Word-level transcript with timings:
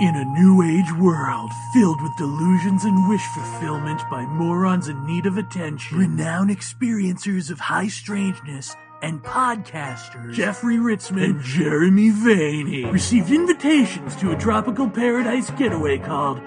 In 0.00 0.16
a 0.16 0.24
new 0.24 0.62
age 0.62 0.90
world 0.94 1.50
filled 1.74 2.00
with 2.00 2.16
delusions 2.16 2.86
and 2.86 3.06
wish 3.06 3.20
fulfillment 3.34 4.00
by 4.10 4.24
morons 4.24 4.88
in 4.88 5.06
need 5.06 5.26
of 5.26 5.36
attention, 5.36 5.98
renowned 5.98 6.48
experiencers 6.48 7.50
of 7.50 7.60
high 7.60 7.88
strangeness 7.88 8.74
and 9.02 9.22
podcasters 9.22 10.32
Jeffrey 10.32 10.76
Ritzmann 10.76 11.24
and 11.24 11.42
Jeremy 11.42 12.12
Vaeni 12.12 12.90
received 12.90 13.30
invitations 13.30 14.16
to 14.16 14.30
a 14.30 14.38
tropical 14.38 14.88
paradise 14.88 15.50
getaway 15.50 15.98
called 15.98 16.38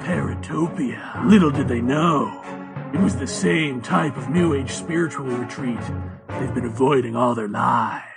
Paratopia. 0.00 1.28
Little 1.28 1.50
did 1.50 1.68
they 1.68 1.82
know, 1.82 2.40
it 2.94 3.00
was 3.00 3.16
the 3.16 3.26
same 3.26 3.82
type 3.82 4.16
of 4.16 4.30
new 4.30 4.54
age 4.54 4.70
spiritual 4.70 5.26
retreat 5.26 5.80
they've 6.40 6.54
been 6.54 6.64
avoiding 6.64 7.16
all 7.16 7.34
their 7.34 7.48
lives. 7.48 8.13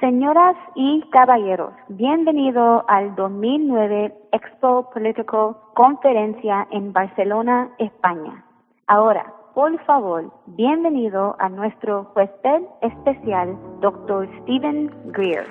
Señoras 0.00 0.56
y 0.74 1.02
caballeros, 1.10 1.74
bienvenido 1.88 2.86
al 2.88 3.14
2009 3.14 4.14
Expo 4.32 4.88
Político 4.94 5.60
Conferencia 5.74 6.66
en 6.70 6.90
Barcelona, 6.94 7.68
España. 7.78 8.42
Ahora, 8.86 9.30
por 9.54 9.78
favor, 9.84 10.32
bienvenido 10.46 11.36
a 11.38 11.50
nuestro 11.50 12.10
huésped 12.16 12.62
especial, 12.80 13.58
Dr. 13.82 14.26
Stephen 14.42 14.90
Greer. 15.12 15.46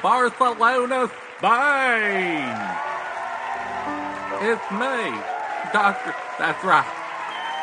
Barcelona, 0.00 1.08
Spain. 1.38 2.54
It's 4.42 4.70
me, 4.70 5.18
Doctor. 5.72 6.14
That's 6.38 6.62
right. 6.62 6.86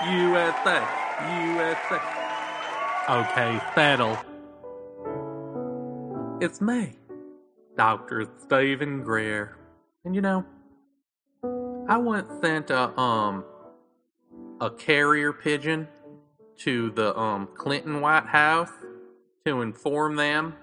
USA, 0.04 0.84
USA. 1.48 2.25
Okay, 3.08 3.62
settle. 3.76 4.18
It's 6.42 6.60
me, 6.60 6.94
Dr. 7.78 8.28
Steven 8.40 9.04
Greer. 9.04 9.56
And 10.04 10.16
you 10.16 10.22
know, 10.22 10.44
I 11.88 11.98
once 11.98 12.28
sent 12.42 12.72
a 12.72 13.00
um 13.00 13.44
a 14.60 14.72
carrier 14.72 15.32
pigeon 15.34 15.88
to 16.62 16.90
the 16.92 17.16
um 17.16 17.48
Clinton 17.56 18.02
White 18.02 18.26
House 18.26 18.72
to 19.46 19.62
inform 19.62 20.16
them 20.16 20.56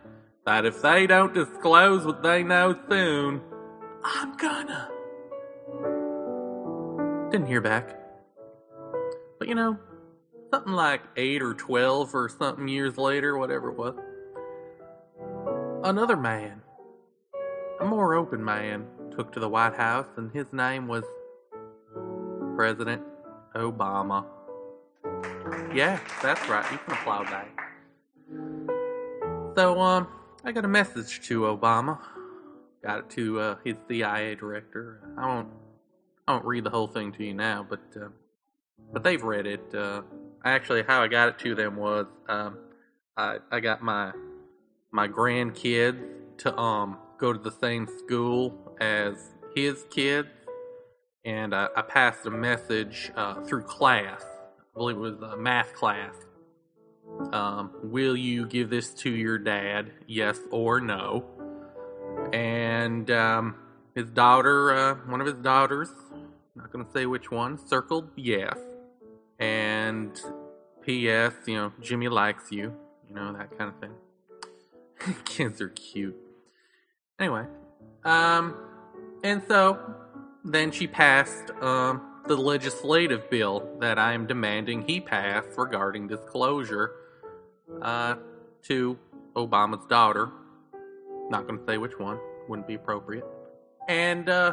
that 0.44 0.64
if 0.64 0.82
they 0.82 1.06
don't 1.06 1.32
disclose 1.32 2.04
what 2.04 2.24
they 2.24 2.42
know 2.42 2.76
soon, 2.90 3.40
I'm 4.02 4.36
gonna. 4.36 4.88
Didn't 7.30 7.46
hear 7.46 7.60
back. 7.60 7.96
But 9.38 9.46
you 9.46 9.54
know, 9.54 9.78
something 10.52 10.74
like 10.74 11.00
8 11.16 11.42
or 11.42 11.54
12 11.54 12.14
or 12.14 12.28
something 12.28 12.68
years 12.68 12.98
later, 12.98 13.38
whatever 13.38 13.70
it 13.70 13.78
was, 13.78 13.94
another 15.82 16.16
man, 16.16 16.60
a 17.80 17.86
more 17.86 18.14
open 18.14 18.44
man, 18.44 18.86
took 19.16 19.32
to 19.32 19.40
the 19.40 19.48
White 19.48 19.74
House, 19.74 20.06
and 20.16 20.30
his 20.32 20.46
name 20.52 20.88
was 20.88 21.04
President 22.54 23.02
Obama. 23.54 24.26
Yeah, 25.74 25.98
that's 26.22 26.46
right, 26.48 26.70
you 26.70 26.78
can 26.78 26.92
applaud 26.92 27.26
that. 27.28 27.48
So, 29.56 29.80
um, 29.80 30.06
I 30.44 30.52
got 30.52 30.64
a 30.64 30.68
message 30.68 31.22
to 31.28 31.42
Obama. 31.42 31.98
Got 32.84 32.98
it 32.98 33.10
to 33.10 33.40
uh, 33.40 33.56
his 33.64 33.76
CIA 33.88 34.34
director. 34.34 35.00
I 35.16 35.26
won't, 35.26 35.48
I 36.26 36.32
won't 36.32 36.44
read 36.44 36.64
the 36.64 36.70
whole 36.70 36.88
thing 36.88 37.12
to 37.12 37.24
you 37.24 37.32
now, 37.32 37.64
but 37.68 37.80
uh, 37.96 38.08
but 38.92 39.02
they've 39.02 39.22
read 39.22 39.46
it. 39.46 39.74
Uh, 39.74 40.02
actually, 40.44 40.82
how 40.82 41.02
I 41.02 41.08
got 41.08 41.28
it 41.28 41.38
to 41.40 41.54
them 41.54 41.76
was 41.76 42.06
um, 42.28 42.58
I 43.16 43.38
I 43.50 43.60
got 43.60 43.82
my 43.82 44.12
my 44.90 45.08
grandkids 45.08 46.02
to 46.38 46.56
um 46.58 46.98
go 47.18 47.32
to 47.32 47.38
the 47.38 47.52
same 47.52 47.86
school 47.98 48.74
as 48.80 49.14
his 49.54 49.84
kids, 49.90 50.28
and 51.24 51.54
I, 51.54 51.68
I 51.76 51.82
passed 51.82 52.26
a 52.26 52.30
message 52.30 53.12
uh, 53.14 53.42
through 53.42 53.62
class. 53.62 54.22
I 54.24 54.78
believe 54.78 54.96
it 54.96 55.00
was 55.00 55.20
a 55.20 55.36
math 55.36 55.74
class. 55.74 56.14
Um, 57.32 57.70
will 57.82 58.16
you 58.16 58.46
give 58.46 58.70
this 58.70 58.90
to 58.94 59.10
your 59.10 59.38
dad? 59.38 59.92
Yes 60.06 60.38
or 60.50 60.80
no? 60.80 61.24
And 62.32 63.10
um, 63.10 63.56
his 63.94 64.08
daughter, 64.10 64.72
uh, 64.74 64.94
one 65.06 65.20
of 65.20 65.26
his 65.26 65.36
daughters, 65.36 65.90
not 66.56 66.72
going 66.72 66.84
to 66.84 66.90
say 66.90 67.06
which 67.06 67.30
one, 67.30 67.58
circled 67.58 68.08
yes. 68.16 68.58
And 69.38 70.18
P.S. 70.84 71.32
You 71.46 71.54
know, 71.54 71.72
Jimmy 71.80 72.08
likes 72.08 72.50
you. 72.50 72.74
You 73.08 73.14
know 73.14 73.32
that 73.32 73.56
kind 73.56 73.72
of 73.72 73.80
thing. 73.80 75.14
Kids 75.24 75.60
are 75.60 75.68
cute. 75.68 76.16
Anyway, 77.18 77.44
um, 78.04 78.56
and 79.22 79.42
so 79.46 79.78
then 80.44 80.70
she 80.72 80.86
passed 80.86 81.50
um 81.60 82.02
the 82.26 82.36
legislative 82.36 83.28
bill 83.30 83.68
that 83.80 83.98
I 83.98 84.12
am 84.12 84.26
demanding 84.26 84.82
he 84.82 85.00
pass 85.00 85.44
regarding 85.56 86.06
disclosure 86.06 86.92
uh, 87.80 88.16
to 88.64 88.98
Obama's 89.34 89.84
daughter. 89.86 90.30
Not 91.30 91.46
going 91.46 91.58
to 91.58 91.66
say 91.66 91.78
which 91.78 91.98
one, 91.98 92.18
wouldn't 92.48 92.68
be 92.68 92.74
appropriate. 92.74 93.24
And 93.88 94.28
uh, 94.28 94.52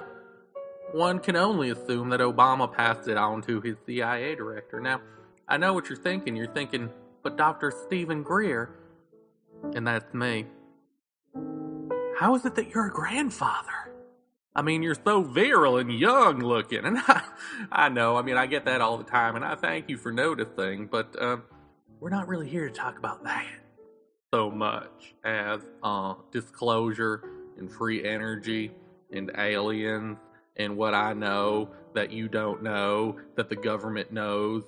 one 0.93 1.19
can 1.19 1.35
only 1.35 1.69
assume 1.69 2.09
that 2.09 2.21
Obama 2.21 2.71
passed 2.71 3.07
it 3.07 3.17
on 3.17 3.41
to 3.43 3.61
his 3.61 3.75
CIA 3.85 4.35
director. 4.35 4.79
Now, 4.79 5.01
I 5.49 5.57
know 5.57 5.73
what 5.73 5.89
you're 5.89 5.97
thinking. 5.97 6.35
You're 6.35 6.53
thinking, 6.53 6.89
but 7.23 7.37
Dr. 7.37 7.73
Steven 7.85 8.23
Greer, 8.23 8.69
and 9.73 9.85
that's 9.87 10.13
me. 10.13 10.45
How 12.17 12.35
is 12.35 12.45
it 12.45 12.55
that 12.55 12.69
you're 12.69 12.87
a 12.87 12.91
grandfather? 12.91 13.93
I 14.55 14.61
mean, 14.61 14.83
you're 14.83 14.95
so 14.95 15.23
virile 15.23 15.77
and 15.77 15.91
young 15.91 16.39
looking, 16.39 16.85
and 16.85 16.97
I, 17.07 17.23
I 17.71 17.89
know. 17.89 18.15
I 18.15 18.21
mean, 18.21 18.37
I 18.37 18.45
get 18.45 18.65
that 18.65 18.81
all 18.81 18.97
the 18.97 19.03
time, 19.03 19.35
and 19.35 19.43
I 19.43 19.55
thank 19.55 19.89
you 19.89 19.97
for 19.97 20.11
noticing. 20.11 20.87
But 20.87 21.15
uh, 21.19 21.37
we're 21.99 22.09
not 22.09 22.27
really 22.27 22.47
here 22.47 22.67
to 22.67 22.73
talk 22.73 22.97
about 22.97 23.23
that 23.23 23.45
so 24.33 24.51
much 24.51 25.15
as 25.23 25.61
uh, 25.81 26.13
disclosure 26.31 27.23
and 27.57 27.71
free 27.71 28.05
energy 28.05 28.71
and 29.11 29.31
aliens 29.37 30.17
and 30.57 30.77
what 30.77 30.93
I 30.93 31.13
know 31.13 31.69
that 31.95 32.11
you 32.11 32.27
don't 32.27 32.61
know 32.61 33.17
that 33.35 33.49
the 33.49 33.55
government 33.55 34.11
knows. 34.11 34.63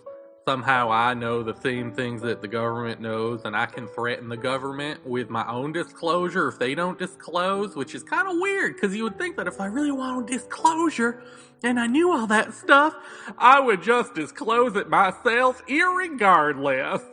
Somehow 0.48 0.90
I 0.90 1.14
know 1.14 1.44
the 1.44 1.54
same 1.54 1.92
things 1.92 2.24
that 2.24 2.42
the 2.42 2.48
government 2.48 3.00
knows, 3.00 3.42
and 3.46 3.56
I 3.56 3.68
can 3.68 3.88
threaten 3.88 4.28
the 4.28 4.38
government 4.38 5.06
with 5.06 5.30
my 5.30 5.48
own 5.48 5.72
disclosure 5.72 6.48
if 6.48 6.58
they 6.58 6.74
don't 6.74 6.98
disclose, 6.98 7.76
which 7.76 7.94
is 7.94 8.02
kind 8.02 8.28
of 8.28 8.38
weird 8.40 8.74
because 8.74 8.96
you 8.96 9.04
would 9.04 9.20
think 9.20 9.38
that 9.38 9.48
if 9.48 9.62
I 9.62 9.68
really 9.68 9.92
wanted 9.92 10.26
disclosure 10.26 11.22
and 11.62 11.80
I 11.80 11.86
knew 11.86 12.12
all 12.12 12.26
that 12.26 12.56
stuff, 12.56 12.96
I 13.38 13.60
would 13.60 13.84
just 13.84 14.16
disclose 14.16 14.76
it 14.76 14.90
myself, 14.90 15.64
irregardless. 15.68 17.04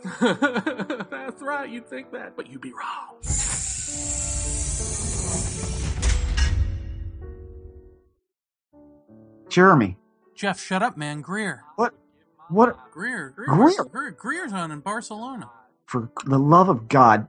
That's 1.10 1.42
right, 1.42 1.68
you'd 1.68 1.86
think 1.86 2.10
that, 2.12 2.34
but 2.34 2.48
you'd 2.50 2.62
be 2.62 2.72
wrong. 2.72 3.18
Jeremy, 9.50 9.98
Jeff, 10.34 10.58
shut 10.58 10.82
up, 10.82 10.96
man. 10.96 11.20
Greer. 11.20 11.64
what? 11.76 11.92
What? 12.50 12.76
Greer. 12.92 13.30
Greer. 13.30 13.46
Greer? 13.46 13.84
Greer. 13.84 14.10
Greer's 14.12 14.52
on 14.52 14.70
in 14.70 14.80
Barcelona. 14.80 15.50
For 15.86 16.10
the 16.26 16.38
love 16.38 16.68
of 16.68 16.88
God, 16.88 17.28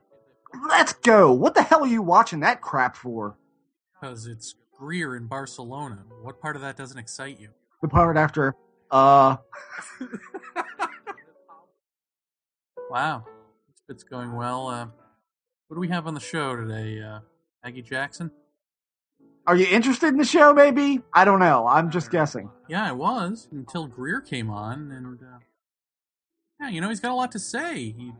let's 0.67 0.93
go. 0.93 1.31
What 1.31 1.55
the 1.55 1.63
hell 1.63 1.81
are 1.83 1.87
you 1.87 2.01
watching 2.01 2.41
that 2.41 2.61
crap 2.61 2.95
for? 2.95 3.37
Because 3.99 4.27
it's 4.27 4.55
Greer 4.77 5.15
in 5.15 5.27
Barcelona. 5.27 6.03
What 6.21 6.41
part 6.41 6.55
of 6.55 6.61
that 6.61 6.77
doesn't 6.77 6.97
excite 6.97 7.39
you? 7.39 7.49
The 7.81 7.87
part 7.87 8.17
after, 8.17 8.55
uh, 8.91 9.37
Wow. 12.89 13.25
This 13.67 13.81
bit's 13.87 14.03
going 14.03 14.33
well. 14.35 14.67
Uh, 14.67 14.87
what 15.67 15.75
do 15.75 15.79
we 15.79 15.89
have 15.89 16.07
on 16.07 16.15
the 16.15 16.19
show 16.19 16.55
today? 16.55 17.01
Uh, 17.01 17.19
Maggie 17.63 17.83
Jackson? 17.83 18.31
Are 19.49 19.55
you 19.55 19.65
interested 19.65 20.09
in 20.09 20.17
the 20.17 20.23
show? 20.25 20.53
Maybe 20.53 21.01
I 21.11 21.25
don't 21.25 21.39
know. 21.39 21.65
I'm 21.67 21.89
just 21.89 22.11
guessing. 22.11 22.51
Yeah, 22.67 22.87
I 22.87 22.91
was 22.91 23.47
until 23.51 23.87
Greer 23.87 24.21
came 24.21 24.51
on, 24.51 24.91
and 24.91 25.19
uh, 25.23 25.39
yeah, 26.61 26.69
you 26.69 26.81
know 26.81 26.89
he's 26.89 26.99
got 26.99 27.11
a 27.11 27.15
lot 27.15 27.31
to 27.31 27.39
say. 27.39 27.73
He, 27.77 28.11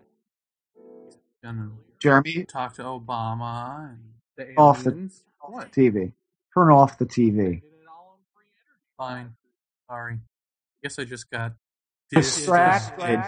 he's 0.76 1.16
gonna 1.44 1.70
Jeremy, 2.00 2.46
talk 2.46 2.74
to 2.78 2.82
Obama 2.84 3.92
and 3.92 4.00
The 4.38 4.56
Off 4.58 4.84
the- 4.84 5.12
What? 5.42 5.72
TV. 5.72 6.14
Turn 6.56 6.72
off 6.72 6.98
the 6.98 7.06
TV. 7.06 7.62
fine. 8.98 9.36
Sorry. 9.88 10.18
Guess 10.84 10.98
I 10.98 11.04
just 11.04 11.30
got 11.30 11.54
Distracted. 12.12 13.22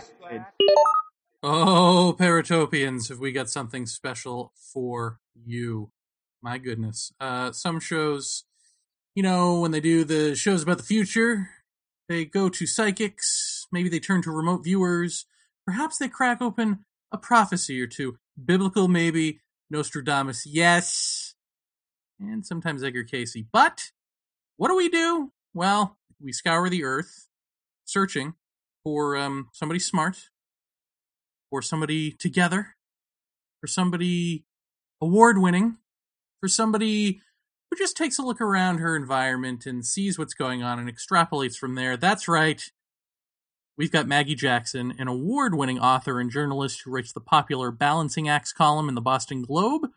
Oh, 1.43 2.15
Paratopians, 2.19 3.09
have 3.09 3.19
we 3.19 3.31
got 3.31 3.47
something 3.47 3.85
special 3.85 4.53
for 4.73 5.19
you? 5.45 5.91
My 6.41 6.57
goodness. 6.57 7.11
Uh, 7.19 7.51
some 7.51 7.79
shows, 7.79 8.45
you 9.15 9.21
know, 9.21 9.59
when 9.59 9.71
they 9.71 9.79
do 9.79 10.03
the 10.03 10.35
shows 10.35 10.63
about 10.63 10.77
the 10.77 10.83
future, 10.83 11.49
they 12.09 12.25
go 12.25 12.49
to 12.49 12.65
psychics. 12.65 13.67
Maybe 13.71 13.89
they 13.89 13.99
turn 13.99 14.21
to 14.23 14.31
remote 14.31 14.63
viewers. 14.63 15.25
perhaps 15.65 15.97
they 15.97 16.09
crack 16.09 16.41
open 16.41 16.85
a 17.11 17.17
prophecy 17.17 17.79
or 17.81 17.87
two. 17.87 18.17
Biblical, 18.43 18.87
maybe. 18.87 19.39
Nostradamus, 19.69 20.45
yes. 20.45 21.35
And 22.19 22.45
sometimes 22.45 22.83
Edgar 22.83 23.03
Cayce. 23.03 23.37
But 23.53 23.91
what 24.57 24.67
do 24.67 24.75
we 24.75 24.89
do? 24.89 25.31
Well, 25.53 25.97
we 26.19 26.33
scour 26.33 26.69
the 26.69 26.83
earth 26.83 27.27
searching 27.85 28.33
for 28.83 29.15
um, 29.15 29.49
somebody 29.53 29.79
smart, 29.79 30.29
for 31.49 31.61
somebody 31.61 32.11
together, 32.11 32.75
for 33.59 33.67
somebody 33.67 34.45
award 35.01 35.37
winning, 35.37 35.77
for 36.41 36.49
somebody 36.49 37.21
who 37.69 37.77
just 37.77 37.95
takes 37.95 38.19
a 38.19 38.23
look 38.23 38.41
around 38.41 38.79
her 38.79 38.95
environment 38.95 39.65
and 39.65 39.85
sees 39.85 40.19
what's 40.19 40.33
going 40.33 40.61
on 40.61 40.79
and 40.79 40.93
extrapolates 40.93 41.55
from 41.55 41.75
there. 41.75 41.95
That's 41.95 42.27
right. 42.27 42.61
We've 43.77 43.91
got 43.91 44.07
Maggie 44.07 44.35
Jackson, 44.35 44.93
an 44.99 45.07
award 45.07 45.55
winning 45.55 45.79
author 45.79 46.19
and 46.19 46.29
journalist 46.29 46.81
who 46.83 46.91
writes 46.91 47.13
the 47.13 47.21
popular 47.21 47.71
Balancing 47.71 48.27
Acts 48.27 48.51
column 48.51 48.89
in 48.89 48.95
the 48.95 49.01
Boston 49.01 49.43
Globe. 49.43 49.87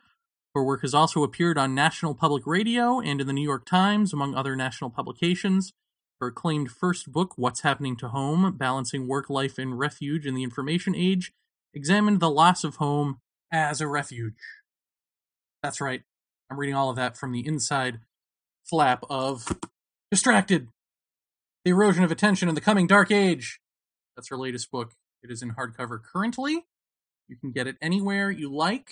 Her 0.55 0.63
work 0.63 0.83
has 0.83 0.95
also 0.95 1.25
appeared 1.25 1.59
on 1.59 1.75
National 1.75 2.15
Public 2.15 2.47
Radio 2.47 3.01
and 3.01 3.21
in 3.21 3.27
the 3.27 3.33
New 3.33 3.43
York 3.43 3.67
Times, 3.67 4.13
among 4.13 4.35
other 4.35 4.55
national 4.55 4.91
publications. 4.91 5.73
Her 6.21 6.29
acclaimed 6.29 6.71
first 6.71 7.11
book, 7.11 7.35
What's 7.37 7.63
Happening 7.63 7.97
to 7.97 8.09
Home 8.09 8.57
Balancing 8.57 9.09
Work 9.09 9.29
Life 9.29 9.59
and 9.59 9.77
Refuge 9.77 10.25
in 10.25 10.35
the 10.35 10.45
Information 10.45 10.95
Age, 10.95 11.33
examined 11.75 12.21
the 12.21 12.31
loss 12.31 12.63
of 12.63 12.77
home 12.77 13.19
as 13.53 13.81
a 13.81 13.89
refuge. 13.89 14.39
That's 15.61 15.81
right. 15.81 16.03
I'm 16.55 16.61
reading 16.61 16.77
all 16.77 16.89
of 16.89 16.95
that 16.95 17.17
from 17.17 17.33
the 17.33 17.45
inside 17.45 17.99
flap 18.65 19.03
of 19.11 19.59
Distracted 20.13 20.69
The 21.65 21.73
Erosion 21.73 22.05
of 22.05 22.13
Attention 22.13 22.49
in 22.49 22.55
the 22.55 22.61
Coming 22.61 22.87
Dark 22.87 23.11
Age. 23.11 23.59
That's 24.15 24.29
her 24.29 24.37
latest 24.37 24.71
book. 24.71 24.93
It 25.25 25.33
is 25.33 25.43
in 25.43 25.57
hardcover 25.57 25.99
currently. 26.01 26.65
You 27.27 27.37
can 27.37 27.51
get 27.51 27.67
it 27.67 27.75
anywhere 27.83 28.31
you 28.31 28.55
like. 28.55 28.91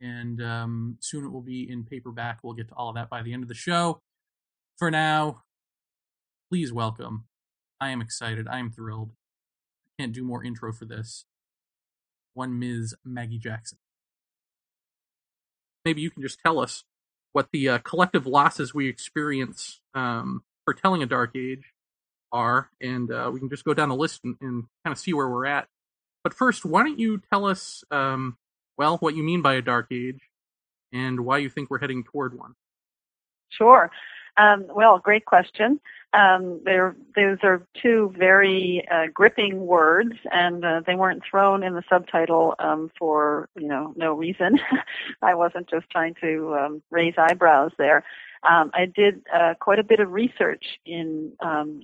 And 0.00 0.42
um, 0.42 0.98
soon 0.98 1.24
it 1.24 1.28
will 1.28 1.42
be 1.42 1.64
in 1.70 1.84
paperback. 1.84 2.40
We'll 2.42 2.54
get 2.54 2.70
to 2.70 2.74
all 2.74 2.88
of 2.88 2.96
that 2.96 3.08
by 3.08 3.22
the 3.22 3.32
end 3.32 3.44
of 3.44 3.48
the 3.48 3.54
show. 3.54 4.00
For 4.78 4.90
now, 4.90 5.44
please 6.50 6.72
welcome. 6.72 7.26
I 7.80 7.90
am 7.90 8.00
excited. 8.00 8.48
I 8.48 8.58
am 8.58 8.72
thrilled. 8.72 9.12
I 9.86 10.02
can't 10.02 10.12
do 10.12 10.24
more 10.24 10.42
intro 10.42 10.72
for 10.72 10.86
this. 10.86 11.24
One 12.34 12.58
Ms. 12.58 12.96
Maggie 13.04 13.38
Jackson. 13.38 13.78
Maybe 15.86 16.00
you 16.00 16.10
can 16.10 16.20
just 16.20 16.40
tell 16.44 16.58
us 16.58 16.82
what 17.32 17.52
the 17.52 17.68
uh, 17.68 17.78
collective 17.78 18.26
losses 18.26 18.74
we 18.74 18.88
experience 18.88 19.80
um, 19.94 20.42
for 20.64 20.74
telling 20.74 21.00
a 21.00 21.06
dark 21.06 21.36
age 21.36 21.72
are, 22.32 22.70
and 22.80 23.08
uh, 23.08 23.30
we 23.32 23.38
can 23.38 23.48
just 23.48 23.64
go 23.64 23.72
down 23.72 23.88
the 23.88 23.94
list 23.94 24.22
and, 24.24 24.36
and, 24.40 24.64
kind 24.84 24.92
of 24.92 24.98
see 24.98 25.12
where 25.12 25.28
we're 25.28 25.46
at. 25.46 25.68
But 26.24 26.34
first, 26.34 26.64
why 26.64 26.82
don't 26.82 26.98
you 26.98 27.22
tell 27.32 27.44
us, 27.44 27.84
um, 27.92 28.36
well, 28.76 28.96
what 28.96 29.14
you 29.14 29.22
mean 29.22 29.42
by 29.42 29.54
a 29.54 29.62
dark 29.62 29.86
age 29.92 30.18
and 30.92 31.20
why 31.20 31.38
you 31.38 31.48
think 31.48 31.70
we're 31.70 31.78
heading 31.78 32.02
toward 32.02 32.36
one? 32.36 32.56
Sure. 33.50 33.88
Um, 34.36 34.66
well, 34.74 34.98
great 34.98 35.24
question. 35.24 35.78
Um, 36.12 36.60
those 36.64 37.38
are 37.42 37.66
two 37.82 38.14
very 38.16 38.86
uh, 38.90 39.06
gripping 39.12 39.66
words, 39.66 40.14
and 40.32 40.64
uh, 40.64 40.80
they 40.86 40.94
weren't 40.94 41.22
thrown 41.28 41.62
in 41.62 41.74
the 41.74 41.82
subtitle 41.90 42.54
um, 42.58 42.90
for 42.98 43.48
you 43.58 43.68
know 43.68 43.92
no 43.96 44.14
reason. 44.14 44.58
I 45.22 45.34
wasn't 45.34 45.68
just 45.68 45.90
trying 45.90 46.14
to 46.22 46.54
um, 46.54 46.82
raise 46.90 47.14
eyebrows 47.18 47.72
there. 47.76 48.04
Um, 48.48 48.70
I 48.72 48.86
did 48.86 49.22
uh, 49.34 49.54
quite 49.60 49.78
a 49.78 49.84
bit 49.84 50.00
of 50.00 50.12
research 50.12 50.64
in 50.86 51.32
um, 51.40 51.82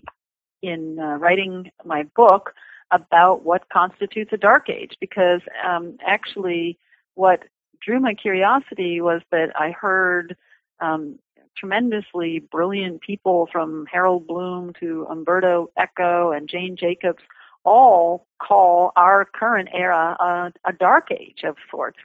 in 0.62 0.98
uh, 0.98 1.16
writing 1.18 1.70
my 1.84 2.04
book 2.16 2.54
about 2.90 3.42
what 3.44 3.68
constitutes 3.70 4.32
a 4.32 4.36
dark 4.36 4.70
age, 4.70 4.96
because 5.00 5.40
um, 5.66 5.96
actually, 6.06 6.78
what 7.14 7.42
drew 7.80 7.98
my 7.98 8.14
curiosity 8.14 9.00
was 9.00 9.20
that 9.30 9.48
I 9.58 9.72
heard 9.72 10.36
um, 10.80 11.18
tremendously 11.56 12.40
brilliant 12.50 13.00
people 13.00 13.48
from 13.52 13.86
Harold 13.90 14.26
Bloom 14.26 14.72
to 14.80 15.06
Umberto 15.10 15.70
Eco 15.78 16.32
and 16.32 16.48
Jane 16.48 16.76
Jacobs 16.76 17.22
all 17.64 18.26
call 18.40 18.92
our 18.96 19.24
current 19.24 19.68
era 19.72 20.16
a, 20.18 20.52
a 20.68 20.72
dark 20.72 21.08
age 21.12 21.42
of 21.44 21.56
sorts. 21.70 21.98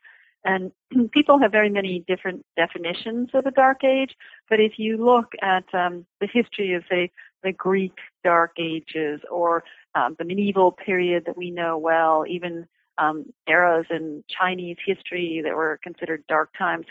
And 0.43 0.71
people 1.11 1.39
have 1.39 1.51
very 1.51 1.69
many 1.69 2.03
different 2.07 2.45
definitions 2.55 3.29
of 3.33 3.45
a 3.45 3.51
dark 3.51 3.83
age, 3.83 4.15
but 4.49 4.59
if 4.59 4.73
you 4.77 5.03
look 5.03 5.33
at 5.41 5.65
um, 5.73 6.05
the 6.21 6.27
history 6.31 6.73
of, 6.73 6.83
say, 6.89 7.11
the 7.43 7.51
Greek 7.51 7.93
Dark 8.23 8.53
Ages 8.57 9.21
or 9.29 9.63
um, 9.95 10.15
the 10.17 10.25
medieval 10.25 10.71
period 10.71 11.23
that 11.25 11.37
we 11.37 11.51
know 11.51 11.77
well, 11.77 12.25
even 12.27 12.67
um, 12.97 13.25
eras 13.47 13.85
in 13.89 14.23
Chinese 14.27 14.77
history 14.85 15.41
that 15.43 15.55
were 15.55 15.79
considered 15.83 16.23
dark 16.27 16.49
times, 16.57 16.85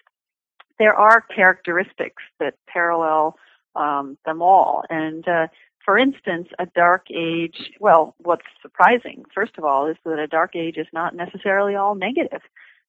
there 0.78 0.94
are 0.94 1.20
characteristics 1.34 2.23
that 2.40 2.55
parallel 2.67 3.37
um, 3.75 4.19
them 4.25 4.43
all. 4.43 4.84
And 4.90 5.26
uh, 5.28 5.46
for 5.84 5.99
instance, 5.99 6.49
a 6.58 6.67
dark 6.67 7.06
age, 7.14 7.70
well, 7.81 8.14
what's 8.19 8.46
surprising, 8.61 9.25
first 9.34 9.52
of 9.56 9.64
all, 9.64 9.87
is 9.87 9.96
that 10.05 10.19
a 10.19 10.26
dark 10.26 10.56
age 10.56 10.76
is 10.76 10.88
not 10.93 11.14
necessarily 11.14 11.75
all 11.76 11.94
negative. 11.94 12.40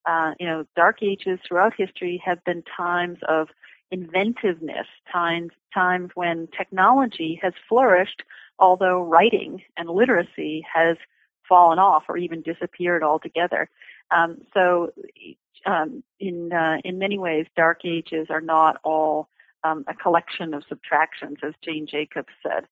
Uh, 0.05 0.31
you 0.39 0.47
know, 0.47 0.65
dark 0.75 1.03
ages 1.03 1.39
throughout 1.47 1.73
history 1.77 2.21
have 2.25 2.43
been 2.45 2.63
times 2.75 3.19
of 3.27 3.49
inventiveness, 3.91 4.87
times, 5.11 5.51
times 5.73 6.09
when 6.15 6.47
technology 6.57 7.39
has 7.41 7.53
flourished, 7.69 8.23
although 8.57 9.01
writing 9.01 9.61
and 9.77 9.89
literacy 9.89 10.65
has 10.73 10.97
fallen 11.47 11.79
off 11.79 12.03
or 12.09 12.17
even 12.17 12.41
disappeared 12.41 13.03
altogether. 13.03 13.69
Um, 14.11 14.37
so 14.53 14.91
um, 15.65 16.03
in 16.19 16.51
uh, 16.51 16.77
in 16.83 16.97
many 16.97 17.17
ways, 17.17 17.45
dark 17.55 17.81
ages 17.85 18.27
are 18.29 18.41
not 18.41 18.77
all 18.83 19.29
um, 19.63 19.83
a 19.87 19.93
collection 19.93 20.53
of 20.53 20.63
subtractions, 20.67 21.37
as 21.43 21.53
Jane 21.63 21.87
Jacobs 21.89 22.33
said. 22.43 22.67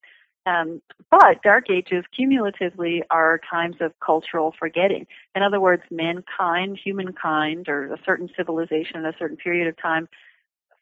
Um, 0.47 0.81
but 1.09 1.41
dark 1.43 1.71
ages 1.71 2.05
cumulatively 2.15 3.01
are 3.09 3.41
times 3.49 3.77
of 3.81 3.93
cultural 3.99 4.53
forgetting. 4.59 5.07
In 5.35 5.41
other 5.41 5.59
words, 5.59 5.81
mankind, 5.89 6.79
humankind, 6.83 7.67
or 7.67 7.91
a 7.91 7.99
certain 8.05 8.29
civilization 8.37 8.97
in 8.97 9.05
a 9.05 9.15
certain 9.17 9.37
period 9.37 9.67
of 9.67 9.75
time 9.81 10.07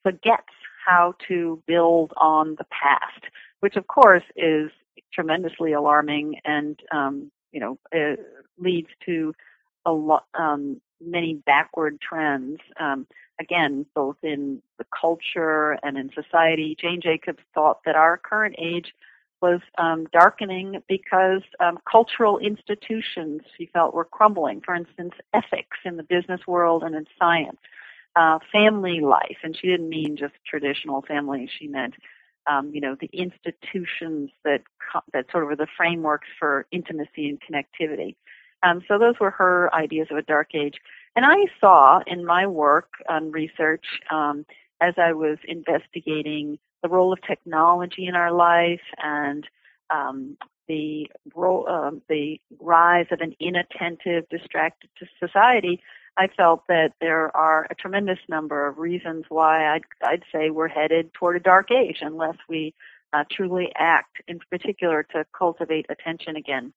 forgets 0.03 0.51
how 0.85 1.15
to 1.29 1.63
build 1.65 2.11
on 2.17 2.55
the 2.57 2.65
past, 2.65 3.23
which 3.61 3.77
of 3.77 3.87
course 3.87 4.23
is 4.35 4.69
tremendously 5.13 5.71
alarming 5.71 6.35
and 6.43 6.79
um, 6.91 7.31
you 7.53 7.59
know 7.59 7.77
leads 8.57 8.89
to 9.05 9.33
a 9.85 9.91
lot 9.91 10.25
um, 10.33 10.81
many 11.05 11.35
backward 11.45 11.99
trends. 12.01 12.59
Um, 12.79 13.07
again, 13.39 13.85
both 13.95 14.17
in 14.23 14.61
the 14.77 14.85
culture 14.99 15.77
and 15.83 15.97
in 15.97 16.11
society. 16.13 16.75
Jane 16.79 17.01
Jacobs 17.01 17.43
thought 17.53 17.79
that 17.85 17.95
our 17.95 18.17
current 18.17 18.55
age 18.57 18.93
was 19.41 19.59
um, 19.77 20.05
darkening 20.13 20.81
because 20.87 21.41
um, 21.59 21.77
cultural 21.89 22.39
institutions 22.39 23.41
she 23.57 23.65
felt 23.65 23.93
were 23.93 24.05
crumbling. 24.05 24.61
For 24.61 24.73
instance, 24.73 25.13
ethics 25.33 25.77
in 25.83 25.97
the 25.97 26.03
business 26.03 26.41
world 26.47 26.81
and 26.81 26.95
in 26.95 27.05
science, 27.19 27.59
uh, 28.15 28.39
family 28.53 29.01
life, 29.01 29.37
and 29.43 29.55
she 29.55 29.67
didn't 29.67 29.89
mean 29.89 30.15
just 30.15 30.33
traditional 30.45 31.01
family. 31.01 31.49
She 31.59 31.67
meant 31.67 31.95
um, 32.49 32.71
you 32.73 32.81
know 32.81 32.95
the 32.99 33.09
institutions 33.11 34.29
that 34.45 34.61
that 35.11 35.25
sort 35.31 35.43
of 35.43 35.49
were 35.49 35.55
the 35.55 35.67
frameworks 35.75 36.27
for 36.39 36.65
intimacy 36.71 37.29
and 37.29 37.41
connectivity. 37.41 38.15
Um, 38.63 38.81
so 38.87 38.97
those 38.97 39.15
were 39.19 39.31
her 39.31 39.73
ideas 39.73 40.07
of 40.09 40.17
a 40.17 40.21
dark 40.21 40.55
age. 40.55 40.75
And 41.15 41.25
I 41.25 41.45
saw 41.59 41.99
in 42.07 42.25
my 42.25 42.47
work 42.47 42.89
on 43.09 43.31
research, 43.31 43.85
um, 44.09 44.45
as 44.81 44.95
I 44.97 45.13
was 45.13 45.37
investigating 45.47 46.57
the 46.81 46.89
role 46.89 47.13
of 47.13 47.19
technology 47.21 48.07
in 48.07 48.15
our 48.15 48.31
life 48.31 48.81
and 49.01 49.47
um, 49.89 50.37
the 50.67 51.07
role, 51.35 51.67
um, 51.67 52.01
the 52.09 52.39
rise 52.59 53.05
of 53.11 53.19
an 53.21 53.35
inattentive, 53.39 54.27
distracted 54.29 54.89
society, 55.19 55.81
I 56.17 56.27
felt 56.27 56.67
that 56.67 56.93
there 57.01 57.35
are 57.35 57.65
a 57.69 57.75
tremendous 57.75 58.19
number 58.29 58.67
of 58.67 58.77
reasons 58.77 59.25
why 59.29 59.75
I'd, 59.75 59.83
I'd 60.03 60.23
say 60.31 60.49
we're 60.49 60.67
headed 60.67 61.13
toward 61.13 61.35
a 61.35 61.39
dark 61.39 61.71
age 61.71 61.97
unless 62.01 62.37
we 62.47 62.73
uh, 63.13 63.23
truly 63.31 63.71
act, 63.77 64.17
in 64.27 64.39
particular, 64.49 65.03
to 65.11 65.25
cultivate 65.37 65.87
attention 65.89 66.35
again. 66.35 66.73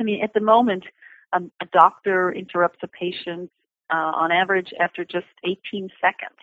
I 0.00 0.04
mean, 0.04 0.22
at 0.22 0.34
the 0.34 0.40
moment, 0.40 0.84
um, 1.32 1.50
a 1.60 1.66
doctor 1.66 2.32
interrupts 2.32 2.78
a 2.82 2.88
patient 2.88 3.50
uh, 3.92 4.12
on 4.14 4.32
average 4.32 4.72
after 4.78 5.04
just 5.04 5.26
18 5.44 5.90
seconds. 6.00 6.38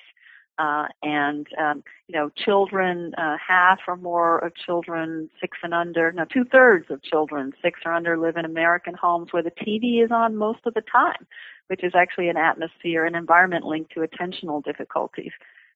Uh, 0.58 0.88
and 1.04 1.48
um, 1.58 1.84
you 2.08 2.16
know, 2.16 2.30
children, 2.30 3.14
uh, 3.18 3.36
half 3.46 3.80
or 3.88 3.98
more 3.98 4.40
of 4.40 4.56
children 4.56 5.30
six 5.42 5.58
and 5.64 5.74
under, 5.74 6.14
no, 6.14 6.24
two 6.24 6.46
thirds 6.46 6.86
of 6.90 7.04
children 7.04 7.52
six 7.62 7.82
or 7.86 7.92
under 7.92 8.18
live 8.18 8.38
in 8.38 8.46
American 8.46 8.94
homes 8.94 9.34
where 9.34 9.44
the 9.44 9.52
TV 9.52 10.02
is 10.02 10.12
on 10.12 10.38
most 10.38 10.60
of 10.66 10.74
the 10.74 10.82
time, 10.82 11.28
which 11.68 11.84
is 11.84 11.94
actually 11.94 12.30
an 12.30 12.38
atmosphere, 12.38 13.04
an 13.04 13.16
environment 13.16 13.66
linked 13.66 13.92
to 13.92 14.00
attentional 14.00 14.64
difficulties. 14.64 15.34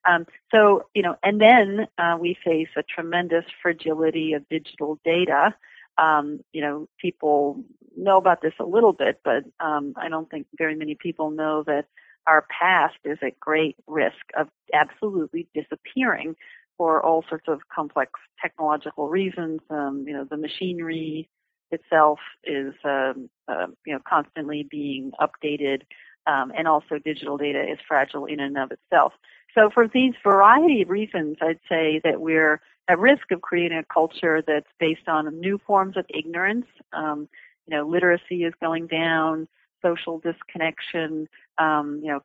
Um, 0.09 0.25
so 0.49 0.85
you 0.95 1.01
know, 1.01 1.17
and 1.23 1.41
then 1.41 1.87
uh, 1.97 2.17
we 2.17 2.37
face 2.41 2.69
a 2.77 2.83
tremendous 2.83 3.43
fragility 3.61 4.31
of 4.31 4.47
digital 4.47 4.97
data 5.03 5.53
um, 5.99 6.39
you 6.53 6.61
know, 6.61 6.87
people 6.99 7.63
know 7.97 8.17
about 8.17 8.41
this 8.41 8.53
a 8.59 8.65
little 8.65 8.93
bit, 8.93 9.19
but 9.23 9.43
um, 9.59 9.93
I 9.97 10.09
don't 10.09 10.29
think 10.29 10.47
very 10.57 10.75
many 10.75 10.95
people 10.95 11.31
know 11.31 11.63
that 11.67 11.85
our 12.27 12.45
past 12.49 12.95
is 13.03 13.17
at 13.21 13.39
great 13.39 13.75
risk 13.87 14.15
of 14.37 14.47
absolutely 14.73 15.47
disappearing 15.53 16.35
for 16.77 17.03
all 17.03 17.25
sorts 17.27 17.45
of 17.47 17.59
complex 17.73 18.11
technological 18.41 19.09
reasons. 19.09 19.59
Um, 19.69 20.05
you 20.07 20.13
know, 20.13 20.25
the 20.29 20.37
machinery 20.37 21.29
itself 21.71 22.19
is 22.43 22.73
um, 22.83 23.29
uh, 23.47 23.67
you 23.85 23.93
know 23.93 23.99
constantly 24.07 24.67
being 24.69 25.11
updated, 25.19 25.81
um, 26.27 26.51
and 26.57 26.67
also 26.67 26.99
digital 27.03 27.37
data 27.37 27.61
is 27.61 27.79
fragile 27.87 28.25
in 28.25 28.39
and 28.39 28.57
of 28.57 28.71
itself. 28.71 29.13
So 29.55 29.69
for 29.73 29.87
these 29.87 30.13
variety 30.23 30.83
of 30.83 30.89
reasons, 30.89 31.37
I'd 31.41 31.59
say 31.67 31.99
that 32.03 32.21
we're 32.21 32.61
at 32.89 32.99
risk 32.99 33.31
of 33.31 33.41
creating 33.41 33.77
a 33.77 33.83
culture 33.93 34.43
that's 34.45 34.67
based 34.79 35.07
on 35.07 35.39
new 35.39 35.59
forms 35.65 35.95
of 35.95 36.05
ignorance. 36.09 36.65
Um, 36.91 37.29
you 37.67 37.77
know, 37.77 37.87
literacy 37.87 38.43
is 38.43 38.53
going 38.61 38.87
down, 38.87 39.47
social 39.81 40.19
disconnection, 40.19 41.29
um, 41.59 42.01
you 42.03 42.11
know, 42.11 42.21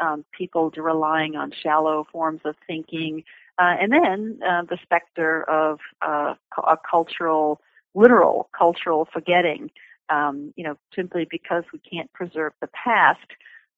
um, 0.00 0.24
people 0.30 0.70
relying 0.76 1.36
on 1.36 1.50
shallow 1.62 2.06
forms 2.12 2.42
of 2.44 2.54
thinking, 2.66 3.24
uh, 3.58 3.74
and 3.80 3.92
then 3.92 4.38
uh, 4.46 4.62
the 4.68 4.78
specter 4.82 5.48
of 5.48 5.78
uh, 6.02 6.34
a 6.58 6.76
cultural, 6.88 7.60
literal 7.94 8.48
cultural 8.56 9.08
forgetting. 9.12 9.70
Um, 10.10 10.52
you 10.54 10.64
know, 10.64 10.76
simply 10.94 11.26
because 11.30 11.64
we 11.72 11.78
can't 11.78 12.12
preserve 12.12 12.52
the 12.60 12.68
past 12.68 13.26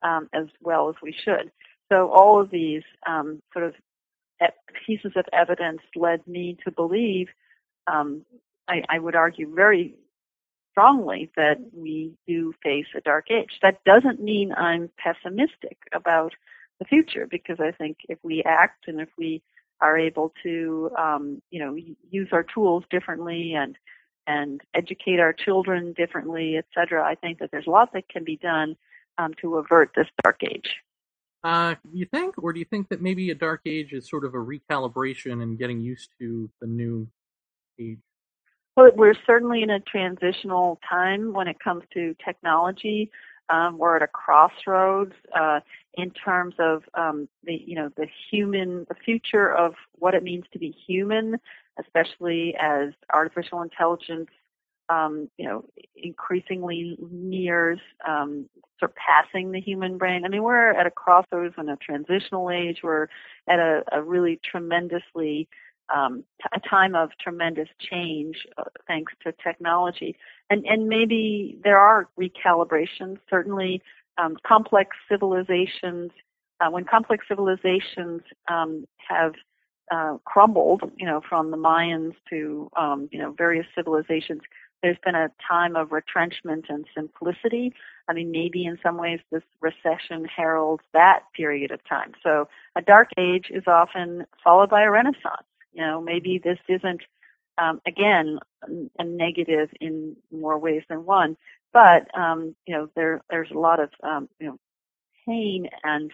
um, 0.02 0.28
as 0.32 0.46
well 0.60 0.88
as 0.88 0.96
we 1.00 1.12
should. 1.12 1.52
So 1.88 2.10
all 2.10 2.40
of 2.40 2.50
these 2.50 2.82
um, 3.06 3.40
sort 3.52 3.64
of 3.64 3.74
pieces 4.86 5.12
of 5.16 5.24
evidence 5.32 5.80
led 5.94 6.26
me 6.26 6.56
to 6.64 6.70
believe, 6.70 7.28
um, 7.86 8.22
I, 8.68 8.82
I, 8.88 8.98
would 8.98 9.14
argue 9.14 9.52
very 9.54 9.94
strongly 10.72 11.30
that 11.36 11.58
we 11.72 12.12
do 12.26 12.52
face 12.62 12.86
a 12.96 13.00
dark 13.00 13.30
age. 13.30 13.58
That 13.62 13.82
doesn't 13.84 14.20
mean 14.20 14.52
I'm 14.52 14.90
pessimistic 14.98 15.78
about 15.92 16.34
the 16.78 16.84
future 16.84 17.26
because 17.30 17.58
I 17.60 17.70
think 17.70 17.98
if 18.08 18.18
we 18.22 18.42
act 18.44 18.88
and 18.88 19.00
if 19.00 19.08
we 19.16 19.42
are 19.80 19.98
able 19.98 20.32
to, 20.42 20.90
um, 20.98 21.40
you 21.50 21.60
know, 21.60 21.76
use 22.10 22.28
our 22.32 22.42
tools 22.42 22.84
differently 22.90 23.54
and 23.54 23.76
and 24.28 24.60
educate 24.74 25.20
our 25.20 25.32
children 25.32 25.92
differently, 25.92 26.56
et 26.56 26.66
cetera, 26.74 27.04
I 27.04 27.14
think 27.14 27.38
that 27.38 27.52
there's 27.52 27.68
a 27.68 27.70
lot 27.70 27.92
that 27.92 28.08
can 28.08 28.24
be 28.24 28.36
done 28.36 28.76
um, 29.18 29.34
to 29.40 29.56
avert 29.56 29.92
this 29.94 30.08
dark 30.24 30.42
age. 30.42 30.82
Uh, 31.44 31.74
you 31.92 32.06
think, 32.06 32.34
or 32.42 32.52
do 32.52 32.58
you 32.58 32.64
think 32.64 32.88
that 32.88 33.00
maybe 33.00 33.30
a 33.30 33.34
dark 33.34 33.60
age 33.66 33.92
is 33.92 34.08
sort 34.08 34.24
of 34.24 34.34
a 34.34 34.38
recalibration 34.38 35.42
and 35.42 35.58
getting 35.58 35.80
used 35.80 36.10
to 36.18 36.50
the 36.60 36.66
new 36.66 37.06
age? 37.78 37.98
Well, 38.76 38.90
we're 38.94 39.14
certainly 39.26 39.62
in 39.62 39.70
a 39.70 39.80
transitional 39.80 40.78
time 40.88 41.32
when 41.32 41.48
it 41.48 41.58
comes 41.60 41.84
to 41.94 42.14
technology. 42.24 43.10
Um, 43.48 43.78
we're 43.78 43.96
at 43.96 44.02
a 44.02 44.08
crossroads 44.08 45.14
uh, 45.38 45.60
in 45.94 46.10
terms 46.10 46.54
of 46.58 46.82
um, 46.94 47.28
the, 47.44 47.54
you 47.54 47.76
know, 47.76 47.90
the 47.96 48.06
human, 48.30 48.84
the 48.88 48.96
future 48.96 49.54
of 49.54 49.74
what 49.92 50.14
it 50.14 50.22
means 50.22 50.44
to 50.52 50.58
be 50.58 50.74
human, 50.86 51.36
especially 51.80 52.54
as 52.60 52.90
artificial 53.12 53.62
intelligence 53.62 54.28
um, 54.88 55.28
you 55.36 55.46
know, 55.46 55.64
increasingly 55.96 56.96
nears 57.10 57.80
um, 58.06 58.48
surpassing 58.78 59.52
the 59.52 59.60
human 59.60 59.98
brain. 59.98 60.24
I 60.24 60.28
mean, 60.28 60.42
we're 60.42 60.70
at 60.70 60.86
a 60.86 60.90
crossroads 60.90 61.54
in 61.58 61.68
a 61.68 61.76
transitional 61.76 62.50
age. 62.50 62.80
We're 62.82 63.08
at 63.48 63.58
a, 63.58 63.82
a 63.92 64.02
really 64.02 64.38
tremendously 64.48 65.48
um, 65.94 66.24
t- 66.42 66.48
a 66.52 66.60
time 66.68 66.94
of 66.94 67.10
tremendous 67.20 67.68
change 67.78 68.36
uh, 68.58 68.64
thanks 68.86 69.12
to 69.24 69.32
technology. 69.42 70.16
And 70.50 70.64
and 70.66 70.88
maybe 70.88 71.58
there 71.62 71.78
are 71.78 72.08
recalibrations. 72.18 73.18
Certainly, 73.30 73.82
um, 74.18 74.36
complex 74.46 74.96
civilizations. 75.10 76.10
Uh, 76.58 76.70
when 76.70 76.84
complex 76.84 77.26
civilizations 77.28 78.22
um, 78.48 78.86
have 78.96 79.34
uh, 79.90 80.16
crumbled, 80.24 80.90
you 80.96 81.06
know, 81.06 81.20
from 81.28 81.50
the 81.50 81.56
Mayans 81.56 82.14
to 82.30 82.70
um, 82.76 83.08
you 83.12 83.18
know 83.18 83.32
various 83.32 83.66
civilizations, 83.74 84.40
there's 84.86 84.98
been 85.04 85.16
a 85.16 85.32
time 85.48 85.74
of 85.74 85.90
retrenchment 85.90 86.66
and 86.68 86.86
simplicity. 86.94 87.72
I 88.08 88.12
mean, 88.12 88.30
maybe 88.30 88.64
in 88.64 88.78
some 88.84 88.96
ways 88.98 89.18
this 89.32 89.42
recession 89.60 90.24
heralds 90.24 90.84
that 90.92 91.24
period 91.34 91.72
of 91.72 91.80
time. 91.88 92.12
So 92.22 92.48
a 92.76 92.82
dark 92.82 93.08
age 93.18 93.46
is 93.50 93.64
often 93.66 94.26
followed 94.44 94.70
by 94.70 94.82
a 94.82 94.90
renaissance. 94.90 95.48
You 95.72 95.82
know, 95.82 96.00
maybe 96.00 96.38
this 96.38 96.60
isn't, 96.68 97.02
um, 97.58 97.80
again, 97.84 98.38
a 99.00 99.02
negative 99.04 99.70
in 99.80 100.14
more 100.30 100.56
ways 100.56 100.82
than 100.88 101.04
one, 101.04 101.36
but, 101.72 102.06
um, 102.16 102.54
you 102.64 102.74
know, 102.76 102.88
there, 102.94 103.22
there's 103.28 103.50
a 103.50 103.58
lot 103.58 103.80
of, 103.80 103.90
um, 104.04 104.28
you 104.38 104.46
know, 104.46 104.58
pain 105.26 105.68
and 105.82 106.12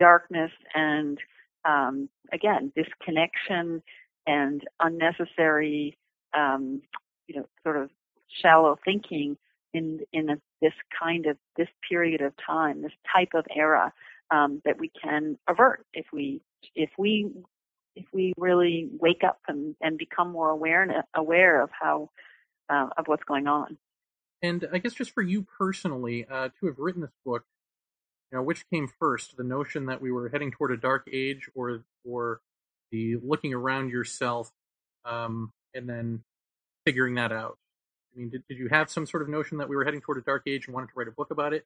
darkness 0.00 0.50
and, 0.74 1.18
um, 1.64 2.08
again, 2.32 2.72
disconnection 2.74 3.80
and 4.26 4.64
unnecessary, 4.80 5.96
um, 6.34 6.82
you 7.28 7.36
know, 7.36 7.46
sort 7.62 7.76
of 7.76 7.90
shallow 8.28 8.78
thinking 8.84 9.36
in 9.74 10.00
in 10.12 10.30
a, 10.30 10.36
this 10.60 10.72
kind 10.98 11.26
of 11.26 11.36
this 11.56 11.68
period 11.88 12.20
of 12.20 12.32
time, 12.44 12.82
this 12.82 12.92
type 13.12 13.30
of 13.34 13.46
era 13.54 13.92
um, 14.30 14.60
that 14.64 14.78
we 14.78 14.90
can 15.02 15.38
avert 15.48 15.84
if 15.92 16.06
we 16.12 16.40
if 16.74 16.90
we 16.98 17.30
if 17.96 18.06
we 18.12 18.32
really 18.36 18.88
wake 19.00 19.24
up 19.24 19.40
and, 19.48 19.74
and 19.80 19.98
become 19.98 20.30
more 20.30 20.50
aware 20.50 21.04
aware 21.14 21.62
of 21.62 21.70
how 21.78 22.10
uh, 22.68 22.88
of 22.96 23.06
what's 23.06 23.24
going 23.24 23.46
on. 23.46 23.76
And 24.40 24.68
I 24.72 24.78
guess 24.78 24.94
just 24.94 25.10
for 25.10 25.22
you 25.22 25.46
personally, 25.58 26.24
uh, 26.30 26.50
to 26.60 26.66
have 26.66 26.78
written 26.78 27.02
this 27.02 27.10
book, 27.24 27.44
you 28.30 28.38
know, 28.38 28.42
which 28.42 28.68
came 28.70 28.88
first, 29.00 29.36
the 29.36 29.42
notion 29.42 29.86
that 29.86 30.00
we 30.00 30.12
were 30.12 30.28
heading 30.28 30.52
toward 30.52 30.70
a 30.70 30.76
dark 30.76 31.08
age, 31.12 31.48
or 31.54 31.84
or 32.04 32.40
the 32.92 33.16
looking 33.16 33.52
around 33.52 33.90
yourself, 33.90 34.52
um, 35.04 35.52
and 35.74 35.88
then 35.88 36.22
figuring 36.86 37.16
that 37.16 37.32
out? 37.32 37.58
I 38.18 38.20
mean, 38.20 38.30
did, 38.30 38.42
did 38.48 38.58
you 38.58 38.68
have 38.70 38.90
some 38.90 39.06
sort 39.06 39.22
of 39.22 39.28
notion 39.28 39.58
that 39.58 39.68
we 39.68 39.76
were 39.76 39.84
heading 39.84 40.00
toward 40.00 40.18
a 40.18 40.22
dark 40.22 40.42
age 40.46 40.66
and 40.66 40.74
wanted 40.74 40.88
to 40.88 40.92
write 40.96 41.08
a 41.08 41.12
book 41.12 41.30
about 41.30 41.52
it, 41.52 41.64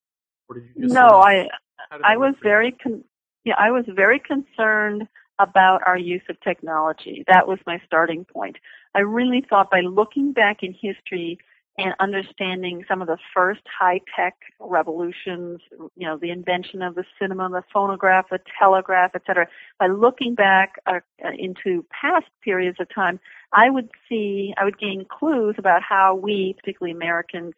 or 0.48 0.56
did 0.56 0.64
you 0.64 0.82
just? 0.82 0.94
No, 0.94 1.08
sort 1.08 1.48
of, 1.90 2.02
I 2.02 2.12
I 2.12 2.16
was 2.18 2.34
very 2.42 2.72
con- 2.72 3.04
yeah 3.44 3.54
I 3.58 3.70
was 3.70 3.84
very 3.88 4.18
concerned 4.18 5.08
about 5.38 5.80
our 5.86 5.96
use 5.96 6.22
of 6.28 6.38
technology. 6.40 7.24
That 7.26 7.48
was 7.48 7.58
my 7.66 7.80
starting 7.86 8.26
point. 8.26 8.56
I 8.94 9.00
really 9.00 9.44
thought 9.48 9.70
by 9.70 9.80
looking 9.80 10.32
back 10.32 10.62
in 10.62 10.74
history 10.74 11.38
and 11.78 11.94
understanding 12.00 12.84
some 12.86 13.00
of 13.00 13.08
the 13.08 13.16
first 13.34 13.62
high-tech 13.80 14.36
revolutions, 14.60 15.60
you 15.96 16.06
know, 16.06 16.18
the 16.18 16.30
invention 16.30 16.82
of 16.82 16.94
the 16.94 17.04
cinema, 17.18 17.48
the 17.48 17.62
phonograph, 17.72 18.26
the 18.30 18.40
telegraph, 18.58 19.12
etc. 19.14 19.46
By 19.78 19.86
looking 19.86 20.34
back 20.34 20.74
uh, 20.86 21.00
into 21.38 21.84
past 21.90 22.26
periods 22.42 22.76
of 22.78 22.88
time, 22.94 23.18
I 23.52 23.70
would 23.70 23.88
see, 24.08 24.52
I 24.58 24.64
would 24.64 24.78
gain 24.78 25.06
clues 25.08 25.54
about 25.56 25.82
how 25.82 26.14
we, 26.14 26.54
particularly 26.58 26.92
Americans, 26.92 27.54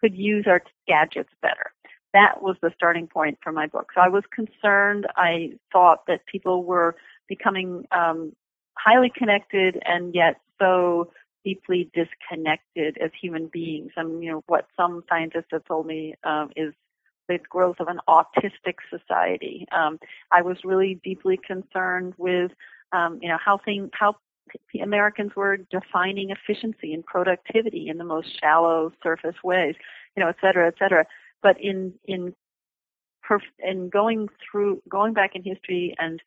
could 0.00 0.16
use 0.16 0.46
our 0.46 0.62
gadgets 0.86 1.30
better. 1.42 1.72
That 2.14 2.42
was 2.42 2.56
the 2.62 2.70
starting 2.74 3.06
point 3.06 3.38
for 3.42 3.52
my 3.52 3.66
book. 3.66 3.90
So 3.94 4.00
I 4.00 4.08
was 4.08 4.24
concerned. 4.34 5.06
I 5.16 5.52
thought 5.72 6.06
that 6.06 6.24
people 6.24 6.64
were 6.64 6.96
becoming 7.28 7.84
um, 7.92 8.32
highly 8.78 9.12
connected 9.14 9.82
and 9.84 10.14
yet 10.14 10.40
so 10.58 11.10
deeply 11.44 11.90
disconnected 11.94 12.98
as 12.98 13.10
human 13.20 13.46
beings. 13.46 13.92
And 13.96 14.22
you 14.22 14.30
know 14.30 14.44
what 14.46 14.66
some 14.76 15.04
scientists 15.08 15.48
have 15.52 15.64
told 15.64 15.86
me 15.86 16.14
um, 16.24 16.50
is 16.56 16.74
the 17.28 17.38
growth 17.48 17.76
of 17.78 17.88
an 17.88 18.00
autistic 18.08 18.76
society. 18.90 19.66
Um, 19.70 19.98
I 20.32 20.42
was 20.42 20.58
really 20.64 21.00
deeply 21.04 21.38
concerned 21.46 22.14
with 22.16 22.52
um, 22.92 23.18
you 23.22 23.28
know 23.28 23.38
how 23.44 23.58
thing 23.58 23.90
how 23.92 24.16
Americans 24.82 25.32
were 25.36 25.58
defining 25.70 26.30
efficiency 26.30 26.94
and 26.94 27.04
productivity 27.04 27.88
in 27.88 27.98
the 27.98 28.04
most 28.04 28.28
shallow 28.40 28.92
surface 29.02 29.36
ways, 29.44 29.74
you 30.16 30.22
know, 30.22 30.28
et 30.28 30.36
cetera, 30.40 30.66
et 30.66 30.74
cetera. 30.78 31.04
But 31.42 31.60
in 31.60 31.94
in 32.06 32.34
in 33.58 33.88
going 33.90 34.28
through 34.50 34.82
going 34.88 35.12
back 35.12 35.34
in 35.34 35.42
history 35.42 35.94
and 35.98 36.20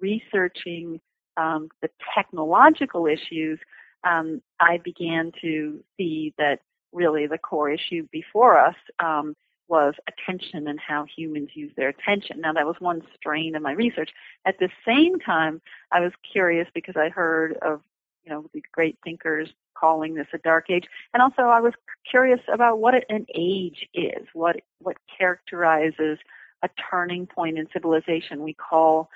researching 0.00 1.00
um, 1.36 1.68
the 1.82 1.88
technological 2.16 3.06
issues, 3.06 3.60
um, 4.04 4.42
I 4.60 4.78
began 4.78 5.32
to 5.40 5.82
see 5.96 6.34
that 6.38 6.60
really 6.92 7.26
the 7.26 7.38
core 7.38 7.70
issue 7.70 8.06
before 8.10 8.58
us 8.58 8.76
um, 8.98 9.34
was 9.68 9.94
attention 10.08 10.66
and 10.66 10.80
how 10.80 11.04
humans 11.04 11.50
use 11.54 11.72
their 11.76 11.88
attention. 11.88 12.40
Now, 12.40 12.52
that 12.54 12.66
was 12.66 12.76
one 12.78 13.02
strain 13.14 13.54
of 13.54 13.62
my 13.62 13.72
research. 13.72 14.10
At 14.46 14.58
the 14.58 14.70
same 14.86 15.18
time, 15.18 15.60
I 15.92 16.00
was 16.00 16.12
curious 16.32 16.68
because 16.74 16.96
I 16.96 17.10
heard 17.10 17.54
of 17.62 17.82
you 18.24 18.32
know 18.32 18.44
the 18.52 18.62
great 18.72 18.98
thinkers 19.04 19.48
calling 19.78 20.14
this 20.14 20.26
a 20.32 20.38
dark 20.38 20.70
age, 20.70 20.86
and 21.14 21.22
also 21.22 21.42
I 21.42 21.60
was 21.60 21.72
curious 22.10 22.40
about 22.52 22.78
what 22.78 22.94
an 23.08 23.26
age 23.34 23.88
is, 23.94 24.26
what 24.32 24.56
what 24.80 24.96
characterizes 25.16 26.18
a 26.62 26.68
turning 26.90 27.26
point 27.26 27.58
in 27.58 27.68
civilization. 27.72 28.42
We 28.42 28.54
call 28.54 29.10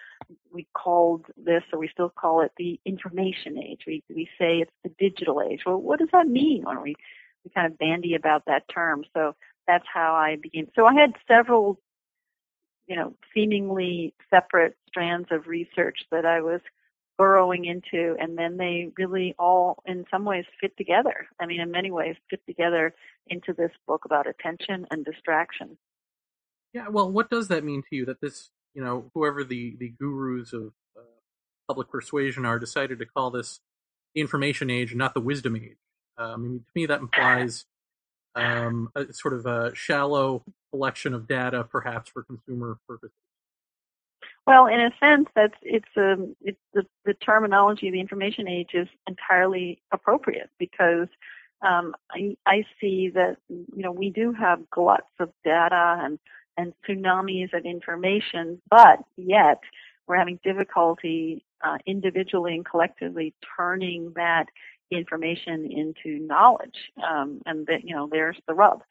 we 0.52 0.66
called 0.74 1.26
this, 1.36 1.62
or 1.72 1.78
we 1.78 1.88
still 1.88 2.10
call 2.10 2.42
it, 2.42 2.52
the 2.56 2.80
information 2.84 3.58
age. 3.58 3.80
We 3.86 4.02
we 4.08 4.28
say 4.38 4.58
it's 4.58 4.72
the 4.82 4.90
digital 4.98 5.42
age. 5.42 5.60
Well, 5.66 5.78
what 5.78 5.98
does 5.98 6.10
that 6.12 6.26
mean 6.26 6.62
when 6.64 6.82
we 6.82 6.94
we 7.44 7.50
kind 7.50 7.66
of 7.66 7.78
bandy 7.78 8.14
about 8.14 8.44
that 8.46 8.68
term. 8.72 9.04
So 9.14 9.34
that's 9.66 9.84
how 9.92 10.14
I 10.14 10.36
began. 10.36 10.68
So 10.74 10.86
I 10.86 10.94
had 10.94 11.14
several, 11.26 11.80
you 12.86 12.96
know, 12.96 13.14
seemingly 13.34 14.14
separate 14.30 14.76
strands 14.88 15.28
of 15.30 15.46
research 15.46 15.98
that 16.10 16.24
I 16.24 16.40
was 16.40 16.60
burrowing 17.18 17.66
into, 17.66 18.16
and 18.18 18.38
then 18.38 18.56
they 18.56 18.90
really 18.96 19.34
all, 19.38 19.82
in 19.86 20.04
some 20.10 20.24
ways, 20.24 20.44
fit 20.60 20.76
together. 20.76 21.26
I 21.40 21.46
mean, 21.46 21.60
in 21.60 21.70
many 21.70 21.90
ways, 21.90 22.16
fit 22.30 22.40
together 22.46 22.94
into 23.28 23.52
this 23.52 23.70
book 23.86 24.04
about 24.04 24.26
attention 24.26 24.86
and 24.90 25.04
distraction. 25.04 25.76
Yeah, 26.72 26.88
well, 26.88 27.10
what 27.10 27.28
does 27.28 27.48
that 27.48 27.64
mean 27.64 27.82
to 27.90 27.96
you 27.96 28.06
that 28.06 28.20
this, 28.20 28.50
you 28.74 28.82
know, 28.82 29.10
whoever 29.14 29.44
the, 29.44 29.76
the 29.78 29.92
gurus 29.98 30.52
of 30.52 30.72
uh, 30.96 31.02
public 31.68 31.90
persuasion 31.90 32.44
are 32.44 32.58
decided 32.58 32.98
to 32.98 33.06
call 33.06 33.30
this 33.30 33.60
the 34.14 34.20
information 34.20 34.70
age, 34.70 34.94
not 34.94 35.14
the 35.14 35.20
wisdom 35.20 35.56
age? 35.56 35.76
Uh, 36.18 36.34
I 36.34 36.36
mean, 36.36 36.60
to 36.60 36.72
me, 36.74 36.86
that 36.86 37.00
implies 37.00 37.64
um, 38.34 38.90
a 38.94 39.12
sort 39.12 39.34
of 39.34 39.46
a 39.46 39.74
shallow 39.74 40.44
collection 40.70 41.14
of 41.14 41.26
data, 41.26 41.64
perhaps 41.64 42.10
for 42.10 42.22
consumer 42.22 42.78
purposes. 42.88 43.16
Well, 44.46 44.66
in 44.66 44.80
a 44.80 44.90
sense, 44.98 45.28
that's 45.36 45.54
it's 45.62 45.88
a 45.96 46.14
um, 46.14 46.36
it's 46.40 46.58
the, 46.74 46.84
the 47.04 47.14
terminology 47.14 47.88
of 47.88 47.92
the 47.92 48.00
information 48.00 48.48
age 48.48 48.70
is 48.74 48.88
entirely 49.06 49.80
appropriate 49.92 50.50
because 50.58 51.06
um, 51.62 51.94
I, 52.10 52.36
I 52.44 52.64
see 52.80 53.10
that 53.14 53.36
you 53.48 53.82
know 53.82 53.92
we 53.92 54.10
do 54.10 54.32
have 54.32 54.68
gluts 54.70 55.12
of 55.20 55.30
data 55.44 56.00
and 56.02 56.18
and 56.56 56.72
tsunamis 56.86 57.52
of 57.54 57.64
information, 57.64 58.60
but 58.68 58.98
yet 59.16 59.60
we're 60.06 60.16
having 60.16 60.38
difficulty 60.42 61.44
uh, 61.64 61.78
individually 61.86 62.54
and 62.54 62.64
collectively 62.64 63.34
turning 63.56 64.12
that 64.16 64.46
information 64.90 65.70
into 65.70 66.18
knowledge. 66.24 66.92
Um, 67.02 67.40
and 67.46 67.66
that, 67.66 67.84
you 67.84 67.94
know, 67.94 68.08
there's 68.10 68.36
the 68.46 68.54
rub. 68.54 68.82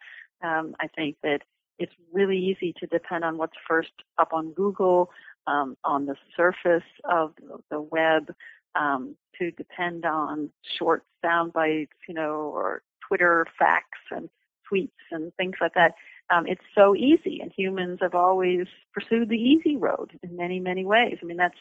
Um, 0.44 0.76
I 0.80 0.88
think 0.88 1.18
that 1.22 1.42
it's 1.78 1.94
really 2.12 2.38
easy 2.38 2.74
to 2.80 2.88
depend 2.88 3.24
on 3.24 3.38
what's 3.38 3.58
first 3.68 3.92
up 4.18 4.34
on 4.34 4.54
Google, 4.54 5.12
um, 5.48 5.78
on 5.84 6.06
the 6.06 6.16
surface 6.36 6.84
of 7.06 7.34
the 7.70 7.82
web, 7.82 8.34
um, 8.76 9.16
to 9.38 9.52
depend 9.52 10.06
on 10.06 10.50
short 10.78 11.04
sound 11.24 11.54
bites, 11.54 11.92
you 12.08 12.14
know, 12.14 12.52
or 12.54 12.84
Twitter 13.08 13.46
facts 13.58 14.00
and 14.12 14.30
tweets 14.72 14.90
and 15.12 15.34
things 15.36 15.56
like 15.60 15.74
that. 15.74 15.96
Um, 16.30 16.46
it's 16.48 16.62
so 16.76 16.96
easy, 16.96 17.40
and 17.42 17.52
humans 17.56 18.00
have 18.02 18.16
always 18.16 18.68
pursued 18.94 19.30
the 19.30 19.36
easy 19.36 19.76
road 19.76 20.12
in 20.24 20.36
many, 20.38 20.60
many 20.60 20.86
ways. 20.86 21.18
I 21.22 21.26
mean, 21.26 21.38
that's 21.38 21.56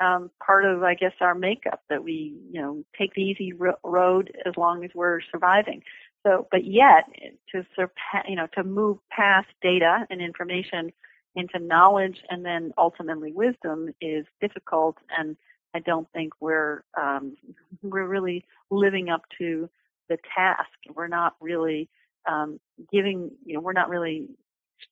um, 0.00 0.30
part 0.44 0.64
of, 0.64 0.82
I 0.82 0.94
guess, 0.94 1.12
our 1.20 1.34
makeup 1.34 1.82
that 1.90 2.04
we, 2.04 2.34
you 2.50 2.60
know, 2.60 2.84
take 2.98 3.14
the 3.14 3.22
easy 3.22 3.52
ro- 3.52 3.78
road 3.84 4.32
as 4.46 4.54
long 4.56 4.84
as 4.84 4.90
we're 4.94 5.20
surviving. 5.30 5.82
So, 6.24 6.46
but 6.50 6.64
yet 6.64 7.04
to 7.52 7.66
surpass, 7.76 8.24
you 8.28 8.36
know, 8.36 8.46
to 8.54 8.64
move 8.64 8.98
past 9.10 9.48
data 9.62 10.06
and 10.10 10.20
information 10.20 10.92
into 11.34 11.58
knowledge 11.58 12.18
and 12.30 12.44
then 12.44 12.72
ultimately 12.76 13.32
wisdom 13.32 13.90
is 14.00 14.26
difficult, 14.40 14.96
and 15.16 15.36
I 15.74 15.80
don't 15.80 16.08
think 16.12 16.32
we're 16.40 16.82
um, 17.00 17.36
we're 17.82 18.06
really 18.06 18.44
living 18.70 19.08
up 19.08 19.22
to 19.38 19.68
the 20.08 20.18
task. 20.34 20.70
We're 20.94 21.08
not 21.08 21.36
really 21.40 21.88
um, 22.26 22.58
giving, 22.92 23.30
you 23.44 23.54
know, 23.54 23.60
we're 23.60 23.72
not 23.72 23.88
really 23.88 24.28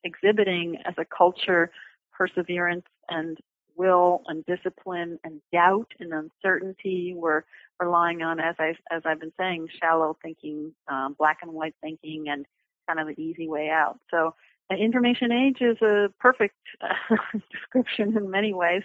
exhibiting 0.04 0.78
as 0.84 0.94
a 0.98 1.04
culture 1.04 1.70
perseverance 2.16 2.86
and 3.08 3.38
will 3.76 4.22
and 4.26 4.44
discipline 4.46 5.18
and 5.24 5.40
doubt 5.52 5.88
and 6.00 6.12
uncertainty. 6.12 7.14
We're 7.16 7.42
relying 7.78 8.22
on, 8.22 8.40
as 8.40 8.56
I 8.58 8.74
as 8.90 9.02
I've 9.04 9.20
been 9.20 9.32
saying, 9.38 9.68
shallow 9.80 10.16
thinking, 10.22 10.72
um, 10.88 11.14
black 11.18 11.38
and 11.42 11.52
white 11.52 11.74
thinking, 11.82 12.26
and 12.28 12.46
kind 12.88 13.00
of 13.00 13.14
the 13.14 13.22
easy 13.22 13.48
way 13.48 13.68
out. 13.68 13.98
So, 14.10 14.34
an 14.70 14.78
information 14.78 15.30
age 15.30 15.58
is 15.60 15.80
a 15.82 16.08
perfect 16.18 16.56
uh, 16.80 17.16
description 17.52 18.16
in 18.16 18.30
many 18.30 18.52
ways 18.52 18.82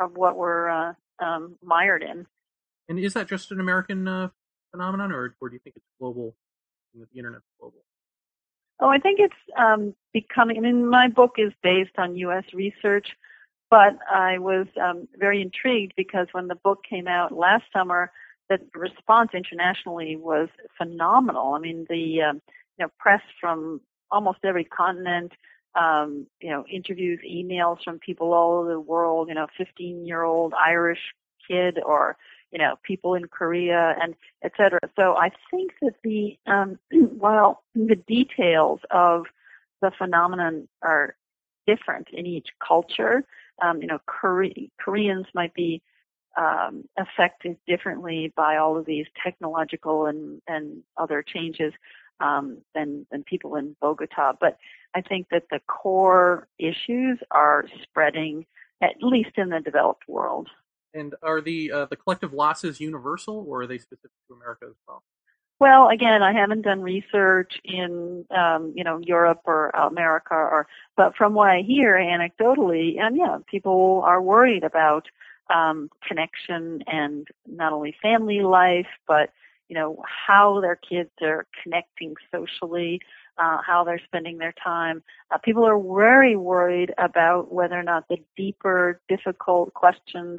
of 0.00 0.16
what 0.16 0.36
we're 0.36 0.68
uh, 0.68 0.92
um, 1.18 1.56
mired 1.62 2.02
in. 2.02 2.26
And 2.88 2.98
is 2.98 3.14
that 3.14 3.28
just 3.28 3.50
an 3.50 3.60
American 3.60 4.06
uh, 4.06 4.28
phenomenon, 4.70 5.10
or, 5.10 5.34
or 5.40 5.48
do 5.48 5.54
you 5.54 5.60
think 5.64 5.76
it's 5.76 5.86
global? 5.98 6.34
The 6.96 7.40
global. 7.60 7.84
Oh, 8.80 8.88
I 8.88 8.98
think 8.98 9.20
it's 9.20 9.34
um, 9.58 9.94
becoming. 10.12 10.56
I 10.56 10.60
mean, 10.60 10.88
my 10.88 11.08
book 11.08 11.32
is 11.38 11.52
based 11.62 11.98
on 11.98 12.16
U.S. 12.16 12.44
research, 12.52 13.08
but 13.70 13.98
I 14.10 14.38
was 14.38 14.66
um, 14.80 15.08
very 15.18 15.42
intrigued 15.42 15.92
because 15.96 16.26
when 16.32 16.48
the 16.48 16.54
book 16.56 16.80
came 16.88 17.08
out 17.08 17.32
last 17.32 17.64
summer, 17.72 18.12
the 18.48 18.58
response 18.74 19.30
internationally 19.34 20.16
was 20.16 20.48
phenomenal. 20.78 21.54
I 21.54 21.58
mean, 21.58 21.86
the 21.88 22.22
um, 22.22 22.42
you 22.78 22.84
know 22.84 22.88
press 22.98 23.22
from 23.40 23.80
almost 24.10 24.38
every 24.44 24.64
continent, 24.64 25.32
um, 25.74 26.26
you 26.40 26.50
know, 26.50 26.64
interviews, 26.70 27.20
emails 27.28 27.78
from 27.82 27.98
people 27.98 28.32
all 28.32 28.60
over 28.60 28.70
the 28.72 28.80
world. 28.80 29.28
You 29.28 29.34
know, 29.34 29.46
15-year-old 29.58 30.54
Irish 30.54 31.00
kid 31.48 31.78
or 31.84 32.16
you 32.52 32.58
know 32.58 32.76
people 32.82 33.14
in 33.14 33.26
Korea 33.26 33.96
and 34.00 34.14
et 34.42 34.52
cetera. 34.56 34.80
So 34.96 35.16
I 35.16 35.30
think 35.50 35.72
that 35.82 35.94
the 36.02 36.38
um, 36.46 36.78
while 37.18 37.62
the 37.74 37.96
details 37.96 38.80
of 38.90 39.26
the 39.82 39.90
phenomenon 39.96 40.68
are 40.82 41.16
different 41.66 42.08
in 42.12 42.26
each 42.26 42.48
culture, 42.66 43.24
um, 43.62 43.80
you 43.82 43.88
know, 43.88 43.98
Kore- 44.06 44.46
Koreans 44.80 45.26
might 45.34 45.54
be 45.54 45.82
um, 46.36 46.84
affected 46.98 47.56
differently 47.66 48.32
by 48.36 48.56
all 48.56 48.76
of 48.76 48.86
these 48.86 49.06
technological 49.22 50.06
and, 50.06 50.40
and 50.46 50.82
other 50.96 51.22
changes 51.22 51.72
um, 52.20 52.58
than 52.74 53.06
than 53.10 53.24
people 53.24 53.56
in 53.56 53.76
Bogota. 53.80 54.32
But 54.38 54.58
I 54.94 55.00
think 55.00 55.28
that 55.30 55.44
the 55.50 55.60
core 55.66 56.48
issues 56.58 57.18
are 57.30 57.64
spreading, 57.82 58.46
at 58.82 59.02
least 59.02 59.32
in 59.36 59.50
the 59.50 59.60
developed 59.60 60.08
world. 60.08 60.48
And 60.94 61.14
are 61.22 61.40
the 61.40 61.72
uh, 61.72 61.86
the 61.86 61.96
collective 61.96 62.32
losses 62.32 62.80
universal, 62.80 63.44
or 63.48 63.62
are 63.62 63.66
they 63.66 63.78
specific 63.78 64.10
to 64.28 64.34
America 64.34 64.66
as 64.68 64.76
well? 64.88 65.02
Well, 65.58 65.88
again, 65.88 66.22
I 66.22 66.32
haven't 66.34 66.62
done 66.62 66.82
research 66.82 67.58
in, 67.64 68.26
um, 68.30 68.74
you 68.76 68.84
know, 68.84 68.98
Europe 68.98 69.40
or 69.46 69.70
America, 69.70 70.34
or 70.34 70.66
but 70.96 71.16
from 71.16 71.32
what 71.32 71.48
I 71.48 71.62
hear 71.62 71.94
anecdotally, 71.94 73.00
and 73.00 73.16
yeah, 73.16 73.38
people 73.50 74.02
are 74.04 74.20
worried 74.20 74.64
about 74.64 75.06
um, 75.54 75.88
connection 76.06 76.82
and 76.86 77.26
not 77.46 77.72
only 77.72 77.96
family 78.02 78.40
life, 78.40 78.88
but 79.06 79.30
you 79.68 79.74
know 79.74 80.02
how 80.26 80.60
their 80.60 80.76
kids 80.76 81.10
are 81.22 81.46
connecting 81.62 82.14
socially, 82.30 83.00
uh, 83.38 83.58
how 83.66 83.82
they're 83.82 84.00
spending 84.04 84.36
their 84.36 84.54
time. 84.62 85.02
Uh, 85.30 85.38
people 85.38 85.64
are 85.64 85.80
very 85.80 86.36
worried 86.36 86.92
about 86.98 87.50
whether 87.50 87.78
or 87.78 87.82
not 87.82 88.08
the 88.08 88.18
deeper, 88.36 89.00
difficult 89.08 89.72
questions 89.72 90.38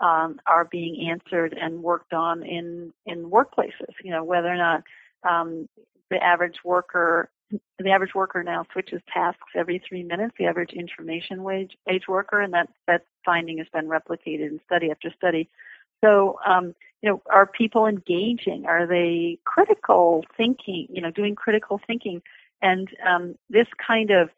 um, 0.00 0.40
are 0.46 0.64
being 0.64 1.08
answered 1.08 1.56
and 1.60 1.82
worked 1.82 2.12
on 2.12 2.42
in 2.42 2.92
in 3.06 3.30
workplaces. 3.30 3.94
You 4.02 4.10
know 4.10 4.24
whether 4.24 4.48
or 4.48 4.56
not 4.56 4.82
um, 5.28 5.68
the 6.10 6.22
average 6.22 6.58
worker 6.64 7.30
the 7.78 7.90
average 7.90 8.14
worker 8.14 8.42
now 8.42 8.64
switches 8.72 9.00
tasks 9.12 9.52
every 9.54 9.82
three 9.86 10.02
minutes. 10.02 10.34
The 10.38 10.46
average 10.46 10.72
information 10.72 11.42
wage 11.42 11.76
age 11.88 12.08
worker, 12.08 12.40
and 12.40 12.52
that 12.54 12.68
that 12.86 13.02
finding 13.24 13.58
has 13.58 13.66
been 13.72 13.88
replicated 13.88 14.48
in 14.48 14.60
study 14.66 14.90
after 14.90 15.10
study. 15.16 15.48
So, 16.04 16.38
um, 16.46 16.74
you 17.02 17.10
know, 17.10 17.22
are 17.30 17.46
people 17.46 17.86
engaging? 17.86 18.66
Are 18.66 18.86
they 18.86 19.38
critical 19.44 20.24
thinking? 20.36 20.86
You 20.90 21.02
know, 21.02 21.10
doing 21.10 21.34
critical 21.34 21.80
thinking, 21.86 22.22
and 22.62 22.88
um, 23.06 23.36
this 23.48 23.68
kind 23.86 24.10
of 24.10 24.30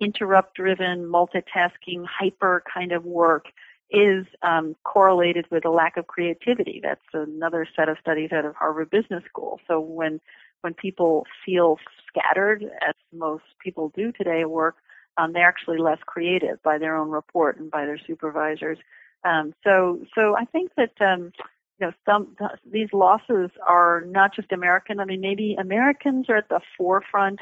interrupt-driven, 0.00 1.04
multitasking, 1.04 2.06
hyper 2.06 2.62
kind 2.72 2.92
of 2.92 3.04
work 3.04 3.46
is 3.90 4.26
um, 4.42 4.76
correlated 4.84 5.46
with 5.50 5.64
a 5.64 5.70
lack 5.70 5.96
of 5.96 6.06
creativity. 6.06 6.80
That's 6.82 7.00
another 7.12 7.66
set 7.76 7.88
of 7.88 7.96
studies 8.00 8.30
out 8.32 8.44
of 8.44 8.54
Harvard 8.54 8.90
Business 8.90 9.24
School. 9.28 9.60
So 9.66 9.80
when 9.80 10.20
when 10.62 10.74
people 10.74 11.26
feel 11.44 11.78
scattered, 12.06 12.64
as 12.86 12.94
most 13.12 13.44
people 13.62 13.92
do 13.96 14.12
today 14.12 14.42
at 14.42 14.50
work, 14.50 14.76
um, 15.16 15.32
they're 15.32 15.48
actually 15.48 15.78
less 15.78 15.98
creative 16.04 16.62
by 16.62 16.76
their 16.76 16.96
own 16.96 17.10
report 17.10 17.58
and 17.58 17.70
by 17.70 17.86
their 17.86 17.98
supervisors. 18.06 18.78
Um, 19.24 19.54
so 19.64 20.00
so 20.14 20.36
I 20.36 20.44
think 20.44 20.72
that 20.76 20.92
um, 21.00 21.32
you 21.78 21.86
know 21.86 21.92
some 22.06 22.36
these 22.70 22.88
losses 22.92 23.50
are 23.66 24.04
not 24.06 24.34
just 24.34 24.52
American. 24.52 25.00
I 25.00 25.04
mean 25.04 25.20
maybe 25.20 25.56
Americans 25.58 26.26
are 26.28 26.36
at 26.36 26.48
the 26.48 26.60
forefront, 26.76 27.40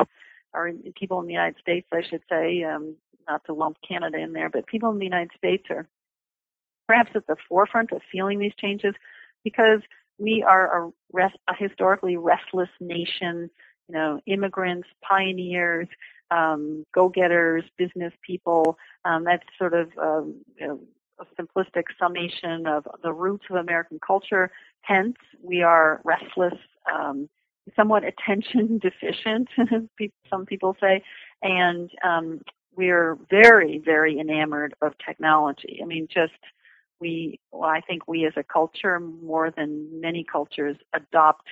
or 0.54 0.72
people 0.96 1.20
in 1.20 1.26
the 1.26 1.32
United 1.32 1.60
States, 1.60 1.88
I 1.92 2.02
should 2.08 2.22
say, 2.28 2.62
um, 2.64 2.94
not 3.28 3.44
to 3.44 3.52
lump 3.52 3.76
Canada 3.86 4.18
in 4.18 4.32
there, 4.32 4.48
but 4.48 4.66
people 4.66 4.90
in 4.90 4.98
the 4.98 5.04
United 5.04 5.32
States 5.36 5.64
are 5.70 5.86
perhaps 6.88 7.10
at 7.14 7.26
the 7.26 7.36
forefront 7.48 7.92
of 7.92 8.00
feeling 8.10 8.38
these 8.40 8.54
changes 8.58 8.94
because 9.44 9.80
we 10.18 10.42
are 10.46 10.86
a, 10.86 10.90
rest, 11.12 11.36
a 11.48 11.54
historically 11.56 12.16
restless 12.16 12.70
nation, 12.80 13.50
you 13.88 13.94
know, 13.94 14.20
immigrants, 14.26 14.88
pioneers, 15.08 15.86
um, 16.30 16.84
go-getters, 16.94 17.64
business 17.78 18.12
people. 18.26 18.76
Um, 19.04 19.24
that's 19.24 19.44
sort 19.58 19.74
of 19.74 19.90
um, 20.00 20.42
you 20.58 20.66
know, 20.66 20.80
a 21.20 21.42
simplistic 21.42 21.84
summation 22.00 22.66
of 22.66 22.86
the 23.02 23.12
roots 23.12 23.44
of 23.50 23.56
American 23.56 24.00
culture. 24.04 24.50
Hence, 24.82 25.16
we 25.42 25.62
are 25.62 26.00
restless, 26.04 26.58
um, 26.92 27.28
somewhat 27.76 28.02
attention 28.04 28.78
deficient, 28.82 29.48
some 30.30 30.46
people 30.46 30.76
say, 30.80 31.02
and 31.42 31.90
um, 32.04 32.40
we're 32.76 33.18
very, 33.30 33.80
very 33.84 34.18
enamored 34.18 34.74
of 34.80 34.92
technology. 35.04 35.80
I 35.82 35.86
mean, 35.86 36.08
just 36.12 36.32
we, 37.00 37.40
well, 37.52 37.68
I 37.68 37.80
think 37.80 38.06
we 38.06 38.26
as 38.26 38.32
a 38.36 38.42
culture, 38.42 39.00
more 39.00 39.50
than 39.50 40.00
many 40.00 40.24
cultures, 40.24 40.76
adopt 40.94 41.46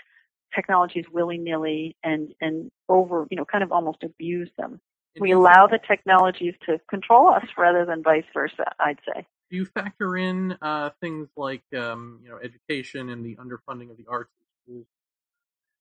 technologies 0.54 1.04
willy-nilly 1.12 1.96
and 2.02 2.32
and 2.40 2.70
over, 2.88 3.26
you 3.30 3.36
know, 3.36 3.44
kind 3.44 3.64
of 3.64 3.72
almost 3.72 4.02
abuse 4.02 4.50
them. 4.56 4.80
We 5.18 5.32
allow 5.32 5.66
the 5.66 5.78
technologies 5.78 6.54
to 6.66 6.78
control 6.90 7.28
us 7.28 7.46
rather 7.56 7.86
than 7.86 8.02
vice 8.02 8.24
versa. 8.34 8.72
I'd 8.78 8.98
say. 9.06 9.26
Do 9.50 9.56
you 9.56 9.64
factor 9.64 10.16
in 10.16 10.56
uh, 10.60 10.90
things 11.00 11.28
like 11.36 11.62
um, 11.74 12.20
you 12.22 12.28
know 12.30 12.38
education 12.42 13.08
and 13.08 13.24
the 13.24 13.36
underfunding 13.36 13.90
of 13.90 13.96
the 13.96 14.04
arts 14.08 14.30
schools? 14.64 14.86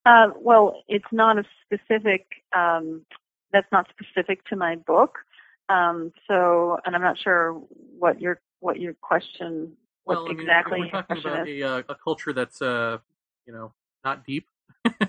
Uh, 0.05 0.27
well, 0.39 0.83
it's 0.87 1.11
not 1.11 1.37
a 1.37 1.43
specific. 1.65 2.27
Um, 2.55 3.05
that's 3.51 3.67
not 3.71 3.87
specific 3.89 4.45
to 4.45 4.55
my 4.55 4.75
book. 4.75 5.19
Um, 5.69 6.11
so, 6.27 6.77
and 6.85 6.95
I'm 6.95 7.01
not 7.01 7.17
sure 7.17 7.53
what 7.97 8.21
your 8.21 8.39
what 8.59 8.79
your 8.79 8.93
question 8.93 9.73
what 10.05 10.17
well, 10.17 10.25
I 10.25 10.29
mean, 10.29 10.39
exactly 10.41 10.79
we're 10.81 10.89
talking 10.89 11.17
about 11.17 11.47
a, 11.47 11.63
uh, 11.63 11.83
a 11.89 11.95
culture 11.95 12.31
that's 12.31 12.61
uh, 12.61 12.99
you 13.45 13.53
know 13.53 13.73
not 14.03 14.25
deep. 14.25 14.47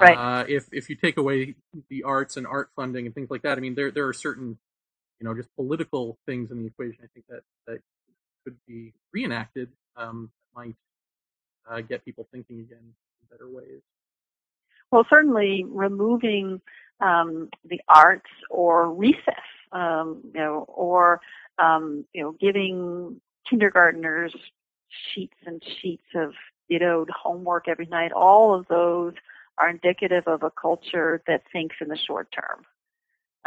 right. 0.00 0.16
Uh, 0.16 0.44
if 0.48 0.68
if 0.72 0.88
you 0.88 0.96
take 0.96 1.16
away 1.16 1.56
the 1.90 2.04
arts 2.04 2.36
and 2.36 2.46
art 2.46 2.70
funding 2.76 3.06
and 3.06 3.14
things 3.14 3.30
like 3.30 3.42
that, 3.42 3.58
I 3.58 3.60
mean 3.60 3.74
there 3.74 3.90
there 3.90 4.06
are 4.06 4.12
certain 4.12 4.58
you 5.20 5.24
know 5.26 5.34
just 5.34 5.54
political 5.56 6.18
things 6.24 6.50
in 6.50 6.58
the 6.60 6.66
equation. 6.66 7.00
I 7.02 7.08
think 7.12 7.26
that 7.28 7.42
that 7.66 7.80
could 8.44 8.56
be 8.66 8.94
reenacted 9.12 9.70
um, 9.96 10.30
might 10.54 10.76
uh, 11.68 11.80
get 11.80 12.04
people 12.04 12.26
thinking 12.32 12.60
again 12.60 12.78
in 12.80 13.28
better 13.30 13.50
ways. 13.50 13.82
Well, 14.90 15.04
certainly 15.10 15.64
removing 15.68 16.60
um, 17.00 17.48
the 17.64 17.80
arts 17.88 18.30
or 18.50 18.92
recess, 18.92 19.34
um, 19.72 20.22
you 20.34 20.40
know, 20.40 20.64
or 20.68 21.20
um, 21.58 22.04
you 22.12 22.22
know, 22.22 22.34
giving 22.40 23.20
kindergartners 23.48 24.34
sheets 25.14 25.36
and 25.46 25.62
sheets 25.80 26.04
of 26.14 26.32
dittoed 26.70 27.08
homework 27.10 27.68
every 27.68 27.86
night. 27.86 28.12
All 28.12 28.54
of 28.54 28.66
those 28.68 29.14
are 29.58 29.68
indicative 29.68 30.24
of 30.26 30.42
a 30.42 30.50
culture 30.50 31.22
that 31.26 31.42
thinks 31.52 31.76
in 31.80 31.88
the 31.88 31.98
short 31.98 32.28
term. 32.32 32.64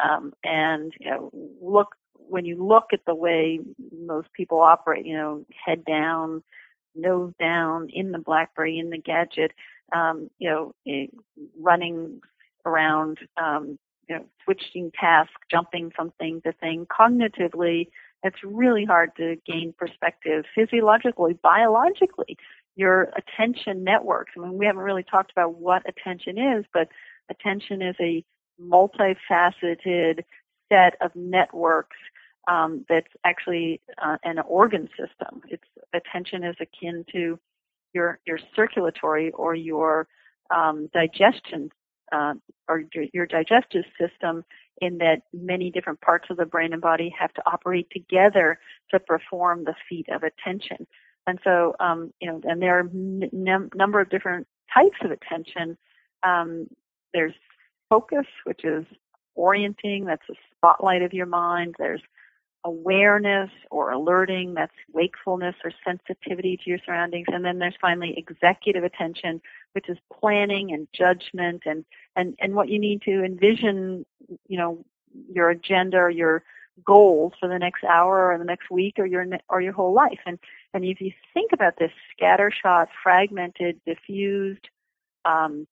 Um, 0.03 0.33
and 0.43 0.93
you 0.99 1.09
know, 1.09 1.31
look 1.61 1.95
when 2.31 2.45
you 2.45 2.65
look 2.65 2.87
at 2.93 3.01
the 3.05 3.15
way 3.15 3.59
most 3.91 4.31
people 4.33 4.61
operate, 4.61 5.05
you 5.05 5.17
know, 5.17 5.45
head 5.65 5.83
down, 5.83 6.41
nose 6.95 7.33
down, 7.39 7.89
in 7.89 8.11
the 8.11 8.19
BlackBerry, 8.19 8.79
in 8.79 8.89
the 8.89 8.97
gadget, 8.97 9.51
um, 9.93 10.29
you 10.39 10.49
know, 10.49 10.73
eh, 10.87 11.07
running 11.59 12.21
around, 12.65 13.19
um, 13.41 13.77
you 14.11 14.17
know, 14.17 14.25
switching 14.43 14.91
tasks, 14.91 15.33
jumping 15.49 15.89
from 15.95 16.11
thing 16.19 16.41
to 16.41 16.51
thing. 16.51 16.85
Cognitively, 16.85 17.87
it's 18.23 18.43
really 18.43 18.83
hard 18.83 19.15
to 19.15 19.37
gain 19.45 19.73
perspective. 19.77 20.43
Physiologically, 20.53 21.39
biologically, 21.41 22.37
your 22.75 23.13
attention 23.15 23.85
networks. 23.85 24.33
I 24.37 24.41
mean, 24.41 24.57
we 24.57 24.65
haven't 24.65 24.81
really 24.81 25.03
talked 25.03 25.31
about 25.31 25.55
what 25.55 25.83
attention 25.87 26.37
is, 26.37 26.65
but 26.73 26.89
attention 27.29 27.81
is 27.81 27.95
a 28.01 28.23
multifaceted 28.61 30.23
set 30.69 30.95
of 30.99 31.15
networks 31.15 31.97
um, 32.49 32.85
that's 32.89 33.13
actually 33.23 33.79
uh, 34.03 34.17
an 34.25 34.39
organ 34.39 34.89
system. 34.89 35.41
Its 35.47 35.63
attention 35.93 36.43
is 36.43 36.55
akin 36.59 37.05
to 37.13 37.39
your 37.93 38.19
your 38.25 38.39
circulatory 38.55 39.31
or 39.31 39.55
your 39.55 40.07
um, 40.53 40.89
digestion 40.93 41.71
uh, 42.11 42.33
or 42.67 42.83
your, 43.13 43.25
digestive 43.25 43.83
system 43.99 44.43
in 44.81 44.97
that 44.97 45.21
many 45.33 45.69
different 45.71 46.01
parts 46.01 46.27
of 46.29 46.37
the 46.37 46.45
brain 46.45 46.73
and 46.73 46.81
body 46.81 47.13
have 47.17 47.33
to 47.33 47.41
operate 47.45 47.87
together 47.91 48.59
to 48.89 48.99
perform 48.99 49.63
the 49.63 49.75
feat 49.87 50.07
of 50.09 50.23
attention. 50.23 50.87
And 51.27 51.39
so, 51.43 51.75
um, 51.79 52.11
you 52.19 52.27
know, 52.27 52.41
and 52.43 52.61
there 52.61 52.79
are 52.79 52.89
a 52.89 53.77
number 53.77 53.99
of 53.99 54.09
different 54.09 54.47
types 54.73 54.97
of 55.03 55.11
attention. 55.11 55.77
Um, 56.23 56.67
there's 57.13 57.33
focus, 57.89 58.25
which 58.45 58.63
is 58.63 58.85
orienting, 59.35 60.05
that's 60.05 60.25
the 60.27 60.35
spotlight 60.55 61.01
of 61.01 61.13
your 61.13 61.25
mind. 61.25 61.75
There's 61.77 62.01
awareness 62.63 63.49
or 63.69 63.91
alerting, 63.91 64.53
that's 64.53 64.73
wakefulness 64.93 65.55
or 65.63 65.71
sensitivity 65.85 66.57
to 66.57 66.69
your 66.69 66.79
surroundings. 66.85 67.27
And 67.31 67.43
then 67.43 67.59
there's 67.59 67.75
finally 67.81 68.13
executive 68.17 68.83
attention, 68.83 69.41
which 69.73 69.89
is 69.89 69.97
planning 70.19 70.71
and 70.71 70.87
judgment 70.93 71.63
and, 71.65 71.85
and, 72.15 72.35
and 72.39 72.55
what 72.55 72.69
you 72.69 72.79
need 72.79 73.01
to 73.03 73.23
envision, 73.23 74.05
you 74.47 74.57
know, 74.57 74.83
your 75.29 75.49
agenda 75.49 75.97
or 75.97 76.09
your 76.09 76.43
goals 76.85 77.33
for 77.39 77.47
the 77.47 77.59
next 77.59 77.83
hour 77.83 78.31
or 78.31 78.37
the 78.37 78.45
next 78.45 78.69
week 78.69 78.95
or 78.97 79.05
your 79.05 79.25
or 79.49 79.61
your 79.61 79.73
whole 79.73 79.93
life. 79.93 80.19
And 80.25 80.39
and 80.73 80.85
if 80.85 81.01
you 81.01 81.11
think 81.33 81.51
about 81.53 81.77
this 81.77 81.91
scattershot, 82.19 82.87
fragmented, 83.03 83.79
diffused 83.85 84.69
um, 85.25 85.67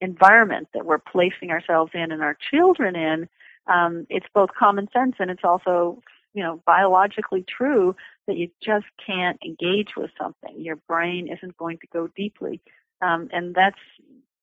environment 0.00 0.68
that 0.74 0.84
we're 0.84 0.98
placing 0.98 1.50
ourselves 1.50 1.92
in 1.94 2.12
and 2.12 2.22
our 2.22 2.36
children 2.50 2.96
in, 2.96 3.28
um, 3.66 4.06
it's 4.10 4.26
both 4.34 4.50
common 4.58 4.88
sense 4.92 5.16
and 5.18 5.30
it's 5.30 5.44
also 5.44 6.02
you 6.34 6.42
know 6.42 6.62
biologically 6.66 7.44
true 7.48 7.96
that 8.26 8.36
you 8.36 8.50
just 8.62 8.86
can't 9.04 9.38
engage 9.44 9.96
with 9.96 10.10
something. 10.20 10.60
Your 10.60 10.76
brain 10.88 11.28
isn't 11.28 11.56
going 11.56 11.78
to 11.78 11.86
go 11.92 12.08
deeply, 12.16 12.60
um, 13.00 13.28
and 13.32 13.54
that's 13.54 13.78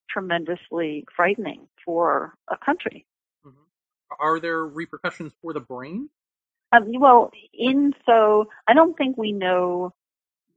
tremendously 0.08 1.04
frightening 1.14 1.66
for 1.84 2.34
a 2.48 2.56
country. 2.56 3.04
Mm-hmm. 3.46 3.56
Are 4.20 4.40
there 4.40 4.64
repercussions 4.64 5.32
for 5.42 5.52
the 5.52 5.60
brain? 5.60 6.08
Um, 6.72 6.90
well, 6.98 7.30
in 7.52 7.92
so 8.06 8.46
I 8.66 8.74
don't 8.74 8.96
think 8.96 9.16
we 9.16 9.32
know 9.32 9.92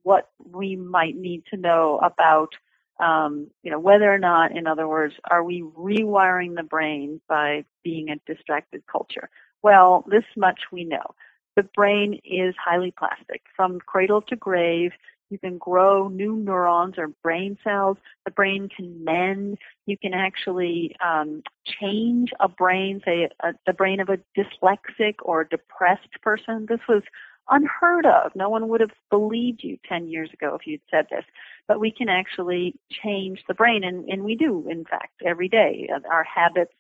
what 0.04 0.30
we 0.52 0.76
might 0.76 1.16
need 1.16 1.44
to 1.52 1.58
know 1.58 2.00
about 2.02 2.54
um, 3.00 3.48
you 3.64 3.72
know, 3.72 3.80
whether 3.80 4.12
or 4.12 4.18
not, 4.18 4.56
in 4.56 4.68
other 4.68 4.88
words, 4.88 5.14
are 5.30 5.44
we 5.44 5.62
rewiring 5.62 6.56
the 6.56 6.64
brain 6.64 7.22
by 7.28 7.66
being 7.84 8.10
a 8.10 8.20
distracted 8.32 8.84
culture? 8.92 9.30
Well, 9.62 10.06
this 10.10 10.24
much 10.36 10.62
we 10.72 10.84
know. 10.84 11.16
The 11.56 11.64
brain 11.64 12.20
is 12.24 12.56
highly 12.64 12.94
plastic. 12.98 13.42
From 13.56 13.80
cradle 13.80 14.22
to 14.24 14.36
grave, 14.36 14.92
you 15.30 15.38
can 15.38 15.58
grow 15.58 16.08
new 16.08 16.36
neurons 16.36 16.96
or 16.98 17.10
brain 17.22 17.58
cells. 17.64 17.98
The 18.26 18.32
brain 18.32 18.70
can 18.76 19.04
mend. 19.04 19.58
You 19.86 19.98
can 19.98 20.14
actually 20.14 20.96
um, 21.06 21.44
change 21.66 22.32
a 22.40 22.48
brain, 22.48 23.02
say 23.04 23.30
a, 23.42 23.54
the 23.66 23.74
brain 23.74 24.00
of 24.00 24.10
a 24.10 24.20
dyslexic 24.38 25.16
or 25.22 25.42
a 25.42 25.50
depressed 25.50 26.22
person. 26.22 26.66
This 26.70 26.80
was 26.88 27.04
unheard 27.50 28.06
of. 28.06 28.36
No 28.36 28.50
one 28.50 28.68
would 28.68 28.82
have 28.82 28.92
believed 29.10 29.64
you 29.64 29.78
10 29.88 30.08
years 30.08 30.30
ago 30.34 30.56
if 30.60 30.68
you'd 30.68 30.82
said 30.90 31.08
this. 31.10 31.24
But 31.68 31.80
we 31.80 31.92
can 31.92 32.10
actually 32.10 32.76
change 32.90 33.44
the 33.48 33.54
brain, 33.54 33.84
and, 33.84 34.08
and 34.10 34.24
we 34.24 34.36
do, 34.36 34.68
in 34.70 34.86
fact, 34.86 35.22
every 35.26 35.50
day. 35.50 35.90
Our 36.10 36.24
habits, 36.24 36.74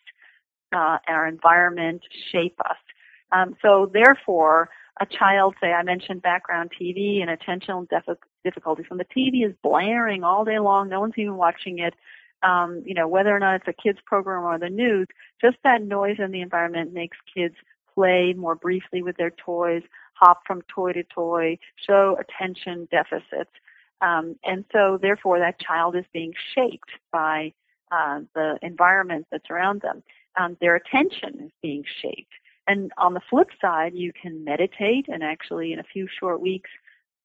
uh, 0.73 0.97
our 1.07 1.27
environment 1.27 2.01
shape 2.31 2.59
us. 2.65 2.77
Um, 3.31 3.55
so 3.61 3.89
therefore, 3.93 4.69
a 4.99 5.05
child, 5.05 5.55
say 5.61 5.73
I 5.73 5.83
mentioned 5.83 6.21
background 6.21 6.71
TV 6.79 7.21
and 7.21 7.29
attentional 7.29 7.87
def- 7.89 8.17
difficulties, 8.49 8.85
when 8.89 8.97
the 8.97 9.05
TV 9.05 9.45
is 9.47 9.53
blaring 9.61 10.23
all 10.23 10.45
day 10.45 10.59
long, 10.59 10.89
no 10.89 10.99
one's 10.99 11.17
even 11.17 11.35
watching 11.35 11.79
it, 11.79 11.93
um, 12.43 12.83
you 12.85 12.93
know, 12.93 13.07
whether 13.07 13.35
or 13.35 13.39
not 13.39 13.55
it's 13.55 13.67
a 13.67 13.73
kids 13.73 13.99
program 14.05 14.43
or 14.43 14.57
the 14.57 14.69
news, 14.69 15.07
just 15.41 15.57
that 15.63 15.81
noise 15.81 16.17
in 16.19 16.31
the 16.31 16.41
environment 16.41 16.93
makes 16.93 17.17
kids 17.33 17.55
play 17.93 18.33
more 18.37 18.55
briefly 18.55 19.01
with 19.01 19.17
their 19.17 19.31
toys, 19.31 19.81
hop 20.13 20.41
from 20.45 20.61
toy 20.73 20.93
to 20.93 21.03
toy, 21.03 21.57
show 21.75 22.17
attention 22.19 22.87
deficits. 22.91 23.51
Um, 24.01 24.35
and 24.43 24.63
so 24.71 24.99
therefore 25.01 25.39
that 25.39 25.59
child 25.59 25.95
is 25.95 26.05
being 26.13 26.33
shaped 26.53 26.91
by 27.11 27.53
uh, 27.91 28.21
the 28.35 28.59
environment 28.61 29.25
that's 29.31 29.49
around 29.49 29.81
them. 29.81 30.03
Um, 30.39 30.57
their 30.61 30.75
attention 30.75 31.45
is 31.45 31.51
being 31.63 31.83
shaped. 32.01 32.33
And 32.67 32.91
on 32.97 33.13
the 33.13 33.21
flip 33.29 33.47
side, 33.61 33.93
you 33.95 34.11
can 34.13 34.43
meditate 34.43 35.07
and 35.07 35.23
actually 35.23 35.73
in 35.73 35.79
a 35.79 35.83
few 35.83 36.07
short 36.19 36.41
weeks 36.41 36.69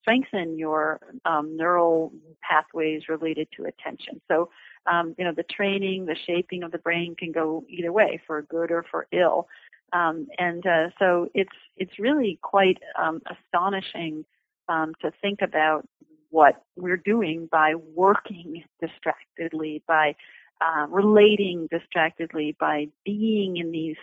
strengthen 0.03 0.59
your 0.59 1.01
um, 1.25 1.57
neural 1.57 2.13
pathways 2.43 3.03
related 3.09 3.49
to 3.57 3.65
attention. 3.65 4.21
So, 4.29 4.51
um, 4.91 5.15
you 5.17 5.25
know, 5.25 5.33
the 5.35 5.45
training, 5.45 6.07
the 6.07 6.17
shaping 6.27 6.63
of 6.65 6.73
the 6.73 6.79
brain 6.79 7.15
can 7.17 7.33
go 7.33 7.65
either 7.69 7.93
way, 7.93 8.21
for 8.27 8.43
good 8.43 8.71
or 8.71 8.85
for 8.91 9.07
ill. 9.13 9.49
Um, 9.93 10.27
and 10.39 10.67
uh, 10.67 10.89
so 10.99 11.29
it's 11.35 11.57
it's 11.77 11.99
really 11.99 12.39
quite 12.43 12.79
um, 12.99 13.21
astonishing 13.35 14.25
um, 14.69 14.95
to 15.03 15.13
think 15.23 15.41
about 15.43 15.87
what 16.31 16.65
we're 16.77 16.97
doing 16.97 17.49
by 17.51 17.75
working 17.75 18.65
distractedly, 18.81 19.83
by 19.87 20.15
uh, 20.61 20.87
relating 20.89 21.69
distractedly, 21.71 22.57
by 22.59 22.89
being 23.05 23.59
in 23.59 23.71
these 23.71 23.97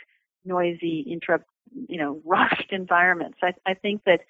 noisy, 0.46 1.06
interrupt, 1.10 1.46
you 1.88 1.98
know, 1.98 2.22
rushed 2.24 2.72
environments. 2.72 3.40
I, 3.42 3.54
I 3.66 3.74
think 3.74 4.04
that 4.06 4.22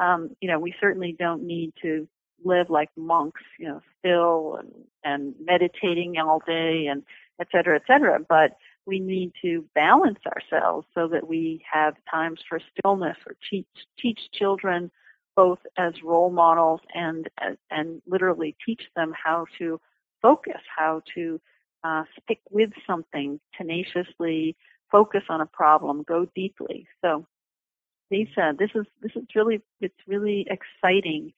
um, 0.00 0.30
you 0.40 0.48
know 0.48 0.58
we 0.58 0.74
certainly 0.80 1.14
don't 1.18 1.42
need 1.42 1.72
to 1.82 2.08
live 2.44 2.70
like 2.70 2.90
monks, 2.96 3.42
you 3.58 3.66
know, 3.68 3.80
still 3.98 4.56
and, 4.56 4.72
and 5.04 5.34
meditating 5.40 6.16
all 6.18 6.40
day 6.46 6.86
and 6.86 7.02
et 7.40 7.48
cetera, 7.50 7.76
et 7.76 7.82
cetera. 7.86 8.18
But 8.28 8.56
we 8.86 9.00
need 9.00 9.32
to 9.42 9.64
balance 9.74 10.20
ourselves 10.26 10.86
so 10.94 11.08
that 11.08 11.26
we 11.26 11.62
have 11.70 11.94
times 12.10 12.40
for 12.48 12.60
stillness 12.78 13.16
or 13.26 13.36
teach, 13.50 13.66
teach 13.98 14.20
children 14.32 14.90
both 15.34 15.58
as 15.76 15.92
role 16.02 16.30
models 16.30 16.80
and, 16.94 17.28
and 17.70 18.00
literally 18.06 18.56
teach 18.64 18.82
them 18.94 19.12
how 19.12 19.44
to 19.58 19.80
focus, 20.22 20.60
how 20.74 21.02
to 21.14 21.40
uh, 21.84 22.04
stick 22.22 22.40
with 22.50 22.70
something 22.86 23.38
tenaciously, 23.56 24.56
focus 24.90 25.22
on 25.28 25.40
a 25.42 25.46
problem, 25.46 26.04
go 26.08 26.26
deeply. 26.34 26.86
So 27.02 27.26
Lisa, 28.10 28.52
this 28.58 28.70
is 28.74 28.86
this 29.02 29.12
is 29.16 29.24
really 29.34 29.62
it's 29.80 29.94
really 30.06 30.46
exciting 30.48 31.32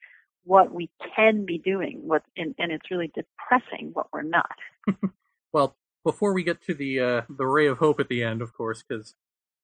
what 0.44 0.72
we 0.72 0.90
can 1.14 1.44
be 1.44 1.59
doing, 1.59 2.00
what 2.04 2.22
and, 2.37 2.54
and 2.59 2.72
it's 2.72 2.90
really 2.90 3.11
depressing 3.14 3.90
what 3.92 4.07
we're 4.12 4.22
not. 4.22 4.57
well, 5.52 5.76
before 6.04 6.33
we 6.33 6.42
get 6.42 6.62
to 6.62 6.74
the 6.74 7.00
uh, 7.00 7.22
the 7.28 7.46
ray 7.46 7.66
of 7.66 7.78
hope 7.78 8.00
at 8.00 8.09
the 8.09 8.22
end, 8.22 8.42
of 8.42 8.52
course, 8.52 8.83
because 8.87 9.14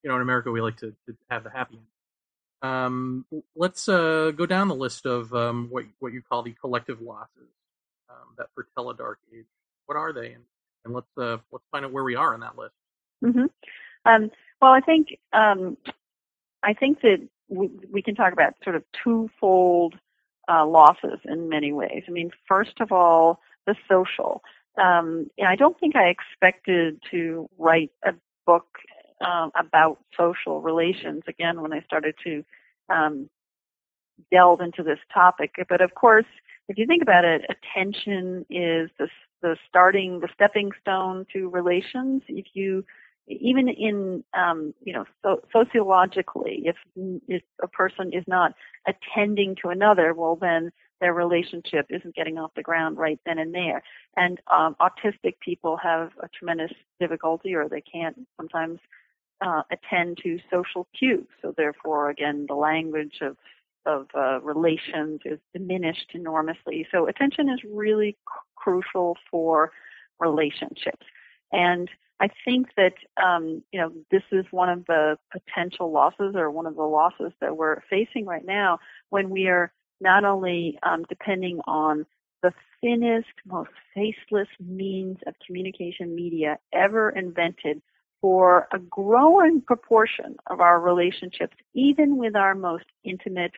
you 0.02 0.10
know 0.10 0.16
in 0.16 0.22
America 0.22 0.50
we 0.50 0.60
like 0.60 0.76
to, 0.78 0.94
to 1.06 1.16
have 1.30 1.44
the 1.44 1.50
happy 1.50 1.76
end. 1.76 2.70
Um, 2.70 3.26
let's 3.54 3.88
uh, 3.88 4.32
go 4.34 4.46
down 4.46 4.68
the 4.68 4.74
list 4.74 5.06
of 5.06 5.34
um, 5.34 5.68
what 5.70 5.84
what 5.98 6.12
you 6.12 6.22
call 6.22 6.42
the 6.42 6.52
collective 6.52 7.00
losses 7.00 7.48
um, 8.08 8.34
that 8.38 8.48
foretell 8.54 8.90
a 8.90 8.96
dark 8.96 9.18
age. 9.34 9.44
What 9.86 9.96
are 9.96 10.12
they, 10.12 10.32
and, 10.32 10.44
and 10.84 10.94
let's 10.94 11.18
uh, 11.18 11.38
let's 11.52 11.64
find 11.70 11.84
out 11.84 11.92
where 11.92 12.04
we 12.04 12.16
are 12.16 12.32
on 12.32 12.40
that 12.40 12.56
list. 12.56 12.74
Mm-hmm. 13.24 13.46
Um, 14.06 14.30
well, 14.60 14.72
I 14.72 14.80
think 14.80 15.08
um, 15.32 15.76
I 16.64 16.72
think 16.72 17.00
that 17.02 17.18
we, 17.48 17.70
we 17.92 18.02
can 18.02 18.14
talk 18.14 18.32
about 18.32 18.54
sort 18.64 18.76
of 18.76 18.84
twofold 19.02 19.94
uh, 20.48 20.66
losses 20.66 21.20
in 21.24 21.48
many 21.48 21.72
ways. 21.72 22.02
I 22.08 22.10
mean, 22.10 22.30
first 22.48 22.80
of 22.80 22.92
all, 22.92 23.40
the 23.66 23.74
social. 23.88 24.42
Um, 24.82 25.30
I 25.46 25.56
don't 25.56 25.78
think 25.78 25.94
I 25.96 26.08
expected 26.08 27.00
to 27.10 27.48
write 27.58 27.92
a 28.04 28.14
book 28.46 28.66
um, 29.24 29.52
about 29.58 29.98
social 30.16 30.60
relations 30.60 31.22
again 31.28 31.62
when 31.62 31.72
I 31.72 31.80
started 31.82 32.14
to 32.24 32.44
um, 32.88 33.30
delve 34.32 34.60
into 34.60 34.82
this 34.82 34.98
topic. 35.12 35.54
But 35.68 35.80
of 35.80 35.94
course, 35.94 36.26
if 36.68 36.78
you 36.78 36.86
think 36.86 37.02
about 37.02 37.24
it, 37.24 37.42
attention 37.48 38.44
is 38.50 38.90
the 38.98 39.08
the 39.42 39.56
starting, 39.68 40.20
the 40.20 40.28
stepping 40.32 40.70
stone 40.80 41.26
to 41.34 41.50
relations. 41.50 42.22
If 42.28 42.46
you 42.54 42.82
even 43.26 43.68
in 43.68 44.24
um, 44.34 44.74
you 44.82 44.92
know 44.92 45.04
so, 45.22 45.40
sociologically, 45.52 46.62
if 46.64 46.76
if 47.28 47.42
a 47.62 47.68
person 47.68 48.12
is 48.12 48.24
not 48.26 48.54
attending 48.86 49.56
to 49.62 49.68
another, 49.68 50.14
well 50.14 50.36
then 50.36 50.70
their 51.00 51.12
relationship 51.12 51.86
isn't 51.90 52.14
getting 52.14 52.38
off 52.38 52.52
the 52.54 52.62
ground 52.62 52.96
right 52.96 53.20
then 53.26 53.38
and 53.38 53.54
there. 53.54 53.82
And 54.16 54.40
um, 54.50 54.76
autistic 54.80 55.38
people 55.40 55.76
have 55.76 56.12
a 56.22 56.28
tremendous 56.28 56.72
difficulty, 57.00 57.54
or 57.54 57.68
they 57.68 57.82
can't 57.82 58.16
sometimes 58.36 58.78
uh, 59.44 59.62
attend 59.70 60.18
to 60.22 60.38
social 60.50 60.86
cues. 60.98 61.26
So 61.42 61.52
therefore, 61.56 62.10
again, 62.10 62.46
the 62.48 62.54
language 62.54 63.18
of 63.20 63.36
of 63.86 64.06
uh, 64.14 64.40
relations 64.40 65.20
is 65.24 65.38
diminished 65.52 66.12
enormously. 66.14 66.86
So 66.90 67.06
attention 67.06 67.50
is 67.50 67.60
really 67.70 68.12
c- 68.12 68.16
crucial 68.56 69.16
for 69.30 69.72
relationships. 70.20 71.04
And 71.52 71.90
I 72.20 72.28
think 72.44 72.68
that 72.76 72.94
um, 73.22 73.62
you 73.72 73.80
know 73.80 73.92
this 74.10 74.22
is 74.30 74.44
one 74.50 74.68
of 74.68 74.86
the 74.86 75.18
potential 75.32 75.92
losses, 75.92 76.34
or 76.34 76.50
one 76.50 76.66
of 76.66 76.76
the 76.76 76.82
losses 76.82 77.32
that 77.40 77.56
we're 77.56 77.80
facing 77.90 78.26
right 78.26 78.44
now, 78.44 78.78
when 79.10 79.30
we 79.30 79.48
are 79.48 79.72
not 80.00 80.24
only 80.24 80.78
um, 80.82 81.04
depending 81.08 81.60
on 81.66 82.06
the 82.42 82.52
thinnest, 82.80 83.32
most 83.46 83.70
faceless 83.94 84.48
means 84.60 85.18
of 85.26 85.34
communication 85.44 86.14
media 86.14 86.58
ever 86.72 87.10
invented 87.10 87.80
for 88.20 88.68
a 88.72 88.78
growing 88.78 89.60
proportion 89.60 90.36
of 90.48 90.60
our 90.60 90.80
relationships, 90.80 91.56
even 91.74 92.16
with 92.16 92.36
our 92.36 92.54
most 92.54 92.84
intimate 93.02 93.52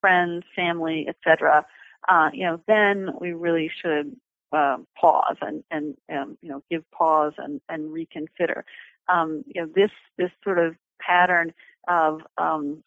friends, 0.00 0.44
family, 0.56 1.06
etc. 1.08 1.64
Uh, 2.08 2.30
you 2.32 2.44
know, 2.44 2.60
then 2.66 3.10
we 3.20 3.32
really 3.32 3.70
should 3.82 4.16
um, 4.52 4.86
pause 4.98 5.36
and 5.40 5.62
and 5.70 5.96
um, 6.10 6.38
you 6.42 6.48
know 6.48 6.62
give 6.70 6.88
pause 6.90 7.34
and 7.38 7.60
and 7.68 7.92
reconsider. 7.92 8.64
Um, 9.08 9.44
you 9.46 9.62
know 9.62 9.68
this 9.74 9.90
this 10.16 10.30
sort 10.44 10.58
of 10.58 10.74
pattern 11.00 11.52
of 11.86 12.20
um, 12.36 12.82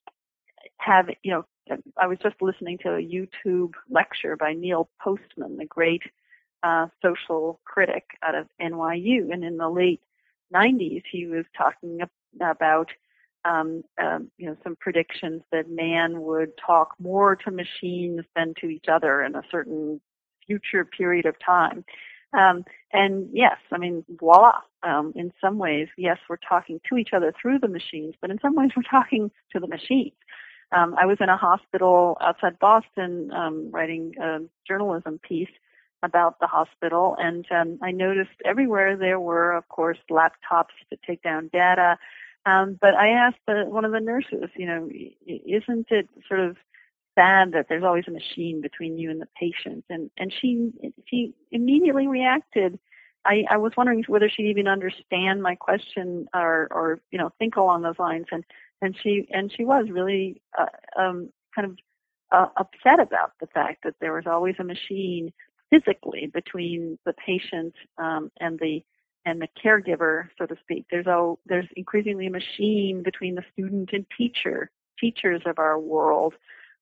have 0.78 1.10
you 1.24 1.32
know 1.32 1.46
I 1.98 2.08
was 2.08 2.18
just 2.20 2.42
listening 2.42 2.78
to 2.80 2.96
a 2.96 3.02
YouTube 3.02 3.74
lecture 3.90 4.36
by 4.36 4.54
Neil 4.54 4.90
Postman, 5.00 5.58
the 5.58 5.66
great 5.66 6.04
uh, 6.64 6.88
social 7.02 7.60
critic 7.66 8.06
out 8.24 8.36
of 8.36 8.48
NYU, 8.62 9.32
and 9.32 9.44
in 9.44 9.58
the 9.58 9.70
late 9.70 10.02
90s 10.54 11.04
he 11.10 11.28
was 11.28 11.46
talking 11.58 12.00
about 12.42 12.90
um, 13.46 13.84
um, 14.02 14.30
you 14.38 14.48
know 14.48 14.58
some 14.64 14.76
predictions 14.76 15.42
that 15.52 15.70
man 15.70 16.22
would 16.22 16.52
talk 16.58 16.94
more 17.00 17.36
to 17.36 17.52
machines 17.52 18.22
than 18.36 18.54
to 18.62 18.68
each 18.68 18.86
other 18.88 19.24
in 19.24 19.36
a 19.36 19.44
certain 19.50 20.00
future 20.46 20.86
period 20.86 21.26
of 21.26 21.36
time. 21.44 21.84
Um, 22.34 22.64
and 22.94 23.30
yes, 23.34 23.58
I 23.72 23.78
mean, 23.78 24.06
voila. 24.10 24.54
Um, 24.84 25.14
in 25.16 25.32
some 25.40 25.60
ways, 25.60 25.90
yes, 25.98 26.18
we're 26.28 26.38
talking 26.38 26.80
to 26.90 26.98
each 26.98 27.10
other 27.14 27.34
through 27.40 27.60
the 27.60 27.68
machines, 27.68 28.16
but 28.20 28.32
in 28.32 28.40
some 28.40 28.56
ways, 28.56 28.72
we're 28.76 28.84
talking 28.84 29.32
to 29.52 29.60
the 29.60 29.68
machines. 29.68 30.14
Um, 30.72 30.96
I 31.00 31.06
was 31.06 31.18
in 31.20 31.30
a 31.30 31.38
hospital 31.38 32.18
outside 32.22 32.58
Boston 32.60 33.30
um, 33.34 33.70
writing 33.72 34.14
a 34.22 34.40
journalism 34.68 35.20
piece 35.20 35.50
about 36.04 36.40
the 36.40 36.48
hospital, 36.48 37.16
and 37.20 37.46
um, 37.52 37.78
I 37.84 37.92
noticed 37.92 38.32
everywhere 38.46 38.98
there 38.98 39.20
were, 39.20 39.52
of 39.52 39.68
course, 39.68 39.98
laptops 40.10 40.74
to 40.90 40.98
take 41.06 41.22
down 41.22 41.50
data. 41.54 41.98
Um, 42.46 42.78
but 42.82 42.96
I 42.96 43.10
asked 43.10 43.38
the, 43.46 43.66
one 43.68 43.86
of 43.86 43.92
the 43.92 44.00
nurses, 44.00 44.50
you 44.56 44.66
know, 44.66 44.90
isn't 45.28 45.88
it 45.92 46.10
sort 46.28 46.40
of 46.40 46.58
sad 47.16 47.52
that 47.54 47.68
there's 47.70 47.84
always 47.84 48.06
a 48.08 48.12
machine 48.12 48.62
between 48.62 48.98
you 48.98 49.10
and 49.12 49.22
the 49.22 49.28
patient. 49.40 49.86
And 49.90 50.10
and 50.18 50.34
she 50.34 50.72
she 51.08 51.34
immediately 51.52 52.08
reacted. 52.08 52.80
I, 53.24 53.44
I 53.52 53.58
was 53.58 53.74
wondering 53.78 54.04
whether 54.08 54.30
she'd 54.30 54.50
even 54.50 54.68
understand 54.68 55.44
my 55.44 55.56
question 55.56 56.28
or 56.34 56.68
or 56.72 57.00
you 57.12 57.20
know 57.20 57.32
think 57.40 57.56
along 57.56 57.84
those 57.84 58.00
lines. 58.00 58.26
And 58.32 58.44
and 58.82 58.96
she 59.02 59.28
and 59.32 59.52
she 59.56 59.66
was 59.66 59.88
really 59.90 60.42
uh, 60.58 60.66
um, 61.00 61.30
kind 61.56 61.68
of 61.68 61.78
uh, 62.32 62.48
upset 62.58 63.00
about 63.00 63.34
the 63.40 63.48
fact 63.48 63.84
that 63.84 63.96
there 64.00 64.14
was 64.14 64.26
always 64.26 64.56
a 64.60 64.64
machine 64.64 65.32
physically 65.70 66.30
between 66.34 66.98
the 67.06 67.14
patient 67.14 67.74
um, 67.98 68.32
and 68.40 68.60
the 68.60 68.84
and 69.26 69.40
the 69.42 69.48
caregiver, 69.64 70.30
so 70.38 70.46
to 70.46 70.56
speak. 70.62 70.86
There's 70.90 71.06
a, 71.06 71.36
there's 71.46 71.68
increasingly 71.76 72.26
a 72.28 72.32
machine 72.32 73.04
between 73.04 73.36
the 73.36 73.44
student 73.54 73.92
and 73.94 74.06
teacher, 74.18 74.72
teachers 75.00 75.44
of 75.46 75.60
our 75.60 75.78
world, 75.78 76.34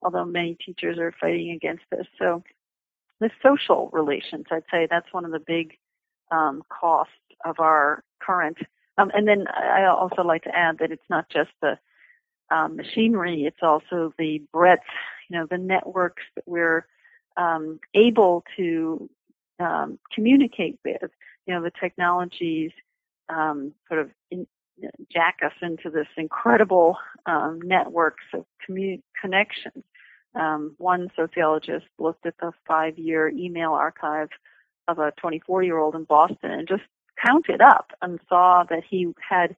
although 0.02 0.24
many 0.24 0.56
teachers 0.64 0.98
are 0.98 1.14
fighting 1.20 1.50
against 1.50 1.84
this. 1.90 2.06
So 2.18 2.42
the 3.20 3.30
social 3.42 3.90
relations, 3.92 4.46
I'd 4.50 4.64
say 4.70 4.86
that's 4.88 5.12
one 5.12 5.24
of 5.24 5.32
the 5.32 5.40
big 5.40 5.76
um, 6.30 6.62
costs 6.68 7.12
of 7.44 7.60
our 7.60 8.02
current. 8.20 8.58
Um, 8.98 9.10
and 9.14 9.26
then 9.26 9.46
I 9.48 9.86
also 9.86 10.22
like 10.22 10.42
to 10.42 10.56
add 10.56 10.78
that 10.78 10.90
it's 10.92 11.08
not 11.08 11.28
just 11.30 11.50
the 11.62 11.78
um, 12.50 12.76
machinery; 12.76 13.44
it's 13.44 13.62
also 13.62 14.12
the 14.18 14.42
breadth, 14.52 14.82
you 15.28 15.38
know, 15.38 15.46
the 15.48 15.58
networks 15.58 16.22
that 16.34 16.44
we're 16.46 16.86
um, 17.36 17.78
able 17.94 18.44
to 18.56 19.08
um, 19.60 19.98
communicate 20.12 20.78
with. 20.84 21.10
You 21.46 21.54
know, 21.54 21.62
the 21.62 21.72
technologies 21.80 22.72
um, 23.28 23.72
sort 23.88 24.00
of 24.00 24.10
in, 24.30 24.46
jack 25.12 25.38
us 25.44 25.52
into 25.62 25.90
this 25.90 26.06
incredible 26.16 26.96
networks 27.62 28.24
of 28.34 28.44
commu- 28.68 29.02
connections. 29.20 29.84
Um, 30.34 30.74
one 30.78 31.10
sociologist 31.16 31.86
looked 31.98 32.24
at 32.26 32.34
the 32.40 32.52
five-year 32.66 33.28
email 33.30 33.72
archive 33.72 34.28
of 34.88 34.98
a 34.98 35.12
24-year-old 35.22 35.94
in 35.94 36.04
Boston 36.04 36.50
and 36.50 36.68
just 36.68 36.82
counted 37.24 37.60
up 37.60 37.90
and 38.00 38.20
saw 38.28 38.64
that 38.70 38.82
he 38.88 39.12
had 39.28 39.56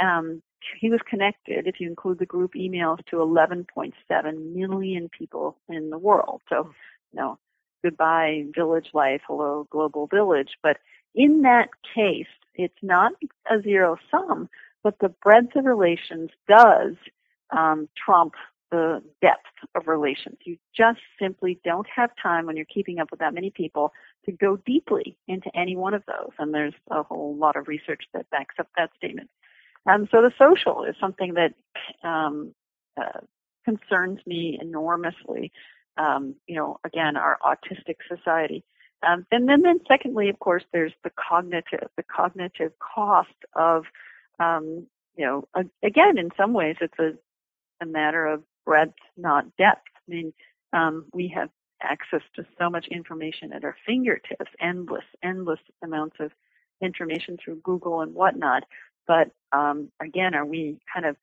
um, 0.00 0.42
he 0.80 0.90
was 0.90 1.00
connected, 1.08 1.66
if 1.66 1.80
you 1.80 1.88
include 1.88 2.18
the 2.18 2.26
group 2.26 2.54
emails, 2.54 2.98
to 3.06 3.16
11.7 3.16 4.54
million 4.54 5.08
people 5.16 5.56
in 5.68 5.90
the 5.90 5.98
world. 5.98 6.42
So, 6.48 6.70
you 7.12 7.20
know, 7.20 7.38
goodbye 7.82 8.44
village 8.54 8.88
life, 8.92 9.22
hello 9.26 9.66
global 9.70 10.06
village. 10.06 10.50
But 10.62 10.78
in 11.14 11.42
that 11.42 11.68
case, 11.94 12.26
it's 12.54 12.78
not 12.82 13.12
a 13.50 13.60
zero 13.62 13.96
sum, 14.10 14.48
but 14.82 14.98
the 15.00 15.08
breadth 15.08 15.56
of 15.56 15.64
relations 15.64 16.30
does 16.48 16.94
um, 17.56 17.88
trump 17.96 18.34
the 18.70 19.02
depth 19.22 19.46
of 19.74 19.88
relations. 19.88 20.36
You 20.44 20.56
just 20.76 21.00
simply 21.20 21.58
don't 21.64 21.86
have 21.94 22.10
time 22.22 22.46
when 22.46 22.56
you're 22.56 22.66
keeping 22.66 22.98
up 22.98 23.10
with 23.10 23.20
that 23.20 23.34
many 23.34 23.50
people 23.50 23.92
to 24.26 24.32
go 24.32 24.56
deeply 24.58 25.16
into 25.26 25.50
any 25.56 25.76
one 25.76 25.94
of 25.94 26.02
those. 26.06 26.32
And 26.38 26.52
there's 26.52 26.74
a 26.90 27.02
whole 27.02 27.36
lot 27.36 27.56
of 27.56 27.68
research 27.68 28.04
that 28.12 28.28
backs 28.30 28.56
up 28.58 28.68
that 28.76 28.90
statement. 28.96 29.30
Um, 29.86 30.08
so 30.10 30.20
the 30.20 30.32
social 30.38 30.84
is 30.84 30.94
something 31.00 31.34
that 31.34 31.54
um, 32.06 32.54
uh, 33.00 33.20
concerns 33.64 34.20
me 34.26 34.58
enormously. 34.60 35.50
um, 35.98 36.34
you 36.46 36.56
know, 36.56 36.78
again, 36.84 37.16
our 37.16 37.38
autistic 37.44 37.96
society. 38.08 38.64
Um, 39.06 39.26
and 39.30 39.48
then, 39.48 39.62
then 39.62 39.80
secondly, 39.86 40.28
of 40.28 40.38
course, 40.38 40.64
there's 40.72 40.92
the 41.04 41.10
cognitive, 41.10 41.88
the 41.96 42.02
cognitive 42.02 42.72
cost 42.78 43.28
of, 43.54 43.84
um, 44.40 44.86
you 45.16 45.26
know, 45.26 45.48
again, 45.82 46.18
in 46.18 46.30
some 46.36 46.52
ways, 46.52 46.76
it's 46.80 46.98
a, 46.98 47.12
a 47.82 47.86
matter 47.86 48.26
of 48.26 48.42
breadth, 48.68 48.98
not 49.16 49.46
depth. 49.56 49.88
I 49.96 50.10
mean, 50.10 50.32
um, 50.74 51.06
we 51.14 51.32
have 51.34 51.48
access 51.82 52.20
to 52.36 52.44
so 52.58 52.68
much 52.68 52.86
information 52.88 53.50
at 53.54 53.64
our 53.64 53.74
fingertips, 53.86 54.50
endless, 54.60 55.06
endless 55.22 55.60
amounts 55.82 56.16
of 56.20 56.32
information 56.82 57.38
through 57.42 57.62
Google 57.64 58.02
and 58.02 58.14
whatnot. 58.14 58.64
But 59.06 59.30
um, 59.52 59.90
again, 60.02 60.34
are 60.34 60.44
we 60.44 60.80
kind 60.92 61.06
of 61.06 61.16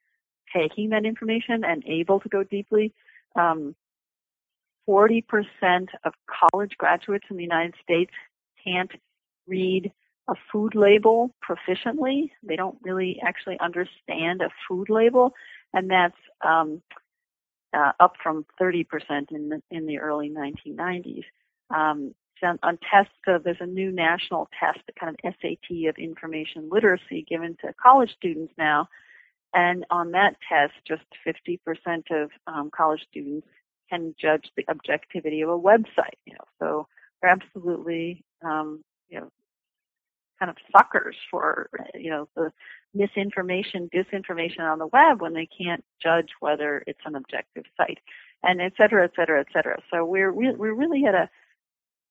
taking 0.56 0.90
that 0.90 1.06
information 1.06 1.64
and 1.64 1.84
able 1.86 2.20
to 2.22 2.30
go 2.30 2.42
deeply? 2.42 2.96
Um, 3.36 3.76
40% 4.90 5.22
of 6.04 6.14
college 6.28 6.74
graduates 6.80 7.26
in 7.30 7.38
the 7.38 7.44
United 7.44 7.76
States 7.84 8.12
can't 8.66 8.92
read 9.46 9.92
a 10.28 10.34
food 10.52 10.74
label 10.74 11.30
proficiently. 11.48 12.32
They 12.42 12.56
don't 12.56 12.80
really 12.82 13.20
actually 13.24 13.60
understand 13.60 14.42
a 14.42 14.50
food 14.68 14.90
label, 14.90 15.34
and 15.76 15.92
that's 15.92 16.18
um, 16.44 16.82
uh, 17.76 17.92
up 18.00 18.14
from 18.22 18.46
30% 18.60 18.86
in 19.32 19.50
the 19.50 19.62
in 19.70 19.86
the 19.86 20.00
early 20.00 20.30
1990s. 20.30 21.24
Um, 21.70 22.16
on 22.62 22.78
tests, 22.92 23.14
uh, 23.28 23.40
there's 23.44 23.58
a 23.60 23.66
new 23.66 23.92
national 23.92 24.48
test, 24.60 24.80
a 24.88 25.00
kind 25.00 25.16
of 25.16 25.34
SAT 25.42 25.88
of 25.90 25.96
information 25.98 26.70
literacy 26.72 27.26
given 27.28 27.58
to 27.62 27.74
college 27.82 28.14
students 28.16 28.54
now, 28.58 28.88
and 29.54 29.86
on 29.90 30.12
that 30.12 30.36
test, 30.48 30.74
just 30.86 31.04
50% 31.26 31.58
of 32.12 32.30
um, 32.46 32.70
college 32.76 33.02
students 33.10 33.48
can 33.90 34.14
judge 34.20 34.52
the 34.58 34.66
objectivity 34.70 35.42
of 35.42 35.50
a 35.50 35.58
website. 35.58 36.20
You 36.26 36.34
know, 36.34 36.46
so 36.60 36.88
they're 37.22 37.32
absolutely, 37.32 38.24
um, 38.44 38.84
you 39.10 39.22
know, 39.22 39.32
kind 40.40 40.50
of 40.50 40.58
suckers 40.76 41.16
for 41.32 41.70
you 41.94 42.10
know 42.10 42.28
the 42.36 42.52
misinformation, 42.94 43.90
disinformation 43.94 44.62
on 44.62 44.80
the 44.80 44.88
web 44.88 45.22
when 45.22 45.34
they 45.34 45.48
can't 45.48 45.84
judge 46.02 46.30
whether 46.40 46.84
it's 46.88 47.00
an 47.06 47.16
objective 47.16 47.64
site, 47.78 48.00
and 48.44 48.62
et 48.62 48.74
cetera, 48.78 49.04
et 49.04 49.12
cetera, 49.16 49.40
et 49.40 49.48
cetera. 49.54 49.78
So 49.92 50.06
we're 50.06 50.32
re- 50.32 50.56
we're 50.56 50.74
really 50.74 51.06
at 51.06 51.16
a 51.16 51.30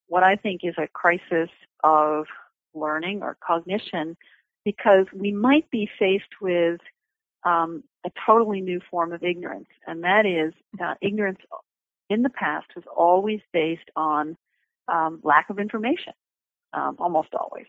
what 0.07 0.23
I 0.23 0.37
think 0.37 0.61
is 0.65 0.75
a 0.79 0.89
crisis 0.89 1.51
of 1.83 2.27
learning 2.75 3.23
or 3.23 3.37
cognition 3.47 4.17
because 4.65 5.07
we 5.15 5.33
might 5.33 5.71
be 5.71 5.89
faced 5.99 6.41
with 6.41 6.81
um, 7.45 7.85
a 8.07 8.11
totally 8.27 8.61
new 8.61 8.81
form 8.91 9.13
of 9.13 9.23
ignorance, 9.23 9.69
and 9.87 10.03
that 10.05 10.27
is 10.27 10.55
uh, 10.83 10.95
ignorance 11.03 11.39
in 12.11 12.23
the 12.23 12.31
past 12.31 12.67
was 12.75 12.85
always 12.95 13.41
based 13.53 13.91
on 13.97 14.37
um, 14.89 15.21
lack 15.23 15.51
of 15.51 15.59
information, 15.59 16.13
um, 16.73 16.97
almost 16.99 17.29
always. 17.35 17.67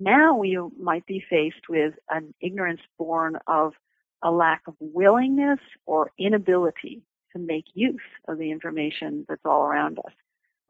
Now 0.00 0.36
we 0.36 0.58
might 0.80 1.06
be 1.06 1.24
faced 1.28 1.68
with 1.68 1.94
an 2.08 2.34
ignorance 2.40 2.80
born 2.98 3.38
of 3.46 3.74
a 4.22 4.30
lack 4.30 4.62
of 4.66 4.74
willingness 4.80 5.60
or 5.86 6.10
inability 6.18 7.02
to 7.32 7.38
make 7.38 7.64
use 7.74 8.00
of 8.28 8.38
the 8.38 8.50
information 8.50 9.24
that's 9.28 9.44
all 9.44 9.62
around 9.62 9.98
us, 9.98 10.12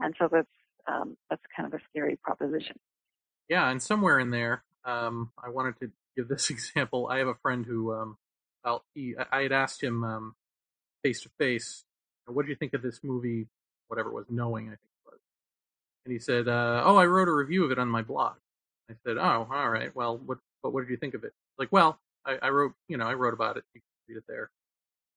and 0.00 0.14
so 0.18 0.28
that's 0.30 0.48
um, 0.86 1.16
that's 1.30 1.42
kind 1.56 1.72
of 1.72 1.78
a 1.78 1.82
scary 1.90 2.16
proposition. 2.16 2.78
Yeah, 3.48 3.70
and 3.70 3.82
somewhere 3.82 4.18
in 4.18 4.30
there, 4.30 4.64
um, 4.84 5.30
I 5.42 5.50
wanted 5.50 5.78
to 5.80 5.90
give 6.16 6.28
this 6.28 6.50
example. 6.50 7.08
I 7.10 7.18
have 7.18 7.28
a 7.28 7.34
friend 7.34 7.64
who, 7.66 7.92
um, 7.92 8.16
he, 8.94 9.14
I 9.30 9.42
had 9.42 9.52
asked 9.52 9.82
him 9.82 10.34
face 11.02 11.22
to 11.22 11.30
face, 11.38 11.84
what 12.26 12.44
do 12.44 12.50
you 12.50 12.56
think 12.56 12.74
of 12.74 12.82
this 12.82 13.00
movie? 13.02 13.46
Whatever 13.88 14.10
it 14.10 14.14
was, 14.14 14.26
Knowing, 14.30 14.66
I 14.66 14.70
think 14.70 14.80
it 14.80 15.10
was. 15.10 15.20
And 16.04 16.12
he 16.12 16.18
said, 16.18 16.48
uh, 16.48 16.82
"Oh, 16.84 16.96
I 16.96 17.06
wrote 17.06 17.28
a 17.28 17.32
review 17.32 17.64
of 17.64 17.70
it 17.70 17.78
on 17.78 17.88
my 17.88 18.02
blog." 18.02 18.36
I 18.90 18.94
said, 19.06 19.16
"Oh, 19.16 19.48
all 19.50 19.68
right. 19.68 19.94
Well, 19.94 20.18
what, 20.18 20.38
but 20.62 20.72
what 20.72 20.80
did 20.80 20.90
you 20.90 20.96
think 20.96 21.14
of 21.14 21.24
it?" 21.24 21.32
Like, 21.58 21.70
well, 21.70 21.98
I, 22.24 22.38
I 22.42 22.48
wrote, 22.48 22.72
you 22.88 22.96
know, 22.96 23.06
I 23.06 23.14
wrote 23.14 23.34
about 23.34 23.56
it. 23.56 23.64
You 23.74 23.80
can 23.80 24.14
read 24.14 24.18
it 24.18 24.24
there. 24.28 24.50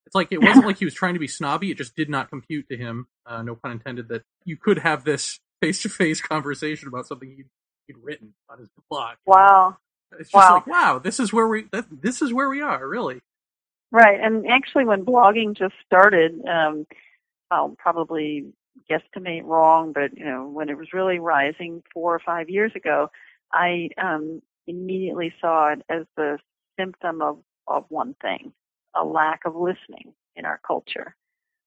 It's 0.06 0.14
like 0.14 0.28
it 0.30 0.42
wasn't 0.42 0.66
like 0.66 0.78
he 0.78 0.84
was 0.84 0.94
trying 0.94 1.14
to 1.14 1.20
be 1.20 1.28
snobby. 1.28 1.70
It 1.70 1.78
just 1.78 1.96
did 1.96 2.08
not 2.08 2.30
compute 2.30 2.68
to 2.70 2.76
him, 2.76 3.06
uh, 3.26 3.42
no 3.42 3.56
pun 3.56 3.72
intended, 3.72 4.08
that 4.08 4.22
you 4.44 4.56
could 4.56 4.78
have 4.78 5.04
this 5.04 5.40
face 5.60 5.82
to 5.82 5.88
face 5.88 6.20
conversation 6.20 6.88
about 6.88 7.06
something 7.06 7.28
he'd, 7.28 7.46
he'd 7.86 7.96
written 8.02 8.34
on 8.48 8.58
his 8.58 8.68
blog. 8.90 9.16
Wow. 9.26 9.76
It's 10.12 10.30
just 10.30 10.34
wow. 10.34 10.54
like, 10.54 10.66
wow, 10.66 10.98
this 10.98 11.18
is 11.18 11.32
where 11.32 11.48
we 11.48 11.66
that, 11.72 11.86
this 11.90 12.22
is 12.22 12.32
where 12.32 12.48
we 12.48 12.62
are, 12.62 12.86
really. 12.86 13.20
Right, 13.92 14.18
and 14.20 14.46
actually, 14.46 14.84
when 14.84 15.04
blogging 15.04 15.56
just 15.56 15.74
started, 15.84 16.40
um, 16.46 16.86
I'll 17.50 17.74
probably 17.78 18.52
guesstimate 18.90 19.44
wrong, 19.44 19.92
but 19.92 20.16
you 20.16 20.24
know, 20.24 20.48
when 20.48 20.68
it 20.68 20.76
was 20.76 20.92
really 20.92 21.18
rising 21.18 21.82
four 21.92 22.14
or 22.14 22.18
five 22.18 22.48
years 22.48 22.72
ago, 22.74 23.10
I 23.52 23.90
um, 24.02 24.42
immediately 24.66 25.32
saw 25.40 25.72
it 25.72 25.82
as 25.88 26.04
the 26.16 26.38
symptom 26.78 27.22
of 27.22 27.38
of 27.66 27.84
one 27.88 28.14
thing: 28.20 28.52
a 28.94 29.04
lack 29.04 29.44
of 29.44 29.56
listening 29.56 30.12
in 30.36 30.44
our 30.44 30.60
culture. 30.66 31.14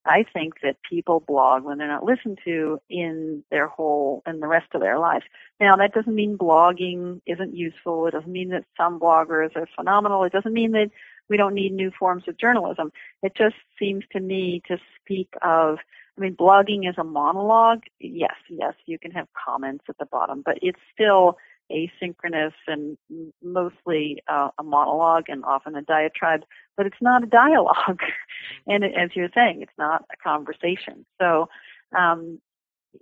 I 0.06 0.24
think 0.34 0.56
that 0.64 0.78
people 0.90 1.20
blog 1.20 1.64
when 1.64 1.78
they're 1.78 1.88
not 1.88 2.06
listened 2.06 2.40
to 2.46 2.80
in 2.90 3.44
their 3.52 3.68
whole 3.68 4.24
and 4.26 4.42
the 4.42 4.48
rest 4.48 4.68
of 4.74 4.82
their 4.82 4.98
lives. 4.98 5.26
Now 5.60 5.76
that 5.76 5.94
doesn't 5.94 6.16
mean 6.16 6.38
blogging 6.38 7.22
isn't 7.26 7.56
useful. 7.56 8.08
It 8.08 8.12
doesn't 8.12 8.32
mean 8.32 8.50
that 8.50 8.66
some 8.78 9.00
bloggers 9.00 9.56
are 9.56 9.68
phenomenal. 9.76 10.24
It 10.24 10.32
doesn't 10.32 10.54
mean 10.54 10.72
that 10.72 10.90
we 11.30 11.38
don't 11.38 11.54
need 11.54 11.74
new 11.74 11.92
forms 11.98 12.24
of 12.28 12.38
journalism. 12.38 12.92
It 13.22 13.36
just 13.36 13.56
seems 13.78 14.04
to 14.14 14.20
me 14.20 14.62
to 14.68 14.78
speak 15.00 15.30
of 15.42 15.78
I 16.18 16.22
mean 16.22 16.36
blogging 16.36 16.90
is 16.90 16.96
a 16.98 17.04
monologue. 17.04 17.84
Yes, 18.00 18.36
yes, 18.50 18.74
you 18.86 18.98
can 18.98 19.12
have 19.12 19.28
comments 19.34 19.86
at 19.90 19.98
the 20.00 20.06
bottom, 20.06 20.42
but 20.44 20.58
it's 20.62 20.80
still 20.94 21.38
asynchronous 21.72 22.54
and 22.68 22.98
mostly 23.44 24.22
uh, 24.28 24.50
a 24.58 24.64
monologue 24.64 25.26
and 25.28 25.44
often 25.46 25.76
a 25.76 25.82
diatribe, 25.82 26.44
but 26.78 26.86
it's 26.86 27.02
not 27.02 27.24
a 27.24 27.28
dialogue. 27.28 28.00
and 28.68 28.84
as 28.84 29.12
you're 29.16 29.30
saying, 29.34 29.62
it's 29.62 29.78
not 29.78 30.06
a 30.12 30.18
conversation. 30.18 31.06
So, 31.22 31.50
um, 31.98 32.40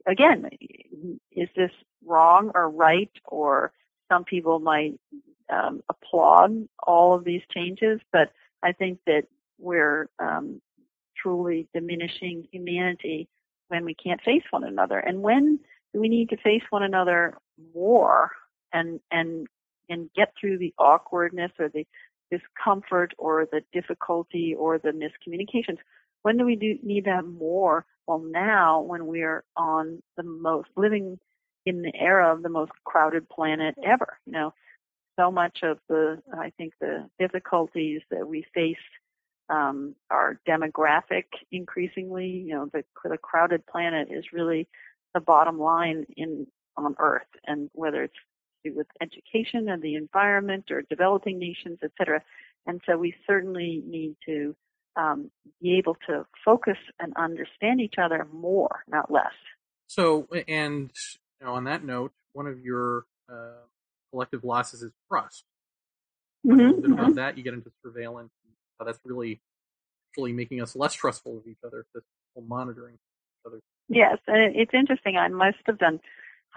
again, 0.06 0.50
is 1.32 1.50
this 1.56 1.72
wrong 2.06 2.52
or 2.54 2.70
right? 2.70 3.12
Or 3.26 3.72
some 4.12 4.24
people 4.24 4.60
might 4.60 5.00
um, 5.50 5.82
applaud 5.90 6.68
all 6.86 7.16
of 7.16 7.24
these 7.24 7.42
changes, 7.54 8.00
but 8.12 8.32
I 8.64 8.72
think 8.74 9.00
that 9.06 9.24
we're 9.60 10.10
um, 10.20 10.62
truly 11.22 11.68
diminishing 11.74 12.48
humanity 12.52 13.28
when 13.70 13.86
we 13.86 13.94
can't 13.94 14.22
face 14.22 14.44
one 14.52 14.64
another. 14.64 15.00
And 15.00 15.22
when 15.22 15.60
do 15.94 16.00
we 16.00 16.10
need 16.10 16.30
to 16.30 16.38
face 16.38 16.64
one 16.70 16.84
another 16.84 17.38
more 17.74 18.32
and 18.74 19.00
and 19.12 19.48
and 19.90 20.10
get 20.16 20.34
through 20.40 20.58
the 20.58 20.74
awkwardness 20.78 21.52
or 21.60 21.70
the 21.70 21.86
discomfort 22.30 23.14
or 23.18 23.48
the 23.52 23.62
difficulty 23.72 24.54
or 24.58 24.78
the 24.78 24.90
miscommunications. 24.90 25.78
When 26.24 26.38
do 26.38 26.46
we 26.46 26.56
do 26.56 26.78
need 26.84 27.06
that 27.06 27.26
more? 27.26 27.86
Well, 28.06 28.20
now 28.20 28.82
when 28.82 29.08
we're 29.08 29.44
on 29.56 30.02
the 30.18 30.24
most 30.24 30.70
living 30.76 31.20
in 31.66 31.82
the 31.82 31.94
era 31.96 32.34
of 32.34 32.44
the 32.44 32.50
most 32.50 32.72
crowded 32.86 33.30
planet 33.30 33.76
ever, 33.86 34.18
you 34.26 34.34
know, 34.34 34.54
so 35.20 35.32
much 35.32 35.60
of 35.64 35.80
the 35.90 36.22
I 36.34 36.52
think 36.58 36.74
the 36.80 37.10
difficulties 37.20 38.02
that 38.12 38.28
we 38.28 38.46
face 38.54 38.76
um, 39.50 39.96
are 40.10 40.40
demographic 40.48 41.26
increasingly. 41.52 42.28
You 42.28 42.56
know, 42.56 42.70
the 42.72 42.84
the 43.04 43.18
crowded 43.18 43.66
planet 43.66 44.10
is 44.12 44.26
really 44.34 44.68
the 45.14 45.20
bottom 45.20 45.60
line 45.60 46.06
in 46.16 46.48
on 46.76 46.96
Earth, 47.00 47.28
and 47.46 47.70
whether 47.74 48.04
it's 48.04 48.18
do 48.70 48.76
with 48.76 48.88
education 49.02 49.70
and 49.70 49.82
the 49.82 49.96
environment 49.96 50.66
or 50.72 50.84
developing 50.90 51.40
nations, 51.40 51.80
et 51.84 51.92
cetera. 51.98 52.22
And 52.66 52.82
so 52.86 52.98
we 52.98 53.16
certainly 53.26 53.82
need 53.86 54.16
to 54.26 54.56
um, 54.96 55.32
be 55.62 55.78
able 55.78 55.96
to 56.08 56.26
focus 56.44 56.78
and 57.00 57.14
understand 57.16 57.82
each 57.82 57.96
other 57.98 58.28
more, 58.34 58.84
not 58.88 59.12
less. 59.12 59.34
So, 59.88 60.28
and 60.48 60.92
you 61.40 61.46
know, 61.46 61.54
on 61.54 61.66
that 61.66 61.84
note, 61.84 62.12
one 62.34 62.48
of 62.48 62.60
your 62.60 63.06
uh, 63.32 63.64
collective 64.12 64.44
losses 64.44 64.82
is 64.82 64.92
trust. 65.10 65.44
Mm-hmm. 66.46 66.60
A 66.60 66.64
little 66.64 66.82
bit 66.82 66.92
mm-hmm. 66.92 67.00
about 67.00 67.16
that. 67.16 67.38
You 67.38 67.44
get 67.44 67.54
into 67.54 67.72
surveillance. 67.84 68.32
How 68.80 68.86
that's 68.86 69.00
really, 69.06 69.42
really 70.18 70.34
making 70.34 70.62
us 70.62 70.76
less 70.76 70.94
trustful 70.94 71.38
of 71.38 71.48
each 71.48 71.58
other. 71.66 71.86
This 71.94 72.04
monitoring 72.48 72.94
each 72.94 73.46
other. 73.48 73.60
Yes, 73.90 74.20
and 74.28 74.56
it's 74.56 74.74
interesting. 74.74 75.18
I 75.18 75.28
must 75.28 75.58
have 75.66 75.80
done 75.80 76.00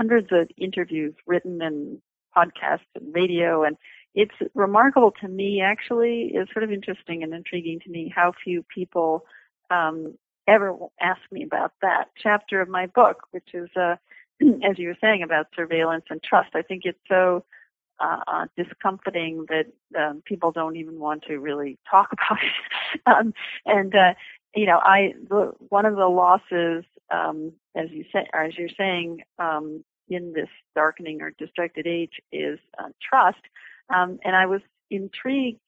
hundreds 0.00 0.28
of 0.32 0.48
interviews 0.56 1.14
written 1.26 1.60
and 1.60 1.98
podcasts 2.34 2.88
and 2.94 3.14
radio 3.14 3.64
and 3.64 3.76
it's 4.14 4.34
remarkable 4.54 5.12
to 5.20 5.28
me 5.28 5.60
actually. 5.60 6.30
It's 6.32 6.50
sort 6.54 6.64
of 6.64 6.72
interesting 6.72 7.22
and 7.22 7.34
intriguing 7.34 7.80
to 7.80 7.90
me 7.90 8.10
how 8.14 8.32
few 8.42 8.64
people 8.74 9.26
um, 9.70 10.14
ever 10.48 10.74
ask 11.02 11.20
me 11.30 11.42
about 11.44 11.72
that 11.82 12.06
chapter 12.16 12.62
of 12.62 12.68
my 12.70 12.86
book 12.86 13.24
which 13.32 13.50
is 13.52 13.68
uh, 13.76 13.96
as 14.64 14.78
you 14.78 14.88
were 14.88 14.96
saying 15.02 15.22
about 15.22 15.48
surveillance 15.54 16.06
and 16.08 16.22
trust. 16.22 16.48
I 16.54 16.62
think 16.62 16.82
it's 16.86 16.98
so 17.06 17.44
uh, 18.00 18.46
discomforting 18.56 19.44
that 19.50 19.66
um, 20.00 20.22
people 20.24 20.50
don't 20.50 20.76
even 20.76 20.98
want 20.98 21.24
to 21.24 21.38
really 21.38 21.78
talk 21.90 22.08
about 22.12 22.38
it. 22.42 23.00
Um, 23.04 23.34
and 23.66 23.94
uh, 23.94 24.14
you 24.54 24.64
know, 24.64 24.80
I 24.82 25.12
the, 25.28 25.52
one 25.68 25.84
of 25.84 25.96
the 25.96 26.08
losses, 26.08 26.84
um, 27.10 27.52
as 27.76 27.90
you 27.90 28.04
say, 28.12 28.26
as 28.32 28.56
you're 28.56 28.76
saying, 28.76 29.22
um, 29.38 29.84
in 30.10 30.32
this 30.32 30.48
darkening 30.74 31.22
or 31.22 31.30
distracted 31.38 31.86
age 31.86 32.20
is 32.32 32.58
uh, 32.78 32.88
trust. 33.00 33.40
Um, 33.94 34.18
and 34.24 34.36
I 34.36 34.46
was 34.46 34.60
intrigued 34.90 35.60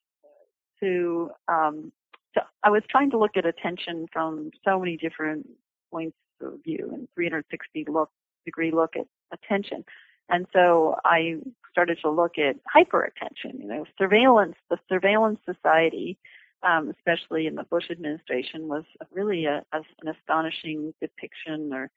to, 0.80 1.30
um, 1.49 1.93
to, 2.34 2.43
I 2.62 2.70
was 2.70 2.82
trying 2.90 3.11
to 3.12 3.18
look 3.18 3.36
at 3.36 3.47
attention 3.47 4.07
from 4.12 4.51
so 4.64 4.78
many 4.78 4.97
different 4.97 5.49
points 5.90 6.16
of 6.40 6.55
view 6.64 6.90
and 6.93 7.09
360 7.14 7.86
look 7.88 8.11
degree 8.45 8.72
look 8.72 8.97
at 8.97 9.07
attention. 9.32 9.84
And 10.28 10.47
so 10.53 10.97
I 11.05 11.36
started 11.70 11.99
to 12.03 12.11
look 12.11 12.38
at 12.38 12.57
hyperattention, 12.74 13.61
you 13.61 13.66
know, 13.66 13.84
surveillance, 13.99 14.57
the 14.70 14.78
surveillance 14.88 15.38
society, 15.45 16.18
um, 16.62 16.90
especially 16.90 17.47
in 17.47 17.55
the 17.55 17.64
Bush 17.64 17.90
administration, 17.90 18.68
was 18.68 18.84
really 19.11 19.47
a, 19.47 19.64
a, 19.72 19.78
an 20.03 20.09
astonishing 20.09 20.95
depiction 21.01 21.72
or 21.72 21.90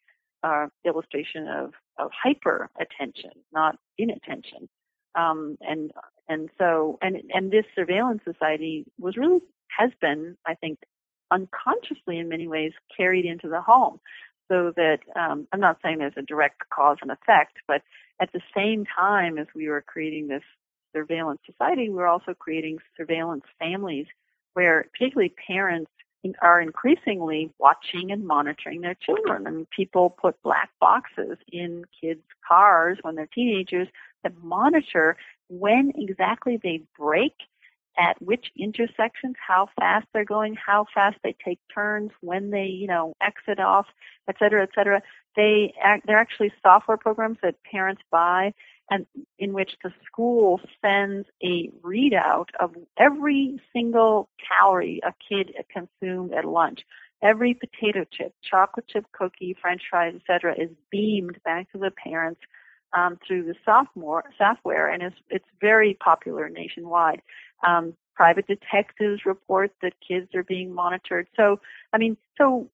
uh, 0.43 0.67
illustration 0.85 1.47
of, 1.47 1.73
of 1.97 2.11
hyper 2.11 2.69
attention, 2.79 3.31
not 3.53 3.77
inattention. 3.97 4.69
Um, 5.15 5.57
and 5.61 5.91
and 6.27 6.49
so 6.57 6.97
and 7.01 7.17
and 7.33 7.51
this 7.51 7.65
surveillance 7.75 8.21
society 8.25 8.85
was 8.99 9.17
really 9.17 9.39
has 9.77 9.91
been, 10.01 10.37
I 10.45 10.55
think, 10.55 10.79
unconsciously 11.31 12.19
in 12.19 12.29
many 12.29 12.47
ways 12.47 12.73
carried 12.95 13.25
into 13.25 13.49
the 13.49 13.61
home. 13.61 13.99
So 14.49 14.71
that 14.75 14.99
um, 15.15 15.47
I'm 15.51 15.59
not 15.59 15.79
saying 15.81 15.97
there's 15.97 16.13
a 16.17 16.21
direct 16.21 16.61
cause 16.73 16.97
and 17.01 17.11
effect, 17.11 17.57
but 17.67 17.81
at 18.21 18.31
the 18.31 18.41
same 18.55 18.85
time 18.85 19.37
as 19.37 19.47
we 19.55 19.67
were 19.69 19.81
creating 19.81 20.27
this 20.27 20.43
surveillance 20.95 21.41
society, 21.45 21.89
we 21.89 21.95
were 21.95 22.07
also 22.07 22.33
creating 22.37 22.77
surveillance 22.95 23.43
families 23.59 24.05
where 24.53 24.87
particularly 24.93 25.33
parents 25.47 25.91
are 26.41 26.61
increasingly 26.61 27.51
watching 27.59 28.11
and 28.11 28.25
monitoring 28.25 28.81
their 28.81 28.95
children. 28.95 29.47
I 29.47 29.51
mean, 29.51 29.67
people 29.75 30.09
put 30.09 30.41
black 30.41 30.69
boxes 30.79 31.37
in 31.51 31.85
kids' 32.01 32.21
cars 32.47 32.97
when 33.01 33.15
they're 33.15 33.27
teenagers 33.27 33.87
that 34.23 34.33
monitor 34.43 35.17
when 35.49 35.91
exactly 35.95 36.59
they 36.61 36.81
brake, 36.97 37.37
at 37.97 38.21
which 38.21 38.47
intersections, 38.57 39.35
how 39.47 39.69
fast 39.79 40.05
they're 40.13 40.25
going, 40.25 40.55
how 40.55 40.85
fast 40.93 41.17
they 41.23 41.33
take 41.45 41.59
turns, 41.73 42.11
when 42.21 42.49
they, 42.49 42.65
you 42.65 42.87
know, 42.87 43.13
exit 43.21 43.59
off, 43.59 43.85
et 44.27 44.35
cetera, 44.37 44.63
et 44.63 44.69
cetera. 44.75 45.01
They 45.35 45.73
they're 46.05 46.17
actually 46.19 46.51
software 46.61 46.97
programs 46.97 47.37
that 47.41 47.55
parents 47.63 48.01
buy 48.11 48.53
and 48.89 49.05
in 49.39 49.53
which 49.53 49.71
the 49.83 49.91
school 50.05 50.59
sends 50.81 51.27
a 51.43 51.69
readout 51.81 52.47
of 52.59 52.75
every 52.97 53.59
single 53.73 54.29
calorie 54.47 55.01
a 55.05 55.13
kid 55.27 55.53
consumed 55.71 56.33
at 56.33 56.45
lunch. 56.45 56.81
Every 57.23 57.53
potato 57.55 58.05
chip, 58.11 58.33
chocolate 58.43 58.87
chip 58.87 59.05
cookie, 59.11 59.55
french 59.59 59.81
fries, 59.89 60.13
etc., 60.15 60.55
is 60.57 60.69
beamed 60.91 61.39
back 61.43 61.71
to 61.71 61.79
the 61.79 61.91
parents 61.91 62.41
um, 62.95 63.17
through 63.25 63.43
the 63.45 63.55
sophomore 63.65 64.25
software, 64.37 64.89
and 64.89 65.01
it's, 65.01 65.15
it's 65.29 65.45
very 65.59 65.95
popular 65.95 66.49
nationwide. 66.49 67.21
Um, 67.65 67.95
private 68.15 68.47
detectives 68.47 69.25
report 69.25 69.71
that 69.81 69.93
kids 70.07 70.33
are 70.35 70.43
being 70.43 70.73
monitored. 70.73 71.27
So, 71.35 71.59
I 71.93 71.97
mean, 71.97 72.17
so 72.37 72.69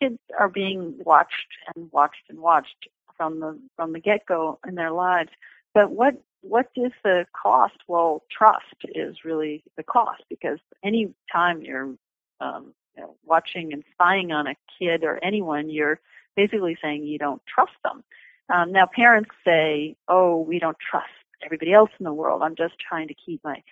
kids 0.00 0.18
are 0.38 0.48
being 0.48 0.94
watched 1.04 1.32
and 1.74 1.90
watched 1.92 2.22
and 2.28 2.38
watched 2.38 2.88
from 3.16 3.40
the 3.40 3.58
from 3.76 3.92
the 3.92 4.00
get 4.00 4.26
go 4.26 4.58
in 4.66 4.74
their 4.74 4.92
lives. 4.92 5.30
But 5.74 5.90
what 5.90 6.14
what 6.42 6.68
is 6.76 6.92
the 7.02 7.26
cost? 7.40 7.76
Well, 7.88 8.22
trust 8.30 8.76
is 8.94 9.24
really 9.24 9.64
the 9.76 9.82
cost 9.82 10.22
because 10.28 10.58
any 10.84 11.12
time 11.32 11.62
you're 11.62 11.94
um, 12.40 12.72
you 12.96 13.02
know, 13.02 13.16
watching 13.24 13.72
and 13.72 13.84
spying 13.92 14.32
on 14.32 14.46
a 14.46 14.54
kid 14.78 15.04
or 15.04 15.22
anyone, 15.22 15.68
you're 15.70 16.00
basically 16.34 16.76
saying 16.82 17.04
you 17.04 17.18
don't 17.18 17.42
trust 17.46 17.72
them. 17.84 18.02
Um, 18.52 18.72
now, 18.72 18.86
parents 18.86 19.30
say, 19.44 19.96
"Oh, 20.08 20.40
we 20.40 20.58
don't 20.58 20.78
trust 20.78 21.08
everybody 21.44 21.72
else 21.72 21.90
in 21.98 22.04
the 22.04 22.12
world. 22.12 22.42
I'm 22.42 22.56
just 22.56 22.74
trying 22.78 23.08
to 23.08 23.14
keep 23.14 23.42
my 23.44 23.62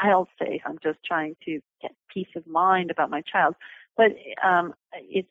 child 0.00 0.28
safe. 0.38 0.62
I'm 0.64 0.78
just 0.82 0.98
trying 1.04 1.36
to 1.44 1.60
get 1.82 1.92
peace 2.12 2.28
of 2.36 2.46
mind 2.46 2.90
about 2.90 3.10
my 3.10 3.22
child." 3.22 3.54
But 3.96 4.12
um, 4.42 4.74
it's 4.94 5.28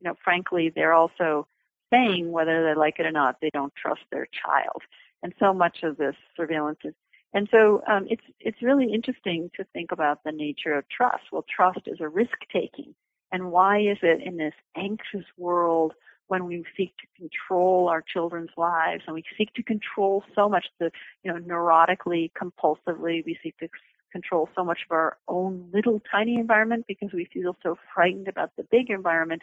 you 0.00 0.04
know, 0.08 0.14
frankly, 0.22 0.70
they're 0.74 0.92
also 0.92 1.46
saying 1.92 2.30
whether 2.30 2.64
they 2.64 2.78
like 2.78 2.98
it 2.98 3.06
or 3.06 3.12
not, 3.12 3.36
they 3.40 3.50
don't 3.50 3.74
trust 3.74 4.02
their 4.10 4.26
child. 4.26 4.82
And 5.22 5.32
so 5.38 5.52
much 5.52 5.78
of 5.82 5.96
this 5.96 6.14
surveillance 6.36 6.78
is 6.84 6.94
and 7.32 7.48
so 7.50 7.82
um, 7.86 8.06
it's 8.08 8.22
it's 8.40 8.62
really 8.62 8.92
interesting 8.94 9.50
to 9.56 9.64
think 9.74 9.92
about 9.92 10.24
the 10.24 10.32
nature 10.32 10.72
of 10.72 10.88
trust. 10.88 11.24
Well, 11.30 11.44
trust 11.54 11.80
is 11.84 11.98
a 12.00 12.08
risk 12.08 12.38
taking, 12.50 12.94
and 13.30 13.50
why 13.50 13.80
is 13.80 13.98
it 14.02 14.22
in 14.22 14.38
this 14.38 14.54
anxious 14.74 15.26
world 15.36 15.92
when 16.28 16.46
we 16.46 16.64
seek 16.76 16.92
to 16.96 17.06
control 17.20 17.88
our 17.88 18.00
children's 18.00 18.50
lives 18.56 19.02
and 19.06 19.14
we 19.14 19.22
seek 19.36 19.52
to 19.54 19.62
control 19.62 20.24
so 20.34 20.48
much 20.48 20.66
the 20.78 20.90
you 21.24 21.32
know 21.32 21.38
neurotically 21.38 22.30
compulsively 22.40 23.24
we 23.26 23.38
seek 23.42 23.56
to 23.58 23.68
control 24.12 24.48
so 24.54 24.64
much 24.64 24.78
of 24.88 24.94
our 24.94 25.18
own 25.28 25.68
little 25.74 26.00
tiny 26.10 26.36
environment 26.36 26.86
because 26.88 27.12
we 27.12 27.28
feel 27.32 27.54
so 27.62 27.76
frightened 27.94 28.28
about 28.28 28.50
the 28.56 28.64
big 28.70 28.88
environment 28.88 29.42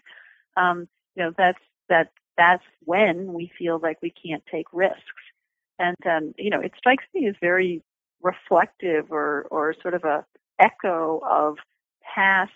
um, 0.58 0.88
you 1.16 1.24
know, 1.24 1.32
that's 1.38 1.60
that 1.90 2.12
that's 2.38 2.64
when 2.86 3.34
we 3.34 3.52
feel 3.58 3.80
like 3.82 4.02
we 4.02 4.12
can't 4.12 4.44
take 4.52 4.68
risks. 4.74 5.00
And 5.80 5.98
um, 6.06 6.34
you 6.38 6.50
know, 6.50 6.62
it 6.62 6.74
strikes 6.78 7.06
me 7.14 7.28
as 7.28 7.36
very 7.42 7.82
reflective 8.22 9.12
or 9.12 9.48
or 9.52 9.76
sort 9.82 9.94
of 9.94 10.04
a 10.04 10.26
echo 10.60 11.20
of 11.30 11.58
past 12.16 12.52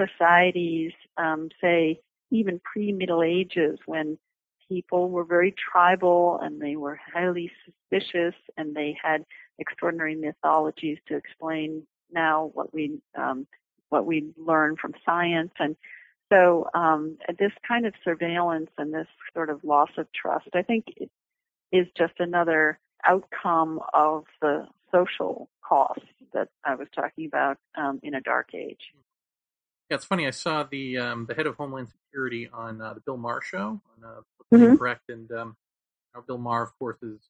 societies, 0.00 0.92
um, 1.16 1.48
say 1.60 2.00
even 2.30 2.60
pre-Middle 2.60 3.22
Ages, 3.22 3.78
when 3.86 4.18
people 4.68 5.10
were 5.10 5.24
very 5.24 5.54
tribal 5.72 6.40
and 6.42 6.60
they 6.60 6.76
were 6.76 6.98
highly 7.12 7.50
suspicious 7.64 8.34
and 8.56 8.74
they 8.74 8.96
had 9.00 9.24
extraordinary 9.58 10.16
mythologies 10.16 10.98
to 11.06 11.16
explain 11.16 11.86
now 12.12 12.50
what 12.54 12.72
we 12.72 12.98
um, 13.16 13.46
what 13.90 14.06
we 14.06 14.26
learn 14.36 14.76
from 14.76 14.94
science 15.04 15.52
and 15.58 15.76
so 16.34 16.68
um, 16.74 17.16
this 17.38 17.52
kind 17.66 17.86
of 17.86 17.94
surveillance 18.02 18.70
and 18.76 18.92
this 18.92 19.06
sort 19.34 19.50
of 19.50 19.62
loss 19.62 19.90
of 19.96 20.06
trust, 20.12 20.48
I 20.54 20.62
think, 20.62 20.86
is 21.70 21.86
just 21.96 22.14
another 22.18 22.78
outcome 23.06 23.80
of 23.92 24.24
the 24.40 24.66
social 24.92 25.48
cost 25.66 26.00
that 26.32 26.48
I 26.64 26.74
was 26.74 26.88
talking 26.94 27.26
about 27.26 27.58
um, 27.76 28.00
in 28.02 28.14
a 28.14 28.20
dark 28.20 28.54
age. 28.54 28.80
Yeah, 29.90 29.96
it's 29.96 30.04
funny. 30.04 30.26
I 30.26 30.30
saw 30.30 30.64
the 30.64 30.98
um, 30.98 31.26
the 31.28 31.34
head 31.34 31.46
of 31.46 31.56
Homeland 31.56 31.88
Security 31.88 32.48
on 32.52 32.80
uh, 32.80 32.94
the 32.94 33.00
Bill 33.00 33.16
Maher 33.16 33.42
show 33.42 33.80
on 33.96 34.04
uh, 34.04 34.56
mm-hmm. 34.56 34.76
Correct, 34.76 35.02
and 35.08 35.30
um, 35.30 35.56
Bill 36.26 36.38
Maher, 36.38 36.62
of 36.62 36.78
course, 36.78 36.96
is 37.02 37.20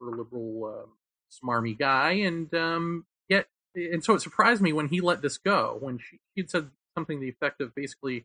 a 0.00 0.06
liberal, 0.06 0.64
uh, 0.64 0.88
smarmy 1.30 1.78
guy, 1.78 2.12
and 2.12 2.52
um, 2.54 3.04
yet, 3.28 3.48
and 3.74 4.02
so 4.02 4.14
it 4.14 4.22
surprised 4.22 4.62
me 4.62 4.72
when 4.72 4.88
he 4.88 5.00
let 5.00 5.20
this 5.20 5.36
go. 5.36 5.76
When 5.78 5.98
she 5.98 6.18
had 6.36 6.50
said 6.50 6.70
something 6.94 7.18
to 7.18 7.20
the 7.20 7.28
effect 7.28 7.60
of 7.60 7.74
basically 7.74 8.24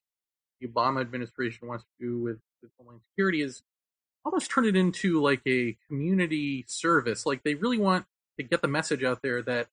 the 0.60 0.68
Obama 0.68 1.01
administration 1.01 1.68
wants 1.68 1.84
to 1.84 2.06
do 2.06 2.18
with, 2.18 2.39
with 2.62 2.72
Homeland 2.78 3.01
Security 3.12 3.41
is 3.41 3.64
almost 4.24 4.49
turn 4.49 4.66
it 4.66 4.76
into 4.76 5.22
like 5.22 5.41
a 5.47 5.78
community 5.88 6.66
service. 6.68 7.26
Like 7.26 7.43
they 7.43 7.56
really 7.56 7.78
want 7.78 8.06
to 8.38 8.43
get 8.43 8.62
the 8.62 8.68
message 8.68 9.03
out 9.03 9.22
there 9.22 9.41
that 9.43 9.68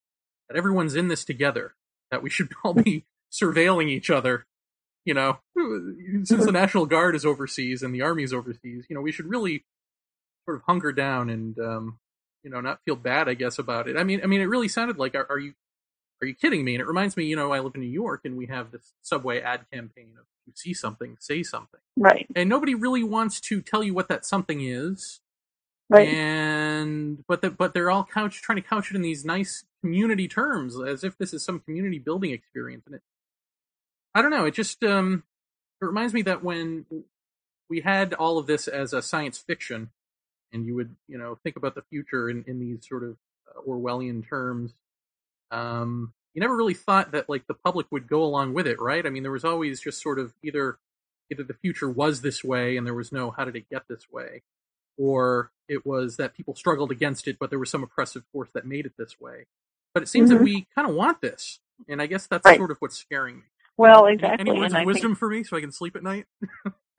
that 0.48 0.56
everyone's 0.56 0.94
in 0.94 1.08
this 1.08 1.24
together, 1.24 1.74
that 2.10 2.22
we 2.22 2.30
should 2.30 2.52
all 2.64 2.74
be 2.74 3.04
surveilling 3.32 3.88
each 3.88 4.10
other. 4.10 4.46
You 5.04 5.14
know, 5.14 5.38
since 6.22 6.44
the 6.44 6.52
National 6.52 6.86
Guard 6.86 7.16
is 7.16 7.26
overseas 7.26 7.82
and 7.82 7.92
the 7.92 8.02
Army 8.02 8.22
is 8.22 8.32
overseas, 8.32 8.86
you 8.88 8.94
know, 8.94 9.00
we 9.00 9.10
should 9.10 9.26
really 9.26 9.64
sort 10.44 10.56
of 10.56 10.62
hunker 10.62 10.92
down 10.92 11.28
and 11.28 11.58
um, 11.58 11.98
you 12.44 12.50
know 12.50 12.60
not 12.60 12.80
feel 12.84 12.96
bad, 12.96 13.28
I 13.28 13.34
guess, 13.34 13.58
about 13.58 13.88
it. 13.88 13.96
I 13.96 14.04
mean, 14.04 14.20
I 14.22 14.26
mean, 14.26 14.40
it 14.40 14.46
really 14.46 14.68
sounded 14.68 14.98
like 14.98 15.14
are, 15.14 15.26
are 15.28 15.38
you 15.38 15.54
are 16.22 16.26
you 16.26 16.34
kidding 16.34 16.64
me? 16.64 16.74
And 16.74 16.80
it 16.80 16.86
reminds 16.86 17.16
me, 17.16 17.24
you 17.24 17.36
know, 17.36 17.52
I 17.52 17.60
live 17.60 17.74
in 17.74 17.80
New 17.80 17.88
York 17.88 18.20
and 18.24 18.36
we 18.36 18.46
have 18.46 18.70
this 18.70 18.92
subway 19.02 19.40
ad 19.40 19.66
campaign 19.72 20.10
of 20.18 20.24
you 20.46 20.52
see 20.56 20.74
something, 20.74 21.16
say 21.20 21.42
something. 21.42 21.80
Right. 21.96 22.26
And 22.34 22.48
nobody 22.48 22.74
really 22.74 23.04
wants 23.04 23.40
to 23.42 23.60
tell 23.60 23.82
you 23.82 23.94
what 23.94 24.08
that 24.08 24.24
something 24.24 24.60
is. 24.60 25.20
Right. 25.88 26.08
And 26.08 27.24
but 27.28 27.42
the, 27.42 27.50
but 27.50 27.74
they're 27.74 27.90
all 27.90 28.04
couch 28.04 28.40
trying 28.40 28.56
to 28.56 28.66
couch 28.66 28.90
it 28.90 28.96
in 28.96 29.02
these 29.02 29.24
nice 29.24 29.64
community 29.82 30.28
terms 30.28 30.80
as 30.80 31.04
if 31.04 31.18
this 31.18 31.34
is 31.34 31.44
some 31.44 31.60
community 31.60 31.98
building 31.98 32.30
experience. 32.30 32.84
And 32.86 32.94
it, 32.94 33.02
I 34.14 34.22
don't 34.22 34.30
know. 34.30 34.46
It 34.46 34.54
just 34.54 34.82
um, 34.84 35.24
it 35.80 35.84
reminds 35.84 36.14
me 36.14 36.22
that 36.22 36.42
when 36.42 36.86
we 37.68 37.80
had 37.80 38.14
all 38.14 38.38
of 38.38 38.46
this 38.46 38.68
as 38.68 38.92
a 38.92 39.02
science 39.02 39.38
fiction, 39.38 39.90
and 40.52 40.64
you 40.66 40.74
would 40.76 40.96
you 41.08 41.18
know 41.18 41.38
think 41.42 41.56
about 41.56 41.74
the 41.74 41.82
future 41.82 42.30
in 42.30 42.44
in 42.46 42.58
these 42.58 42.86
sort 42.88 43.02
of 43.04 43.16
uh, 43.48 43.60
Orwellian 43.68 44.26
terms. 44.26 44.72
Um, 45.52 46.12
you 46.34 46.40
never 46.40 46.56
really 46.56 46.74
thought 46.74 47.12
that 47.12 47.28
like 47.28 47.46
the 47.46 47.54
public 47.54 47.86
would 47.90 48.08
go 48.08 48.22
along 48.22 48.54
with 48.54 48.66
it, 48.66 48.80
right? 48.80 49.06
I 49.06 49.10
mean, 49.10 49.22
there 49.22 49.32
was 49.32 49.44
always 49.44 49.80
just 49.80 50.02
sort 50.02 50.18
of 50.18 50.32
either 50.42 50.78
either 51.30 51.44
the 51.44 51.54
future 51.54 51.88
was 51.88 52.20
this 52.20 52.42
way 52.42 52.76
and 52.76 52.86
there 52.86 52.94
was 52.94 53.12
no 53.12 53.30
how 53.30 53.44
did 53.44 53.56
it 53.56 53.68
get 53.70 53.82
this 53.88 54.10
way, 54.10 54.42
or 54.96 55.52
it 55.68 55.86
was 55.86 56.16
that 56.16 56.34
people 56.34 56.54
struggled 56.54 56.90
against 56.90 57.28
it, 57.28 57.36
but 57.38 57.50
there 57.50 57.58
was 57.58 57.70
some 57.70 57.82
oppressive 57.82 58.24
force 58.32 58.48
that 58.54 58.66
made 58.66 58.86
it 58.86 58.92
this 58.98 59.20
way. 59.20 59.46
But 59.94 60.02
it 60.02 60.08
seems 60.08 60.30
mm-hmm. 60.30 60.38
that 60.38 60.44
we 60.44 60.66
kind 60.74 60.88
of 60.88 60.94
want 60.94 61.20
this, 61.20 61.60
and 61.86 62.00
I 62.00 62.06
guess 62.06 62.26
that's 62.26 62.46
right. 62.46 62.56
sort 62.56 62.70
of 62.70 62.78
what's 62.78 62.96
scaring 62.96 63.36
me. 63.36 63.42
Well, 63.76 64.06
exactly. 64.06 64.50
Any 64.50 64.58
words 64.58 64.72
and 64.72 64.82
of 64.82 64.86
wisdom 64.86 65.10
think, 65.12 65.18
for 65.18 65.28
me 65.28 65.44
so 65.44 65.56
I 65.56 65.60
can 65.60 65.72
sleep 65.72 65.96
at 65.96 66.02
night? 66.02 66.26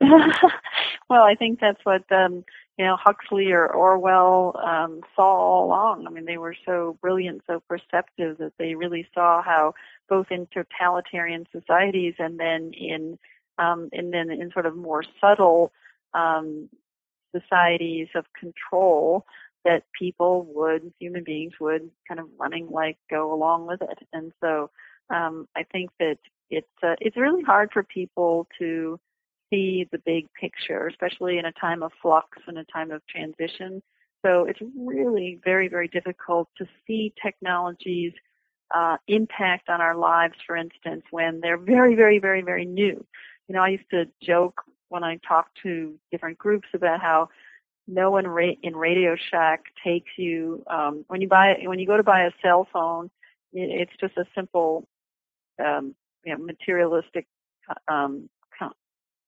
well, 0.00 1.22
I 1.22 1.34
think 1.36 1.60
that's 1.60 1.80
what 1.84 2.02
um, 2.12 2.44
you 2.78 2.84
know 2.84 2.96
Huxley 2.96 3.52
or 3.52 3.72
Orwell 3.72 4.60
um, 4.64 5.00
saw 5.14 5.22
all 5.24 5.66
along. 5.66 6.06
I 6.06 6.10
mean, 6.10 6.24
they 6.24 6.38
were 6.38 6.56
so 6.66 6.98
brilliant, 7.00 7.42
so 7.46 7.62
perceptive 7.68 8.38
that 8.38 8.52
they 8.58 8.74
really 8.74 9.06
saw 9.14 9.42
how 9.42 9.74
both 10.08 10.26
in 10.30 10.48
totalitarian 10.52 11.46
societies 11.52 12.14
and 12.18 12.38
then 12.38 12.72
in 12.72 13.18
um, 13.58 13.88
and 13.92 14.12
then 14.12 14.30
in 14.30 14.50
sort 14.52 14.66
of 14.66 14.76
more 14.76 15.04
subtle 15.20 15.72
um, 16.14 16.68
societies 17.34 18.08
of 18.14 18.24
control 18.38 19.24
that 19.64 19.84
people 19.98 20.46
would, 20.54 20.92
human 20.98 21.24
beings 21.24 21.54
would 21.60 21.90
kind 22.06 22.20
of 22.20 22.26
running 22.38 22.68
like 22.70 22.98
go 23.10 23.32
along 23.32 23.66
with 23.66 23.80
it. 23.82 23.98
And 24.12 24.32
so 24.42 24.70
um, 25.10 25.48
I 25.56 25.62
think 25.62 25.90
that 25.98 26.18
it's 26.50 26.66
uh, 26.82 26.96
it's 27.00 27.16
really 27.16 27.42
hard 27.42 27.70
for 27.72 27.82
people 27.82 28.46
to 28.58 29.00
see 29.54 29.88
the 29.92 29.98
big 29.98 30.26
picture, 30.40 30.86
especially 30.88 31.38
in 31.38 31.46
a 31.46 31.52
time 31.52 31.82
of 31.82 31.92
flux 32.02 32.38
and 32.46 32.58
a 32.58 32.64
time 32.64 32.90
of 32.90 33.02
transition. 33.06 33.82
So 34.24 34.44
it's 34.46 34.60
really 34.76 35.38
very 35.44 35.68
very 35.68 35.88
difficult 35.88 36.48
to 36.58 36.66
see 36.86 37.12
technologies 37.22 38.12
uh, 38.74 38.96
impact 39.08 39.68
on 39.68 39.80
our 39.80 39.94
lives, 39.96 40.34
for 40.46 40.56
instance, 40.56 41.02
when 41.10 41.40
they're 41.40 41.58
very 41.58 41.94
very 41.94 42.18
very 42.18 42.42
very 42.42 42.64
new. 42.64 43.04
You 43.48 43.54
know, 43.54 43.62
I 43.62 43.68
used 43.68 43.90
to 43.90 44.06
joke 44.22 44.62
when 44.88 45.04
I 45.04 45.18
talk 45.28 45.46
to 45.62 45.94
different 46.10 46.38
groups 46.38 46.68
about 46.74 47.00
how 47.00 47.28
no 47.86 48.10
one 48.10 48.26
ra- 48.26 48.60
in 48.62 48.76
Radio 48.76 49.16
Shack 49.30 49.64
takes 49.84 50.10
you 50.16 50.64
um, 50.70 51.04
when 51.08 51.20
you 51.20 51.28
buy 51.28 51.56
when 51.66 51.78
you 51.78 51.86
go 51.86 51.96
to 51.96 52.02
buy 52.02 52.22
a 52.24 52.30
cell 52.42 52.66
phone. 52.72 53.10
it- 53.52 53.70
It's 53.82 53.96
just 54.00 54.16
a 54.16 54.24
simple, 54.34 54.88
um, 55.64 55.94
you 56.24 56.36
know, 56.36 56.44
materialistic 56.44 57.26
um, 57.88 57.88
co- 57.88 58.33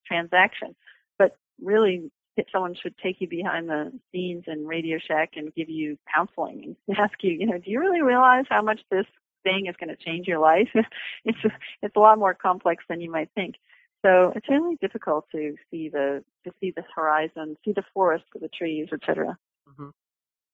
transaction. 0.06 0.74
But 1.18 1.36
really, 1.60 2.10
someone 2.52 2.74
should 2.80 2.96
take 2.98 3.20
you 3.20 3.28
behind 3.28 3.68
the 3.68 3.92
scenes 4.12 4.44
in 4.46 4.66
Radio 4.66 4.98
Shack 4.98 5.32
and 5.36 5.54
give 5.54 5.68
you 5.68 5.98
counseling 6.14 6.76
and 6.88 6.98
ask 6.98 7.14
you, 7.22 7.32
you 7.32 7.46
know, 7.46 7.58
do 7.58 7.70
you 7.70 7.80
really 7.80 8.02
realize 8.02 8.44
how 8.48 8.62
much 8.62 8.80
this 8.90 9.06
thing 9.42 9.66
is 9.66 9.76
going 9.78 9.94
to 9.94 10.04
change 10.04 10.26
your 10.26 10.38
life? 10.38 10.68
it's 11.24 11.38
it's 11.82 11.96
a 11.96 12.00
lot 12.00 12.18
more 12.18 12.34
complex 12.34 12.84
than 12.88 13.00
you 13.00 13.10
might 13.10 13.30
think. 13.34 13.56
So 14.04 14.32
it's 14.36 14.48
really 14.48 14.76
difficult 14.80 15.26
to 15.32 15.56
see 15.70 15.88
the 15.88 16.22
to 16.44 16.52
see 16.60 16.72
the 16.74 16.84
horizon, 16.94 17.56
see 17.64 17.72
the 17.72 17.84
forest 17.94 18.24
for 18.32 18.38
the 18.38 18.48
trees, 18.48 18.88
etc. 18.92 19.36
hmm 19.76 19.88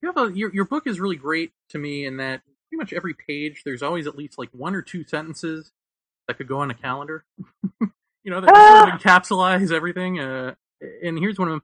You 0.01 0.13
have 0.13 0.17
a, 0.17 0.37
your 0.37 0.55
your 0.55 0.65
book 0.65 0.87
is 0.87 1.01
really 1.01 1.17
great 1.17 1.53
to 1.71 1.79
me 1.79 2.07
in 2.07 2.17
that 2.19 2.43
pretty 2.69 2.81
much 2.81 2.93
every 2.95 3.13
page 3.13 3.63
there's 3.65 3.83
always 3.83 4.07
at 4.07 4.17
least 4.17 4.39
like 4.39 4.49
one 4.53 4.75
or 4.75 4.81
two 4.81 5.05
sentences 5.05 5.73
that 6.27 6.39
could 6.39 6.49
go 6.49 6.59
on 6.59 6.71
a 6.71 6.75
calendar. 6.75 7.25
you 8.25 8.31
know, 8.31 8.41
that 8.41 8.51
Ah! 8.53 8.85
sort 8.85 8.95
of 8.95 9.01
encapsulize 9.01 9.73
everything. 9.73 10.21
Uh, 10.21 10.55
and 11.03 11.19
here's 11.19 11.39
one 11.39 11.49
of 11.49 11.53
them. 11.53 11.63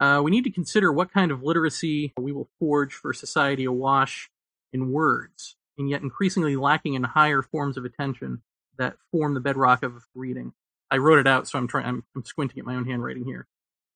Uh, 0.00 0.22
we 0.22 0.30
need 0.30 0.44
to 0.44 0.50
consider 0.50 0.92
what 0.92 1.12
kind 1.12 1.30
of 1.30 1.42
literacy 1.42 2.12
we 2.18 2.32
will 2.32 2.48
forge 2.58 2.92
for 2.92 3.12
society 3.12 3.64
awash 3.64 4.30
in 4.72 4.90
words, 4.90 5.56
and 5.78 5.88
yet 5.88 6.02
increasingly 6.02 6.56
lacking 6.56 6.94
in 6.94 7.04
higher 7.04 7.42
forms 7.42 7.76
of 7.76 7.84
attention 7.84 8.42
that 8.78 8.96
form 9.12 9.34
the 9.34 9.40
bedrock 9.40 9.82
of 9.82 10.06
reading. 10.14 10.52
I 10.90 10.96
wrote 10.98 11.18
it 11.18 11.26
out, 11.26 11.46
so 11.48 11.58
I'm 11.58 11.68
trying. 11.68 11.86
I'm, 11.86 12.04
I'm 12.16 12.24
squinting 12.24 12.58
at 12.58 12.64
my 12.66 12.74
own 12.74 12.86
handwriting 12.86 13.24
here. 13.24 13.46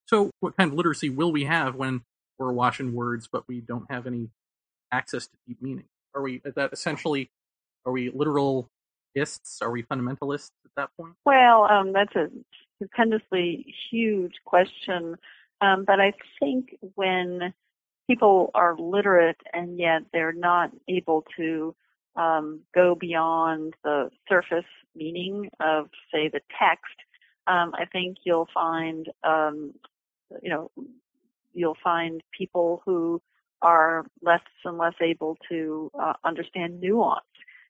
So, 0.07 0.31
what 0.41 0.57
kind 0.57 0.71
of 0.71 0.77
literacy 0.77 1.11
will 1.11 1.33
we 1.33 1.45
have 1.45 1.75
when 1.75 2.03
we're 2.39 2.51
awash 2.51 2.79
in 2.79 2.93
words, 2.93 3.29
but 3.31 3.49
we 3.49 3.61
don't 3.61 3.91
have 3.91 4.07
any 4.07 4.31
access 4.93 5.27
to 5.27 5.33
deep 5.47 5.61
meaning? 5.61 5.85
Are 6.15 6.23
we? 6.23 6.41
Is 6.45 6.55
that 6.55 6.73
essentially? 6.73 7.31
Are 7.85 7.93
we 7.93 8.11
Are 9.63 9.71
we 9.71 9.83
fundamentalists 9.83 10.51
at 10.65 10.71
that 10.77 10.91
point? 10.99 11.15
Well, 11.25 11.65
um, 11.71 11.93
that's 11.93 12.15
a 12.15 12.29
stupendously 12.77 13.75
huge 13.91 14.35
question, 14.45 15.17
um, 15.61 15.85
but 15.87 16.01
I 16.01 16.13
think 16.39 16.77
when 16.95 17.55
people 18.09 18.51
are 18.55 18.77
literate 18.79 19.41
and 19.53 19.79
yet 19.79 20.03
they're 20.13 20.33
not 20.33 20.71
able 20.89 21.25
to 21.37 21.75
um, 22.17 22.61
go 22.75 22.95
beyond 22.95 23.75
the 23.85 24.11
surface 24.29 24.65
meaning 24.95 25.51
of, 25.61 25.89
say, 26.13 26.29
the 26.29 26.41
text, 26.59 26.95
um, 27.47 27.73
I 27.75 27.85
think 27.87 28.19
you'll 28.25 28.49
find, 28.53 29.09
um, 29.25 29.73
you 30.43 30.51
know, 30.51 30.71
you'll 31.53 31.77
find 31.83 32.23
people 32.37 32.83
who 32.85 33.21
are 33.63 34.07
less 34.23 34.41
and 34.65 34.79
less 34.79 34.95
able 35.01 35.37
to 35.49 35.91
uh, 35.99 36.15
understand 36.25 36.81
nuance. 36.81 37.25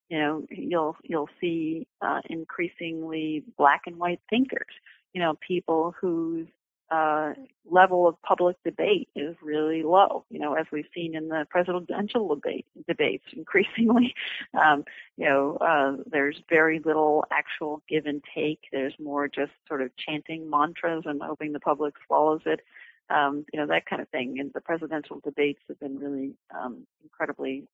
You 0.09 0.18
know, 0.18 0.46
you'll 0.50 0.96
you'll 1.02 1.28
see 1.40 1.86
uh, 2.00 2.20
increasingly 2.30 3.44
black 3.57 3.82
and 3.86 3.96
white 3.96 4.20
thinkers. 4.30 4.72
You 5.12 5.20
know, 5.20 5.36
people 5.46 5.94
whose 6.00 6.46
uh, 6.90 7.32
level 7.68 8.07
of 8.07 8.20
public 8.22 8.57
debate 8.64 9.09
is 9.16 9.34
really 9.42 9.82
low. 9.82 10.24
You 10.30 10.38
know, 10.38 10.54
as 10.54 10.66
we've 10.70 10.86
seen 10.94 11.16
in 11.16 11.28
the 11.28 11.46
presidential 11.50 12.28
debate 12.34 12.66
debates, 12.86 13.24
increasingly, 13.36 14.14
um, 14.54 14.84
you 15.16 15.26
know, 15.26 15.57
uh, 15.57 16.02
there's 16.07 16.40
very 16.48 16.80
little 16.84 17.24
actual 17.32 17.82
give 17.88 18.07
and 18.07 18.22
take. 18.34 18.61
There's 18.70 18.94
more 19.00 19.26
just 19.28 19.52
sort 19.66 19.82
of 19.82 19.90
chanting 19.96 20.48
mantras 20.48 21.02
and 21.07 21.20
hoping 21.20 21.52
the 21.52 21.61
public 21.61 21.94
swallows 22.07 22.42
it. 22.46 22.61
Um, 23.09 23.44
you 23.52 23.61
know, 23.61 23.66
that 23.68 23.86
kind 23.86 24.02
of 24.02 24.09
thing. 24.09 24.38
And 24.40 24.52
the 24.52 24.61
presidential 24.61 25.20
debates 25.20 25.61
have 25.68 25.78
been 25.78 25.98
really 25.98 26.34
um, 26.57 26.86
incredibly 27.04 27.68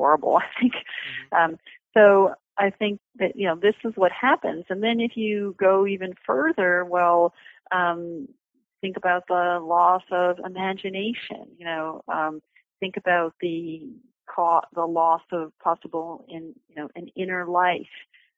horrible, 0.00 0.36
I 0.42 0.60
think. 0.60 0.72
Um, 1.32 1.58
so 1.94 2.34
I 2.56 2.70
think 2.70 3.00
that, 3.18 3.36
you 3.36 3.46
know, 3.46 3.56
this 3.56 3.74
is 3.84 3.92
what 3.96 4.12
happens. 4.12 4.64
And 4.70 4.82
then 4.82 4.98
if 5.00 5.16
you 5.16 5.54
go 5.58 5.86
even 5.86 6.14
further, 6.26 6.84
well, 6.84 7.34
um, 7.70 8.28
think 8.80 8.96
about 8.96 9.24
the 9.28 9.60
loss 9.62 10.02
of 10.10 10.38
imagination, 10.44 11.46
you 11.58 11.66
know, 11.66 12.02
um, 12.08 12.40
think 12.80 12.96
about 12.96 13.34
the 13.40 13.82
co- 14.34 14.62
the 14.74 14.86
loss 14.86 15.22
of 15.32 15.52
possible 15.62 16.24
in, 16.28 16.54
you 16.68 16.76
know, 16.76 16.88
an 16.96 17.08
inner 17.14 17.46
life. 17.46 17.96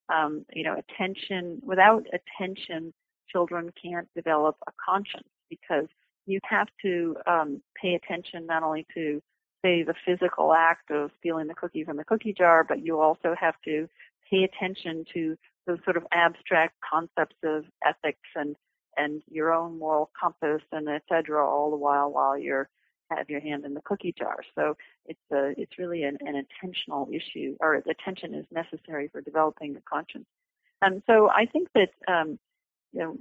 Um, 0.09 0.45
you 0.53 0.65
know, 0.65 0.77
attention, 0.77 1.61
without 1.65 2.05
attention, 2.13 2.93
children 3.31 3.71
can't 3.81 4.09
develop 4.17 4.57
a 4.67 4.73
conscience 4.85 5.29
because 5.49 5.87
you 6.27 6.39
have 6.45 6.69
to 6.83 7.17
um, 7.27 7.63
pay 7.81 7.95
attention 7.95 8.47
not 8.47 8.63
only 8.63 8.85
to 8.95 9.23
say 9.63 9.83
the 9.83 9.95
physical 10.05 10.53
act 10.53 10.91
of 10.91 11.11
stealing 11.19 11.47
the 11.47 11.55
cookie 11.55 11.85
from 11.85 11.97
the 11.97 12.05
cookie 12.05 12.35
jar, 12.37 12.65
but 12.65 12.85
you 12.85 13.01
also 13.01 13.35
have 13.39 13.55
to 13.65 13.89
pay 14.31 14.45
attention 14.45 15.05
to 15.15 15.37
those 15.67 15.79
sort 15.85 15.97
of 15.97 16.05
abstract 16.13 16.75
concepts 16.89 17.37
of 17.45 17.65
ethics 17.87 18.29
and 18.35 18.57
and 18.97 19.23
your 19.31 19.55
own 19.55 19.79
moral 19.79 20.11
compass 20.21 20.61
and 20.71 20.87
et 20.89 21.03
cetera 21.09 21.47
all 21.49 21.71
the 21.71 21.77
while 21.77 22.13
while 22.13 22.37
you're 22.37 22.69
have 23.17 23.29
your 23.31 23.41
hand 23.41 23.65
in 23.65 23.75
the 23.75 23.81
cookie 23.83 24.15
jar. 24.17 24.39
So 24.55 24.77
it's 25.07 25.21
a 25.33 25.53
it's 25.57 25.79
really 25.79 26.03
an, 26.05 26.19
an 26.21 26.35
intentional 26.37 27.09
issue 27.13 27.57
or 27.61 27.75
attention 27.75 28.35
is 28.35 28.47
necessary 28.51 29.09
for 29.09 29.21
developing 29.21 29.75
the 29.75 29.83
conscience. 29.83 30.27
And 30.81 31.03
so 31.07 31.29
I 31.31 31.47
think 31.47 31.69
that 31.75 31.91
um, 32.09 32.39
you 32.93 33.01
know 33.01 33.17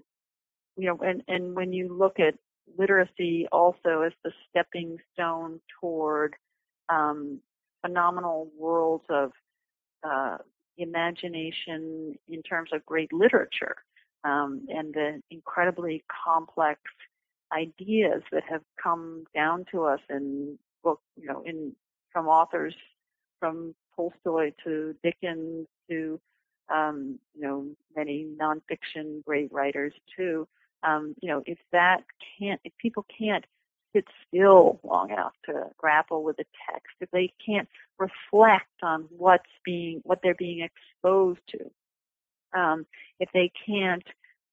you 0.78 0.88
know 0.88 0.98
and, 1.06 1.24
and 1.28 1.56
when 1.56 1.74
you 1.74 1.96
look 1.96 2.20
at 2.20 2.36
literacy 2.78 3.48
also 3.52 4.02
as 4.02 4.14
the 4.24 4.32
stepping 4.50 4.98
stone 5.14 5.60
toward 5.80 6.36
um, 6.90 7.40
phenomenal 7.82 8.50
worlds 8.58 9.06
of 9.10 9.32
uh, 10.04 10.38
imagination 10.78 12.16
in 12.28 12.42
terms 12.44 12.70
of 12.74 12.86
great 12.86 13.12
literature 13.14 13.76
um, 14.24 14.66
and 14.70 14.94
the 14.94 15.22
incredibly 15.30 16.04
complex 16.26 16.80
ideas 17.54 18.22
that 18.32 18.44
have 18.50 18.62
come 18.82 19.26
down 19.36 19.66
to 19.72 19.84
us 19.84 20.00
in 20.10 20.58
book, 20.84 21.02
you 21.16 21.28
know, 21.28 21.44
in 21.46 21.74
from 22.12 22.28
authors 22.28 22.74
from 23.40 23.74
Tolstoy 23.96 24.52
to 24.64 24.96
Dickens 25.04 25.68
to 25.90 26.20
um, 26.74 27.20
you 27.36 27.42
know 27.42 27.68
many 27.96 28.28
nonfiction 28.40 29.24
great 29.26 29.52
writers 29.52 29.94
too. 30.16 30.48
Um, 30.84 31.16
you 31.22 31.30
know, 31.30 31.44
if 31.46 31.60
that 31.72 32.04
can't, 32.40 32.60
if 32.64 32.74
people 32.78 33.06
can't 33.18 33.46
sit 33.94 34.06
still 34.28 34.80
long 34.84 35.12
enough 35.12 35.34
to 35.46 35.66
grapple 35.78 36.24
with 36.24 36.38
the 36.38 36.46
text, 36.70 36.96
if 37.02 37.10
they 37.12 37.32
can't 37.46 37.68
reflect 38.00 38.72
on 38.82 39.06
what's 39.10 39.50
being, 39.64 40.02
what 40.04 40.20
they're 40.24 40.36
being 40.36 40.62
exposed 40.62 41.40
to, 41.50 42.60
um, 42.60 42.86
if 43.20 43.30
they 43.34 43.52
can't, 43.66 44.04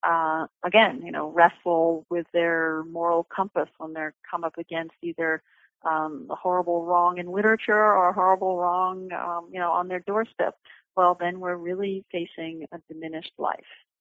uh, 0.06 0.46
again, 0.64 1.02
you 1.04 1.12
know, 1.12 1.30
wrestle 1.30 2.06
with 2.10 2.26
their 2.32 2.84
moral 2.84 3.26
compass 3.34 3.68
when 3.78 3.92
they're 3.92 4.14
come 4.28 4.44
up 4.44 4.58
against 4.58 4.94
either 5.02 5.42
um, 5.84 6.26
a 6.30 6.34
horrible 6.34 6.84
wrong 6.84 7.18
in 7.18 7.30
literature 7.30 7.74
or 7.74 8.08
a 8.08 8.12
horrible 8.12 8.56
wrong, 8.56 9.08
um, 9.12 9.48
you 9.52 9.60
know, 9.60 9.70
on 9.70 9.88
their 9.88 10.00
doorstep, 10.00 10.56
well, 10.96 11.16
then 11.18 11.40
we're 11.40 11.56
really 11.56 12.04
facing 12.10 12.66
a 12.72 12.78
diminished 12.92 13.32
life. 13.38 13.58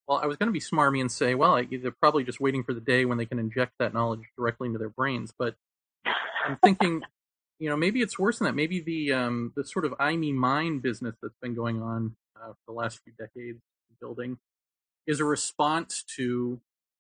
Well, 0.08 0.20
I 0.22 0.26
was 0.26 0.38
going 0.38 0.48
to 0.48 0.54
be 0.54 0.60
smarmy 0.60 1.02
and 1.02 1.12
say, 1.12 1.36
well, 1.36 1.56
I, 1.56 1.68
they're 1.70 1.92
probably 1.92 2.24
just 2.24 2.40
waiting 2.40 2.64
for 2.64 2.74
the 2.74 2.82
day 2.82 3.06
when 3.06 3.18
they 3.18 3.26
can 3.26 3.40
inject 3.40 3.74
that 3.80 3.94
knowledge 3.94 4.22
directly 4.38 4.68
into 4.68 4.80
their 4.80 4.90
brains. 4.90 5.34
But 5.38 5.56
I'm 6.46 6.58
thinking, 6.64 7.02
you 7.60 7.70
know, 7.70 7.76
maybe 7.76 8.02
it's 8.02 8.18
worse 8.18 8.40
than 8.40 8.46
that. 8.46 8.56
Maybe 8.56 8.80
the 8.80 9.14
um, 9.14 9.54
the 9.56 9.66
sort 9.66 9.86
of 9.86 9.94
I 10.00 10.16
me 10.16 10.32
mine 10.32 10.80
business 10.80 11.16
that's 11.22 11.38
been 11.42 11.56
going 11.56 11.82
on 11.82 12.16
uh, 12.36 12.50
for 12.50 12.74
the 12.74 12.74
last 12.74 13.00
few 13.04 13.14
decades, 13.18 13.60
building 14.00 14.38
is 15.06 15.20
a 15.20 15.26
response 15.26 16.04
to 16.18 16.60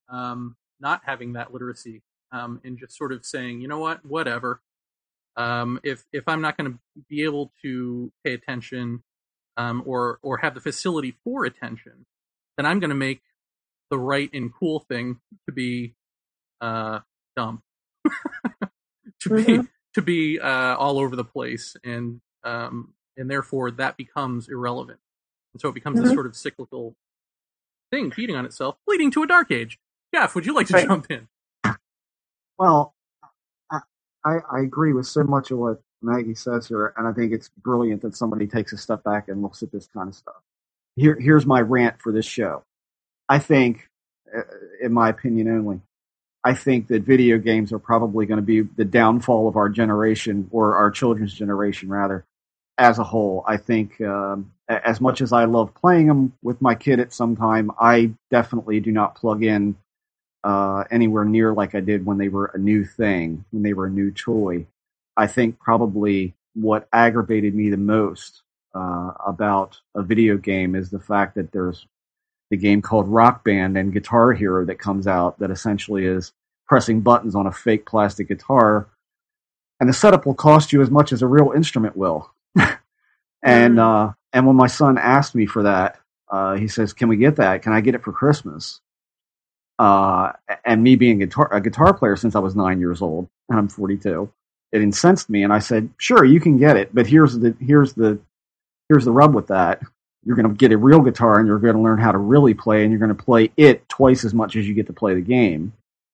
um, 0.09 0.55
not 0.79 1.01
having 1.05 1.33
that 1.33 1.53
literacy 1.53 2.01
um, 2.31 2.61
and 2.63 2.77
just 2.77 2.97
sort 2.97 3.11
of 3.11 3.25
saying, 3.25 3.61
you 3.61 3.67
know 3.67 3.79
what, 3.79 4.05
whatever. 4.05 4.61
Um, 5.35 5.79
if 5.83 6.03
if 6.11 6.27
I'm 6.27 6.41
not 6.41 6.57
going 6.57 6.73
to 6.73 6.79
be 7.09 7.23
able 7.23 7.51
to 7.61 8.11
pay 8.23 8.33
attention 8.33 9.03
um, 9.55 9.83
or 9.85 10.19
or 10.23 10.37
have 10.37 10.55
the 10.55 10.61
facility 10.61 11.15
for 11.23 11.45
attention, 11.45 12.05
then 12.57 12.65
I'm 12.67 12.79
going 12.79 12.89
to 12.91 12.95
make 12.95 13.21
the 13.91 13.99
right 13.99 14.29
and 14.33 14.53
cool 14.53 14.81
thing 14.81 15.19
to 15.47 15.53
be 15.53 15.95
uh, 16.61 16.99
dumb, 17.35 17.63
to 19.21 19.29
be 19.31 19.59
Mhm. 19.59 19.67
to 19.95 20.01
be 20.03 20.39
uh, 20.39 20.75
all 20.77 20.99
over 20.99 21.15
the 21.15 21.25
place, 21.25 21.75
and 21.83 22.21
um, 22.43 22.93
and 23.17 23.29
therefore 23.31 23.71
that 23.71 23.97
becomes 23.97 24.49
irrelevant, 24.49 24.99
and 25.53 25.61
so 25.61 25.69
it 25.69 25.75
becomes 25.75 25.99
this 25.99 26.09
Mhm. 26.09 26.13
sort 26.13 26.27
of 26.27 26.35
cyclical 26.35 26.95
thing 27.91 28.11
feeding 28.11 28.35
on 28.35 28.45
itself, 28.45 28.77
leading 28.87 29.11
to 29.11 29.23
a 29.23 29.27
dark 29.27 29.51
age. 29.51 29.79
Jeff, 30.13 30.35
would 30.35 30.45
you 30.45 30.53
like 30.55 30.67
to 30.67 30.73
Right. 30.73 30.87
jump 30.87 31.11
in? 31.11 31.27
Well, 32.59 32.95
I, 33.71 33.79
I 34.25 34.37
I 34.51 34.59
agree 34.61 34.93
with 34.93 35.07
so 35.07 35.23
much 35.23 35.51
of 35.51 35.59
what 35.59 35.81
Maggie 36.01 36.35
says 36.35 36.67
here, 36.67 36.93
and 36.97 37.07
I 37.07 37.13
think 37.13 37.33
it's 37.33 37.49
brilliant 37.49 38.01
that 38.03 38.15
somebody 38.17 38.47
takes 38.47 38.73
a 38.73 38.77
step 38.77 39.03
back 39.03 39.29
and 39.29 39.41
looks 39.43 39.63
at 39.63 39.71
this 39.71 39.87
kind 39.87 40.09
of 40.09 40.15
stuff. 40.15 40.41
Here, 40.97 41.15
here's 41.19 41.45
my 41.45 41.61
rant 41.61 42.01
for 42.01 42.11
this 42.11 42.25
show. 42.25 42.63
I 43.29 43.37
think, 43.37 43.87
uh, 44.35 44.41
in 44.81 44.91
my 44.91 45.09
opinion 45.09 45.47
only, 45.47 45.81
I 46.43 46.55
think 46.55 46.87
that 46.87 47.03
video 47.03 47.37
games 47.37 47.71
are 47.71 47.79
probably 47.79 48.25
going 48.25 48.39
to 48.39 48.45
be 48.45 48.61
the 48.61 48.85
downfall 48.85 49.47
of 49.47 49.57
our 49.57 49.69
generation, 49.69 50.47
or 50.51 50.75
our 50.75 50.89
children's 50.89 51.33
generation, 51.33 51.89
rather, 51.89 52.25
as 52.79 52.97
a 52.97 53.03
whole. 53.03 53.43
I 53.47 53.57
think, 53.57 54.01
um, 54.01 54.51
as 54.67 54.99
much 54.99 55.21
as 55.21 55.31
I 55.31 55.45
love 55.45 55.75
playing 55.75 56.07
them 56.07 56.33
with 56.41 56.61
my 56.63 56.73
kid 56.73 56.99
at 56.99 57.13
some 57.13 57.35
time, 57.35 57.69
I 57.79 58.13
definitely 58.31 58.79
do 58.79 58.91
not 58.91 59.15
plug 59.15 59.43
in 59.43 59.75
uh, 60.43 60.83
anywhere 60.89 61.25
near 61.25 61.53
like 61.53 61.75
I 61.75 61.79
did 61.79 62.07
when 62.07 62.17
they 62.17 62.29
were 62.29 62.49
a 62.53 62.57
new 62.57 62.83
thing, 62.83 63.45
when 63.51 63.61
they 63.61 63.73
were 63.73 63.85
a 63.85 63.91
new 63.91 64.09
toy. 64.09 64.65
I 65.15 65.27
think 65.27 65.59
probably 65.59 66.33
what 66.55 66.87
aggravated 66.91 67.53
me 67.53 67.69
the 67.69 67.77
most 67.77 68.41
uh, 68.77 69.13
about 69.25 69.79
a 69.95 70.03
video 70.03 70.37
game 70.37 70.75
is 70.75 70.89
the 70.89 70.99
fact 70.99 71.35
that 71.35 71.51
there's 71.51 71.87
the 72.49 72.57
game 72.57 72.81
called 72.81 73.07
Rock 73.07 73.43
Band 73.43 73.77
and 73.77 73.91
Guitar 73.91 74.33
Hero 74.33 74.65
that 74.65 74.79
comes 74.79 75.07
out 75.07 75.39
that 75.39 75.51
essentially 75.51 76.05
is 76.05 76.31
pressing 76.67 77.01
buttons 77.01 77.35
on 77.35 77.47
a 77.47 77.51
fake 77.51 77.85
plastic 77.85 78.27
guitar, 78.27 78.87
and 79.79 79.89
the 79.89 79.93
setup 79.93 80.25
will 80.25 80.33
cost 80.33 80.71
you 80.71 80.81
as 80.81 80.91
much 80.91 81.11
as 81.11 81.21
a 81.21 81.27
real 81.27 81.51
instrument 81.55 81.97
will. 81.97 82.31
and 83.43 83.79
uh, 83.79 84.13
and 84.33 84.45
when 84.45 84.55
my 84.55 84.67
son 84.67 84.97
asked 84.97 85.35
me 85.35 85.45
for 85.45 85.63
that, 85.63 85.99
uh, 86.29 86.55
he 86.55 86.67
says, 86.67 86.93
"Can 86.93 87.09
we 87.09 87.17
get 87.17 87.37
that? 87.37 87.63
Can 87.63 87.73
I 87.73 87.81
get 87.81 87.95
it 87.95 88.03
for 88.03 88.13
Christmas?" 88.13 88.81
uh, 89.79 90.31
and 90.65 90.83
me 90.83 90.95
being 90.95 91.21
a 91.21 91.25
guitar, 91.25 91.53
a 91.53 91.61
guitar 91.61 91.93
player 91.93 92.15
since 92.15 92.35
I 92.35 92.39
was 92.39 92.55
nine 92.55 92.79
years 92.79 93.01
old, 93.01 93.29
and 93.49 93.59
I'm 93.59 93.67
42, 93.67 94.31
it 94.71 94.81
incensed 94.81 95.29
me, 95.29 95.43
and 95.43 95.53
I 95.53 95.59
said, 95.59 95.89
"Sure, 95.97 96.25
you 96.25 96.39
can 96.39 96.57
get 96.57 96.77
it, 96.77 96.93
but 96.93 97.07
here's 97.07 97.37
the 97.37 97.55
here's 97.59 97.93
the 97.93 98.19
here's 98.89 99.05
the 99.05 99.11
rub 99.11 99.33
with 99.35 99.47
that. 99.47 99.81
You're 100.23 100.35
going 100.35 100.49
to 100.49 100.55
get 100.55 100.71
a 100.71 100.77
real 100.77 101.01
guitar, 101.01 101.39
and 101.39 101.47
you're 101.47 101.59
going 101.59 101.75
to 101.75 101.81
learn 101.81 101.99
how 101.99 102.11
to 102.11 102.17
really 102.17 102.53
play, 102.53 102.83
and 102.83 102.91
you're 102.91 102.99
going 102.99 103.15
to 103.15 103.23
play 103.23 103.51
it 103.55 103.87
twice 103.87 104.25
as 104.25 104.33
much 104.33 104.55
as 104.55 104.67
you 104.67 104.73
get 104.73 104.87
to 104.87 104.93
play 104.93 105.13
the 105.13 105.21
game." 105.21 105.73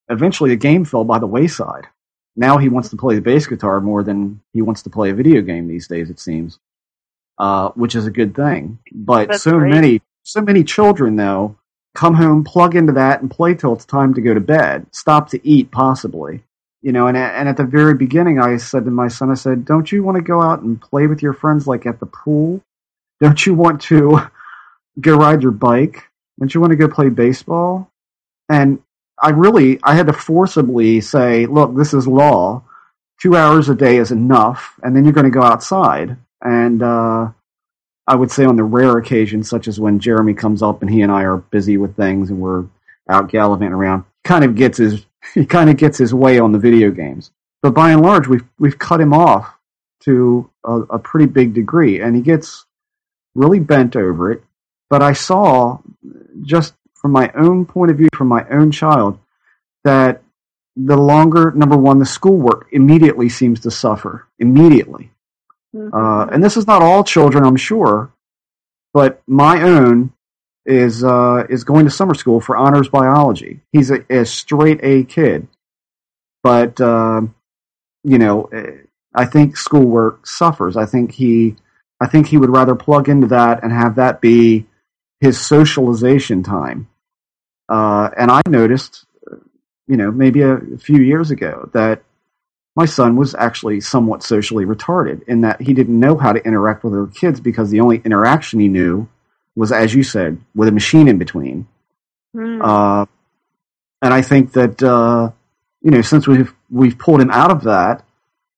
Eventually, 0.10 0.50
the 0.50 0.56
game 0.56 0.86
fell 0.86 1.04
by 1.04 1.20
the 1.20 1.28
wayside. 1.28 1.88
Now 2.36 2.58
he 2.58 2.70
wants 2.70 2.90
to 2.90 2.98
play 2.98 3.16
the 3.16 3.22
bass 3.22 3.48
guitar 3.48 3.80
more 3.80 4.04
than 4.04 4.42
he 4.54 4.62
wants 4.62 4.82
to 4.84 4.90
play 4.90 5.10
a 5.10 5.16
video 5.16 5.42
game 5.42 5.68
these 5.68 5.88
days. 5.88 6.10
It 6.10 6.20
seems, 6.20 6.60
uh, 7.38 7.70
which 7.70 7.96
is 7.96 8.06
a 8.06 8.12
good 8.12 8.36
thing. 8.36 8.80
But 8.92 9.30
That's 9.30 9.44
so 9.44 9.60
great. 9.60 9.72
many 9.72 10.02
so 10.24 10.42
many 10.42 10.64
children 10.64 11.16
though 11.16 11.58
come 11.94 12.16
home, 12.16 12.44
plug 12.44 12.76
into 12.76 12.94
that, 12.94 13.22
and 13.22 13.30
play 13.30 13.54
till 13.54 13.74
it's 13.74 13.86
time 13.86 14.14
to 14.16 14.22
go 14.22 14.34
to 14.34 14.40
bed. 14.40 14.88
Stop 14.92 15.30
to 15.30 15.48
eat, 15.48 15.72
possibly. 15.72 16.44
You 16.84 16.92
know, 16.92 17.08
and 17.08 17.16
and 17.16 17.48
at 17.48 17.56
the 17.56 17.64
very 17.64 17.94
beginning, 17.94 18.40
I 18.40 18.58
said 18.58 18.84
to 18.84 18.92
my 18.92 19.08
son, 19.08 19.32
I 19.32 19.36
said, 19.36 19.64
"Don't 19.64 19.90
you 19.90 20.04
want 20.04 20.18
to 20.18 20.22
go 20.22 20.42
out 20.42 20.62
and 20.62 20.82
play 20.82 21.08
with 21.08 21.24
your 21.24 21.32
friends, 21.32 21.66
like 21.66 21.86
at 21.86 22.02
the 22.02 22.06
pool? 22.06 22.62
Don't 23.22 23.46
you 23.46 23.54
want 23.54 23.82
to 23.84 24.20
go 25.00 25.16
ride 25.16 25.42
your 25.44 25.52
bike? 25.54 26.04
Don't 26.38 26.54
you 26.54 26.60
want 26.60 26.72
to 26.72 26.78
go 26.78 26.90
play 26.90 27.08
baseball?" 27.08 27.90
And 28.50 28.80
I 29.18 29.30
really, 29.30 29.80
I 29.82 29.96
had 29.96 30.08
to 30.08 30.14
forcibly 30.14 31.00
say, 31.00 31.46
"Look, 31.46 31.74
this 31.74 31.94
is 31.94 32.06
law. 32.06 32.64
Two 33.22 33.38
hours 33.38 33.70
a 33.70 33.76
day 33.76 33.96
is 33.96 34.12
enough, 34.12 34.78
and 34.84 34.94
then 34.94 35.06
you're 35.06 35.14
going 35.14 35.24
to 35.24 35.40
go 35.40 35.44
outside." 35.44 36.18
And 36.42 36.84
uh, 36.84 37.30
I 38.06 38.16
would 38.16 38.30
say 38.30 38.44
on 38.44 38.58
the 38.58 38.66
rare 38.66 38.98
occasions, 38.98 39.50
such 39.50 39.70
as 39.70 39.80
when 39.80 40.00
Jeremy 40.00 40.34
comes 40.34 40.62
up 40.62 40.82
and 40.82 40.92
he 40.92 41.02
and 41.02 41.14
I 41.14 41.24
are 41.24 41.38
busy 41.38 41.78
with 41.78 41.96
things 41.96 42.30
and 42.30 42.42
we're 42.42 42.66
out 43.08 43.30
gallivanting 43.30 43.74
around, 43.74 44.04
kind 44.26 44.44
of 44.44 44.56
gets 44.56 44.80
his 44.80 45.06
he 45.34 45.46
kind 45.46 45.70
of 45.70 45.78
gets 45.78 45.98
his 45.98 46.14
way 46.14 46.40
on 46.40 46.52
the 46.52 46.60
video 46.60 46.92
games. 46.92 47.32
But 47.62 47.74
by 47.74 47.92
and 47.92 48.02
large, 48.02 48.28
we've 48.28 48.44
we've 48.60 48.78
cut 48.78 49.02
him 49.02 49.14
off 49.14 49.54
to 50.02 50.50
a, 50.66 50.82
a 50.82 51.00
pretty 51.00 51.28
big 51.28 51.54
degree, 51.54 52.02
and 52.02 52.16
he 52.16 52.22
gets 52.22 52.66
really 53.36 53.60
bent 53.60 53.96
over 53.96 54.32
it. 54.32 54.44
But 54.90 55.02
I 55.02 55.14
saw 55.14 55.80
just 56.42 56.74
from 56.94 57.12
my 57.12 57.32
own 57.36 57.66
point 57.66 57.92
of 57.92 57.98
view, 57.98 58.10
from 58.14 58.28
my 58.28 58.48
own 58.50 58.72
child, 58.72 59.18
that 59.84 60.22
the 60.76 60.98
longer 60.98 61.52
number 61.52 61.78
one, 61.78 62.00
the 62.00 62.06
schoolwork 62.06 62.68
immediately 62.72 63.30
seems 63.30 63.60
to 63.62 63.72
suffer 63.72 64.28
immediately. 64.40 65.12
Mhm. 65.76 65.94
Uh, 65.94 66.30
and 66.32 66.44
this 66.44 66.58
is 66.58 66.68
not 66.68 66.82
all 66.82 67.04
children, 67.04 67.44
I'm 67.44 67.56
sure, 67.56 68.12
but 68.94 69.22
my 69.28 69.62
own 69.64 70.13
is 70.66 71.04
uh, 71.04 71.46
is 71.50 71.64
going 71.64 71.86
to 71.86 71.92
summer 71.92 72.14
school 72.14 72.40
for 72.40 72.56
honors 72.56 72.90
biology. 72.90 73.62
He's 73.72 73.92
a, 73.92 74.06
a 74.10 74.26
straight 74.26 74.80
A 74.84 75.04
kid, 75.04 75.48
but 76.42 76.80
um 76.82 77.36
you 78.04 78.18
know, 78.18 78.44
eh, 78.46 78.84
I 79.16 79.26
think 79.26 79.58
schoolwork 79.58 80.28
suffers. 80.28 80.76
I 80.78 80.86
think 80.86 81.12
he, 81.12 81.56
I 82.00 82.08
think 82.08 82.28
he 82.28 82.38
would 82.38 82.50
rather 82.50 82.76
plug 82.76 83.10
into 83.10 83.28
that 83.28 83.64
and 83.64 83.72
have 83.72 83.96
that 83.96 84.22
be 84.22 84.66
his 85.20 85.40
socialization 85.40 86.44
time. 86.44 86.90
Uh, 87.70 88.10
and 88.18 88.30
I 88.30 88.42
noticed, 88.48 89.06
uh, 89.32 89.38
you 89.88 89.96
know, 89.96 90.12
maybe 90.12 90.42
a 90.42 90.60
few 90.80 91.02
years 91.02 91.32
ago 91.32 91.70
that 91.74 92.04
my 92.76 92.86
son 92.86 93.16
was 93.16 93.36
actually 93.36 93.80
somewhat 93.80 94.24
socially 94.24 94.66
retarded 94.66 95.24
in 95.28 95.42
that 95.42 95.62
he 95.62 95.74
didn't 95.74 96.00
know 96.00 96.18
how 96.18 96.34
to 96.34 96.44
interact 96.46 96.84
with 96.84 96.94
other 96.94 97.08
kids 97.08 97.40
because 97.40 97.70
the 97.70 97.80
only 97.80 98.02
interaction 98.04 98.60
he 98.60 98.68
knew 98.68 99.08
was, 99.56 99.72
as 99.72 99.94
you 99.94 100.04
said, 100.04 100.40
with 100.56 100.68
a 100.68 100.72
machine 100.72 101.08
in 101.08 101.18
between. 101.18 101.68
Hmm. 102.34 102.62
Uh, 102.62 103.06
and 104.02 104.14
I 104.14 104.22
think 104.22 104.54
that 104.54 104.82
uh, 104.82 105.32
you 105.82 105.92
know, 105.92 106.02
since 106.02 106.28
we've 106.28 106.54
we've 106.70 106.98
pulled 106.98 107.22
him 107.22 107.32
out 107.32 107.52
of 107.52 107.64
that, 107.64 108.04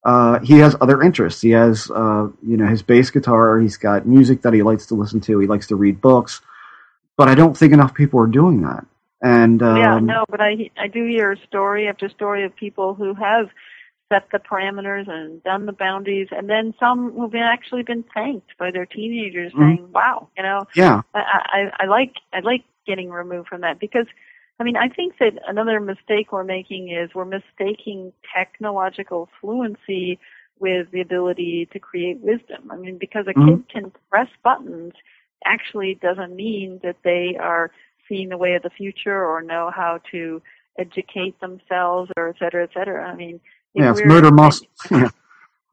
uh, 0.03 0.39
he 0.39 0.59
has 0.59 0.75
other 0.79 1.01
interests. 1.01 1.41
He 1.41 1.51
has 1.51 1.89
uh, 1.91 2.29
you 2.41 2.57
know 2.57 2.67
his 2.67 2.83
bass 2.83 3.09
guitar. 3.09 3.59
He's 3.59 3.77
got 3.77 4.07
music 4.07 4.43
that 4.43 4.53
he 4.53 4.63
likes 4.63 4.87
to 4.87 4.95
listen 4.95 5.19
to. 5.21 5.39
He 5.39 5.47
likes 5.47 5.67
to 5.67 5.75
read 5.75 6.01
books. 6.01 6.41
But 7.17 7.29
I 7.29 7.35
don't 7.35 7.57
think 7.57 7.73
enough 7.73 7.93
people 7.93 8.19
are 8.19 8.27
doing 8.27 8.61
that. 8.63 8.85
And 9.21 9.63
um, 9.63 9.77
yeah, 9.77 9.99
no, 9.99 10.25
but 10.29 10.41
I 10.41 10.69
I 10.77 10.87
do 10.87 11.05
hear 11.05 11.35
story 11.47 11.87
after 11.87 12.09
story 12.09 12.45
of 12.45 12.55
people 12.55 12.93
who 12.93 13.13
have 13.15 13.49
set 14.09 14.29
the 14.31 14.39
parameters 14.39 15.07
and 15.07 15.41
done 15.43 15.65
the 15.65 15.71
boundaries, 15.73 16.27
and 16.31 16.49
then 16.49 16.73
some 16.79 17.11
who've 17.13 17.31
been 17.31 17.41
actually 17.41 17.83
been 17.83 18.03
thanked 18.13 18.57
by 18.57 18.71
their 18.71 18.85
teenagers, 18.85 19.51
Mhm. 19.53 19.59
saying, 19.59 19.91
"Wow, 19.91 20.29
you 20.37 20.43
know, 20.43 20.67
yeah, 20.75 21.01
I, 21.13 21.69
I 21.79 21.83
I 21.83 21.85
like 21.85 22.15
I 22.33 22.39
like 22.41 22.63
getting 22.85 23.09
removed 23.09 23.47
from 23.47 23.61
that 23.61 23.79
because." 23.79 24.07
I 24.57 24.63
mean, 24.63 24.77
I 24.77 24.87
think 24.87 25.17
that 25.17 25.33
another 25.49 25.81
mistake 25.81 26.31
we're 26.31 26.45
making 26.45 26.87
is 26.89 27.13
we're 27.13 27.25
mistaking 27.25 28.13
technological 28.33 29.27
fluency 29.41 30.17
with 30.59 30.89
the 30.91 31.01
ability 31.01 31.67
to 31.73 31.79
create 31.79 32.19
wisdom. 32.19 32.71
I 32.71 32.77
mean, 32.77 32.97
because 32.97 33.27
a 33.27 33.33
Mhm. 33.33 33.47
kid 33.49 33.67
can 33.67 33.91
press 34.09 34.29
buttons 34.43 34.93
actually 35.43 35.95
doesn't 35.95 36.33
mean 36.33 36.79
that 36.83 36.95
they 37.03 37.35
are 37.35 37.69
seeing 38.07 38.29
the 38.29 38.37
way 38.37 38.55
of 38.55 38.63
the 38.63 38.69
future 38.69 39.25
or 39.25 39.41
know 39.41 39.71
how 39.71 39.97
to 40.11 40.41
educate 40.77 41.37
themselves 41.41 42.09
or 42.15 42.29
et 42.29 42.37
cetera, 42.39 42.63
et 42.63 42.71
cetera. 42.73 43.05
I 43.05 43.15
mean, 43.15 43.41
yeah, 43.75 43.91
it's 43.91 44.01
motor 44.05 44.31
muscle. 44.31 44.67
yeah, 44.91 45.09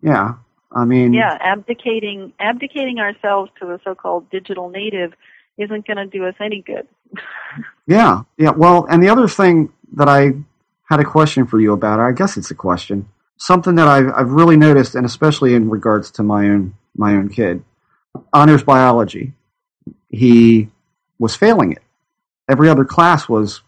yeah. 0.02 0.34
I 0.74 0.84
mean, 0.84 1.12
yeah, 1.12 1.36
abdicating 1.40 2.32
abdicating 2.40 2.98
ourselves 2.98 3.50
to 3.60 3.72
a 3.72 3.80
so-called 3.84 4.30
digital 4.30 4.70
native 4.70 5.12
isn't 5.58 5.86
going 5.86 5.98
to 5.98 6.06
do 6.06 6.24
us 6.26 6.34
any 6.40 6.62
good. 6.62 6.86
Yeah, 7.86 8.22
yeah. 8.38 8.50
Well, 8.50 8.86
and 8.88 9.02
the 9.02 9.08
other 9.08 9.26
thing 9.28 9.70
that 9.94 10.08
I 10.08 10.32
had 10.88 11.00
a 11.00 11.04
question 11.04 11.46
for 11.46 11.60
you 11.60 11.72
about, 11.72 11.98
or 11.98 12.08
I 12.08 12.12
guess 12.12 12.36
it's 12.36 12.50
a 12.50 12.54
question, 12.54 13.08
something 13.36 13.74
that 13.74 13.88
I've 13.88 14.08
I've 14.14 14.30
really 14.30 14.56
noticed, 14.56 14.94
and 14.94 15.04
especially 15.04 15.54
in 15.54 15.68
regards 15.68 16.10
to 16.12 16.22
my 16.22 16.46
own 16.46 16.74
my 16.96 17.12
own 17.12 17.28
kid, 17.28 17.64
honors 18.32 18.62
biology. 18.62 19.32
He 20.08 20.68
was 21.18 21.34
failing 21.34 21.72
it. 21.72 21.82
Every 22.48 22.68
other 22.68 22.84
class 22.84 23.28
was 23.28 23.62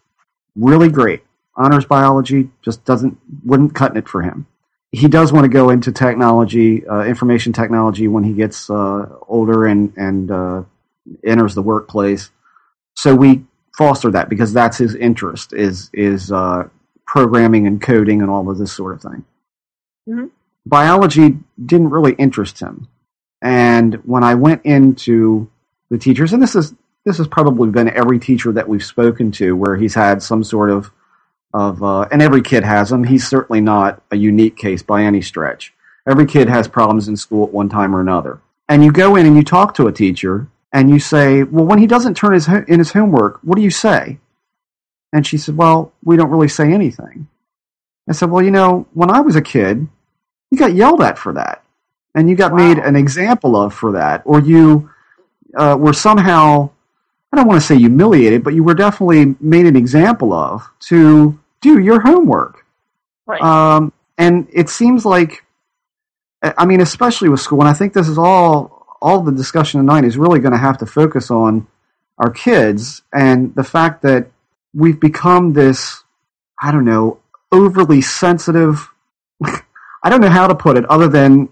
really 0.55 0.89
great. 0.89 1.23
Honors 1.57 1.85
biology 1.85 2.51
just 2.63 2.85
doesn't 2.85 3.19
wouldn't 3.45 3.75
cut 3.75 3.97
it 3.97 4.09
for 4.09 4.23
him. 4.23 4.47
He 4.91 5.09
does 5.09 5.33
want 5.33 5.45
to 5.45 5.49
go 5.49 5.71
into 5.71 5.93
technology, 5.93 6.87
uh, 6.87 7.03
information 7.03 7.53
technology, 7.53 8.09
when 8.09 8.25
he 8.25 8.33
gets 8.33 8.71
uh, 8.71 9.09
older 9.29 9.65
and 9.67 9.93
and 9.97 10.31
uh, 10.31 10.63
enters 11.25 11.55
the 11.55 11.63
workplace 11.63 12.31
So 12.95 13.15
we 13.15 13.45
foster 13.77 14.11
that 14.13 14.29
because 14.29 14.53
that's 14.53 14.79
his 14.79 14.95
interest 14.95 15.53
is 15.53 15.91
is 15.93 16.33
uh, 16.33 16.69
programming 17.07 17.67
and 17.67 17.81
coding 17.81 18.23
and 18.23 18.31
all 18.31 18.49
of 18.49 18.59
this 18.59 18.73
sort 18.73 18.95
of 18.95 19.03
thing. 19.03 19.25
Mm-hmm. 20.09 20.27
Biology 20.67 21.39
didn't 21.65 21.91
really 21.91 22.15
interest 22.15 22.61
him, 22.61 22.89
and 23.43 23.95
when 24.07 24.25
I 24.25 24.35
went 24.35 24.65
into 24.65 25.51
the 25.91 25.99
teachers, 25.99 26.33
and 26.33 26.43
this 26.43 26.55
is 26.55 26.75
this 27.05 27.19
has 27.19 27.29
probably 27.29 27.71
been 27.71 27.91
every 27.91 28.19
teacher 28.19 28.53
that 28.53 28.69
we've 28.69 28.85
spoken 28.85 29.31
to 29.33 29.55
where 29.55 29.77
he's 29.77 29.95
had 29.95 30.23
some 30.23 30.43
sort 30.43 30.71
of 30.71 30.91
of 31.55 31.83
uh, 31.83 32.03
and 32.11 32.21
every 32.21 32.43
kid 32.43 32.65
has 32.65 32.91
them. 32.91 33.05
He's 33.05 33.27
certainly 33.27 33.61
not 33.63 34.03
a 34.11 34.17
unique 34.17 34.57
case 34.57 34.83
by 34.83 35.05
any 35.05 35.23
stretch. 35.23 35.73
Every 36.07 36.27
kid 36.27 36.49
has 36.49 36.69
problems 36.69 37.09
in 37.09 37.17
school 37.17 37.47
at 37.47 37.53
one 37.55 37.69
time 37.71 37.95
or 37.97 38.01
another. 38.01 38.41
And 38.69 38.85
you 38.85 38.93
go 38.93 39.17
in 39.17 39.25
and 39.25 39.37
you 39.37 39.45
talk 39.45 39.75
to 39.77 39.87
a 39.87 39.93
teacher 39.93 40.49
and 40.73 40.91
you 40.91 40.99
say, 40.99 41.45
"Well, 41.45 41.65
when 41.65 41.79
he 41.79 41.87
doesn't 41.87 42.15
turn 42.17 42.35
his 42.35 42.49
in 42.49 42.79
his 42.81 42.93
homework, 42.93 43.39
what 43.43 43.57
do 43.57 43.63
you 43.63 43.71
say?" 43.71 44.19
And 45.13 45.25
she 45.27 45.39
said, 45.39 45.57
"Well, 45.57 45.93
we 46.05 46.17
don't 46.17 46.31
really 46.31 46.49
say 46.49 46.73
anything." 46.73 47.29
I 48.09 48.13
said, 48.13 48.31
"Well, 48.31 48.45
you 48.45 48.51
know, 48.51 48.87
when 48.93 49.11
I 49.11 49.21
was 49.21 49.37
a 49.37 49.41
kid, 49.41 49.87
you 50.51 50.59
got 50.59 50.75
yelled 50.75 51.01
at 51.03 51.19
for 51.19 51.33
that, 51.35 51.63
and 52.15 52.29
you 52.29 52.35
got 52.37 52.53
Wow. 52.53 52.59
made 52.59 52.79
an 52.79 52.97
example 52.97 53.55
of 53.57 53.73
for 53.73 53.93
that, 53.93 54.23
or 54.25 54.41
you 54.41 54.91
uh, 55.57 55.77
were 55.79 55.93
somehow." 55.95 56.71
I 57.33 57.37
don't 57.37 57.49
want 57.49 57.61
to 57.61 57.67
say 57.67 57.77
humiliated, 57.77 58.45
but 58.45 58.55
you 58.55 58.63
were 58.63 58.75
definitely 58.75 59.35
made 59.41 59.67
an 59.67 59.75
example 59.75 60.33
of 60.33 60.71
to 60.83 61.37
do 61.65 61.79
your 61.79 62.01
homework. 62.01 62.65
Right. 63.27 63.41
Um, 63.41 63.93
and 64.19 64.47
it 64.53 64.69
seems 64.69 65.07
like, 65.07 65.45
I 66.43 66.67
mean, 66.67 66.83
especially 66.83 67.31
with 67.31 67.41
school, 67.41 67.61
and 67.61 67.69
I 67.69 67.73
think 67.73 67.95
this 67.95 68.07
is 68.07 68.19
all, 68.19 68.87
all 69.01 69.23
the 69.23 69.33
discussion 69.33 69.81
tonight 69.81 70.05
is 70.05 70.19
really 70.19 70.41
going 70.41 70.53
to 70.53 70.59
have 70.59 70.79
to 70.79 70.87
focus 70.87 71.31
on 71.31 71.67
our 72.19 72.31
kids 72.31 73.03
and 73.13 73.55
the 73.55 73.65
fact 73.65 74.03
that 74.03 74.31
we've 74.75 75.01
become 75.01 75.55
this, 75.55 76.05
I 76.61 76.71
don't 76.71 76.85
know, 76.85 77.19
overly 77.51 78.03
sensitive. 78.03 78.91
I 79.43 80.11
don't 80.11 80.21
know 80.21 80.29
how 80.29 80.47
to 80.47 80.55
put 80.55 80.77
it 80.77 80.85
other 80.85 81.09
than, 81.09 81.49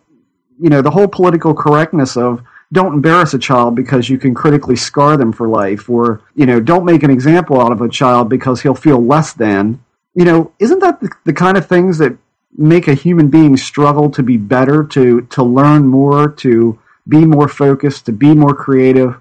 you 0.60 0.68
know, 0.68 0.82
the 0.82 0.90
whole 0.90 1.08
political 1.08 1.54
correctness 1.54 2.18
of 2.18 2.42
don't 2.70 2.94
embarrass 2.94 3.32
a 3.32 3.38
child 3.38 3.74
because 3.74 4.10
you 4.10 4.18
can 4.18 4.34
critically 4.34 4.76
scar 4.76 5.16
them 5.16 5.32
for 5.32 5.48
life 5.48 5.88
or, 5.88 6.20
you 6.34 6.44
know, 6.44 6.60
don't 6.60 6.84
make 6.84 7.02
an 7.02 7.10
example 7.10 7.60
out 7.60 7.72
of 7.72 7.80
a 7.80 7.88
child 7.88 8.28
because 8.28 8.60
he'll 8.60 8.74
feel 8.74 9.02
less 9.02 9.32
than. 9.32 9.82
You 10.14 10.24
know, 10.24 10.52
isn't 10.58 10.80
that 10.80 11.00
the, 11.00 11.10
the 11.24 11.32
kind 11.32 11.56
of 11.56 11.66
things 11.66 11.98
that 11.98 12.16
make 12.56 12.86
a 12.86 12.94
human 12.94 13.28
being 13.28 13.56
struggle 13.56 14.10
to 14.10 14.22
be 14.22 14.36
better, 14.36 14.84
to 14.84 15.22
to 15.22 15.42
learn 15.42 15.86
more, 15.86 16.28
to 16.28 16.78
be 17.08 17.24
more 17.24 17.48
focused, 17.48 18.06
to 18.06 18.12
be 18.12 18.34
more 18.34 18.54
creative? 18.54 19.16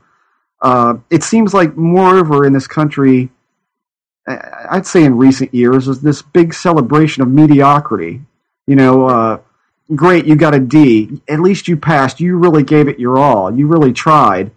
Uh, 0.61 0.97
it 1.09 1.23
seems 1.23 1.53
like, 1.53 1.75
moreover, 1.75 2.45
in 2.45 2.53
this 2.53 2.67
country, 2.67 3.29
I'd 4.27 4.85
say 4.85 5.03
in 5.03 5.17
recent 5.17 5.53
years, 5.53 5.87
is 5.87 6.01
this 6.01 6.21
big 6.21 6.53
celebration 6.53 7.23
of 7.23 7.29
mediocrity. 7.29 8.21
You 8.67 8.75
know, 8.75 9.05
uh, 9.05 9.39
great, 9.95 10.25
you 10.25 10.35
got 10.35 10.53
a 10.53 10.59
D. 10.59 11.21
At 11.27 11.39
least 11.39 11.67
you 11.67 11.77
passed. 11.77 12.19
You 12.19 12.37
really 12.37 12.63
gave 12.63 12.87
it 12.87 12.99
your 12.99 13.17
all. 13.17 13.55
You 13.55 13.67
really 13.67 13.93
tried. 13.93 14.51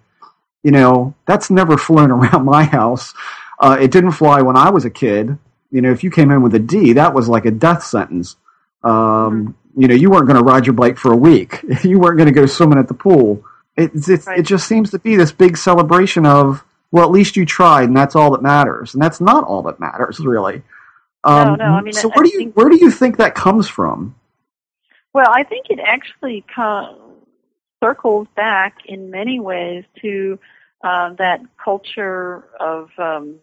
You 0.62 0.70
know, 0.70 1.14
that's 1.26 1.50
never 1.50 1.78
flown 1.78 2.10
around 2.10 2.44
my 2.44 2.64
house. 2.64 3.14
Uh, 3.58 3.76
it 3.80 3.90
didn't 3.90 4.12
fly 4.12 4.42
when 4.42 4.56
I 4.56 4.70
was 4.70 4.84
a 4.84 4.90
kid. 4.90 5.38
You 5.74 5.82
know, 5.82 5.90
if 5.90 6.04
you 6.04 6.10
came 6.10 6.30
in 6.30 6.40
with 6.42 6.54
a 6.54 6.60
D, 6.60 6.92
that 6.94 7.14
was 7.14 7.28
like 7.28 7.46
a 7.46 7.50
death 7.50 7.82
sentence. 7.82 8.36
Um, 8.84 9.56
You 9.76 9.88
know, 9.88 9.94
you 9.94 10.08
weren't 10.08 10.28
going 10.28 10.38
to 10.38 10.44
ride 10.52 10.66
your 10.66 10.72
bike 10.74 10.98
for 10.98 11.12
a 11.12 11.16
week. 11.16 11.50
You 11.82 11.98
weren't 11.98 12.16
going 12.16 12.32
to 12.32 12.40
go 12.40 12.46
swimming 12.46 12.78
at 12.78 12.86
the 12.86 12.94
pool. 12.94 13.42
It, 13.76 13.90
it, 14.08 14.24
Right. 14.26 14.38
it 14.38 14.42
just 14.46 14.68
seems 14.68 14.92
to 14.92 15.00
be 15.00 15.16
this 15.16 15.32
big 15.32 15.56
celebration 15.56 16.24
of, 16.26 16.64
well, 16.92 17.04
at 17.04 17.10
least 17.10 17.36
you 17.36 17.44
tried, 17.44 17.88
and 17.88 17.96
that's 17.96 18.14
all 18.14 18.30
that 18.34 18.42
matters. 18.42 18.94
And 18.94 19.02
that's 19.02 19.20
not 19.20 19.42
all 19.42 19.62
that 19.64 19.80
matters, 19.80 20.20
really. 20.20 20.62
Um, 21.24 21.56
no, 21.58 21.64
I 21.64 21.80
mean, 21.80 21.92
so 21.92 22.08
I- 22.08 22.12
where 22.14 22.24
I 22.24 22.28
do 22.28 22.32
you 22.34 22.38
think- 22.38 22.56
where 22.56 22.68
do 22.68 22.76
you 22.76 22.90
think 22.92 23.16
that 23.16 23.34
comes 23.34 23.66
from? 23.68 24.14
Well, 25.12 25.26
I 25.28 25.42
think 25.42 25.66
it 25.70 25.80
actually 25.84 26.44
co- 26.54 26.98
circles 27.82 28.28
back 28.36 28.76
in 28.86 29.10
many 29.10 29.40
ways 29.40 29.82
to 30.02 30.38
uh, 30.84 31.14
that 31.14 31.40
culture 31.64 32.44
of 32.60 32.90
um, 32.98 33.36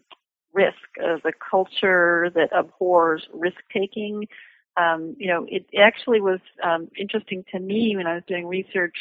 risk, 0.54 0.78
uh, 1.04 1.18
the 1.24 1.34
culture 1.34 2.32
that 2.36 2.50
abhors 2.52 3.28
risk 3.34 3.58
taking. 3.74 4.28
Um, 4.78 5.16
you 5.20 5.28
know, 5.28 5.46
it 5.50 5.66
actually 5.78 6.22
was 6.22 6.40
um, 6.64 6.90
interesting 6.98 7.44
to 7.52 7.60
me 7.60 7.96
when 7.96 8.08
I 8.08 8.16
was 8.16 8.24
doing 8.28 8.48
research 8.48 8.96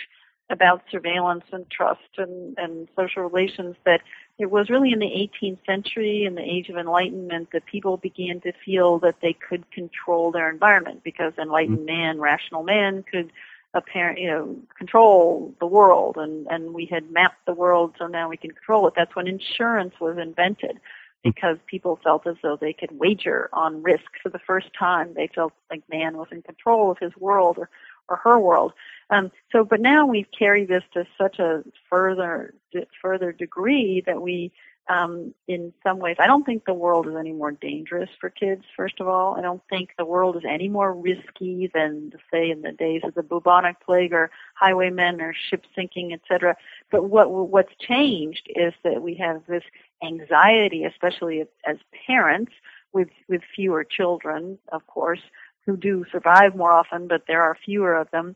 about 0.50 0.82
surveillance 0.90 1.44
and 1.52 1.70
trust 1.70 2.18
and, 2.18 2.58
and 2.58 2.88
social 2.96 3.22
relations 3.22 3.76
that 3.84 4.00
it 4.38 4.50
was 4.50 4.68
really 4.68 4.92
in 4.92 4.98
the 4.98 5.06
18th 5.06 5.64
century, 5.64 6.24
in 6.24 6.34
the 6.34 6.42
age 6.42 6.68
of 6.68 6.76
enlightenment, 6.76 7.50
that 7.52 7.64
people 7.66 7.98
began 7.98 8.40
to 8.40 8.52
feel 8.64 8.98
that 8.98 9.16
they 9.22 9.32
could 9.32 9.70
control 9.70 10.32
their 10.32 10.50
environment 10.50 11.02
because 11.04 11.32
enlightened 11.38 11.86
man, 11.86 12.18
rational 12.18 12.64
man, 12.64 13.04
could 13.04 13.30
apparent, 13.74 14.18
you 14.18 14.28
know, 14.28 14.56
control 14.76 15.54
the 15.60 15.66
world, 15.66 16.16
and 16.16 16.46
and 16.48 16.74
we 16.74 16.86
had 16.86 17.10
mapped 17.10 17.46
the 17.46 17.54
world, 17.54 17.94
so 17.98 18.06
now 18.06 18.28
we 18.28 18.36
can 18.36 18.50
control 18.50 18.88
it. 18.88 18.94
That's 18.96 19.14
when 19.14 19.28
insurance 19.28 19.94
was 20.00 20.18
invented, 20.18 20.80
because 21.22 21.58
people 21.66 21.98
felt 22.02 22.26
as 22.26 22.36
though 22.42 22.56
they 22.56 22.72
could 22.72 22.98
wager 22.98 23.48
on 23.52 23.82
risk 23.82 24.10
for 24.22 24.30
the 24.30 24.38
first 24.38 24.68
time. 24.78 25.12
They 25.14 25.28
felt 25.34 25.52
like 25.70 25.82
man 25.90 26.16
was 26.16 26.28
in 26.32 26.42
control 26.42 26.90
of 26.90 26.98
his 26.98 27.12
world 27.16 27.58
or 27.58 27.68
or 28.10 28.16
her 28.16 28.38
world. 28.38 28.72
Um, 29.10 29.30
so, 29.50 29.64
but 29.64 29.80
now 29.80 30.06
we've 30.06 30.30
carried 30.36 30.68
this 30.68 30.82
to 30.94 31.06
such 31.16 31.38
a 31.38 31.62
further 31.88 32.54
further 33.00 33.32
degree 33.32 34.02
that 34.06 34.20
we, 34.20 34.52
um, 34.88 35.34
in 35.46 35.72
some 35.84 35.98
ways, 35.98 36.16
I 36.18 36.26
don't 36.26 36.44
think 36.44 36.64
the 36.64 36.74
world 36.74 37.06
is 37.06 37.14
any 37.16 37.32
more 37.32 37.52
dangerous 37.52 38.10
for 38.20 38.28
kids. 38.28 38.64
First 38.76 39.00
of 39.00 39.06
all, 39.06 39.36
I 39.36 39.42
don't 39.42 39.62
think 39.70 39.90
the 39.96 40.04
world 40.04 40.36
is 40.36 40.42
any 40.48 40.68
more 40.68 40.92
risky 40.92 41.70
than, 41.72 42.12
say, 42.32 42.50
in 42.50 42.62
the 42.62 42.72
days 42.72 43.02
of 43.04 43.14
the 43.14 43.22
bubonic 43.22 43.80
plague 43.80 44.12
or 44.12 44.30
highwaymen 44.54 45.20
or 45.20 45.32
ship 45.32 45.64
sinking, 45.76 46.12
etc. 46.12 46.56
But 46.90 47.04
what 47.04 47.30
what's 47.30 47.74
changed 47.78 48.50
is 48.56 48.72
that 48.82 49.02
we 49.02 49.14
have 49.16 49.42
this 49.46 49.64
anxiety, 50.02 50.84
especially 50.84 51.44
as 51.64 51.76
parents 52.06 52.52
with 52.92 53.10
with 53.28 53.42
fewer 53.54 53.84
children, 53.84 54.58
of 54.72 54.86
course, 54.86 55.22
who 55.66 55.76
do 55.76 56.04
survive 56.10 56.56
more 56.56 56.72
often, 56.72 57.06
but 57.06 57.24
there 57.28 57.42
are 57.42 57.56
fewer 57.64 57.94
of 57.94 58.10
them. 58.10 58.34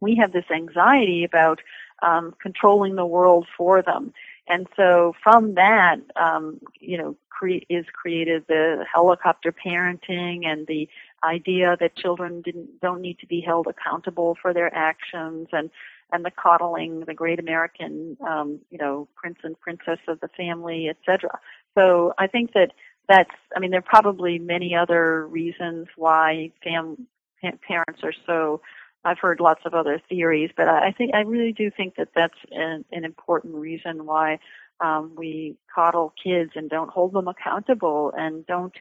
We 0.00 0.16
have 0.16 0.32
this 0.32 0.50
anxiety 0.54 1.24
about 1.24 1.60
um, 2.02 2.34
controlling 2.40 2.96
the 2.96 3.06
world 3.06 3.46
for 3.56 3.80
them, 3.80 4.12
and 4.48 4.66
so 4.76 5.14
from 5.22 5.54
that, 5.54 5.96
um, 6.16 6.60
you 6.80 6.98
know, 6.98 7.16
cre- 7.30 7.66
is 7.68 7.84
created 7.92 8.44
the 8.48 8.84
helicopter 8.92 9.52
parenting 9.52 10.46
and 10.46 10.66
the 10.66 10.88
idea 11.24 11.76
that 11.80 11.96
children 11.96 12.42
didn't 12.42 12.80
don't 12.80 13.00
need 13.00 13.18
to 13.18 13.26
be 13.26 13.40
held 13.40 13.66
accountable 13.66 14.36
for 14.40 14.54
their 14.54 14.74
actions 14.74 15.48
and 15.52 15.70
and 16.12 16.24
the 16.24 16.30
coddling, 16.30 17.00
the 17.00 17.14
great 17.14 17.40
American, 17.40 18.16
um, 18.26 18.60
you 18.70 18.78
know, 18.78 19.08
prince 19.16 19.38
and 19.42 19.58
princess 19.58 19.98
of 20.06 20.20
the 20.20 20.28
family, 20.36 20.88
etc. 20.88 21.38
So 21.76 22.12
I 22.16 22.28
think 22.28 22.52
that 22.52 22.72
that's, 23.08 23.30
I 23.56 23.60
mean, 23.60 23.70
there 23.70 23.80
are 23.80 23.82
probably 23.82 24.38
many 24.38 24.74
other 24.74 25.26
reasons 25.26 25.88
why 25.96 26.52
fam- 26.62 27.06
parents 27.42 28.00
are 28.02 28.14
so. 28.26 28.60
I've 29.06 29.18
heard 29.18 29.40
lots 29.40 29.62
of 29.64 29.72
other 29.72 30.00
theories, 30.08 30.50
but 30.56 30.68
I 30.68 30.92
think 30.92 31.14
I 31.14 31.20
really 31.20 31.52
do 31.52 31.70
think 31.70 31.94
that 31.96 32.08
that's 32.14 32.38
an, 32.50 32.84
an 32.90 33.04
important 33.04 33.54
reason 33.54 34.04
why 34.04 34.38
um, 34.80 35.12
we 35.16 35.56
coddle 35.72 36.12
kids 36.22 36.52
and 36.56 36.68
don't 36.68 36.90
hold 36.90 37.12
them 37.12 37.28
accountable 37.28 38.12
and 38.16 38.44
don't, 38.46 38.74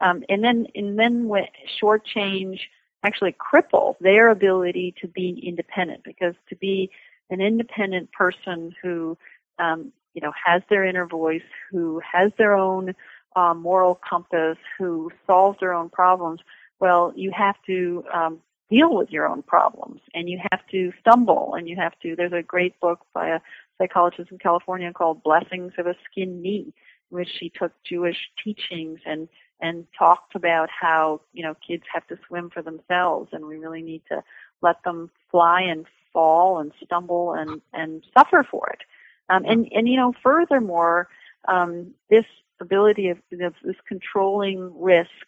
um, 0.00 0.22
and 0.28 0.44
then 0.44 0.66
and 0.74 0.98
then 0.98 1.28
when 1.28 1.44
shortchange 1.82 2.60
actually 3.04 3.34
cripple 3.34 3.96
their 4.00 4.28
ability 4.28 4.94
to 5.00 5.08
be 5.08 5.42
independent 5.44 6.04
because 6.04 6.34
to 6.48 6.56
be 6.56 6.88
an 7.30 7.40
independent 7.40 8.12
person 8.12 8.72
who 8.80 9.18
um, 9.58 9.92
you 10.14 10.22
know 10.22 10.32
has 10.44 10.62
their 10.70 10.84
inner 10.84 11.06
voice, 11.06 11.42
who 11.70 12.00
has 12.00 12.30
their 12.38 12.54
own 12.54 12.94
um, 13.34 13.60
moral 13.60 13.98
compass, 14.08 14.58
who 14.78 15.10
solves 15.26 15.58
their 15.58 15.72
own 15.72 15.88
problems, 15.88 16.40
well, 16.82 17.12
you 17.14 17.30
have 17.30 17.56
to 17.66 18.04
um, 18.12 18.40
deal 18.72 18.94
with 18.94 19.10
your 19.10 19.28
own 19.28 19.42
problems 19.42 20.00
and 20.14 20.28
you 20.28 20.40
have 20.50 20.60
to 20.70 20.92
stumble 21.00 21.54
and 21.54 21.68
you 21.68 21.76
have 21.76 21.92
to. 22.00 22.16
There's 22.16 22.32
a 22.32 22.42
great 22.42 22.80
book 22.80 23.00
by 23.12 23.28
a 23.28 23.40
psychologist 23.76 24.30
in 24.30 24.38
California 24.38 24.90
called 24.92 25.22
Blessings 25.22 25.72
of 25.76 25.86
a 25.86 25.94
Skinned 26.10 26.40
Knee, 26.40 26.72
which 27.10 27.28
she 27.38 27.50
took 27.50 27.72
Jewish 27.84 28.16
teachings 28.42 29.00
and 29.04 29.28
and 29.60 29.86
talked 29.96 30.34
about 30.34 30.68
how 30.70 31.20
you 31.32 31.42
know 31.42 31.54
kids 31.66 31.84
have 31.92 32.06
to 32.08 32.18
swim 32.26 32.50
for 32.50 32.62
themselves 32.62 33.28
and 33.32 33.46
we 33.46 33.56
really 33.56 33.82
need 33.82 34.02
to 34.08 34.22
let 34.62 34.82
them 34.84 35.10
fly 35.30 35.60
and 35.60 35.86
fall 36.12 36.58
and 36.58 36.72
stumble 36.84 37.34
and 37.34 37.60
and 37.72 38.04
suffer 38.16 38.46
for 38.50 38.68
it 38.70 38.80
um, 39.28 39.44
and 39.44 39.68
and 39.72 39.88
you 39.88 39.96
know 39.96 40.12
furthermore 40.22 41.08
um, 41.46 41.92
this 42.10 42.24
ability 42.60 43.08
of, 43.08 43.18
of 43.40 43.54
this 43.62 43.76
controlling 43.86 44.72
risk 44.74 45.26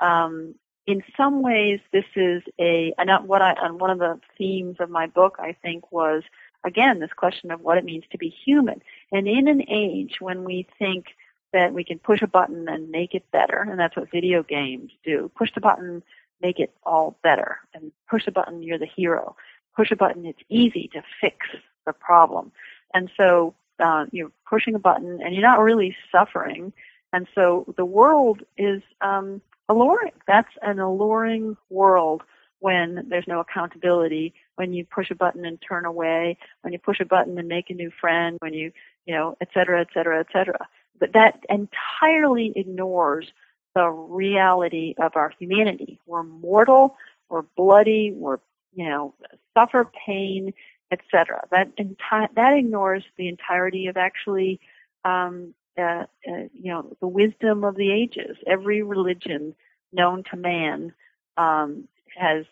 um, 0.00 0.54
in 0.86 1.02
some 1.16 1.42
ways 1.42 1.80
this 1.92 2.04
is 2.14 2.42
a 2.60 2.94
and 2.98 3.06
not 3.06 3.26
what 3.26 3.42
I 3.42 3.54
and 3.60 3.80
one 3.80 3.90
of 3.90 3.98
the 3.98 4.20
themes 4.38 4.76
of 4.80 4.90
my 4.90 5.06
book 5.06 5.36
I 5.38 5.56
think 5.62 5.90
was 5.90 6.22
again, 6.66 6.98
this 6.98 7.12
question 7.16 7.50
of 7.50 7.60
what 7.60 7.78
it 7.78 7.84
means 7.84 8.04
to 8.10 8.18
be 8.18 8.28
human. 8.28 8.82
And 9.12 9.28
in 9.28 9.48
an 9.48 9.62
age 9.70 10.16
when 10.20 10.44
we 10.44 10.66
think 10.78 11.06
that 11.52 11.72
we 11.72 11.84
can 11.84 11.98
push 11.98 12.20
a 12.22 12.26
button 12.26 12.68
and 12.68 12.90
make 12.90 13.14
it 13.14 13.30
better, 13.30 13.66
and 13.70 13.78
that's 13.78 13.96
what 13.96 14.10
video 14.10 14.42
games 14.42 14.90
do. 15.04 15.30
Push 15.38 15.54
the 15.54 15.60
button, 15.60 16.02
make 16.42 16.58
it 16.58 16.74
all 16.84 17.18
better. 17.22 17.60
And 17.72 17.92
push 18.10 18.26
a 18.26 18.32
button, 18.32 18.62
you're 18.62 18.78
the 18.78 18.86
hero. 18.86 19.36
Push 19.76 19.92
a 19.92 19.96
button, 19.96 20.26
it's 20.26 20.42
easy 20.48 20.90
to 20.92 21.02
fix 21.20 21.46
the 21.86 21.92
problem. 21.92 22.50
And 22.92 23.10
so 23.16 23.54
uh, 23.78 24.06
you're 24.10 24.32
pushing 24.48 24.74
a 24.74 24.80
button 24.80 25.20
and 25.22 25.34
you're 25.34 25.42
not 25.42 25.60
really 25.60 25.96
suffering. 26.10 26.72
And 27.12 27.28
so 27.34 27.72
the 27.76 27.84
world 27.84 28.42
is 28.58 28.82
um, 29.00 29.40
alluring. 29.68 30.12
That's 30.26 30.52
an 30.62 30.78
alluring 30.78 31.56
world 31.70 32.22
when 32.60 33.06
there's 33.08 33.26
no 33.28 33.40
accountability, 33.40 34.34
when 34.56 34.72
you 34.72 34.84
push 34.84 35.10
a 35.10 35.14
button 35.14 35.44
and 35.44 35.58
turn 35.60 35.84
away, 35.84 36.38
when 36.62 36.72
you 36.72 36.78
push 36.78 37.00
a 37.00 37.04
button 37.04 37.38
and 37.38 37.48
make 37.48 37.70
a 37.70 37.74
new 37.74 37.90
friend, 38.00 38.38
when 38.40 38.54
you, 38.54 38.72
you 39.04 39.14
know, 39.14 39.36
et 39.40 39.48
cetera, 39.52 39.80
et 39.80 39.88
cetera, 39.92 40.20
et 40.20 40.26
cetera. 40.32 40.66
But 40.98 41.12
that 41.12 41.44
entirely 41.50 42.52
ignores 42.56 43.30
the 43.74 43.88
reality 43.88 44.94
of 44.98 45.12
our 45.16 45.32
humanity. 45.38 46.00
We're 46.06 46.22
mortal, 46.22 46.96
we're 47.28 47.42
bloody, 47.56 48.12
we're, 48.16 48.38
you 48.74 48.88
know, 48.88 49.14
suffer 49.52 49.90
pain, 50.06 50.54
etc. 50.90 51.46
That 51.50 51.76
enti- 51.76 52.34
that 52.34 52.54
ignores 52.56 53.04
the 53.18 53.28
entirety 53.28 53.88
of 53.88 53.96
actually, 53.96 54.60
um, 55.04 55.54
uh, 55.78 56.04
uh, 56.28 56.48
you 56.52 56.72
know, 56.72 56.96
the 57.00 57.06
wisdom 57.06 57.64
of 57.64 57.76
the 57.76 57.92
ages. 57.92 58.36
Every 58.46 58.82
religion 58.82 59.54
known 59.92 60.24
to 60.30 60.36
man 60.36 60.92
um, 61.36 61.88
has 62.16 62.44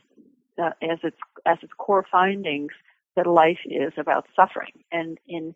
uh, 0.63 0.71
as 0.83 0.99
its 1.03 1.17
as 1.47 1.59
its 1.63 1.73
core 1.77 2.07
findings 2.11 2.73
that 3.17 3.27
life 3.27 3.59
is 3.65 3.93
about 3.97 4.27
suffering, 4.35 4.73
and 4.93 5.19
in 5.29 5.55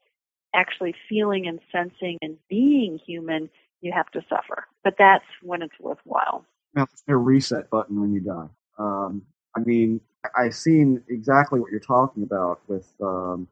actually 0.54 0.94
feeling 1.08 1.46
and 1.46 1.60
sensing 1.70 2.18
and 2.22 2.36
being 2.48 2.98
human, 3.04 3.50
you 3.80 3.92
have 3.92 4.10
to 4.10 4.24
suffer. 4.28 4.66
But 4.84 4.94
that's 4.98 5.24
when 5.42 5.62
it's 5.62 5.78
worthwhile. 5.80 6.44
Now, 6.74 6.86
no 7.06 7.14
reset 7.14 7.70
button 7.70 8.00
when 8.00 8.12
you 8.12 8.20
die. 8.20 8.48
Um, 8.78 9.22
I 9.56 9.60
mean, 9.60 10.00
I've 10.36 10.54
seen 10.54 11.02
exactly 11.08 11.60
what 11.60 11.70
you're 11.70 11.80
talking 11.80 12.22
about 12.22 12.60
with, 12.68 12.92
um, 13.00 13.48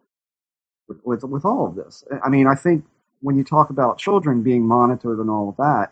with, 0.89 0.99
with 1.05 1.25
with 1.25 1.45
all 1.45 1.67
of 1.67 1.75
this. 1.75 2.05
I 2.25 2.29
mean, 2.29 2.47
I 2.47 2.55
think 2.55 2.85
when 3.27 3.37
you 3.37 3.43
talk 3.43 3.71
about 3.71 3.99
children 3.99 4.45
being 4.45 4.65
monitored 4.65 5.19
and 5.19 5.29
all 5.29 5.49
of 5.49 5.57
that, 5.57 5.91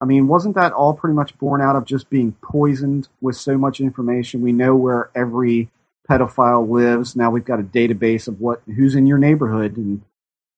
I 0.00 0.04
mean, 0.04 0.28
wasn't 0.28 0.54
that 0.54 0.72
all 0.72 0.94
pretty 0.94 1.14
much 1.14 1.36
born 1.36 1.60
out 1.60 1.74
of 1.74 1.84
just 1.84 2.08
being 2.08 2.30
poisoned 2.42 3.08
with 3.20 3.34
so 3.34 3.58
much 3.58 3.80
information? 3.80 4.40
We 4.40 4.52
know 4.52 4.76
where 4.76 5.10
every 5.16 5.68
pedophile 6.08 6.68
lives. 6.68 7.16
Now 7.16 7.32
we've 7.32 7.44
got 7.44 7.58
a 7.58 7.64
database 7.64 8.28
of 8.28 8.40
what 8.40 8.62
who's 8.66 8.94
in 8.94 9.08
your 9.08 9.18
neighborhood, 9.18 9.76
and 9.76 10.02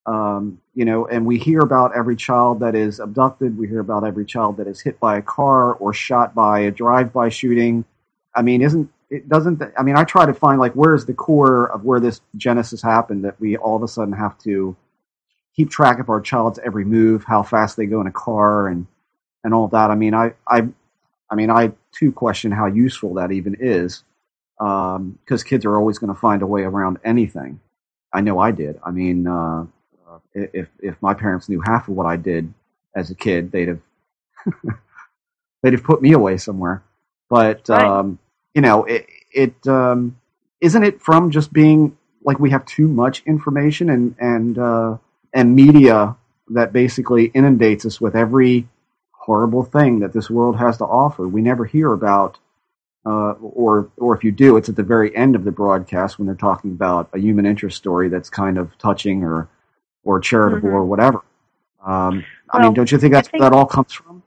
um, 0.05 0.61
you 0.74 0.84
know, 0.84 1.07
and 1.07 1.24
we 1.24 1.38
hear 1.38 1.61
about 1.61 1.97
every 1.97 2.16
child 2.16 2.61
that 2.61 2.74
is 2.74 3.01
abducted. 3.01 3.57
We 3.57 3.66
hear 3.66 3.80
about 3.80 4.05
every 4.05 4.26
child 4.26 4.59
that 4.59 4.66
is 4.66 4.82
hit 4.82 5.01
by 5.01 5.16
a 5.16 5.22
car 5.22 5.72
or 5.72 5.94
shot 5.94 6.34
by 6.34 6.61
a 6.61 6.70
drive-by 6.70 7.30
shooting. 7.30 7.86
I 8.34 8.42
mean, 8.42 8.61
isn't 8.61 8.90
it 9.09 9.30
doesn't? 9.30 9.62
I 9.78 9.82
mean, 9.82 9.97
I 9.97 10.05
try 10.05 10.26
to 10.26 10.34
find 10.34 10.61
like 10.61 10.74
where's 10.74 11.07
the 11.07 11.14
core 11.14 11.72
of 11.72 11.84
where 11.84 12.01
this 12.01 12.20
genesis 12.36 12.82
happened 12.82 13.24
that 13.24 13.40
we 13.40 13.57
all 13.57 13.76
of 13.76 13.82
a 13.82 13.88
sudden 13.88 14.12
have 14.12 14.36
to 14.40 14.76
keep 15.57 15.70
track 15.70 15.98
of 15.98 16.11
our 16.11 16.20
child's 16.20 16.59
every 16.59 16.84
move, 16.84 17.24
how 17.24 17.42
fast 17.42 17.76
they 17.76 17.86
go 17.86 18.00
in 18.00 18.07
a 18.07 18.12
car, 18.12 18.68
and 18.68 18.86
and 19.42 19.54
all 19.54 19.68
that. 19.68 19.90
I 19.90 19.94
mean, 19.94 20.14
I 20.14 20.34
I 20.46 20.68
I 21.30 21.34
mean, 21.34 21.50
I 21.50 21.72
too 21.92 22.12
question 22.12 22.52
how 22.52 22.66
useful 22.66 23.14
that 23.14 23.32
even 23.32 23.57
is, 23.59 24.04
because 24.59 24.96
um, 24.96 25.18
kids 25.46 25.64
are 25.64 25.76
always 25.76 25.98
going 25.98 26.14
to 26.14 26.20
find 26.20 26.42
a 26.42 26.46
way 26.46 26.62
around 26.62 26.98
anything. 27.04 27.61
I 28.12 28.20
know 28.20 28.38
I 28.38 28.50
did. 28.52 28.78
I 28.84 28.90
mean, 28.90 29.26
uh, 29.26 29.66
if 30.34 30.68
if 30.80 31.00
my 31.00 31.14
parents 31.14 31.48
knew 31.48 31.61
half 31.61 31.88
of 31.88 31.94
what 31.94 32.07
I 32.07 32.16
did 32.16 32.52
as 32.94 33.11
a 33.11 33.14
kid, 33.14 33.50
they'd 33.50 33.68
have 33.68 33.80
they'd 35.62 35.72
have 35.72 35.84
put 35.84 36.02
me 36.02 36.12
away 36.12 36.36
somewhere. 36.36 36.82
But 37.28 37.68
right. 37.68 37.82
um, 37.82 38.18
you 38.54 38.62
know, 38.62 38.84
it, 38.84 39.07
it 39.32 39.66
um, 39.66 40.18
isn't 40.61 40.84
it 40.84 41.00
from 41.00 41.30
just 41.30 41.52
being 41.52 41.96
like 42.22 42.38
we 42.38 42.50
have 42.50 42.64
too 42.66 42.88
much 42.88 43.22
information 43.26 43.90
and 43.90 44.14
and 44.18 44.59
uh, 44.59 44.96
and 45.32 45.54
media 45.54 46.16
that 46.48 46.72
basically 46.72 47.26
inundates 47.26 47.84
us 47.84 48.00
with 48.00 48.14
every 48.14 48.68
horrible 49.12 49.64
thing 49.64 50.00
that 50.00 50.12
this 50.12 50.30
world 50.30 50.56
has 50.56 50.78
to 50.78 50.84
offer. 50.84 51.26
We 51.26 51.42
never 51.42 51.64
hear 51.64 51.92
about, 51.92 52.38
uh, 53.04 53.32
or 53.32 53.90
or 53.96 54.16
if 54.16 54.22
you 54.22 54.32
do, 54.32 54.56
it's 54.56 54.68
at 54.68 54.76
the 54.76 54.82
very 54.82 55.14
end 55.16 55.34
of 55.34 55.44
the 55.44 55.50
broadcast 55.50 56.18
when 56.18 56.26
they're 56.26 56.34
talking 56.36 56.72
about 56.72 57.10
a 57.12 57.18
human 57.18 57.46
interest 57.46 57.76
story 57.76 58.08
that's 58.08 58.30
kind 58.30 58.58
of 58.58 58.76
touching 58.78 59.24
or 59.24 59.48
or 60.04 60.20
charitable 60.20 60.68
mm-hmm. 60.68 60.76
or 60.76 60.84
whatever. 60.84 61.22
Um, 61.84 62.24
well, 62.52 62.62
I 62.62 62.62
mean, 62.62 62.74
don't 62.74 62.90
you 62.90 62.98
think 62.98 63.12
that's 63.12 63.28
think, 63.28 63.40
where 63.40 63.50
that 63.50 63.56
all 63.56 63.66
comes 63.66 63.92
from? 63.92 64.22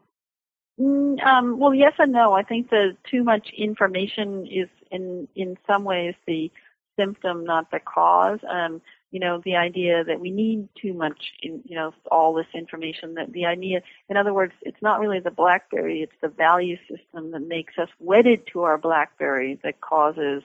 Mm, 0.79 1.23
um, 1.25 1.59
well, 1.59 1.73
yes 1.73 1.93
and 1.99 2.11
no. 2.11 2.33
I 2.33 2.43
think 2.43 2.69
that 2.69 2.97
too 3.09 3.23
much 3.23 3.49
information 3.57 4.45
is 4.47 4.69
in 4.91 5.27
in 5.35 5.57
some 5.65 5.83
ways 5.83 6.15
the 6.25 6.51
symptom, 6.97 7.45
not 7.45 7.71
the 7.71 7.79
cause. 7.79 8.39
Um, 8.49 8.81
you 9.11 9.19
know, 9.19 9.41
the 9.43 9.55
idea 9.55 10.03
that 10.03 10.19
we 10.19 10.29
need 10.29 10.69
too 10.79 10.93
much, 10.93 11.31
in, 11.41 11.61
you 11.65 11.75
know, 11.75 11.93
all 12.11 12.33
this 12.33 12.45
information. 12.53 13.15
That 13.15 13.31
the 13.31 13.45
idea, 13.45 13.81
in 14.07 14.17
other 14.17 14.33
words, 14.33 14.53
it's 14.61 14.81
not 14.81 14.99
really 14.99 15.19
the 15.19 15.31
BlackBerry; 15.31 16.01
it's 16.01 16.19
the 16.21 16.27
value 16.27 16.77
system 16.87 17.31
that 17.31 17.47
makes 17.47 17.73
us 17.77 17.89
wedded 17.99 18.43
to 18.53 18.61
our 18.63 18.77
BlackBerry 18.77 19.59
that 19.63 19.81
causes 19.81 20.43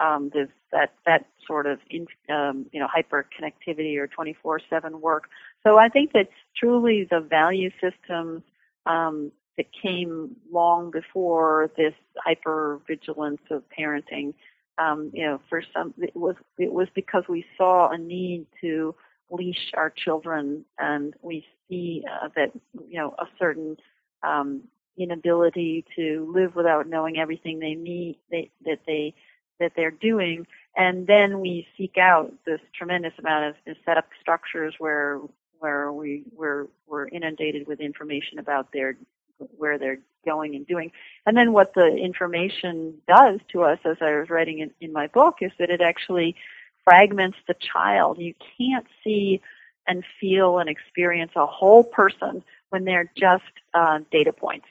um, 0.00 0.30
this 0.32 0.48
that 0.72 0.92
that 1.06 1.26
sort 1.46 1.66
of 1.66 1.78
in, 1.90 2.06
um, 2.28 2.66
you 2.72 2.80
know 2.80 2.88
hyper 2.92 3.26
connectivity 3.38 3.96
or 3.98 4.08
24/7 4.08 5.00
work. 5.00 5.28
So 5.62 5.78
I 5.78 5.88
think 5.88 6.12
that 6.12 6.28
truly 6.56 7.06
the 7.10 7.20
value 7.20 7.70
systems 7.80 8.42
um, 8.86 9.32
that 9.56 9.66
came 9.82 10.36
long 10.52 10.90
before 10.90 11.70
this 11.76 11.94
hyper 12.16 12.80
vigilance 12.86 13.40
of 13.50 13.62
parenting, 13.76 14.34
um, 14.78 15.10
you 15.12 15.24
know, 15.24 15.40
for 15.48 15.62
some 15.72 15.94
it 15.98 16.16
was 16.16 16.36
it 16.58 16.72
was 16.72 16.88
because 16.94 17.24
we 17.28 17.44
saw 17.56 17.90
a 17.90 17.98
need 17.98 18.46
to 18.60 18.94
leash 19.30 19.72
our 19.76 19.90
children, 19.90 20.64
and 20.78 21.14
we 21.22 21.44
see 21.68 22.04
uh, 22.10 22.28
that 22.36 22.52
you 22.88 22.98
know 22.98 23.14
a 23.18 23.26
certain 23.38 23.76
um, 24.22 24.62
inability 24.98 25.84
to 25.96 26.30
live 26.34 26.54
without 26.54 26.88
knowing 26.88 27.18
everything 27.18 27.58
they 27.58 27.74
need 27.74 28.18
they, 28.30 28.50
that 28.64 28.80
they 28.86 29.14
that 29.60 29.72
they're 29.76 29.90
doing, 29.90 30.46
and 30.76 31.06
then 31.06 31.40
we 31.40 31.66
seek 31.78 31.96
out 31.98 32.32
this 32.44 32.60
tremendous 32.76 33.12
amount 33.18 33.56
of 33.66 33.76
set 33.84 33.96
up 33.96 34.08
structures 34.20 34.74
where 34.78 35.20
where 35.60 35.92
we 35.92 36.24
we're 36.36 36.66
we're 36.86 37.08
inundated 37.08 37.66
with 37.66 37.80
information 37.80 38.38
about 38.38 38.72
their 38.72 38.96
where 39.38 39.78
they're 39.78 40.00
going 40.24 40.54
and 40.54 40.66
doing. 40.66 40.90
And 41.26 41.36
then 41.36 41.52
what 41.52 41.74
the 41.74 41.86
information 41.86 42.94
does 43.06 43.40
to 43.52 43.62
us, 43.62 43.78
as 43.84 43.96
I 44.00 44.18
was 44.18 44.30
writing 44.30 44.60
in, 44.60 44.70
in 44.80 44.92
my 44.92 45.06
book, 45.08 45.36
is 45.40 45.52
that 45.58 45.70
it 45.70 45.80
actually 45.80 46.36
fragments 46.82 47.38
the 47.46 47.54
child. 47.54 48.18
You 48.18 48.34
can't 48.58 48.86
see 49.02 49.40
and 49.86 50.04
feel 50.20 50.58
and 50.58 50.68
experience 50.68 51.32
a 51.36 51.46
whole 51.46 51.84
person 51.84 52.42
when 52.70 52.84
they're 52.84 53.10
just 53.16 53.42
uh, 53.74 54.00
data 54.10 54.32
points. 54.32 54.66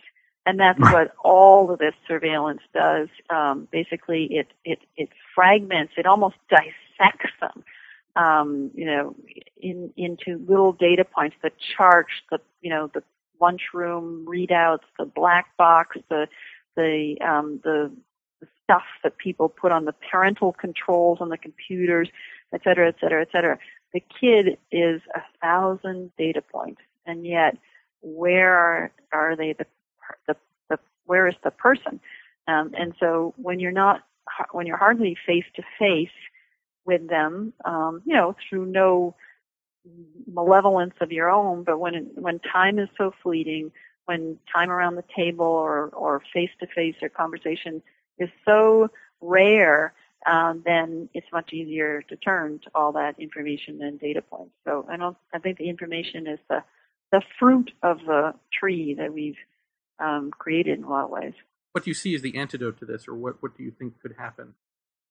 And 0.45 0.59
that's 0.59 0.79
what 0.79 1.13
all 1.23 1.71
of 1.71 1.79
this 1.79 1.93
surveillance 2.07 2.61
does. 2.73 3.07
Um, 3.29 3.67
basically, 3.71 4.25
it, 4.25 4.47
it, 4.65 4.79
it 4.97 5.09
fragments, 5.33 5.93
it 5.97 6.05
almost 6.05 6.35
dissects 6.49 7.31
them, 7.39 7.63
um, 8.15 8.71
you 8.75 8.85
know, 8.85 9.15
in, 9.61 9.93
into 9.95 10.43
little 10.45 10.73
data 10.73 11.05
points, 11.05 11.37
the 11.41 11.51
charts, 11.77 12.11
the, 12.29 12.39
you 12.61 12.69
know, 12.69 12.91
the 12.93 13.03
lunchroom 13.41 14.25
readouts, 14.27 14.85
the 14.97 15.05
black 15.05 15.55
box, 15.57 15.97
the, 16.09 16.27
the, 16.75 17.15
um, 17.21 17.59
the, 17.63 17.91
stuff 18.63 18.83
that 19.03 19.17
people 19.17 19.49
put 19.49 19.71
on 19.71 19.85
the 19.85 19.93
parental 20.11 20.53
controls 20.53 21.19
on 21.21 21.29
the 21.29 21.37
computers, 21.37 22.09
et 22.53 22.61
cetera, 22.63 22.87
et 22.87 22.95
cetera, 22.99 23.21
et 23.21 23.27
cetera. 23.31 23.57
The 23.93 24.01
kid 24.19 24.57
is 24.71 25.01
a 25.13 25.21
thousand 25.41 26.11
data 26.17 26.41
points, 26.41 26.81
and 27.05 27.25
yet 27.25 27.57
where 28.01 28.53
are, 28.53 28.91
are 29.11 29.35
they 29.35 29.53
the 29.53 29.65
the, 30.27 30.35
the 30.69 30.79
where 31.05 31.27
is 31.27 31.35
the 31.43 31.51
person? 31.51 31.99
Um, 32.47 32.71
and 32.77 32.93
so 32.99 33.33
when 33.37 33.59
you're 33.59 33.71
not 33.71 34.03
when 34.51 34.65
you're 34.65 34.77
hardly 34.77 35.15
face 35.25 35.45
to 35.55 35.63
face 35.77 36.09
with 36.85 37.07
them, 37.07 37.53
um, 37.65 38.01
you 38.05 38.15
know, 38.15 38.35
through 38.49 38.65
no 38.65 39.15
malevolence 40.31 40.93
of 41.01 41.11
your 41.11 41.29
own, 41.29 41.63
but 41.63 41.79
when 41.79 42.11
when 42.15 42.39
time 42.39 42.79
is 42.79 42.89
so 42.97 43.13
fleeting, 43.21 43.71
when 44.05 44.39
time 44.53 44.69
around 44.69 44.95
the 44.95 45.03
table 45.15 45.45
or 45.45 45.89
or 45.89 46.21
face 46.33 46.51
to 46.59 46.67
face 46.67 46.95
or 47.01 47.09
conversation 47.09 47.81
is 48.17 48.29
so 48.45 48.89
rare, 49.21 49.93
um, 50.25 50.61
then 50.65 51.09
it's 51.13 51.27
much 51.31 51.53
easier 51.53 52.01
to 52.03 52.15
turn 52.15 52.59
to 52.59 52.71
all 52.75 52.93
that 52.93 53.19
information 53.19 53.81
and 53.81 53.99
data 53.99 54.21
points. 54.21 54.53
So 54.65 54.85
I 54.89 54.97
don't 54.97 55.17
I 55.33 55.39
think 55.39 55.57
the 55.57 55.69
information 55.69 56.27
is 56.27 56.39
the 56.49 56.63
the 57.11 57.21
fruit 57.39 57.71
of 57.83 57.99
the 57.99 58.33
tree 58.51 58.95
that 58.95 59.13
we've 59.13 59.37
um, 59.99 60.31
created 60.31 60.79
in 60.79 60.83
a 60.83 60.89
lot 60.89 61.05
of 61.05 61.09
ways. 61.11 61.33
What 61.73 61.83
do 61.83 61.89
you 61.89 61.95
see 61.95 62.13
as 62.15 62.21
the 62.21 62.37
antidote 62.37 62.77
to 62.79 62.85
this, 62.85 63.07
or 63.07 63.15
what, 63.15 63.41
what 63.41 63.57
do 63.57 63.63
you 63.63 63.71
think 63.71 63.99
could 64.01 64.15
happen? 64.17 64.53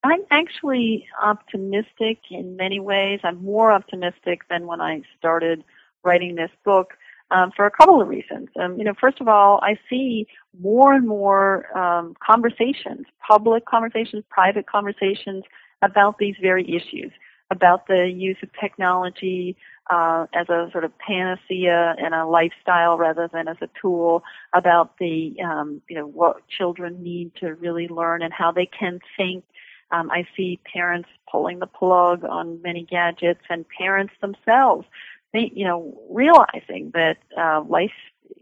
I'm 0.04 0.22
actually 0.30 1.06
optimistic 1.22 2.18
in 2.30 2.56
many 2.56 2.80
ways. 2.80 3.20
I'm 3.22 3.42
more 3.42 3.70
optimistic 3.70 4.42
than 4.50 4.66
when 4.66 4.80
I 4.80 5.02
started 5.18 5.62
writing 6.02 6.34
this 6.34 6.50
book 6.64 6.94
um, 7.30 7.52
for 7.54 7.66
a 7.66 7.70
couple 7.70 8.00
of 8.00 8.08
reasons. 8.08 8.48
Um, 8.60 8.76
you 8.78 8.84
know, 8.84 8.94
first 9.00 9.20
of 9.20 9.28
all, 9.28 9.60
I 9.62 9.78
see 9.88 10.26
more 10.60 10.92
and 10.92 11.06
more 11.06 11.76
um, 11.76 12.14
conversations, 12.24 13.06
public 13.26 13.64
conversations, 13.64 14.24
private 14.28 14.66
conversations 14.66 15.44
about 15.82 16.18
these 16.18 16.34
very 16.40 16.64
issues, 16.64 17.12
about 17.50 17.86
the 17.86 18.12
use 18.14 18.36
of 18.42 18.50
technology 18.60 19.56
uh, 19.90 20.26
as 20.34 20.48
a 20.48 20.68
sort 20.72 20.84
of 20.84 20.92
panacea 20.98 21.94
and 21.98 22.14
a 22.14 22.26
lifestyle 22.26 22.96
rather 22.96 23.28
than 23.32 23.48
as 23.48 23.56
a 23.60 23.68
tool, 23.80 24.22
about 24.52 24.98
the 24.98 25.34
um, 25.44 25.80
you 25.88 25.96
know 25.96 26.06
what 26.06 26.46
children 26.48 27.02
need 27.02 27.32
to 27.36 27.54
really 27.54 27.88
learn 27.88 28.22
and 28.22 28.32
how 28.32 28.52
they 28.52 28.66
can 28.66 29.00
think. 29.16 29.44
Um, 29.92 30.10
I 30.10 30.26
see 30.36 30.58
parents 30.72 31.08
pulling 31.30 31.58
the 31.60 31.66
plug 31.66 32.24
on 32.24 32.60
many 32.62 32.82
gadgets 32.84 33.42
and 33.48 33.64
parents 33.68 34.14
themselves 34.20 34.86
you 35.34 35.64
know, 35.64 35.98
realizing 36.10 36.90
that 36.94 37.18
uh, 37.38 37.62
life, 37.66 37.92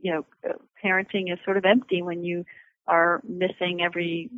you 0.03 0.12
know, 0.12 0.26
parenting 0.84 1.32
is 1.32 1.38
sort 1.44 1.57
of 1.57 1.64
empty 1.64 2.03
when 2.03 2.24
you 2.24 2.44
are 2.86 3.20
missing 3.28 3.80
every, 3.82 4.30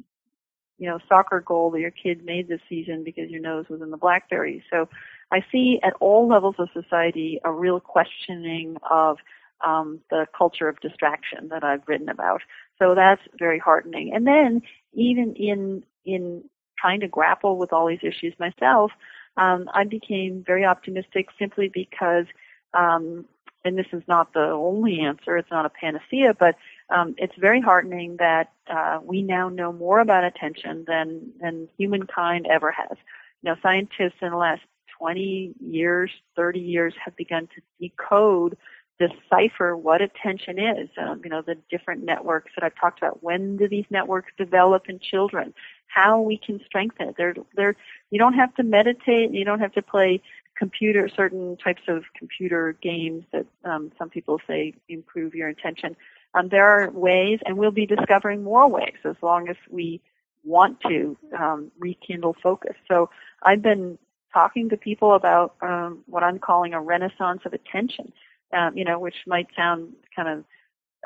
you 0.79 0.89
know, 0.89 0.99
soccer 1.09 1.41
goal 1.41 1.71
that 1.71 1.81
your 1.81 1.91
kid 1.91 2.25
made 2.25 2.49
this 2.49 2.61
season 2.69 3.05
because 3.05 3.31
your 3.31 3.41
nose 3.41 3.67
was 3.69 3.81
in 3.81 3.91
the 3.91 3.97
blackberry. 3.97 4.63
So 4.71 4.89
I 5.31 5.45
see 5.51 5.81
at 5.83 5.95
all 6.01 6.29
levels 6.29 6.57
of 6.59 6.69
society 6.73 7.41
a 7.45 7.51
real 7.51 7.81
questioning 7.81 8.77
of 8.91 9.19
um, 9.65 10.01
the 10.11 10.27
culture 10.37 10.69
of 10.69 10.81
distraction 10.81 11.49
that 11.49 11.65
I've 11.65 11.87
written 11.87 12.09
about. 12.09 12.43
So 12.79 12.95
that's 12.95 13.23
very 13.39 13.59
heartening. 13.59 14.13
And 14.13 14.27
then 14.27 14.63
even 14.93 15.35
in 15.37 15.85
in 16.05 16.45
trying 16.79 17.01
to 17.01 17.09
grapple 17.09 17.57
with 17.57 17.73
all 17.73 17.87
these 17.87 18.03
issues 18.03 18.35
myself, 18.39 18.93
um, 19.37 19.69
I 19.73 19.85
became 19.85 20.45
very 20.47 20.65
optimistic 20.65 21.29
simply 21.39 21.71
because, 21.73 22.27
um, 22.75 23.25
and 23.65 23.79
this 23.79 23.87
is 23.93 24.03
not 24.09 24.33
the 24.35 24.51
only 24.51 25.01
answer, 25.01 25.37
it's 25.37 25.51
not 25.51 25.67
a 25.67 25.71
panacea, 25.71 26.35
but 26.39 26.57
um, 26.91 27.15
it's 27.17 27.35
very 27.39 27.61
heartening 27.61 28.17
that 28.19 28.53
uh, 28.69 28.99
we 29.03 29.23
now 29.23 29.49
know 29.49 29.73
more 29.73 30.01
about 30.01 30.25
attention 30.25 30.85
than, 30.87 31.33
than 31.41 31.69
humankind 31.79 32.47
ever 32.51 32.71
has. 32.73 32.99
You 33.43 33.51
know, 33.51 33.57
scientists 33.63 34.19
in 34.21 34.31
the 34.31 34.37
last 34.37 34.63
20 34.99 35.55
years, 35.61 36.11
30 36.37 36.61
years 36.61 36.95
have 37.05 37.17
begun 37.17 37.49
to 37.55 37.63
decode 37.81 38.57
decipher 38.99 39.77
what 39.77 40.01
attention 40.01 40.59
is. 40.59 40.89
Um, 41.01 41.21
you 41.25 41.31
know, 41.31 41.43
the 41.43 41.57
different 41.71 42.05
networks 42.05 42.53
that 42.55 42.65
I've 42.65 42.79
talked 42.81 42.99
about. 42.99 43.23
When 43.23 43.57
do 43.57 43.69
these 43.69 43.87
networks 43.91 44.33
develop 44.39 44.85
in 44.89 44.99
children? 45.01 45.55
how 45.93 46.21
we 46.21 46.39
can 46.39 46.61
strengthen 46.65 47.09
it. 47.09 47.15
They're, 47.17 47.35
they're, 47.55 47.77
you 48.11 48.19
don't 48.19 48.35
have 48.35 48.55
to 48.57 48.63
meditate. 48.63 49.33
You 49.33 49.45
don't 49.45 49.61
have 49.61 49.73
to 49.75 49.83
play 49.83 50.23
computer, 50.57 51.09
certain 51.15 51.57
types 51.57 51.83
of 51.89 52.05
computer 52.17 52.77
games 52.83 53.25
that 53.33 53.47
um, 53.65 53.93
some 53.99 54.09
people 54.09 54.41
say 54.47 54.75
improve 54.89 55.35
your 55.35 55.49
attention. 55.49 55.97
Um, 56.35 56.49
there 56.49 56.67
are 56.67 56.91
ways, 56.91 57.41
and 57.45 57.59
we'll 57.59 57.73
be 57.73 57.87
discovering 57.87 58.43
more 58.43 58.69
ways 58.69 58.97
as 59.05 59.17
long 59.23 59.49
as 59.49 59.57
we 59.71 60.01
want 60.45 60.81
to 60.83 61.17
um, 61.39 61.71
rekindle 61.79 62.37
focus. 62.43 62.75
So 62.89 63.11
I've 63.43 63.63
been 63.63 63.99
talking 64.33 64.71
to 64.71 64.77
people 64.77 65.15
about 65.15 65.57
um, 65.61 66.03
what 66.07 66.23
I'm 66.23 66.39
calling 66.39 66.73
a 66.73 66.81
renaissance 66.81 67.43
of 67.45 67.53
attention. 67.53 68.13
Um, 68.53 68.77
you 68.77 68.85
know, 68.85 68.99
which 68.99 69.15
might 69.27 69.49
sound 69.57 69.95
kind 70.15 70.29
of 70.29 70.45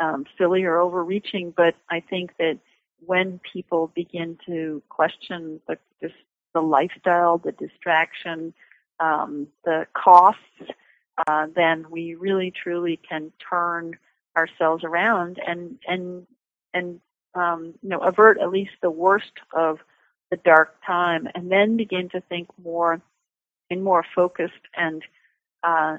um, 0.01 0.25
silly 0.37 0.65
or 0.65 0.79
overreaching, 0.79 1.53
but 1.57 1.75
I 1.91 2.01
think 2.01 2.33
that 2.39 2.59
when 3.05 3.41
people 3.53 3.93
begin 3.95 4.39
to 4.47 4.83
question 4.89 5.61
the 5.69 5.79
just 6.01 6.15
the 6.55 6.61
lifestyle, 6.61 7.39
the 7.39 7.53
distraction, 7.53 8.55
um, 9.01 9.47
the 9.65 9.87
costs, 9.95 10.41
uh, 11.27 11.47
then 11.55 11.87
we 11.91 12.15
really 12.15 12.51
truly 12.51 12.99
can 13.09 13.33
turn 13.49 13.97
ourselves 14.37 14.85
around 14.85 15.39
and 15.47 15.79
and 15.87 16.27
and 16.75 17.01
um, 17.35 17.75
you 17.83 17.89
know 17.89 17.99
avert 17.99 18.39
at 18.39 18.51
least 18.51 18.73
the 18.83 18.91
worst 18.91 19.33
of 19.55 19.79
the 20.31 20.37
dark 20.39 20.77
time, 20.85 21.29
and 21.35 21.51
then 21.51 21.77
begin 21.77 22.09
to 22.11 22.21
think 22.23 22.49
more 22.63 23.01
in 23.71 23.83
more 23.83 24.05
focused 24.15 24.55
and 24.77 25.03
uh, 25.63 25.97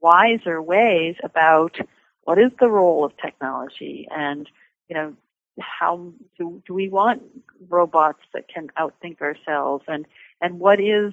wiser 0.00 0.60
ways 0.62 1.16
about 1.22 1.76
what 2.24 2.38
is 2.38 2.50
the 2.60 2.68
role 2.68 3.04
of 3.04 3.12
technology 3.16 4.06
and 4.10 4.48
you 4.88 4.96
know 4.96 5.14
how 5.60 6.12
do, 6.38 6.62
do 6.66 6.74
we 6.74 6.88
want 6.88 7.22
robots 7.68 8.20
that 8.34 8.48
can 8.48 8.68
outthink 8.78 9.20
ourselves 9.20 9.84
and 9.88 10.06
and 10.40 10.58
what 10.58 10.80
is 10.80 11.12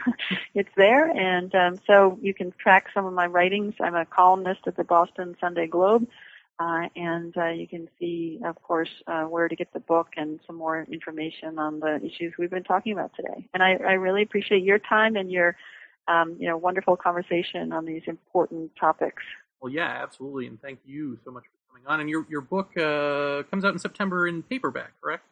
it's 0.54 0.70
there. 0.76 1.10
And 1.10 1.52
um, 1.56 1.80
so 1.84 2.16
you 2.22 2.32
can 2.32 2.52
track 2.52 2.86
some 2.94 3.04
of 3.04 3.12
my 3.12 3.26
writings. 3.26 3.74
I'm 3.80 3.96
a 3.96 4.06
columnist 4.06 4.60
at 4.68 4.76
the 4.76 4.84
Boston 4.84 5.36
Sunday 5.40 5.66
Globe. 5.66 6.06
Uh, 6.60 6.88
and 6.96 7.36
uh, 7.36 7.50
you 7.50 7.68
can 7.68 7.88
see, 8.00 8.40
of 8.44 8.60
course, 8.62 8.88
uh, 9.06 9.22
where 9.22 9.46
to 9.46 9.54
get 9.54 9.72
the 9.72 9.80
book 9.80 10.08
and 10.16 10.40
some 10.44 10.56
more 10.56 10.84
information 10.90 11.56
on 11.58 11.78
the 11.78 12.00
issues 12.04 12.34
we've 12.36 12.50
been 12.50 12.64
talking 12.64 12.92
about 12.92 13.12
today. 13.14 13.48
And 13.54 13.62
I, 13.62 13.74
I 13.74 13.92
really 13.92 14.22
appreciate 14.22 14.64
your 14.64 14.80
time 14.80 15.14
and 15.14 15.30
your, 15.30 15.56
um, 16.08 16.36
you 16.38 16.48
know, 16.48 16.56
wonderful 16.56 16.96
conversation 16.96 17.72
on 17.72 17.84
these 17.84 18.02
important 18.06 18.72
topics. 18.74 19.22
Well, 19.60 19.72
yeah, 19.72 20.00
absolutely, 20.02 20.46
and 20.46 20.60
thank 20.60 20.80
you 20.84 21.18
so 21.24 21.30
much 21.30 21.44
for 21.44 21.72
coming 21.72 21.86
on. 21.86 22.00
And 22.00 22.10
your 22.10 22.26
your 22.28 22.40
book 22.40 22.76
uh, 22.76 23.42
comes 23.50 23.64
out 23.64 23.72
in 23.72 23.78
September 23.78 24.26
in 24.26 24.42
paperback, 24.42 24.92
correct? 25.00 25.24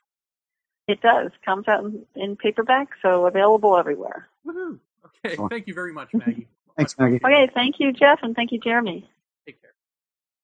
It 0.88 1.00
does. 1.00 1.30
Comes 1.44 1.66
out 1.66 1.84
in, 1.84 2.06
in 2.14 2.36
paperback, 2.36 2.88
so 3.02 3.26
available 3.26 3.76
everywhere. 3.76 4.28
Woohoo! 4.46 4.78
Okay, 5.24 5.36
thank 5.50 5.66
you 5.66 5.74
very 5.74 5.92
much, 5.92 6.10
Maggie. 6.12 6.46
Thanks, 6.76 6.96
Maggie. 6.98 7.16
Okay, 7.16 7.48
thank 7.54 7.76
you, 7.78 7.92
Jeff, 7.92 8.20
and 8.22 8.34
thank 8.36 8.52
you, 8.52 8.60
Jeremy. 8.60 9.08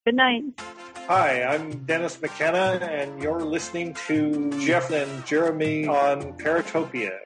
Take 0.05 0.17
care. 0.17 0.17
Good 0.17 0.17
night. 0.17 0.43
Hi, 1.09 1.43
I'm 1.43 1.85
Dennis 1.85 2.21
McKenna, 2.21 2.79
and 2.85 3.23
you're 3.23 3.43
listening 3.43 3.95
to 4.07 4.51
Jeff 4.61 4.91
and 4.91 5.25
Jeremy 5.27 5.87
on 5.87 6.35
Paratopia. 6.39 7.19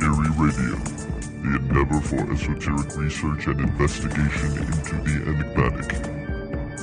Eerie 0.00 0.30
Radio, 0.36 0.76
the 1.42 1.56
endeavor 1.56 2.00
for 2.00 2.32
esoteric 2.32 2.96
research 2.96 3.46
and 3.46 3.60
investigation 3.60 4.56
into 4.58 4.94
the 5.02 5.16
enigmatic. 5.28 5.92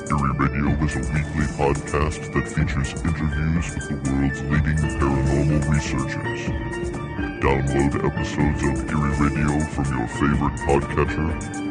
Eerie 0.10 0.38
Radio 0.38 0.84
is 0.84 0.96
a 0.96 1.00
weekly 1.14 1.48
podcast 1.56 2.34
that 2.34 2.48
features 2.48 2.94
interviews 3.04 3.76
with 3.76 4.04
the 4.04 4.12
world's 4.12 4.42
leading 4.44 4.78
paranormal 4.78 5.70
researchers. 5.70 7.05
Download 7.46 7.94
episodes 8.04 8.64
of 8.64 8.74
Eerie 8.90 9.14
Radio 9.22 9.54
from 9.70 9.86
your 9.96 10.08
favorite 10.08 10.58
podcatcher 10.66 11.30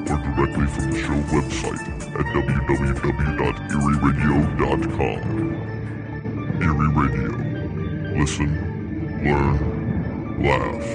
or 0.08 0.18
directly 0.22 0.66
from 0.68 0.86
the 0.92 0.98
show 1.00 1.18
website 1.34 1.82
at 2.14 2.26
www.eerieradio.com. 2.32 5.20
Eerie 6.62 6.92
Radio. 6.94 7.30
Listen, 8.16 8.50
learn, 9.24 9.58
laugh. 10.44 10.88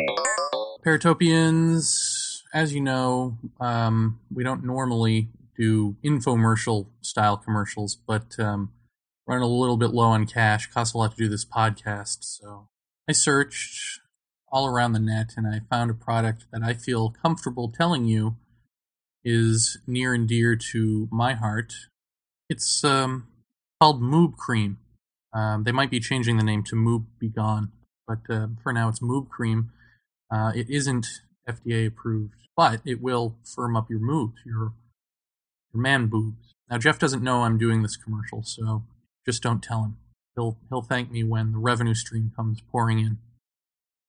Paratopians, 0.86 2.42
as 2.54 2.74
you 2.74 2.82
know, 2.82 3.38
um, 3.60 4.20
we 4.34 4.44
don't 4.44 4.64
normally 4.64 5.30
do 5.58 5.96
infomercial 6.04 6.88
style 7.02 7.38
commercials, 7.38 7.96
but 7.96 8.40
um, 8.40 8.72
running 9.28 9.44
a 9.44 9.48
little 9.48 9.78
bit 9.78 9.92
low 9.92 10.08
on 10.08 10.26
cash. 10.26 10.68
Costs 10.68 10.94
a 10.94 10.98
lot 10.98 11.12
to 11.12 11.18
do 11.18 11.28
this 11.28 11.46
podcast, 11.46 12.20
so 12.22 12.70
I 13.08 13.12
searched 13.12 14.00
all 14.54 14.68
around 14.68 14.94
the 14.94 15.00
net 15.00 15.34
and 15.36 15.48
I 15.48 15.62
found 15.68 15.90
a 15.90 15.96
product 15.96 16.46
that 16.52 16.62
I 16.64 16.76
feel 16.76 17.10
comfortable 17.10 17.70
telling 17.70 18.06
you 18.06 18.38
is 19.26 19.80
near 19.88 20.14
and 20.14 20.28
dear 20.28 20.56
to 20.56 21.10
my 21.12 21.34
heart. 21.34 21.74
It's 22.50 22.84
um, 22.84 23.28
called 23.82 24.02
Moob 24.02 24.38
Cream. 24.38 24.78
Um, 25.34 25.64
they 25.64 25.72
might 25.72 25.90
be 25.90 26.00
changing 26.00 26.38
the 26.38 26.44
name 26.44 26.64
to 26.66 26.76
Moob 26.76 27.06
Be 27.20 27.30
Gone, 27.30 27.72
but 28.08 28.20
uh, 28.30 28.48
for 28.62 28.72
now 28.72 28.90
it's 28.90 29.00
Moob 29.00 29.30
Cream. 29.30 29.72
Uh, 30.32 30.52
it 30.56 30.70
isn't 30.70 31.08
FDA 31.50 31.88
approved, 31.88 32.36
but 32.56 32.82
it 32.86 33.02
will 33.02 33.38
firm 33.56 33.76
up 33.76 33.90
your 33.90 34.00
moobs, 34.00 34.46
your 34.46 34.74
your 35.74 35.82
man 35.82 36.08
boobs. 36.08 36.54
Now 36.70 36.78
Jeff 36.78 37.00
doesn't 37.00 37.24
know 37.24 37.44
I'm 37.44 37.58
doing 37.58 37.82
this 37.82 37.98
commercial, 37.98 38.44
so 38.44 38.84
just 39.26 39.42
don't 39.42 39.64
tell 39.64 39.84
him. 39.84 39.98
He'll 40.36 40.58
he'll 40.70 40.82
thank 40.82 41.12
me 41.12 41.24
when 41.24 41.52
the 41.52 41.58
revenue 41.58 41.96
stream 41.96 42.32
comes 42.36 42.62
pouring 42.72 43.00
in. 43.00 43.18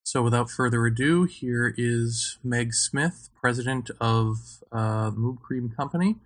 So 0.03 0.21
without 0.21 0.51
further 0.51 0.85
ado, 0.85 1.23
here 1.23 1.73
is 1.75 2.37
Meg 2.43 2.75
Smith, 2.75 3.29
president 3.41 3.89
of 3.99 4.37
uh, 4.71 5.09
Moob 5.09 5.41
Cream 5.41 5.73
Company. 5.75 6.17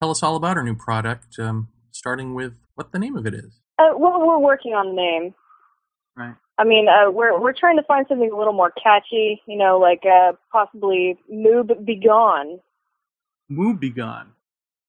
Tell 0.00 0.10
us 0.10 0.22
all 0.22 0.36
about 0.36 0.56
our 0.56 0.62
new 0.62 0.76
product, 0.76 1.36
um, 1.40 1.68
starting 1.90 2.34
with 2.34 2.54
what 2.76 2.92
the 2.92 3.00
name 3.00 3.16
of 3.16 3.26
it 3.26 3.34
is. 3.34 3.60
Uh, 3.78 3.90
well, 3.96 4.26
we're 4.26 4.38
working 4.38 4.72
on 4.72 4.88
the 4.88 4.94
name. 4.94 5.34
Right. 6.16 6.34
I 6.58 6.64
mean, 6.64 6.88
uh, 6.88 7.10
we're 7.10 7.38
we're 7.38 7.52
trying 7.52 7.76
to 7.76 7.82
find 7.82 8.06
something 8.08 8.30
a 8.32 8.36
little 8.36 8.54
more 8.54 8.72
catchy. 8.82 9.42
You 9.46 9.58
know, 9.58 9.78
like 9.78 10.02
uh, 10.06 10.32
possibly 10.50 11.18
"Moob 11.32 11.84
Begone." 11.84 12.60
Moob 13.50 13.78
Begone. 13.78 14.32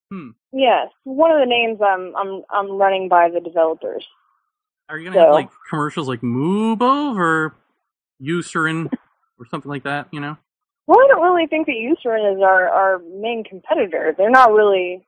Hmm. 0.09 0.29
Yes, 0.53 0.87
one 1.03 1.31
of 1.31 1.39
the 1.39 1.45
names 1.45 1.79
I'm 1.85 2.15
I'm 2.15 2.43
I'm 2.49 2.77
running 2.77 3.09
by 3.09 3.29
the 3.29 3.41
developers. 3.41 4.05
Are 4.89 4.97
you 4.97 5.09
gonna 5.09 5.19
have 5.19 5.33
like 5.33 5.49
commercials 5.69 6.07
like 6.07 6.21
Moobo 6.21 7.15
or 7.17 7.55
Eucerin 8.21 8.89
or 9.37 9.45
something 9.51 9.69
like 9.69 9.83
that? 9.83 10.07
You 10.11 10.21
know. 10.21 10.37
Well, 10.87 10.99
I 10.99 11.07
don't 11.09 11.21
really 11.21 11.47
think 11.47 11.67
that 11.67 11.73
Eucerin 11.73 12.33
is 12.33 12.41
our 12.41 12.69
our 12.69 12.99
main 12.99 13.43
competitor. 13.43 14.15
They're 14.17 14.29
not 14.29 14.53
really 14.53 15.05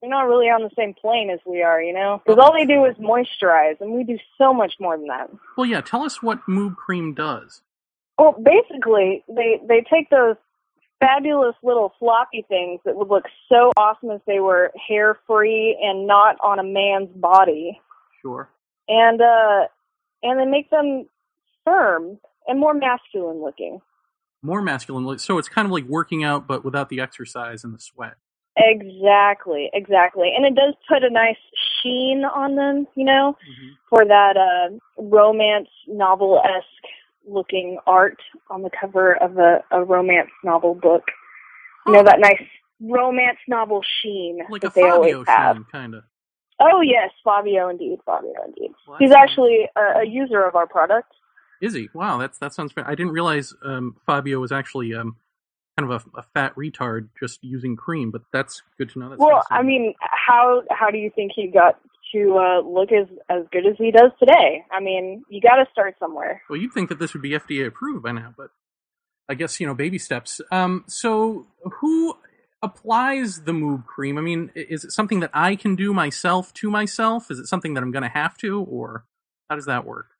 they're 0.00 0.10
not 0.10 0.22
really 0.28 0.46
on 0.46 0.62
the 0.62 0.70
same 0.76 0.94
plane 0.94 1.30
as 1.30 1.40
we 1.46 1.62
are, 1.62 1.80
you 1.82 1.92
know? 1.92 2.20
Because 2.24 2.38
all 2.42 2.52
they 2.52 2.66
do 2.66 2.84
is 2.84 2.94
moisturize, 2.96 3.80
and 3.80 3.92
we 3.92 4.04
do 4.04 4.18
so 4.38 4.52
much 4.52 4.74
more 4.78 4.96
than 4.96 5.06
that. 5.06 5.30
Well, 5.56 5.66
yeah. 5.66 5.80
Tell 5.80 6.02
us 6.02 6.22
what 6.22 6.40
Moob 6.48 6.76
Cream 6.76 7.14
does. 7.14 7.62
Well, 8.18 8.34
basically, 8.42 9.24
they 9.28 9.60
they 9.66 9.84
take 9.90 10.10
those 10.10 10.36
fabulous 11.00 11.54
little 11.62 11.92
floppy 11.98 12.44
things 12.48 12.80
that 12.84 12.96
would 12.96 13.08
look 13.08 13.24
so 13.50 13.70
awesome 13.76 14.10
if 14.10 14.22
they 14.26 14.40
were 14.40 14.72
hair 14.88 15.18
free 15.26 15.78
and 15.82 16.06
not 16.06 16.36
on 16.42 16.58
a 16.58 16.62
man's 16.64 17.10
body, 17.14 17.78
Sure. 18.22 18.48
and 18.88 19.20
uh, 19.20 19.66
and 20.22 20.40
they 20.40 20.46
make 20.46 20.70
them 20.70 21.06
firm 21.64 22.18
and 22.48 22.58
more 22.58 22.72
masculine 22.74 23.42
looking. 23.42 23.80
More 24.42 24.62
masculine. 24.62 25.18
So 25.18 25.38
it's 25.38 25.48
kind 25.48 25.66
of 25.66 25.72
like 25.72 25.84
working 25.84 26.22
out, 26.24 26.46
but 26.46 26.64
without 26.64 26.88
the 26.88 27.00
exercise 27.00 27.64
and 27.64 27.74
the 27.74 27.78
sweat. 27.80 28.14
Exactly, 28.56 29.70
exactly. 29.74 30.32
And 30.34 30.46
it 30.46 30.54
does 30.54 30.74
put 30.88 31.04
a 31.04 31.10
nice 31.10 31.36
sheen 31.82 32.24
on 32.24 32.56
them, 32.56 32.86
you 32.94 33.04
know, 33.04 33.36
for 33.90 34.04
that 34.04 34.36
uh, 34.36 34.74
romance 35.02 35.68
novel 35.86 36.40
esque 36.44 36.92
looking 37.28 37.78
art 37.86 38.18
on 38.50 38.62
the 38.62 38.70
cover 38.80 39.16
of 39.16 39.36
a, 39.38 39.62
a 39.72 39.84
romance 39.84 40.30
novel 40.42 40.74
book. 40.74 41.04
You 41.86 41.92
know, 41.92 42.02
that 42.02 42.18
nice 42.18 42.42
romance 42.80 43.38
novel 43.46 43.82
sheen 44.02 44.38
Like 44.48 44.62
that 44.62 44.72
a 44.72 44.74
they 44.74 44.88
always 44.88 45.12
Fabio 45.12 45.24
have. 45.26 45.56
sheen, 45.56 45.66
kind 45.70 45.94
of. 45.94 46.04
Oh, 46.58 46.80
yes, 46.80 47.10
Fabio 47.22 47.68
indeed, 47.68 47.98
Fabio 48.06 48.32
indeed. 48.46 48.72
Well, 48.88 48.96
He's 48.98 49.12
actually 49.12 49.68
a, 49.76 50.00
a 50.00 50.06
user 50.06 50.42
of 50.44 50.54
our 50.54 50.66
product. 50.66 51.12
Is 51.60 51.74
he? 51.74 51.88
Wow, 51.94 52.18
that's 52.18 52.38
that 52.38 52.54
sounds. 52.54 52.72
fa- 52.72 52.84
I 52.86 52.94
didn't 52.94 53.12
realize 53.12 53.54
um, 53.64 53.96
Fabio 54.06 54.40
was 54.40 54.52
actually 54.52 54.94
um, 54.94 55.16
kind 55.78 55.90
of 55.90 56.06
a, 56.14 56.18
a 56.18 56.22
fat 56.34 56.54
retard 56.56 57.08
just 57.20 57.42
using 57.42 57.76
cream, 57.76 58.10
but 58.10 58.22
that's 58.32 58.62
good 58.78 58.90
to 58.90 58.98
know. 58.98 59.10
That's 59.10 59.20
Well, 59.20 59.42
I 59.50 59.62
mean, 59.62 59.94
how 60.00 60.62
how 60.70 60.90
do 60.90 60.98
you 60.98 61.10
think 61.14 61.32
he 61.34 61.48
got 61.48 61.78
to 62.12 62.38
uh, 62.38 62.60
look 62.66 62.92
as 62.92 63.06
as 63.28 63.44
good 63.52 63.66
as 63.66 63.76
he 63.78 63.90
does 63.90 64.10
today? 64.18 64.64
I 64.70 64.80
mean, 64.80 65.22
you 65.28 65.40
got 65.40 65.56
to 65.56 65.66
start 65.70 65.96
somewhere. 65.98 66.42
Well, 66.48 66.58
you'd 66.58 66.72
think 66.72 66.88
that 66.88 66.98
this 66.98 67.12
would 67.12 67.22
be 67.22 67.30
FDA 67.30 67.66
approved 67.66 68.02
by 68.02 68.12
now, 68.12 68.32
but 68.36 68.50
I 69.28 69.34
guess 69.34 69.60
you 69.60 69.66
know 69.66 69.74
baby 69.74 69.98
steps. 69.98 70.40
Um, 70.50 70.84
so 70.86 71.46
who 71.80 72.16
applies 72.62 73.42
the 73.42 73.52
Moob 73.52 73.84
cream? 73.84 74.16
I 74.16 74.22
mean, 74.22 74.50
is 74.54 74.84
it 74.84 74.92
something 74.92 75.20
that 75.20 75.30
I 75.34 75.56
can 75.56 75.76
do 75.76 75.92
myself 75.92 76.54
to 76.54 76.70
myself? 76.70 77.30
Is 77.30 77.38
it 77.38 77.46
something 77.46 77.74
that 77.74 77.82
I'm 77.82 77.92
going 77.92 78.02
to 78.02 78.08
have 78.08 78.38
to, 78.38 78.62
or 78.62 79.04
how 79.50 79.56
does 79.56 79.66
that 79.66 79.84
work? 79.84 80.15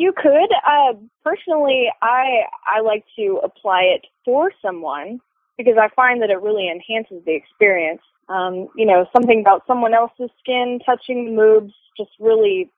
You 0.00 0.14
could. 0.16 0.50
Uh, 0.66 0.94
personally, 1.22 1.88
I 2.00 2.44
I 2.66 2.80
like 2.80 3.04
to 3.16 3.38
apply 3.44 3.82
it 3.82 4.06
for 4.24 4.50
someone 4.62 5.20
because 5.58 5.74
I 5.78 5.94
find 5.94 6.22
that 6.22 6.30
it 6.30 6.40
really 6.40 6.70
enhances 6.70 7.22
the 7.26 7.34
experience. 7.34 8.00
Um, 8.30 8.68
you 8.74 8.86
know, 8.86 9.04
something 9.12 9.42
about 9.42 9.66
someone 9.66 9.92
else's 9.92 10.30
skin 10.38 10.80
touching 10.86 11.26
the 11.26 11.42
moobs 11.42 11.72
just 11.98 12.12
really 12.18 12.70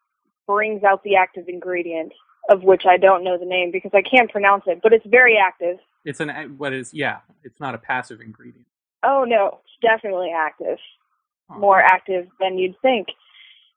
brings 0.49 0.83
out 0.83 1.05
the 1.05 1.15
active 1.15 1.45
ingredient 1.47 2.13
of 2.51 2.65
which 2.65 2.83
I 2.89 2.97
don't 2.97 3.23
know 3.23 3.39
the 3.39 3.47
name 3.47 3.71
because 3.71 3.93
I 3.95 4.03
can't 4.03 4.29
pronounce 4.29 4.65
it, 4.67 4.81
but 4.83 4.93
it's 4.93 5.07
very 5.07 5.39
active. 5.39 5.79
It's 6.05 6.19
an 6.19 6.29
what 6.59 6.73
is 6.73 6.93
yeah, 6.93 7.19
it's 7.45 7.61
not 7.61 7.77
a 7.77 7.79
passive 7.79 8.21
ingredient. 8.21 8.67
Oh 9.05 9.23
no, 9.25 9.61
it's 9.63 9.79
definitely 9.81 10.33
active. 10.37 10.79
More 11.49 11.81
active 11.81 12.27
than 12.41 12.59
you'd 12.59 12.81
think. 12.83 13.09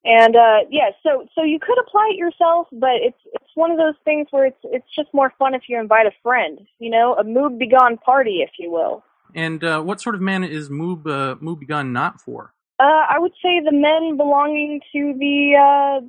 And 0.05 0.35
uh 0.35 0.59
yeah, 0.69 0.91
so 1.01 1.25
so 1.33 1.43
you 1.43 1.59
could 1.59 1.77
apply 1.79 2.11
it 2.13 2.17
yourself, 2.17 2.67
but 2.71 2.95
it's 3.01 3.17
it's 3.33 3.51
one 3.55 3.71
of 3.71 3.77
those 3.77 3.95
things 4.03 4.27
where 4.29 4.45
it's 4.45 4.59
it's 4.63 4.87
just 4.95 5.09
more 5.13 5.33
fun 5.39 5.55
if 5.55 5.63
you 5.67 5.79
invite 5.79 6.05
a 6.05 6.11
friend, 6.21 6.59
you 6.79 6.91
know, 6.91 7.15
a 7.15 7.23
Moob 7.23 7.57
begone 7.57 7.97
party 7.97 8.41
if 8.41 8.51
you 8.59 8.71
will. 8.71 9.03
And 9.33 9.63
uh, 9.63 9.81
what 9.81 9.99
sort 9.99 10.15
of 10.15 10.21
man 10.21 10.43
is 10.43 10.69
Moob 10.69 11.07
uh, 11.07 11.36
Moob 11.36 11.59
begun 11.59 11.91
not 11.91 12.21
for? 12.21 12.53
Uh 12.79 13.05
I 13.09 13.17
would 13.17 13.33
say 13.41 13.59
the 13.65 13.71
men 13.71 14.15
belonging 14.15 14.82
to 14.93 15.13
the 15.17 15.55
uh 15.57 16.05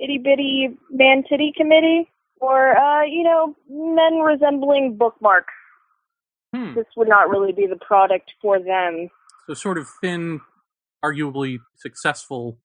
itty 0.00 0.18
bitty 0.18 0.78
man 0.90 1.24
titty 1.28 1.52
committee 1.56 2.08
or 2.40 2.76
uh, 2.76 3.04
you 3.04 3.22
know, 3.22 3.54
men 3.68 4.20
resembling 4.20 4.96
bookmark. 4.96 5.46
Hmm. 6.54 6.74
This 6.74 6.86
would 6.96 7.08
not 7.08 7.28
really 7.28 7.52
be 7.52 7.66
the 7.66 7.76
product 7.76 8.32
for 8.42 8.58
them. 8.58 9.08
So 9.46 9.54
sort 9.54 9.78
of 9.78 9.86
thin, 10.00 10.40
arguably 11.04 11.58
successful, 11.76 12.58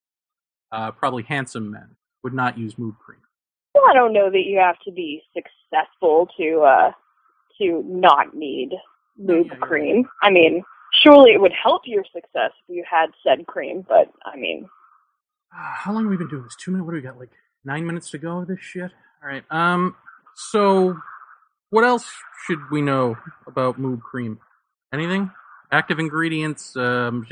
uh, 0.76 0.92
probably 0.92 1.24
handsome 1.24 1.72
men 1.72 1.96
would 2.24 2.34
not 2.34 2.58
use 2.58 2.76
Moob 2.76 2.98
cream. 3.00 3.20
Well, 3.74 3.86
I 3.90 3.94
don't 3.94 4.14
know 4.14 4.30
that 4.30 4.44
you 4.46 4.60
have 4.60 4.80
to 4.86 4.92
be 4.92 5.22
successful 5.34 6.28
to 6.38 6.62
uh 6.62 6.92
to 7.60 7.84
not 7.88 8.36
need 8.36 8.72
lube 9.18 9.50
cream. 9.60 10.06
I 10.22 10.30
mean, 10.30 10.64
surely 11.04 11.32
it 11.32 11.40
would 11.40 11.54
help 11.54 11.84
your 11.86 12.04
success 12.04 12.52
if 12.68 12.76
you 12.76 12.84
had 12.90 13.08
said 13.24 13.46
cream, 13.48 13.86
but 13.88 14.12
I 14.26 14.36
mean, 14.38 14.68
How 15.56 15.94
long 15.94 16.04
have 16.04 16.12
we 16.12 16.18
been 16.18 16.28
doing 16.28 16.44
this? 16.44 16.56
Two 16.56 16.72
minutes? 16.72 16.86
What 16.86 16.92
do 16.92 16.98
we 16.98 17.02
got? 17.02 17.18
Like 17.20 17.32
nine 17.64 17.86
minutes 17.86 18.10
to 18.12 18.18
go 18.18 18.40
of 18.40 18.48
this 18.48 18.60
shit? 18.62 18.92
All 19.24 19.30
right. 19.30 19.44
Um. 19.50 19.96
So, 20.36 20.98
what 21.70 21.86
else 21.86 22.06
should 22.46 22.60
we 22.70 22.82
know 22.82 23.18
about 23.48 23.80
Moob 23.80 24.02
cream? 24.02 24.40
Anything? 24.94 25.32
Active 25.72 26.00
ingredients? 26.00 26.76
Um. 26.76 27.26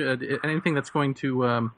Anything 0.44 0.74
that's 0.74 0.90
going 0.90 1.14
to 1.16 1.46
um 1.46 1.72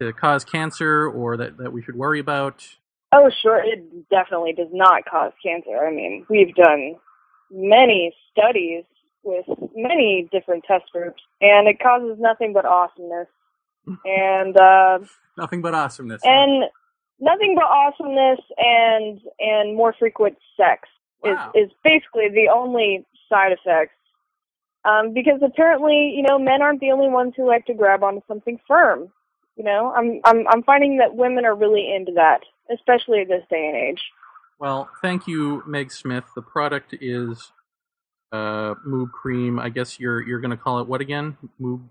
to 0.00 0.12
cause 0.12 0.44
cancer 0.44 1.08
or 1.08 1.36
that 1.36 1.58
that 1.58 1.72
we 1.72 1.82
should 1.82 1.96
worry 1.96 2.20
about? 2.20 2.66
oh 3.12 3.30
sure, 3.42 3.62
it 3.64 4.08
definitely 4.10 4.52
does 4.54 4.68
not 4.72 5.04
cause 5.06 5.32
cancer. 5.44 5.78
I 5.78 5.90
mean, 5.92 6.26
we've 6.30 6.54
done 6.54 6.96
many 7.50 8.14
studies 8.32 8.84
with 9.24 9.46
many 9.76 10.28
different 10.32 10.64
test 10.64 10.84
groups, 10.92 11.22
and 11.40 11.68
it 11.68 11.80
causes 11.80 12.16
nothing 12.20 12.52
but 12.52 12.64
awesomeness. 12.66 13.28
And 14.04 14.56
uh 14.58 14.98
Nothing 15.36 15.62
but 15.62 15.74
awesomeness. 15.74 16.22
And 16.24 16.64
nothing 17.20 17.54
but 17.56 17.64
awesomeness 17.64 18.40
and 18.58 19.20
and 19.40 19.76
more 19.76 19.94
frequent 19.98 20.36
sex 20.56 20.88
Wow. 21.22 21.52
is 21.54 21.66
is 21.68 21.72
basically 21.84 22.28
the 22.30 22.48
only 22.54 23.06
side 23.28 23.52
effects. 23.52 23.94
Um, 24.84 25.14
because 25.14 25.40
apparently, 25.44 26.14
you 26.16 26.22
know, 26.22 26.38
men 26.38 26.62
aren't 26.62 26.80
the 26.80 26.92
only 26.92 27.08
ones 27.08 27.34
who 27.36 27.46
like 27.46 27.66
to 27.66 27.74
grab 27.74 28.02
onto 28.02 28.22
something 28.28 28.58
firm. 28.68 29.10
You 29.58 29.64
know, 29.64 29.92
I'm 29.94 30.20
I'm 30.24 30.46
I'm 30.48 30.62
finding 30.62 30.98
that 30.98 31.14
women 31.14 31.44
are 31.44 31.54
really 31.54 31.92
into 31.94 32.12
that, 32.12 32.40
especially 32.72 33.24
this 33.24 33.42
day 33.50 33.66
and 33.66 33.76
age. 33.76 34.00
Well, 34.60 34.88
thank 35.02 35.26
you, 35.26 35.62
Meg 35.66 35.92
Smith. 35.92 36.24
The 36.34 36.42
product 36.42 36.94
is 37.00 37.52
uh, 38.32 38.74
Moob 38.86 39.10
Cream. 39.10 39.58
I 39.58 39.68
guess 39.68 39.98
you're 39.98 40.26
you're 40.26 40.40
going 40.40 40.52
to 40.52 40.56
call 40.56 40.80
it 40.80 40.88
what 40.88 41.00
again? 41.00 41.36
Moob 41.60 41.82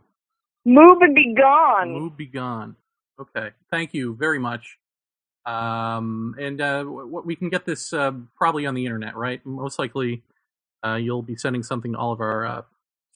Move 0.68 1.02
and 1.02 1.16
be 1.16 1.34
gone. 1.34 1.90
Moob 1.94 2.18
Be 2.18 2.26
Gone. 2.26 2.76
Okay, 3.20 3.52
thank 3.72 3.94
you 3.94 4.16
very 4.16 4.38
much. 4.38 4.78
Um, 5.46 6.36
and 6.38 6.60
uh, 6.60 6.80
w- 6.80 7.24
we 7.26 7.38
can 7.38 7.48
get 7.48 7.66
this 7.66 7.94
uh, 7.94 8.12
probably 8.36 8.66
on 8.66 8.76
the 8.76 8.86
internet, 8.86 9.16
right? 9.16 9.44
Most 9.46 9.80
likely, 9.80 10.24
uh, 10.86 10.96
you'll 10.96 11.22
be 11.22 11.38
sending 11.38 11.64
something 11.64 11.94
to 11.94 11.98
all 11.98 12.12
of 12.12 12.20
our 12.20 12.46
uh, 12.46 12.62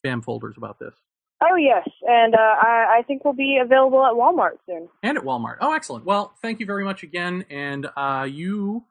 spam 0.04 0.24
folders 0.24 0.56
about 0.56 0.80
this, 0.80 0.94
Oh 1.44 1.56
yes, 1.56 1.88
and 2.08 2.36
uh, 2.36 2.38
I 2.38 2.98
I 3.00 3.04
think 3.08 3.26
will 3.26 3.34
be 3.34 3.60
available 3.64 4.06
at 4.06 4.14
Walmart 4.14 4.58
soon. 4.68 4.88
and 5.04 5.18
at 5.18 5.24
Walmart. 5.24 5.58
Oh, 5.62 5.74
excellent. 5.74 6.06
Well, 6.06 6.34
thank 6.42 6.60
you 6.60 6.66
very 6.66 6.84
much 6.84 7.04
again, 7.04 7.46
and 7.50 7.88
uh, 7.98 8.28
you, 8.30 8.86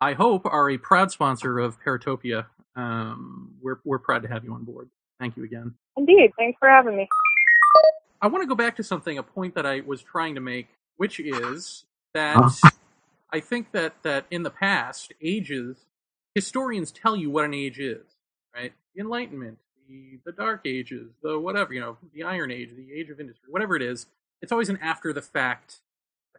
I 0.00 0.14
hope, 0.14 0.46
are 0.46 0.70
a 0.70 0.78
proud 0.78 1.10
sponsor 1.12 1.58
of 1.58 1.80
Paratopia. 1.80 2.46
Um, 2.76 3.54
we're 3.62 3.78
we're 3.84 3.98
proud 4.00 4.22
to 4.22 4.28
have 4.28 4.44
you 4.44 4.52
on 4.54 4.64
board. 4.64 4.88
Thank 5.20 5.36
you 5.36 5.44
again. 5.44 5.74
Indeed, 5.96 6.32
thanks 6.38 6.56
for 6.58 6.68
having 6.68 6.96
me. 6.96 7.08
I 8.20 8.26
want 8.28 8.42
to 8.42 8.48
go 8.48 8.54
back 8.54 8.76
to 8.76 8.82
something, 8.84 9.18
a 9.18 9.22
point 9.22 9.54
that 9.54 9.66
I 9.66 9.80
was 9.80 10.02
trying 10.02 10.34
to 10.36 10.40
make, 10.40 10.68
which 10.96 11.20
is 11.20 11.84
that 12.14 12.36
Huh? 12.36 12.70
I 13.32 13.40
think 13.40 13.72
that 13.72 14.02
that 14.02 14.26
in 14.30 14.42
the 14.42 14.50
past, 14.50 15.12
ages 15.22 15.86
historians 16.34 16.90
tell 16.92 17.16
you 17.16 17.30
what 17.30 17.44
an 17.44 17.54
age 17.54 17.78
is, 17.78 18.02
right? 18.54 18.72
The 18.94 19.00
Enlightenment, 19.02 19.58
the 20.24 20.32
Dark 20.32 20.62
Ages, 20.66 21.10
the 21.22 21.38
whatever, 21.38 21.72
you 21.72 21.80
know, 21.80 21.96
the 22.14 22.22
Iron 22.22 22.50
Age, 22.50 22.70
the 22.76 22.92
Age 22.92 23.10
of 23.10 23.20
Industry, 23.20 23.48
whatever 23.48 23.76
it 23.76 23.82
is. 23.82 24.06
It's 24.40 24.52
always 24.52 24.68
an 24.68 24.78
after 24.82 25.12
the 25.12 25.22
fact 25.22 25.80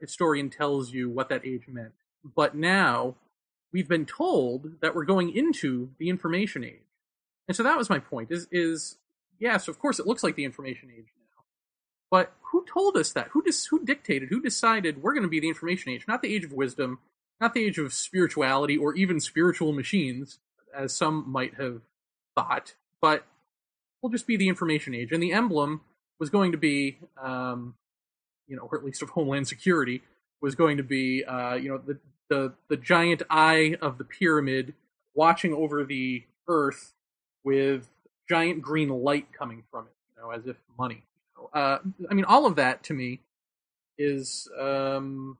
historian 0.01 0.49
tells 0.49 0.91
you 0.91 1.09
what 1.09 1.29
that 1.29 1.45
age 1.45 1.67
meant. 1.67 1.93
But 2.23 2.55
now 2.55 3.15
we've 3.71 3.87
been 3.87 4.05
told 4.05 4.81
that 4.81 4.95
we're 4.95 5.05
going 5.05 5.35
into 5.35 5.89
the 5.97 6.09
information 6.09 6.63
age. 6.63 6.79
And 7.47 7.55
so 7.55 7.63
that 7.63 7.77
was 7.77 7.89
my 7.89 7.99
point 7.99 8.31
is 8.31 8.47
is 8.51 8.97
yes, 9.39 9.67
of 9.67 9.79
course 9.79 9.99
it 9.99 10.07
looks 10.07 10.23
like 10.23 10.35
the 10.35 10.45
information 10.45 10.89
age 10.89 11.07
now. 11.17 11.43
But 12.11 12.33
who 12.51 12.65
told 12.65 12.97
us 12.97 13.11
that? 13.13 13.29
Who 13.29 13.41
dis- 13.41 13.67
who 13.67 13.83
dictated? 13.83 14.29
Who 14.29 14.41
decided 14.41 15.01
we're 15.01 15.13
going 15.13 15.23
to 15.23 15.29
be 15.29 15.39
the 15.39 15.49
information 15.49 15.91
age, 15.91 16.05
not 16.07 16.21
the 16.21 16.33
age 16.33 16.43
of 16.43 16.53
wisdom, 16.53 16.99
not 17.41 17.53
the 17.53 17.65
age 17.65 17.77
of 17.77 17.93
spirituality 17.93 18.77
or 18.77 18.95
even 18.95 19.19
spiritual 19.19 19.73
machines, 19.73 20.39
as 20.73 20.93
some 20.93 21.29
might 21.29 21.55
have 21.55 21.81
thought, 22.35 22.75
but 23.01 23.25
we'll 24.03 24.11
just 24.11 24.27
be 24.27 24.37
the 24.37 24.49
information 24.49 24.93
age. 24.93 25.11
And 25.11 25.23
the 25.23 25.31
emblem 25.31 25.81
was 26.19 26.29
going 26.29 26.51
to 26.51 26.57
be, 26.57 26.97
um, 27.19 27.75
you 28.47 28.55
know, 28.55 28.67
or 28.69 28.77
at 28.77 28.83
least 28.83 29.01
of 29.01 29.11
Homeland 29.11 29.47
Security, 29.47 30.03
was 30.41 30.53
going 30.53 30.77
to 30.77 30.83
be, 30.83 31.23
uh, 31.23 31.55
you 31.55 31.69
know, 31.69 31.77
the, 31.79 31.97
the 32.29 32.53
the 32.67 32.77
giant 32.77 33.23
eye 33.29 33.77
of 33.81 33.97
the 33.97 34.03
pyramid 34.03 34.73
watching 35.15 35.53
over 35.53 35.83
the 35.85 36.23
Earth 36.47 36.93
with 37.43 37.89
giant 38.29 38.61
green 38.61 38.89
light 38.89 39.31
coming 39.31 39.63
from 39.71 39.85
it, 39.85 39.93
you 40.15 40.21
know, 40.21 40.31
as 40.31 40.45
if 40.45 40.57
money. 40.77 41.03
Uh, 41.53 41.79
I 42.09 42.13
mean, 42.13 42.25
all 42.25 42.45
of 42.45 42.55
that 42.57 42.83
to 42.83 42.93
me 42.93 43.21
is 43.97 44.49
um, 44.59 45.37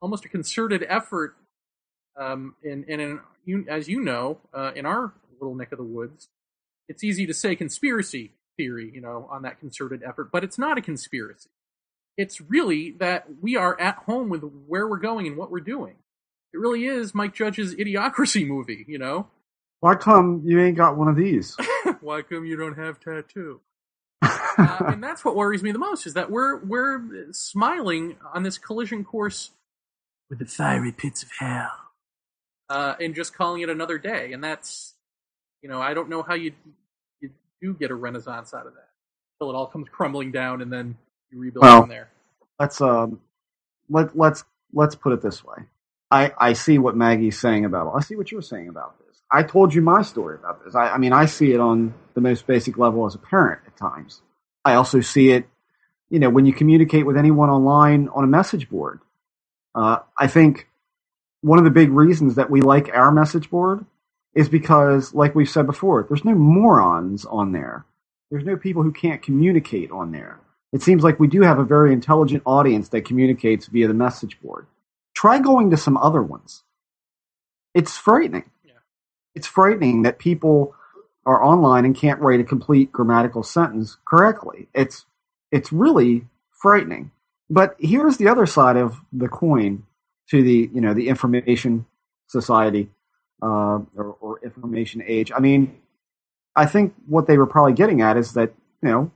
almost 0.00 0.24
a 0.24 0.28
concerted 0.28 0.84
effort. 0.88 1.36
Um, 2.16 2.54
and 2.62 2.84
and 2.88 3.00
in, 3.00 3.20
you, 3.44 3.64
as 3.68 3.88
you 3.88 4.00
know, 4.00 4.38
uh, 4.54 4.72
in 4.76 4.86
our 4.86 5.12
little 5.40 5.54
neck 5.54 5.72
of 5.72 5.78
the 5.78 5.84
woods, 5.84 6.28
it's 6.90 7.04
easy 7.04 7.26
to 7.26 7.34
say 7.34 7.56
conspiracy 7.56 8.32
theory, 8.58 8.90
you 8.92 9.00
know, 9.00 9.28
on 9.30 9.42
that 9.42 9.60
concerted 9.60 10.02
effort, 10.06 10.30
but 10.32 10.44
it's 10.44 10.58
not 10.58 10.76
a 10.76 10.82
conspiracy. 10.82 11.50
It's 12.18 12.40
really 12.42 12.92
that 12.98 13.26
we 13.40 13.56
are 13.56 13.80
at 13.80 13.96
home 14.06 14.28
with 14.28 14.42
where 14.66 14.86
we're 14.88 14.98
going 14.98 15.26
and 15.26 15.36
what 15.38 15.50
we're 15.50 15.60
doing. 15.60 15.94
It 16.52 16.58
really 16.58 16.84
is 16.84 17.14
Mike 17.14 17.34
Judge's 17.34 17.74
Idiocracy 17.74 18.46
movie, 18.46 18.84
you 18.88 18.98
know. 18.98 19.28
Why 19.80 19.94
come 19.94 20.42
you 20.44 20.60
ain't 20.60 20.76
got 20.76 20.96
one 20.98 21.08
of 21.08 21.16
these? 21.16 21.56
Why 22.02 22.22
come 22.22 22.44
you 22.44 22.56
don't 22.56 22.76
have 22.76 23.00
tattoo? 23.00 23.60
uh, 24.22 24.78
and 24.88 25.02
that's 25.02 25.24
what 25.24 25.36
worries 25.36 25.62
me 25.62 25.72
the 25.72 25.78
most 25.78 26.06
is 26.06 26.14
that 26.14 26.30
we're 26.30 26.58
we're 26.64 27.32
smiling 27.32 28.16
on 28.34 28.42
this 28.42 28.58
collision 28.58 29.04
course 29.04 29.52
with 30.28 30.40
the 30.40 30.46
fiery 30.46 30.92
pits 30.92 31.22
of 31.22 31.30
hell. 31.38 31.70
uh, 32.68 32.94
and 33.00 33.14
just 33.14 33.34
calling 33.34 33.62
it 33.62 33.68
another 33.68 33.98
day. 33.98 34.32
And 34.32 34.42
that's, 34.44 34.94
you 35.62 35.68
know, 35.68 35.80
I 35.82 35.94
don't 35.94 36.08
know 36.08 36.22
how 36.22 36.34
you 36.34 36.52
you 36.52 36.79
do 37.60 37.74
get 37.74 37.90
a 37.90 37.94
renaissance 37.94 38.54
out 38.54 38.66
of 38.66 38.74
that 38.74 38.88
until 39.40 39.52
it 39.52 39.56
all 39.56 39.66
comes 39.66 39.88
crumbling 39.90 40.32
down 40.32 40.62
and 40.62 40.72
then 40.72 40.96
you 41.30 41.38
rebuild 41.38 41.64
Well, 41.64 41.80
from 41.82 41.88
there. 41.90 42.10
let's 42.58 42.80
um 42.80 43.20
let 43.88 44.16
let's 44.16 44.44
let's 44.72 44.94
put 44.94 45.12
it 45.12 45.22
this 45.22 45.44
way. 45.44 45.64
I 46.10 46.32
I 46.38 46.52
see 46.54 46.78
what 46.78 46.96
Maggie's 46.96 47.38
saying 47.38 47.64
about 47.64 47.88
it. 47.88 47.96
I 47.96 48.00
see 48.00 48.16
what 48.16 48.30
you're 48.32 48.42
saying 48.42 48.68
about 48.68 48.98
this. 48.98 49.20
I 49.30 49.42
told 49.44 49.72
you 49.74 49.82
my 49.82 50.02
story 50.02 50.36
about 50.36 50.64
this. 50.64 50.74
I, 50.74 50.88
I 50.90 50.98
mean, 50.98 51.12
I 51.12 51.26
see 51.26 51.52
it 51.52 51.60
on 51.60 51.94
the 52.14 52.20
most 52.20 52.46
basic 52.46 52.76
level 52.78 53.06
as 53.06 53.14
a 53.14 53.18
parent 53.18 53.60
at 53.66 53.76
times. 53.76 54.22
I 54.64 54.74
also 54.74 55.00
see 55.00 55.30
it, 55.30 55.46
you 56.10 56.18
know, 56.18 56.30
when 56.30 56.46
you 56.46 56.52
communicate 56.52 57.06
with 57.06 57.16
anyone 57.16 57.48
online 57.48 58.08
on 58.08 58.24
a 58.24 58.26
message 58.26 58.68
board. 58.68 59.00
Uh, 59.74 59.98
I 60.18 60.26
think 60.26 60.68
one 61.42 61.58
of 61.58 61.64
the 61.64 61.70
big 61.70 61.90
reasons 61.90 62.34
that 62.34 62.50
we 62.50 62.60
like 62.60 62.90
our 62.92 63.12
message 63.12 63.48
board 63.50 63.86
is 64.34 64.48
because, 64.48 65.12
like 65.14 65.34
we've 65.34 65.48
said 65.48 65.66
before, 65.66 66.04
there's 66.08 66.24
no 66.24 66.34
morons 66.34 67.24
on 67.24 67.52
there. 67.52 67.84
There's 68.30 68.44
no 68.44 68.56
people 68.56 68.82
who 68.82 68.92
can't 68.92 69.22
communicate 69.22 69.90
on 69.90 70.12
there. 70.12 70.40
It 70.72 70.82
seems 70.82 71.02
like 71.02 71.18
we 71.18 71.26
do 71.26 71.42
have 71.42 71.58
a 71.58 71.64
very 71.64 71.92
intelligent 71.92 72.42
audience 72.46 72.90
that 72.90 73.04
communicates 73.04 73.66
via 73.66 73.88
the 73.88 73.94
message 73.94 74.40
board. 74.40 74.66
Try 75.14 75.40
going 75.40 75.70
to 75.70 75.76
some 75.76 75.96
other 75.96 76.22
ones. 76.22 76.62
It's 77.74 77.96
frightening. 77.96 78.50
It's 79.34 79.46
frightening 79.46 80.02
that 80.02 80.18
people 80.18 80.74
are 81.26 81.44
online 81.44 81.84
and 81.84 81.94
can't 81.96 82.20
write 82.20 82.40
a 82.40 82.44
complete 82.44 82.92
grammatical 82.92 83.42
sentence 83.42 83.96
correctly. 84.04 84.68
It's 84.74 85.06
it's 85.52 85.72
really 85.72 86.26
frightening. 86.50 87.10
But 87.48 87.76
here's 87.78 88.16
the 88.16 88.28
other 88.28 88.46
side 88.46 88.76
of 88.76 89.00
the 89.12 89.28
coin 89.28 89.84
to 90.30 90.42
the 90.42 90.70
you 90.72 90.80
know 90.80 90.94
the 90.94 91.08
information 91.08 91.86
society 92.28 92.88
uh, 93.42 93.80
or, 93.96 94.16
or 94.20 94.40
information 94.42 95.02
age. 95.06 95.32
I 95.34 95.40
mean, 95.40 95.80
I 96.54 96.66
think 96.66 96.94
what 97.06 97.26
they 97.26 97.38
were 97.38 97.46
probably 97.46 97.72
getting 97.74 98.02
at 98.02 98.16
is 98.16 98.32
that 98.34 98.52
you 98.82 98.88
know 98.88 99.10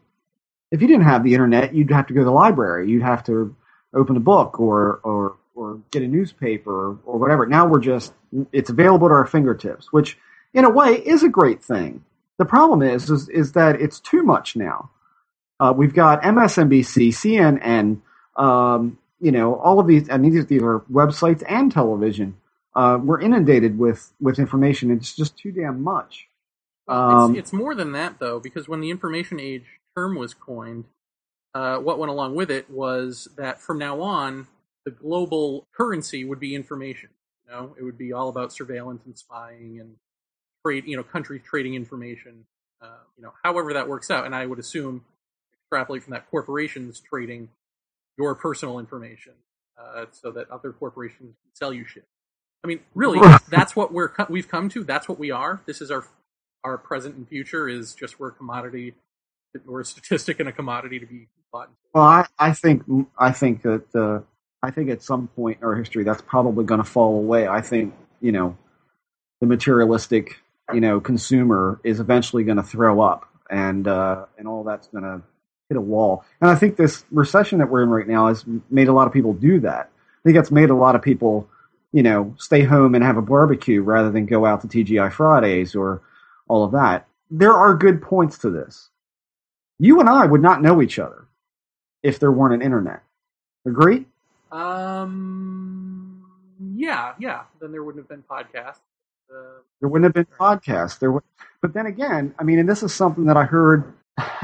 if 0.70 0.82
you 0.82 0.88
didn't 0.88 1.04
have 1.04 1.22
the 1.22 1.34
internet, 1.34 1.74
you'd 1.74 1.90
have 1.90 2.06
to 2.08 2.14
go 2.14 2.20
to 2.20 2.24
the 2.24 2.32
library. 2.32 2.90
You'd 2.90 3.02
have 3.02 3.24
to 3.24 3.54
open 3.94 4.16
a 4.16 4.20
book 4.20 4.58
or 4.58 5.00
or 5.04 5.36
or 5.54 5.80
get 5.90 6.02
a 6.02 6.08
newspaper 6.08 6.98
or, 7.04 7.18
whatever. 7.18 7.46
Now 7.46 7.66
we're 7.66 7.80
just 7.80 8.12
it's 8.52 8.70
available 8.70 9.06
at 9.06 9.12
our 9.12 9.26
fingertips, 9.26 9.92
which 9.92 10.18
in 10.52 10.64
a 10.64 10.70
way 10.70 10.94
is 10.94 11.22
a 11.22 11.28
great 11.28 11.62
thing. 11.62 12.04
The 12.38 12.44
problem 12.44 12.82
is 12.82 13.08
is, 13.10 13.28
is 13.28 13.52
that 13.52 13.80
it's 13.80 14.00
too 14.00 14.22
much 14.22 14.56
now. 14.56 14.90
Uh, 15.60 15.72
we've 15.76 15.94
got 15.94 16.22
MSNBC, 16.22 17.08
CNN, 17.10 18.00
um, 18.36 18.98
you 19.20 19.30
know, 19.30 19.54
all 19.54 19.78
of 19.78 19.86
these. 19.86 20.10
I 20.10 20.16
mean, 20.16 20.32
these, 20.32 20.46
these 20.46 20.62
are 20.62 20.80
websites 20.90 21.44
and 21.48 21.70
television. 21.70 22.36
Uh, 22.74 22.98
we're 23.02 23.20
inundated 23.20 23.78
with 23.78 24.12
with 24.20 24.38
information. 24.38 24.90
It's 24.90 25.14
just 25.14 25.36
too 25.38 25.52
damn 25.52 25.82
much. 25.82 26.28
Um, 26.88 27.30
it's, 27.30 27.38
it's 27.38 27.52
more 27.52 27.74
than 27.74 27.92
that 27.92 28.18
though, 28.18 28.40
because 28.40 28.68
when 28.68 28.80
the 28.80 28.90
information 28.90 29.40
age 29.40 29.64
term 29.96 30.16
was 30.16 30.34
coined, 30.34 30.84
uh, 31.54 31.78
what 31.78 31.98
went 31.98 32.10
along 32.10 32.34
with 32.34 32.50
it 32.50 32.68
was 32.70 33.28
that 33.36 33.60
from 33.60 33.78
now 33.78 34.00
on, 34.00 34.48
the 34.84 34.90
global 34.90 35.66
currency 35.76 36.24
would 36.24 36.40
be 36.40 36.54
information. 36.54 37.10
You 37.46 37.52
know, 37.52 37.76
it 37.78 37.84
would 37.84 37.98
be 37.98 38.12
all 38.12 38.28
about 38.28 38.52
surveillance 38.52 39.02
and 39.06 39.16
spying 39.16 39.78
and 39.80 39.96
trade. 40.64 40.84
You 40.86 40.96
know, 40.96 41.02
countries 41.02 41.42
trading 41.44 41.74
information. 41.74 42.46
Uh, 42.82 42.98
you 43.16 43.22
know, 43.22 43.32
however 43.42 43.72
that 43.72 43.88
works 43.88 44.10
out, 44.10 44.26
and 44.26 44.34
I 44.34 44.46
would 44.46 44.58
assume 44.58 45.04
extrapolate 45.62 46.02
from 46.02 46.12
that 46.12 46.30
corporations 46.30 47.00
trading 47.00 47.48
your 48.18 48.34
personal 48.34 48.78
information 48.78 49.32
uh, 49.78 50.04
so 50.10 50.30
that 50.32 50.50
other 50.50 50.72
corporations 50.72 51.34
can 51.42 51.54
sell 51.54 51.72
you 51.72 51.84
shit. 51.84 52.04
I 52.64 52.66
mean, 52.66 52.80
really, 52.94 53.20
that's 53.48 53.76
what 53.76 53.92
we're 53.92 54.10
we've 54.28 54.48
come 54.48 54.68
to. 54.70 54.82
That's 54.82 55.08
what 55.08 55.18
we 55.18 55.30
are. 55.30 55.60
This 55.66 55.80
is 55.80 55.90
our 55.90 56.04
our 56.64 56.78
present 56.78 57.14
and 57.16 57.28
future 57.28 57.68
is 57.68 57.94
just 57.94 58.18
we're 58.18 58.28
a 58.28 58.32
commodity, 58.32 58.94
we're 59.66 59.82
a 59.82 59.84
statistic 59.84 60.40
and 60.40 60.48
a 60.48 60.52
commodity 60.52 60.98
to 60.98 61.06
be 61.06 61.28
bought. 61.52 61.68
and 61.68 61.76
sold. 61.82 61.90
Well, 61.94 62.04
I, 62.04 62.26
I 62.38 62.52
think 62.52 62.82
I 63.18 63.30
think 63.30 63.62
that 63.62 63.94
uh, 63.94 64.20
I 64.62 64.70
think 64.70 64.90
at 64.90 65.02
some 65.02 65.28
point 65.28 65.58
in 65.60 65.64
our 65.64 65.74
history 65.74 66.04
that's 66.04 66.22
probably 66.22 66.64
going 66.64 66.82
to 66.82 66.88
fall 66.88 67.16
away. 67.16 67.46
I 67.46 67.60
think 67.60 67.94
you 68.20 68.32
know 68.32 68.56
the 69.40 69.46
materialistic 69.46 70.40
you 70.72 70.80
know 70.80 71.00
consumer 71.00 71.80
is 71.84 72.00
eventually 72.00 72.44
going 72.44 72.56
to 72.56 72.62
throw 72.62 73.02
up, 73.02 73.28
and 73.50 73.86
uh, 73.86 74.24
and 74.38 74.48
all 74.48 74.64
that's 74.64 74.88
going 74.88 75.04
to 75.04 75.22
hit 75.68 75.76
a 75.76 75.80
wall. 75.80 76.24
And 76.40 76.50
I 76.50 76.54
think 76.54 76.76
this 76.76 77.04
recession 77.10 77.58
that 77.58 77.68
we're 77.68 77.82
in 77.82 77.90
right 77.90 78.08
now 78.08 78.28
has 78.28 78.44
made 78.70 78.88
a 78.88 78.92
lot 78.92 79.06
of 79.06 79.12
people 79.12 79.34
do 79.34 79.60
that. 79.60 79.90
I 79.90 80.22
think 80.24 80.36
that's 80.36 80.50
made 80.50 80.70
a 80.70 80.74
lot 80.74 80.94
of 80.94 81.02
people, 81.02 81.48
you 81.94 82.02
know, 82.02 82.34
stay 82.38 82.64
home 82.64 82.96
and 82.96 83.04
have 83.04 83.16
a 83.16 83.22
barbecue 83.22 83.80
rather 83.80 84.10
than 84.10 84.26
go 84.26 84.44
out 84.44 84.60
to 84.60 84.66
TGI 84.66 85.12
Fridays 85.12 85.76
or 85.76 86.02
all 86.48 86.64
of 86.64 86.72
that. 86.72 87.06
There 87.30 87.52
are 87.52 87.72
good 87.76 88.02
points 88.02 88.36
to 88.38 88.50
this. 88.50 88.90
You 89.78 90.00
and 90.00 90.08
I 90.08 90.26
would 90.26 90.42
not 90.42 90.60
know 90.60 90.82
each 90.82 90.98
other 90.98 91.28
if 92.02 92.18
there 92.18 92.32
weren't 92.32 92.52
an 92.52 92.62
internet. 92.62 93.04
Agree? 93.64 94.06
Um, 94.50 96.24
yeah, 96.74 97.14
yeah. 97.20 97.42
Then 97.60 97.70
there 97.70 97.84
wouldn't 97.84 98.02
have 98.02 98.08
been 98.08 98.24
podcasts. 98.28 98.80
Uh, 99.30 99.60
There 99.78 99.88
wouldn't 99.88 100.04
have 100.04 100.14
been 100.14 100.36
podcasts. 100.36 100.98
There 100.98 101.12
would, 101.12 101.22
but 101.60 101.74
then 101.74 101.86
again, 101.86 102.34
I 102.40 102.42
mean, 102.42 102.58
and 102.58 102.68
this 102.68 102.82
is 102.82 102.92
something 102.92 103.26
that 103.26 103.36
I 103.36 103.44
heard, 103.44 103.94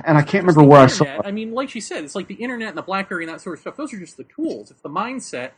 and 0.05 0.17
I 0.17 0.23
can't 0.23 0.45
remember 0.45 0.63
where 0.63 0.83
I 0.83 0.87
saw. 0.87 1.05
internet, 1.05 1.27
I 1.27 1.33
mean, 1.33 1.53
like 1.53 1.69
she 1.69 1.81
said, 1.81 2.05
it's 2.05 2.15
like 2.15 2.29
the 2.29 2.35
internet 2.35 2.69
and 2.69 2.79
the 2.79 2.83
BlackBerry 2.83 3.25
and 3.25 3.33
that 3.35 3.41
sort 3.41 3.57
of 3.57 3.61
stuff. 3.61 3.77
Those 3.77 3.93
are 3.93 3.99
just 3.99 4.17
the 4.17 4.25
tools. 4.25 4.71
It's 4.71 4.83
the 4.83 4.89
mindset 4.89 5.51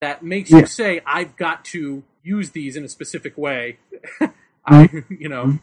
that 0.00 0.22
makes 0.22 0.50
Yeah. 0.50 0.60
you 0.60 0.66
say, 0.66 1.00
"I've 1.06 1.36
got 1.36 1.64
to 1.66 2.02
use 2.22 2.50
these 2.50 2.76
in 2.76 2.84
a 2.84 2.88
specific 2.88 3.36
way." 3.38 3.78
I, 4.66 5.04
you 5.08 5.28
know, 5.28 5.58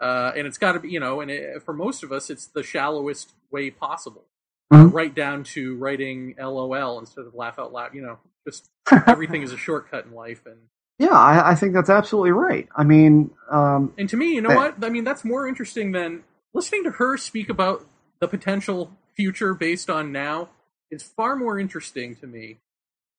uh, 0.00 0.32
and 0.36 0.46
it's 0.46 0.58
got 0.58 0.72
to 0.72 0.80
be, 0.80 0.88
you 0.88 1.00
know, 1.00 1.20
and 1.20 1.30
it, 1.30 1.62
for 1.64 1.72
most 1.74 2.02
of 2.04 2.12
us, 2.12 2.30
it's 2.30 2.46
the 2.46 2.62
shallowest 2.62 3.32
way 3.50 3.70
possible. 3.70 4.24
Uh, 4.70 4.76
Mhm. 4.84 4.92
right 4.94 5.14
down 5.14 5.44
to 5.44 5.76
writing 5.76 6.34
LOL 6.38 6.98
instead 6.98 7.26
of 7.26 7.34
laugh 7.34 7.58
out 7.58 7.72
loud. 7.72 7.94
You 7.94 8.02
know, 8.02 8.18
just 8.46 8.70
everything 9.06 9.42
is 9.42 9.52
a 9.52 9.56
shortcut 9.56 10.06
in 10.06 10.12
life, 10.14 10.46
and 10.46 10.56
Yeah, 10.98 11.10
I, 11.10 11.50
I 11.50 11.54
think 11.56 11.74
that's 11.74 11.90
absolutely 11.90 12.30
right. 12.30 12.68
I 12.76 12.84
mean, 12.84 13.30
um, 13.50 13.92
And 13.98 14.08
to 14.08 14.16
me, 14.16 14.34
you 14.34 14.40
know 14.40 14.50
Eh. 14.50 14.54
what? 14.54 14.82
I 14.84 14.88
mean, 14.88 15.04
that's 15.04 15.24
more 15.24 15.46
interesting 15.48 15.92
than 15.92 16.22
listening 16.54 16.84
to 16.84 16.92
her 16.92 17.16
speak 17.16 17.48
about 17.50 17.84
the 18.20 18.28
potential 18.28 18.92
future 19.16 19.52
based 19.54 19.90
on 19.90 20.12
now 20.12 20.48
is 20.90 21.02
far 21.02 21.34
more 21.36 21.58
interesting 21.58 22.14
to 22.16 22.26
me 22.28 22.58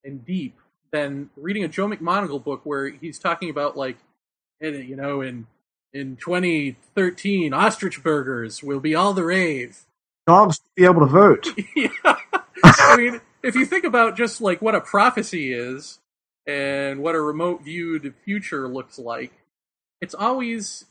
and 0.06 0.23
deep 0.26 0.56
than 0.91 1.30
reading 1.36 1.64
a 1.64 1.68
Joe 1.68 1.88
McMoneagle 1.88 2.44
book 2.44 2.61
where 2.64 2.88
he's 2.90 3.19
talking 3.19 3.49
about 3.49 3.76
like, 3.76 3.98
you 4.61 4.95
know, 4.95 5.22
in 5.22 5.48
in 5.94 6.15
2013, 6.18 7.53
ostrich 7.53 8.03
burgers 8.03 8.61
will 8.61 8.80
be 8.82 8.94
all 8.95 9.14
the 9.14 9.23
rave. 9.23 9.82
dogs 10.27 10.56
should 10.57 10.76
be 10.76 10.84
able 10.86 11.02
to 11.02 11.06
vote. 11.07 11.48
yeah. 11.76 11.88
I 12.64 12.95
mean, 12.98 13.22
if 13.44 13.56
you 13.56 13.65
think 13.65 13.86
about 13.86 14.18
just 14.18 14.41
like 14.41 14.61
what 14.61 14.76
a 14.76 14.82
prophecy 14.82 15.53
is 15.53 15.99
and 16.45 17.02
what 17.02 17.15
a 17.15 17.22
remote 17.22 17.64
viewed 17.64 18.14
future 18.26 18.68
looks 18.68 18.99
like, 18.99 19.32
it's 20.02 20.14
always 20.14 20.86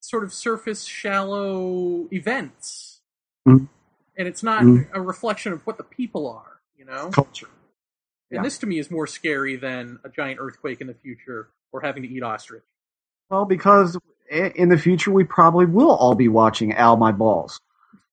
sort 0.00 0.24
of 0.24 0.32
surface 0.32 0.84
shallow 0.84 2.08
events. 2.12 3.00
Mhm. 3.46 3.68
And 4.16 4.28
it's 4.28 4.42
not 4.42 4.62
Mhm. 4.62 4.88
a 4.94 5.00
reflection 5.00 5.52
of 5.52 5.66
what 5.66 5.76
the 5.76 5.84
people 5.84 6.28
are, 6.28 6.60
you 6.78 6.84
know? 6.86 7.10
Culture. 7.10 7.48
And 8.30 8.38
Yeah. 8.38 8.42
this 8.42 8.58
to 8.58 8.66
me 8.66 8.78
is 8.78 8.90
more 8.90 9.06
scary 9.06 9.56
than 9.56 9.98
a 10.04 10.08
giant 10.08 10.40
earthquake 10.40 10.80
in 10.80 10.86
the 10.86 10.94
future 10.94 11.48
or 11.72 11.80
having 11.80 12.02
to 12.02 12.08
eat 12.08 12.22
ostrich. 12.22 12.64
Well, 13.30 13.44
because 13.44 13.96
in 14.30 14.68
the 14.68 14.78
future 14.78 15.10
we 15.12 15.24
probably 15.24 15.66
will 15.66 15.92
all 15.92 16.14
be 16.14 16.28
watching 16.28 16.76
Ow 16.76 16.96
My 16.96 17.12
Balls. 17.12 17.60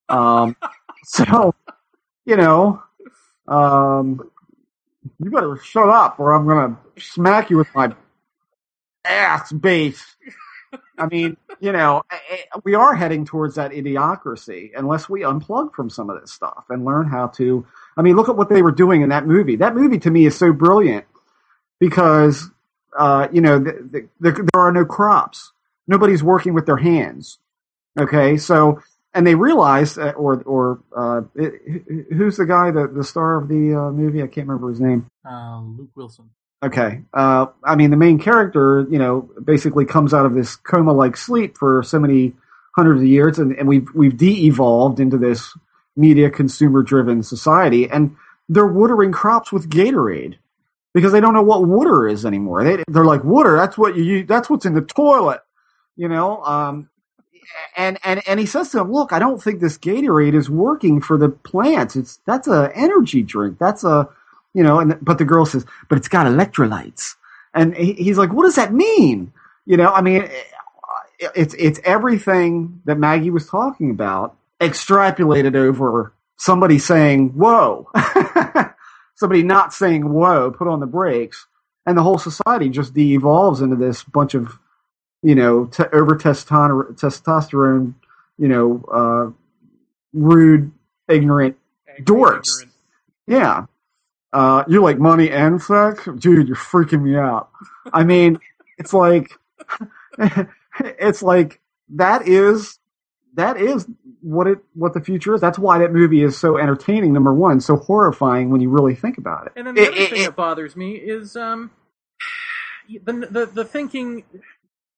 Um, 0.10 0.56
so, 1.03 1.56
you 2.26 2.35
know, 2.35 2.84
um, 3.48 4.30
you 5.19 5.31
better 5.31 5.57
shut 5.57 5.90
up 5.90 6.19
or 6.19 6.34
I'm 6.34 6.45
going 6.45 6.76
to 6.95 7.02
smack 7.02 7.49
you 7.49 7.57
with 7.57 7.73
my 7.73 7.94
ass 9.06 9.52
base. 9.52 10.15
I 10.98 11.07
mean, 11.07 11.38
you 11.60 11.72
know, 11.72 12.03
we 12.64 12.76
are 12.76 12.95
heading 12.95 13.26
towards 13.26 13.56
that 13.56 13.72
idiocracy 13.72 14.72
unless 14.76 15.10
we 15.10 15.22
unplug 15.22 15.73
from 15.73 15.90
some 15.90 16.10
of 16.10 16.19
this 16.22 16.31
stuff 16.31 16.65
and 16.69 16.85
learn 16.85 17.07
how 17.07 17.27
to. 17.27 17.65
I 17.95 18.02
mean, 18.02 18.15
look 18.15 18.30
at 18.30 18.36
what 18.36 18.49
they 18.49 18.61
were 18.61 18.72
doing 18.72 19.02
in 19.02 19.10
that 19.10 19.26
movie. 19.28 19.57
That 19.57 19.76
movie 19.76 19.99
to 19.99 20.11
me 20.11 20.26
is 20.26 20.38
so 20.38 20.52
brilliant 20.53 21.06
because, 21.80 22.49
uh, 22.98 23.28
you 23.32 23.41
know, 23.41 23.60
the, 23.60 23.72
the, 23.91 24.32
the, 24.32 24.49
there 24.53 24.61
are 24.61 24.72
no 24.72 24.86
crops. 24.86 25.52
Nobody's 25.88 26.24
working 26.24 26.53
with 26.53 26.65
their 26.65 26.78
hands. 26.78 27.40
Okay, 27.99 28.38
so 28.38 28.82
and 29.14 29.28
they 29.28 29.36
realize, 29.36 29.98
uh, 29.98 30.14
or 30.15 30.41
or 30.44 30.80
uh, 30.95 31.22
it, 31.36 31.84
who's 32.11 32.38
the 32.38 32.45
guy, 32.45 32.72
the 32.72 32.88
the 32.88 33.03
star 33.03 33.38
of 33.38 33.48
the 33.48 33.76
uh, 33.76 33.91
movie? 33.91 34.24
I 34.24 34.28
can't 34.28 34.48
remember 34.48 34.70
his 34.70 34.80
name. 34.80 35.07
Uh, 35.28 35.61
Luke 35.61 35.91
Wilson. 35.95 36.30
Okay. 36.64 37.02
Uh, 37.14 37.48
I 37.64 37.76
mean, 37.76 37.91
the 37.91 37.98
main 37.98 38.20
character, 38.20 38.88
you 38.90 38.98
know, 38.98 39.30
basically 39.44 39.86
comes 39.86 40.14
out 40.14 40.26
of 40.26 40.34
this 40.34 40.56
coma-like 40.56 41.18
sleep 41.18 41.57
for 41.57 41.84
so 41.84 41.99
many 41.99 42.34
hundreds 42.76 43.02
of 43.02 43.07
years, 43.07 43.38
and, 43.38 43.52
and 43.57 43.68
we've 43.68 43.88
we've 43.94 44.15
de-evolved 44.15 44.99
into 44.99 45.18
this 45.18 45.56
media 45.95 46.30
consumer-driven 46.30 47.24
society, 47.24 47.90
and 47.90 48.15
they're 48.49 48.68
watering 48.68 49.11
crops 49.11 49.52
with 49.52 49.70
Gatorade 49.70 50.36
because 50.94 51.11
they 51.11 51.22
don't 51.22 51.34
know 51.34 51.41
what 51.44 51.65
water 51.65 52.07
is 52.07 52.26
anymore. 52.26 52.64
They 52.64 52.84
they're 52.88 53.06
like 53.06 53.24
water. 53.24 53.56
That's 53.57 53.78
what 53.78 53.95
you. 53.95 54.26
That's 54.26 54.49
what's 54.49 54.65
in 54.65 54.74
the 54.74 54.82
toilet. 54.82 55.41
You 55.95 56.10
know. 56.10 56.44
Um, 56.44 56.90
and 57.78 57.99
and 58.03 58.22
and 58.28 58.40
he 58.40 58.45
says 58.45 58.70
to 58.72 58.80
him, 58.82 58.91
"Look, 58.91 59.14
I 59.14 59.20
don't 59.20 59.41
think 59.41 59.60
this 59.60 59.78
Gatorade 59.78 60.34
is 60.36 60.49
working 60.49 61.02
for 61.02 61.18
the 61.18 61.30
plants. 61.30 61.95
It's 61.95 62.20
that's 62.26 62.48
a 62.48 62.72
energy 62.76 63.22
drink. 63.22 63.57
That's 63.60 63.84
a 63.84 64.10
you 64.53 64.64
know." 64.64 64.80
And 64.80 64.98
but 65.02 65.18
the 65.18 65.26
girl 65.26 65.45
says, 65.45 65.65
"But 65.90 65.98
it's 65.98 66.07
got 66.07 66.26
electrolytes." 66.28 67.15
And 67.53 67.76
he, 67.76 67.94
he's 67.94 68.18
like, 68.18 68.34
"What 68.34 68.44
does 68.44 68.56
that 68.56 68.74
mean?" 68.74 69.32
You 69.65 69.78
know, 69.78 69.91
I 69.91 70.02
mean, 70.02 70.24
it- 70.24 71.32
it's 71.36 71.56
it's 71.57 71.80
everything 71.86 72.82
that 72.86 72.98
Maggie 72.98 73.30
was 73.30 73.48
talking 73.48 73.90
about 73.91 74.36
extrapolated 74.68 75.56
over 75.56 76.14
somebody 76.38 76.80
saying 76.80 77.30
"whoa," 77.30 77.90
somebody 79.15 79.44
not 79.44 79.73
saying 79.73 80.10
"whoa," 80.10 80.52
put 80.52 80.68
on 80.68 80.80
the 80.80 80.85
brakes, 80.85 81.48
and 81.85 81.98
the 81.98 82.03
whole 82.03 82.18
society 82.18 82.69
just 82.69 82.94
de-evolves 82.94 83.61
into 83.61 83.76
this 83.76 84.03
bunch 84.03 84.34
of 84.34 84.60
you 85.23 85.35
know, 85.35 85.65
t- 85.65 85.84
over 85.94 86.15
testosterone, 86.18 87.94
you 88.38 88.48
know, 88.49 88.84
uh, 88.94 89.31
rude, 90.14 90.72
ignorant 91.07 91.57
dorks. 92.02 92.65
Yeah. 93.26 93.65
Uh, 94.34 94.64
you 94.68 94.81
like 94.81 94.99
money 94.99 95.30
and 95.30 95.61
sex? 95.61 96.03
Dude, 96.18 96.48
you're 96.48 96.57
freaking 96.57 97.03
me 97.03 97.15
out. 97.15 97.49
I 97.91 98.03
mean, 98.03 98.40
it's 98.77 98.94
like, 98.94 99.31
it's 100.80 101.23
like, 101.23 101.61
that 101.95 102.27
is, 102.27 102.77
that 103.35 103.57
is 103.57 103.88
what 104.22 104.47
it, 104.47 104.60
what 104.73 104.93
the 104.93 105.01
future 105.01 105.34
is. 105.34 105.41
That's 105.41 105.60
why 105.60 105.80
that 105.80 105.91
movie 105.91 106.22
is 106.23 106.38
so 106.38 106.57
entertaining, 106.57 107.14
number 107.14 107.34
one, 107.34 107.60
so 107.61 107.76
horrifying 107.77 108.49
when 108.49 108.61
you 108.61 108.69
really 108.69 108.95
think 108.95 109.18
about 109.18 109.47
it. 109.47 109.53
And 109.55 109.68
then 109.68 109.76
the 109.76 109.81
It- 109.84 109.88
other 109.89 109.97
it- 110.01 110.10
thing 110.10 110.22
it- 110.22 110.26
that 110.26 110.35
bothers 110.35 110.76
me 110.76 110.93
is 110.95 111.35
um, 111.35 111.72
the, 112.89 113.27
the 113.30 113.45
the 113.45 113.65
thinking. 113.65 114.23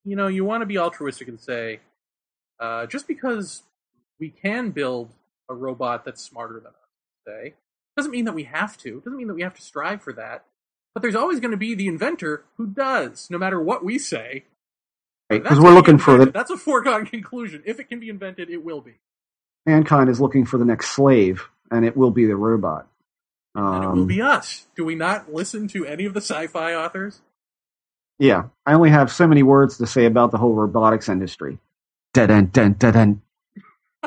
You 0.08 0.16
know, 0.16 0.28
you 0.28 0.46
want 0.46 0.62
to 0.62 0.68
be 0.68 0.78
altruistic 0.78 1.28
and 1.28 1.40
say, 1.40 1.80
uh, 2.60 2.86
just 2.86 3.08
because 3.08 3.64
we 4.20 4.30
can 4.30 4.70
build 4.70 5.10
a 5.50 5.56
robot 5.56 6.06
that's 6.06 6.22
smarter 6.24 6.56
than 6.60 6.68
us, 6.68 6.74
say, 7.28 7.54
doesn't 7.98 8.12
mean 8.12 8.26
that 8.26 8.36
we 8.36 8.44
have 8.44 8.78
to. 8.80 9.00
Doesn't 9.04 9.18
mean 9.18 9.28
that 9.30 9.34
we 9.34 9.42
have 9.42 9.56
to 9.56 9.64
strive 9.64 10.04
for 10.04 10.14
that. 10.14 10.46
But 10.94 11.02
there's 11.02 11.16
always 11.16 11.40
going 11.40 11.52
to 11.52 11.58
be 11.58 11.74
the 11.74 11.88
inventor 11.88 12.44
who 12.58 12.68
does, 12.68 13.30
no 13.32 13.40
matter 13.40 13.60
what 13.60 13.84
we 13.84 13.98
say. 13.98 14.46
Right, 15.30 15.42
That's 15.44 15.56
'cause 15.56 15.64
we're 15.64 15.74
looking 15.74 15.98
for 15.98 16.18
the. 16.18 16.26
That's 16.28 16.52
a 16.52 16.58
foregone 16.58 17.06
conclusion. 17.16 17.64
If 17.66 17.80
it 17.80 17.90
can 17.90 18.00
be 18.00 18.10
invented, 18.10 18.50
it 18.50 18.64
will 18.64 18.82
be. 18.82 18.96
Mankind 19.66 20.10
is 20.10 20.22
looking 20.22 20.46
for 20.46 20.58
the 20.58 20.66
next 20.66 20.92
slave, 20.92 21.50
and 21.72 21.84
it 21.86 21.98
will 21.98 22.12
be 22.12 22.26
the 22.26 22.36
robot. 22.36 22.88
And 23.56 23.84
it 23.84 23.88
Um, 23.88 23.98
will 24.00 24.06
be 24.06 24.22
us. 24.22 24.68
Do 24.76 24.86
we 24.86 24.96
not 24.96 25.34
listen 25.34 25.68
to 25.70 25.86
any 25.86 26.06
of 26.06 26.14
the 26.14 26.22
sci-fi 26.22 26.76
authors? 26.76 27.22
Yeah, 28.20 28.46
I 28.66 28.74
only 28.74 28.92
have 28.92 29.12
so 29.12 29.28
many 29.28 29.44
words 29.44 29.78
to 29.80 29.88
say 29.88 30.06
about 30.06 30.32
the 30.32 30.38
whole 30.38 30.54
robotics 30.54 31.10
industry. 31.10 31.58
Dun 32.14 32.28
dun 32.30 32.46
dun 32.52 32.74
dun 32.74 32.94
dun 32.94 33.22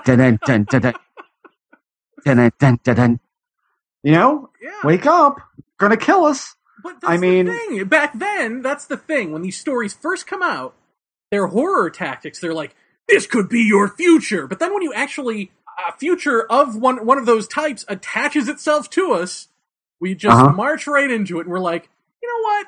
dun 0.05 0.19
dun 0.19 0.39
dun 0.47 0.65
dun 0.65 0.81
dun 0.81 0.95
dun 2.24 2.53
dun 2.59 2.78
dun 2.85 2.97
dun. 2.97 3.20
You 4.05 4.12
know, 4.12 4.51
wake 4.85 5.05
up! 5.07 5.40
Gonna 5.78 5.97
kill 5.97 6.24
us. 6.24 6.55
But 6.82 6.97
I 7.03 7.16
mean, 7.19 7.47
thing. 7.49 7.85
Back 7.85 8.16
then, 8.19 8.62
that's 8.62 8.86
the 8.86 8.97
thing. 8.97 9.32
When 9.32 9.43
these 9.43 9.59
stories 9.59 9.93
first 9.93 10.27
come 10.27 10.43
out, 10.43 10.74
they're 11.30 11.46
horror 11.46 11.90
tactics. 11.90 12.40
They're 12.40 12.55
like, 12.55 12.74
this 13.09 13.26
could 13.26 13.48
be 13.48 13.62
your 13.62 13.88
future. 13.88 14.46
But 14.46 14.59
then 14.59 14.72
when 14.74 14.82
you 14.82 14.92
actually, 14.92 15.50
a 15.88 15.92
future 15.96 16.42
of 16.50 16.76
one, 16.76 17.05
one 17.06 17.18
of 17.18 17.26
those 17.26 17.46
types 17.48 17.84
attaches 17.88 18.48
itself 18.48 18.90
to 18.90 19.12
us, 19.12 19.48
we 20.00 20.14
just 20.14 20.36
Uh-huh. 20.36 20.52
march 20.52 20.86
right 20.86 21.10
into 21.10 21.38
it 21.38 21.42
and 21.42 21.50
we're 21.50 21.59
like, 21.59 21.88
you 22.22 22.28
know 22.28 22.42
what? 22.42 22.66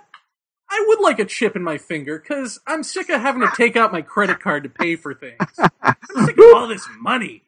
I 0.72 0.84
would 0.88 1.00
like 1.00 1.18
a 1.18 1.24
chip 1.24 1.56
in 1.56 1.62
my 1.64 1.78
finger 1.78 2.18
because 2.18 2.60
I'm 2.66 2.82
sick 2.84 3.08
of 3.10 3.20
having 3.20 3.42
to 3.42 3.50
take 3.56 3.76
out 3.76 3.92
my 3.92 4.02
credit 4.02 4.40
card 4.40 4.62
to 4.62 4.68
pay 4.68 4.94
for 4.96 5.14
things. 5.14 5.36
I'm 5.82 5.94
sick 6.26 6.38
of 6.38 6.44
all 6.54 6.68
this 6.68 6.86
money. 7.00 7.42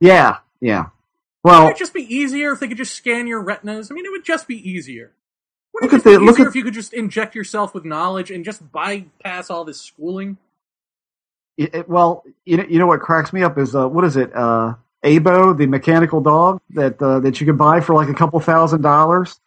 yeah, 0.00 0.38
yeah. 0.60 0.86
Well, 1.44 1.62
it 1.62 1.66
would 1.70 1.76
just 1.78 1.94
be 1.94 2.02
easier 2.14 2.52
if 2.52 2.60
they 2.60 2.68
could 2.68 2.76
just 2.76 2.94
scan 2.94 3.26
your 3.26 3.42
retinas? 3.42 3.90
I 3.90 3.94
mean, 3.94 4.04
it 4.06 4.10
would 4.12 4.24
just 4.24 4.46
be 4.46 4.56
easier. 4.70 5.12
Look 5.82 5.92
at 5.92 6.04
the 6.04 6.18
look 6.18 6.38
at 6.40 6.46
if 6.46 6.54
you 6.54 6.64
could 6.64 6.74
just 6.74 6.92
inject 6.94 7.34
yourself 7.34 7.74
with 7.74 7.84
knowledge 7.84 8.30
and 8.30 8.44
just 8.44 8.70
bypass 8.72 9.50
all 9.50 9.64
this 9.64 9.80
schooling? 9.80 10.38
it, 11.56 11.74
it- 11.74 11.88
well, 11.88 12.24
you 12.44 12.56
know, 12.56 12.64
you 12.68 12.78
know 12.78 12.86
what 12.86 13.00
cracks 13.00 13.32
me 13.32 13.42
up 13.42 13.58
is 13.58 13.74
uh, 13.74 13.88
what 13.88 14.04
is 14.04 14.16
it? 14.16 14.34
Uh, 14.34 14.74
Aibo, 15.04 15.56
the 15.56 15.66
mechanical 15.66 16.20
dog 16.20 16.60
that 16.70 17.00
uh, 17.02 17.20
that 17.20 17.40
you 17.40 17.46
can 17.46 17.56
buy 17.56 17.80
for 17.80 17.94
like 17.94 18.08
a 18.08 18.14
couple 18.14 18.38
thousand 18.40 18.82
dollars. 18.82 19.40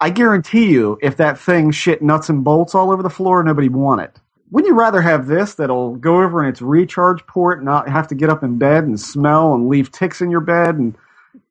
I 0.00 0.10
guarantee 0.10 0.66
you, 0.66 0.98
if 1.02 1.16
that 1.16 1.38
thing 1.38 1.70
shit 1.70 2.02
nuts 2.02 2.28
and 2.28 2.44
bolts 2.44 2.74
all 2.74 2.90
over 2.90 3.02
the 3.02 3.10
floor, 3.10 3.42
nobody 3.42 3.68
want 3.68 4.02
it. 4.02 4.20
Wouldn't 4.50 4.68
you 4.68 4.74
rather 4.78 5.00
have 5.02 5.26
this 5.26 5.54
that'll 5.54 5.96
go 5.96 6.22
over 6.22 6.42
in 6.44 6.48
its 6.48 6.62
recharge 6.62 7.26
port, 7.26 7.58
and 7.58 7.64
not 7.64 7.88
have 7.88 8.06
to 8.08 8.14
get 8.14 8.30
up 8.30 8.44
in 8.44 8.58
bed 8.58 8.84
and 8.84 8.98
smell 9.00 9.54
and 9.54 9.68
leave 9.68 9.90
ticks 9.90 10.20
in 10.20 10.30
your 10.30 10.40
bed, 10.40 10.76
and 10.76 10.96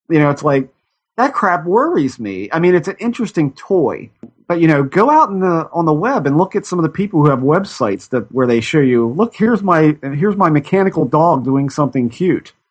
you 0.09 0.19
know, 0.19 0.29
it's 0.29 0.43
like 0.43 0.69
that 1.17 1.33
crap 1.33 1.65
worries 1.65 2.19
me. 2.19 2.49
I 2.51 2.59
mean, 2.59 2.75
it's 2.75 2.87
an 2.87 2.95
interesting 2.99 3.53
toy, 3.53 4.09
but 4.47 4.59
you 4.59 4.67
know, 4.67 4.83
go 4.83 5.09
out 5.09 5.29
in 5.29 5.39
the 5.39 5.69
on 5.71 5.85
the 5.85 5.93
web 5.93 6.25
and 6.25 6.37
look 6.37 6.55
at 6.55 6.65
some 6.65 6.79
of 6.79 6.83
the 6.83 6.89
people 6.89 7.21
who 7.21 7.29
have 7.29 7.39
websites 7.39 8.09
that 8.09 8.31
where 8.31 8.47
they 8.47 8.61
show 8.61 8.79
you, 8.79 9.07
look, 9.09 9.35
here's 9.35 9.61
my 9.61 9.95
here's 10.01 10.35
my 10.35 10.49
mechanical 10.49 11.05
dog 11.05 11.43
doing 11.43 11.69
something 11.69 12.09
cute. 12.09 12.53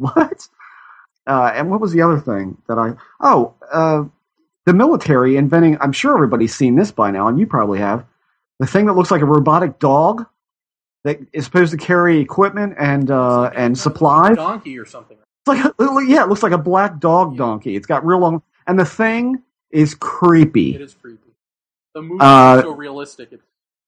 What? 0.00 0.48
Uh, 1.26 1.50
and 1.56 1.70
what 1.70 1.80
was 1.80 1.90
the 1.90 2.02
other 2.02 2.20
thing 2.20 2.56
that 2.68 2.78
I? 2.78 2.94
Oh, 3.20 3.54
uh, 3.72 4.04
the 4.64 4.72
military 4.72 5.36
inventing. 5.36 5.76
I'm 5.80 5.90
sure 5.90 6.14
everybody's 6.14 6.54
seen 6.54 6.76
this 6.76 6.92
by 6.92 7.10
now, 7.10 7.26
and 7.26 7.36
you 7.36 7.48
probably 7.48 7.80
have. 7.80 8.06
The 8.60 8.66
thing 8.66 8.86
that 8.86 8.92
looks 8.92 9.10
like 9.10 9.22
a 9.22 9.26
robotic 9.26 9.80
dog 9.80 10.24
that 11.02 11.18
is 11.32 11.44
supposed 11.44 11.72
to 11.72 11.78
carry 11.78 12.20
equipment 12.20 12.76
and 12.78 13.10
uh, 13.10 13.50
and 13.56 13.76
supplies. 13.76 14.36
Donkey 14.36 14.78
or 14.78 14.86
something. 14.86 15.18
Like 15.48 15.64
a, 15.78 16.04
yeah, 16.06 16.22
it 16.22 16.28
looks 16.28 16.42
like 16.42 16.52
a 16.52 16.58
black 16.58 17.00
dog 17.00 17.36
donkey. 17.36 17.76
It's 17.76 17.86
got 17.86 18.04
real 18.06 18.18
long, 18.20 18.42
and 18.66 18.78
the 18.78 18.84
thing 18.84 19.42
is 19.70 19.94
creepy. 19.94 20.74
It 20.74 20.80
is 20.80 20.94
creepy. 20.94 21.30
The 21.94 22.02
movie 22.02 22.20
Uh, 22.20 22.56
is 22.58 22.62
so 22.62 22.70
realistic. 22.70 23.32
It's 23.32 23.42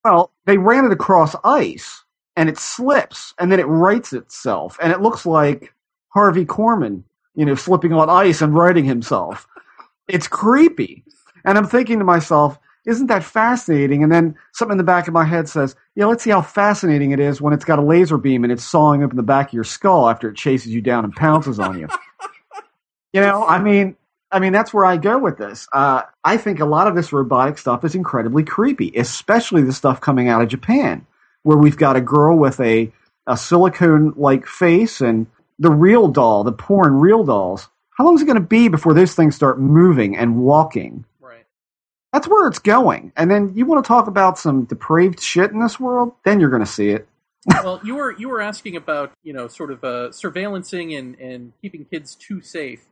Well, 0.05 0.33
they 0.47 0.59
ran 0.59 0.85
it 0.85 0.93
across 0.93 1.37
ice, 1.45 2.05
and 2.37 2.49
it 2.49 2.59
slips, 2.59 3.35
and 3.39 3.53
then 3.53 3.61
it 3.61 3.67
rights 3.67 4.13
itself, 4.13 4.79
and 4.83 4.93
it 4.93 5.01
looks 5.01 5.27
like 5.27 5.75
Harvey 6.09 6.45
Korman, 6.45 7.05
you 7.35 7.45
know, 7.45 7.55
slipping 7.55 7.93
on 7.93 8.11
ice 8.11 8.43
and 8.43 8.55
righting 8.55 8.85
himself. 8.85 9.47
It's 10.09 10.27
creepy, 10.27 11.05
and 11.45 11.57
I'm 11.57 11.67
thinking 11.67 11.99
to 11.99 12.05
myself, 12.05 12.59
isn't 12.87 13.09
that 13.09 13.25
fascinating? 13.25 14.03
And 14.03 14.11
then 14.11 14.37
something 14.53 14.73
in 14.73 14.79
the 14.79 14.85
back 14.85 15.07
of 15.07 15.15
my 15.15 15.25
head 15.25 15.49
says, 15.49 15.77
yeah, 15.95 16.07
let's 16.07 16.25
see 16.25 16.31
how 16.31 16.43
fascinating 16.43 17.11
it 17.11 17.21
is 17.21 17.41
when 17.41 17.53
it's 17.53 17.65
got 17.65 17.79
a 17.79 17.83
laser 17.83 18.17
beam 18.17 18.45
and 18.45 18.53
it's 18.53 18.65
sawing 18.65 19.03
up 19.03 19.11
in 19.11 19.17
the 19.17 19.23
back 19.23 19.49
of 19.49 19.55
your 19.55 19.65
skull 19.65 20.09
after 20.09 20.31
it 20.31 20.37
chases 20.37 20.73
you 20.73 20.81
down 20.81 21.05
and 21.05 21.15
pounces 21.15 21.59
on 21.59 21.79
you. 21.79 21.89
you 23.13 23.21
know, 23.21 23.45
I 23.47 23.61
mean, 23.61 23.97
I 24.33 24.39
mean, 24.39 24.53
that's 24.53 24.73
where 24.73 24.85
I 24.85 24.97
go 24.97 25.19
with 25.19 25.39
this. 25.39 25.67
Uh, 25.73 26.03
I 26.25 26.37
think 26.37 26.61
a 26.61 26.65
lot 26.65 26.87
of 26.87 26.95
this 26.95 27.13
robotic 27.13 27.59
stuff 27.59 27.85
is 27.85 27.95
incredibly 27.95 28.45
creepy, 28.45 28.93
especially 28.97 29.63
the 29.63 29.73
stuff 29.73 30.01
coming 30.01 30.29
out 30.29 30.43
of 30.43 30.49
Japan, 30.49 31.07
where 31.43 31.59
we've 31.59 31.77
got 31.77 31.97
a 31.97 32.01
girl 32.01 32.39
with 32.39 32.61
a, 32.61 32.93
a 33.27 33.37
silicone 33.37 34.15
like 34.17 34.47
face 34.47 35.01
and 35.01 35.27
the 35.59 35.71
real 35.71 36.09
doll, 36.09 36.45
the 36.45 36.53
porn 36.53 36.95
real 36.95 37.25
dolls. 37.25 37.69
How 37.91 38.05
long 38.05 38.15
is 38.15 38.23
it 38.23 38.27
going 38.27 38.37
to 38.37 38.41
be 38.41 38.69
before 38.69 38.95
those 38.95 39.15
things 39.15 39.35
start 39.35 39.61
moving 39.61 40.17
and 40.17 40.37
walking? 40.39 41.05
That's 42.13 42.27
where 42.27 42.49
it's 42.49 42.59
going. 42.59 43.13
And 43.17 43.31
then 43.31 43.53
you 43.55 43.67
want 43.67 43.85
to 43.85 43.89
talk 43.89 44.07
about 44.07 44.39
some 44.39 44.65
depraved 44.65 45.21
shit 45.21 45.53
in 45.53 45.61
this 45.61 45.79
world? 45.79 46.13
Then 46.25 46.41
you're 46.41 46.51
going 46.51 46.65
to 46.65 46.71
see 46.71 46.91
it. 46.91 47.09
well, 47.65 47.81
you 47.83 47.95
were 47.95 48.15
you 48.19 48.29
were 48.29 48.43
asking 48.43 48.77
about 48.77 49.13
you 49.23 49.33
know 49.33 49.49
sort 49.49 49.71
of 49.71 49.83
uh, 49.83 50.09
surveillancing 50.11 50.99
and 50.99 51.19
and 51.19 51.53
keeping 51.63 51.87
kids 51.87 52.15
too 52.15 52.43
safe. 52.43 52.85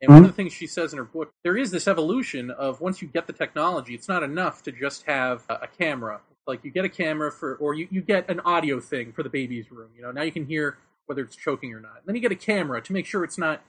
And 0.00 0.12
one 0.12 0.24
of 0.24 0.30
the 0.30 0.34
things 0.34 0.52
she 0.52 0.66
says 0.66 0.92
in 0.92 0.98
her 0.98 1.04
book, 1.04 1.32
there 1.42 1.56
is 1.56 1.72
this 1.72 1.88
evolution 1.88 2.50
of 2.52 2.80
once 2.80 3.02
you 3.02 3.08
get 3.08 3.26
the 3.26 3.32
technology, 3.32 3.94
it's 3.94 4.08
not 4.08 4.22
enough 4.22 4.62
to 4.64 4.72
just 4.72 5.04
have 5.04 5.44
a, 5.48 5.54
a 5.54 5.66
camera. 5.66 6.20
Like 6.46 6.64
you 6.64 6.70
get 6.70 6.84
a 6.84 6.88
camera 6.88 7.32
for, 7.32 7.56
or 7.56 7.74
you, 7.74 7.88
you 7.90 8.00
get 8.00 8.30
an 8.30 8.40
audio 8.40 8.78
thing 8.78 9.12
for 9.12 9.22
the 9.22 9.28
baby's 9.28 9.72
room. 9.72 9.90
You 9.96 10.02
know, 10.02 10.12
now 10.12 10.22
you 10.22 10.30
can 10.30 10.46
hear 10.46 10.78
whether 11.06 11.22
it's 11.22 11.34
choking 11.34 11.74
or 11.74 11.80
not. 11.80 12.02
then 12.06 12.14
you 12.14 12.20
get 12.20 12.32
a 12.32 12.36
camera 12.36 12.80
to 12.82 12.92
make 12.92 13.06
sure 13.06 13.24
it's 13.24 13.38
not 13.38 13.62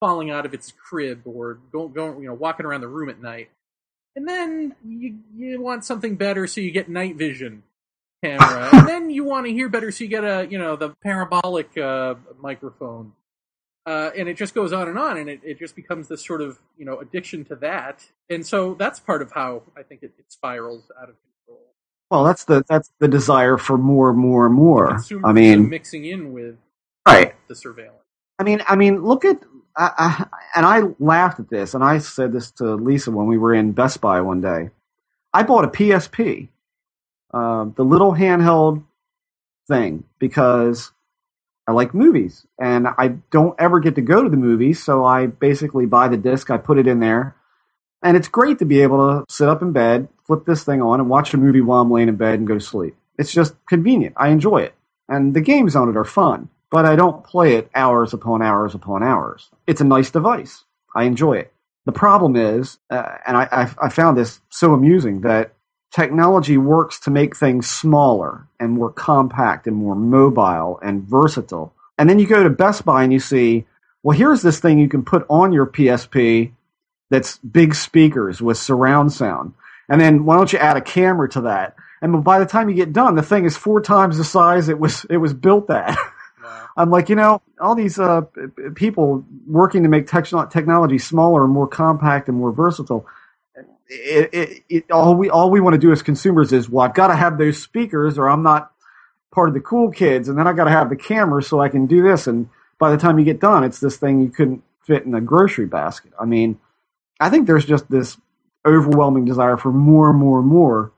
falling 0.00 0.30
out 0.30 0.46
of 0.46 0.54
its 0.54 0.72
crib 0.72 1.22
or 1.24 1.58
going, 1.72 1.92
going 1.92 2.20
you 2.20 2.28
know, 2.28 2.34
walking 2.34 2.64
around 2.64 2.80
the 2.80 2.88
room 2.88 3.08
at 3.08 3.20
night. 3.20 3.50
And 4.16 4.26
then 4.26 4.74
you 4.84 5.18
you 5.36 5.60
want 5.60 5.84
something 5.84 6.16
better, 6.16 6.46
so 6.46 6.60
you 6.60 6.70
get 6.70 6.88
night 6.88 7.16
vision 7.16 7.62
camera. 8.24 8.70
and 8.72 8.88
then 8.88 9.10
you 9.10 9.24
want 9.24 9.46
to 9.46 9.52
hear 9.52 9.68
better, 9.68 9.92
so 9.92 10.04
you 10.04 10.10
get 10.10 10.24
a 10.24 10.46
you 10.50 10.58
know 10.58 10.74
the 10.76 10.90
parabolic 11.02 11.76
uh, 11.78 12.14
microphone. 12.40 13.12
Uh, 13.84 14.10
and 14.18 14.28
it 14.28 14.36
just 14.36 14.52
goes 14.52 14.72
on 14.72 14.88
and 14.88 14.98
on, 14.98 15.16
and 15.16 15.30
it, 15.30 15.40
it 15.44 15.60
just 15.60 15.76
becomes 15.76 16.08
this 16.08 16.24
sort 16.24 16.40
of 16.42 16.58
you 16.76 16.84
know 16.84 16.98
addiction 16.98 17.44
to 17.44 17.54
that. 17.56 18.04
And 18.28 18.44
so 18.44 18.74
that's 18.74 18.98
part 18.98 19.22
of 19.22 19.32
how 19.32 19.62
I 19.76 19.82
think 19.82 20.02
it, 20.02 20.12
it 20.18 20.24
spirals 20.32 20.90
out 21.00 21.08
of 21.08 21.14
control. 21.20 21.62
Well, 22.10 22.24
that's 22.24 22.44
the 22.44 22.64
that's 22.68 22.90
the 22.98 23.08
desire 23.08 23.58
for 23.58 23.78
more, 23.78 24.12
more, 24.12 24.48
more. 24.48 24.98
I 25.24 25.32
mean, 25.32 25.68
mixing 25.68 26.04
in 26.04 26.32
with 26.32 26.56
right. 27.06 27.34
the 27.48 27.54
surveillance. 27.54 28.02
I 28.38 28.42
mean, 28.42 28.62
I 28.66 28.76
mean, 28.76 29.02
look 29.02 29.24
at, 29.24 29.40
I, 29.76 30.26
and 30.54 30.64
I 30.64 30.82
laughed 30.98 31.40
at 31.40 31.50
this, 31.50 31.74
and 31.74 31.84
I 31.84 31.98
said 31.98 32.32
this 32.32 32.50
to 32.52 32.74
Lisa 32.74 33.10
when 33.10 33.26
we 33.26 33.38
were 33.38 33.54
in 33.54 33.72
Best 33.72 34.00
Buy 34.00 34.20
one 34.22 34.40
day. 34.40 34.70
I 35.32 35.42
bought 35.42 35.64
a 35.64 35.68
PSP, 35.68 36.48
uh, 37.32 37.66
the 37.76 37.84
little 37.84 38.12
handheld 38.12 38.84
thing, 39.68 40.04
because 40.18 40.92
I 41.66 41.72
like 41.72 41.92
movies, 41.92 42.46
and 42.58 42.86
I 42.88 43.08
don't 43.30 43.54
ever 43.58 43.80
get 43.80 43.96
to 43.96 44.02
go 44.02 44.22
to 44.22 44.30
the 44.30 44.36
movies, 44.36 44.82
so 44.82 45.04
I 45.04 45.26
basically 45.26 45.84
buy 45.84 46.08
the 46.08 46.16
disc, 46.16 46.50
I 46.50 46.56
put 46.56 46.78
it 46.78 46.86
in 46.86 47.00
there, 47.00 47.36
and 48.02 48.16
it's 48.16 48.28
great 48.28 48.60
to 48.60 48.64
be 48.64 48.80
able 48.80 48.98
to 48.98 49.32
sit 49.32 49.48
up 49.48 49.60
in 49.60 49.72
bed, 49.72 50.08
flip 50.26 50.46
this 50.46 50.64
thing 50.64 50.80
on, 50.80 51.00
and 51.00 51.10
watch 51.10 51.34
a 51.34 51.38
movie 51.38 51.60
while 51.60 51.82
I'm 51.82 51.90
laying 51.90 52.08
in 52.08 52.16
bed 52.16 52.38
and 52.38 52.48
go 52.48 52.54
to 52.54 52.60
sleep. 52.60 52.96
It's 53.18 53.32
just 53.32 53.54
convenient. 53.66 54.14
I 54.16 54.28
enjoy 54.28 54.58
it, 54.58 54.74
and 55.06 55.34
the 55.34 55.40
games 55.42 55.76
on 55.76 55.90
it 55.90 55.96
are 55.98 56.04
fun 56.04 56.48
but 56.70 56.84
I 56.84 56.96
don't 56.96 57.24
play 57.24 57.54
it 57.54 57.70
hours 57.74 58.12
upon 58.12 58.42
hours 58.42 58.74
upon 58.74 59.02
hours. 59.02 59.50
It's 59.66 59.80
a 59.80 59.84
nice 59.84 60.10
device. 60.10 60.64
I 60.94 61.04
enjoy 61.04 61.38
it. 61.38 61.52
The 61.84 61.92
problem 61.92 62.34
is, 62.36 62.78
uh, 62.90 63.16
and 63.26 63.36
I, 63.36 63.48
I, 63.52 63.86
I 63.86 63.88
found 63.88 64.16
this 64.16 64.40
so 64.50 64.74
amusing, 64.74 65.20
that 65.20 65.52
technology 65.92 66.58
works 66.58 67.00
to 67.00 67.10
make 67.10 67.36
things 67.36 67.70
smaller 67.70 68.48
and 68.58 68.72
more 68.72 68.90
compact 68.90 69.66
and 69.66 69.76
more 69.76 69.94
mobile 69.94 70.80
and 70.82 71.02
versatile. 71.02 71.72
And 71.96 72.10
then 72.10 72.18
you 72.18 72.26
go 72.26 72.42
to 72.42 72.50
Best 72.50 72.84
Buy 72.84 73.04
and 73.04 73.12
you 73.12 73.20
see, 73.20 73.66
well, 74.02 74.16
here's 74.16 74.42
this 74.42 74.58
thing 74.58 74.78
you 74.78 74.88
can 74.88 75.04
put 75.04 75.24
on 75.30 75.52
your 75.52 75.66
PSP 75.66 76.52
that's 77.08 77.38
big 77.38 77.74
speakers 77.74 78.42
with 78.42 78.58
surround 78.58 79.12
sound. 79.12 79.54
And 79.88 80.00
then 80.00 80.24
why 80.24 80.36
don't 80.36 80.52
you 80.52 80.58
add 80.58 80.76
a 80.76 80.80
camera 80.80 81.28
to 81.30 81.42
that? 81.42 81.76
And 82.02 82.24
by 82.24 82.40
the 82.40 82.46
time 82.46 82.68
you 82.68 82.74
get 82.74 82.92
done, 82.92 83.14
the 83.14 83.22
thing 83.22 83.44
is 83.44 83.56
four 83.56 83.80
times 83.80 84.18
the 84.18 84.24
size 84.24 84.68
it 84.68 84.78
was 84.78 85.06
it 85.08 85.16
was 85.16 85.32
built 85.32 85.70
at. 85.70 85.96
I'm 86.76 86.90
like, 86.90 87.08
you 87.08 87.16
know, 87.16 87.42
all 87.60 87.74
these 87.76 87.98
uh, 87.98 88.22
people 88.74 89.24
working 89.46 89.84
to 89.84 89.90
make 89.90 90.08
techno- 90.08 90.46
technology 90.46 90.98
smaller 90.98 91.44
and 91.44 91.52
more 91.52 91.68
compact 91.68 92.28
and 92.28 92.38
more 92.38 92.52
versatile. 92.52 93.06
It, 93.88 94.30
it, 94.34 94.64
it, 94.68 94.90
all 94.90 95.14
we 95.14 95.30
all 95.30 95.50
we 95.50 95.60
want 95.60 95.74
to 95.74 95.80
do 95.80 95.92
as 95.92 96.02
consumers 96.02 96.52
is, 96.52 96.68
well, 96.68 96.84
I've 96.86 96.94
got 96.94 97.08
to 97.08 97.16
have 97.16 97.38
those 97.38 97.62
speakers, 97.62 98.18
or 98.18 98.28
I'm 98.28 98.42
not 98.42 98.72
part 99.32 99.48
of 99.48 99.54
the 99.54 99.60
cool 99.60 99.90
kids, 99.90 100.28
and 100.28 100.38
then 100.38 100.46
I 100.48 100.52
got 100.54 100.64
to 100.64 100.70
have 100.70 100.90
the 100.90 100.96
camera 100.96 101.42
so 101.42 101.60
I 101.60 101.68
can 101.68 101.86
do 101.86 102.02
this. 102.02 102.26
And 102.26 102.48
by 102.78 102.90
the 102.90 102.98
time 102.98 103.18
you 103.18 103.24
get 103.24 103.40
done, 103.40 103.64
it's 103.64 103.80
this 103.80 103.96
thing 103.96 104.20
you 104.22 104.30
couldn't 104.30 104.62
fit 104.84 105.04
in 105.04 105.14
a 105.14 105.20
grocery 105.20 105.66
basket. 105.66 106.12
I 106.20 106.26
mean, 106.26 106.58
I 107.20 107.30
think 107.30 107.46
there's 107.46 107.66
just 107.66 107.90
this 107.90 108.18
overwhelming 108.66 109.24
desire 109.24 109.56
for 109.56 109.72
more 109.72 110.10
and 110.10 110.18
more 110.18 110.40
and 110.40 110.48
more 110.48 110.92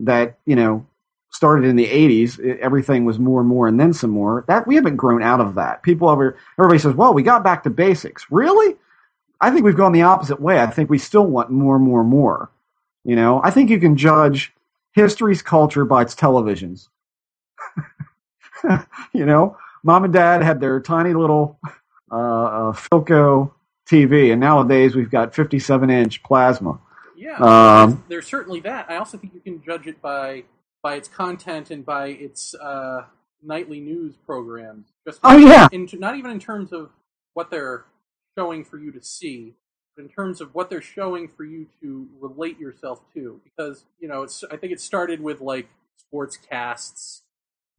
that 0.00 0.38
you 0.46 0.56
know 0.56 0.86
started 1.30 1.64
in 1.66 1.76
the 1.76 1.86
80s 1.86 2.38
everything 2.58 3.04
was 3.04 3.18
more 3.18 3.40
and 3.40 3.48
more 3.48 3.68
and 3.68 3.78
then 3.78 3.92
some 3.92 4.10
more. 4.10 4.44
That 4.48 4.66
we 4.66 4.74
haven't 4.74 4.96
grown 4.96 5.22
out 5.22 5.40
of 5.40 5.54
that. 5.56 5.82
People 5.82 6.10
ever 6.10 6.36
everybody 6.58 6.78
says 6.78 6.94
well 6.94 7.14
we 7.14 7.22
got 7.22 7.44
back 7.44 7.62
to 7.64 7.70
basics. 7.70 8.26
Really? 8.30 8.76
I 9.40 9.50
think 9.50 9.64
we've 9.64 9.76
gone 9.76 9.92
the 9.92 10.02
opposite 10.02 10.40
way. 10.40 10.60
I 10.60 10.66
think 10.66 10.90
we 10.90 10.98
still 10.98 11.26
want 11.26 11.50
more 11.50 11.76
and 11.76 11.84
more 11.84 12.00
and 12.00 12.10
more. 12.10 12.50
You 13.04 13.16
know 13.16 13.40
i 13.42 13.50
think 13.50 13.70
you 13.70 13.78
can 13.80 13.96
judge 13.96 14.52
history's 14.92 15.42
culture 15.42 15.84
by 15.84 16.02
its 16.02 16.14
televisions. 16.14 16.88
You 19.14 19.24
know 19.26 19.56
mom 19.82 20.04
and 20.04 20.12
dad 20.12 20.42
had 20.42 20.60
their 20.60 20.80
tiny 20.80 21.14
little 21.14 21.58
uh, 22.12 22.14
uh, 22.14 22.72
Philco 22.72 23.52
TV, 23.88 24.30
and 24.32 24.40
nowadays 24.40 24.94
we've 24.94 25.10
got 25.10 25.34
57 25.34 25.90
inch 25.90 26.22
plasma. 26.22 26.78
Yeah, 27.16 27.36
Um, 27.36 28.04
there's 28.08 28.26
certainly 28.26 28.60
that. 28.60 28.86
I 28.90 28.96
also 28.96 29.18
think 29.18 29.34
you 29.34 29.40
can 29.40 29.62
judge 29.62 29.86
it 29.86 30.00
by 30.00 30.44
by 30.82 30.94
its 30.94 31.08
content 31.08 31.70
and 31.70 31.84
by 31.84 32.08
its 32.08 32.54
uh, 32.54 33.04
nightly 33.42 33.80
news 33.80 34.16
programs. 34.16 34.86
Just 35.06 35.20
Oh, 35.24 35.36
yeah. 35.36 35.68
in, 35.72 35.88
not 35.98 36.16
even 36.16 36.30
in 36.30 36.40
terms 36.40 36.72
of 36.72 36.90
what 37.34 37.50
they're 37.50 37.84
showing 38.36 38.64
for 38.64 38.78
you 38.78 38.90
to 38.92 39.02
see, 39.02 39.54
but 39.96 40.02
in 40.04 40.08
terms 40.08 40.40
of 40.40 40.54
what 40.54 40.70
they're 40.70 40.80
showing 40.82 41.28
for 41.28 41.44
you 41.44 41.66
to 41.82 42.08
relate 42.20 42.58
yourself 42.58 43.00
to. 43.14 43.40
Because 43.44 43.84
you 44.00 44.08
know, 44.08 44.22
it's 44.22 44.44
I 44.50 44.56
think 44.56 44.72
it 44.72 44.80
started 44.80 45.20
with 45.20 45.40
like 45.40 45.68
sports 45.96 46.36
casts, 46.36 47.22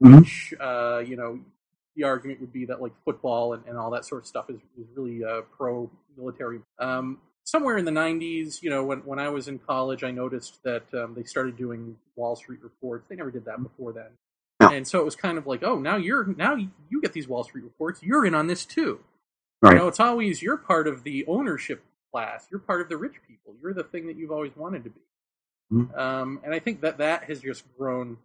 Mhm. 0.03 0.19
which 0.21 0.53
uh, 0.59 0.99
you 1.05 1.15
know 1.15 1.39
the 1.95 2.03
argument 2.03 2.39
would 2.39 2.53
be 2.53 2.65
that 2.65 2.81
like 2.81 2.93
football 3.03 3.53
and, 3.53 3.65
and 3.65 3.77
all 3.77 3.91
that 3.91 4.05
sort 4.05 4.21
of 4.21 4.27
stuff 4.27 4.49
is, 4.49 4.57
is 4.79 4.87
really 4.95 5.23
uh, 5.23 5.41
pro 5.57 5.89
military. 6.17 6.59
Um, 6.79 7.19
somewhere 7.43 7.77
in 7.77 7.85
the 7.85 7.91
90s, 7.91 8.61
you 8.61 8.69
know, 8.69 8.83
when, 8.83 8.99
when 8.99 9.19
I 9.19 9.29
was 9.29 9.47
in 9.47 9.59
college, 9.59 10.03
I 10.03 10.11
noticed 10.11 10.63
that 10.63 10.83
um, 10.93 11.13
they 11.15 11.23
started 11.23 11.57
doing 11.57 11.97
Wall 12.15 12.35
Street 12.35 12.61
reports. 12.63 13.07
They 13.09 13.15
never 13.15 13.31
did 13.31 13.45
that 13.45 13.61
before 13.61 13.93
then. 13.93 14.09
And 14.69 14.87
so 14.87 14.99
it 14.99 15.05
was 15.05 15.15
kind 15.15 15.37
of 15.37 15.47
like, 15.47 15.63
oh, 15.63 15.79
now 15.79 15.97
you're 15.97 16.25
now 16.37 16.55
you 16.55 17.01
get 17.01 17.13
these 17.13 17.27
Wall 17.27 17.43
Street 17.43 17.63
reports. 17.63 18.01
You're 18.03 18.25
in 18.25 18.35
on 18.35 18.47
this 18.47 18.63
too. 18.63 18.99
Right. 19.61 19.73
You 19.73 19.79
know, 19.79 19.87
it's 19.87 19.99
always 19.99 20.41
you're 20.41 20.57
part 20.57 20.87
of 20.87 21.03
the 21.03 21.25
ownership 21.27 21.83
class. 22.11 22.47
You're 22.51 22.59
part 22.59 22.81
of 22.81 22.89
the 22.89 22.97
rich 22.97 23.15
people. 23.27 23.55
You're 23.61 23.73
the 23.73 23.83
thing 23.83 24.07
that 24.07 24.17
you've 24.17 24.31
always 24.31 24.55
wanted 24.55 24.83
to 24.83 24.89
be. 24.91 25.01
Mhm. 25.73 25.97
Um, 25.97 26.41
and 26.43 26.53
I 26.53 26.59
think 26.59 26.81
that 26.81 26.97
that 26.99 27.23
has 27.23 27.41
just 27.41 27.63
grown 27.77 28.17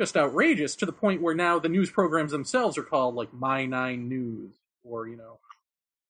just 0.00 0.16
outrageous 0.16 0.74
to 0.76 0.86
the 0.86 0.92
point 0.92 1.22
where 1.22 1.34
now 1.34 1.58
the 1.58 1.68
news 1.68 1.90
programs 1.90 2.32
themselves 2.32 2.76
are 2.76 2.82
called 2.82 3.14
like 3.14 3.32
My 3.32 3.64
Nine 3.64 4.08
News 4.08 4.50
or 4.82 5.06
you 5.06 5.16
know, 5.16 5.38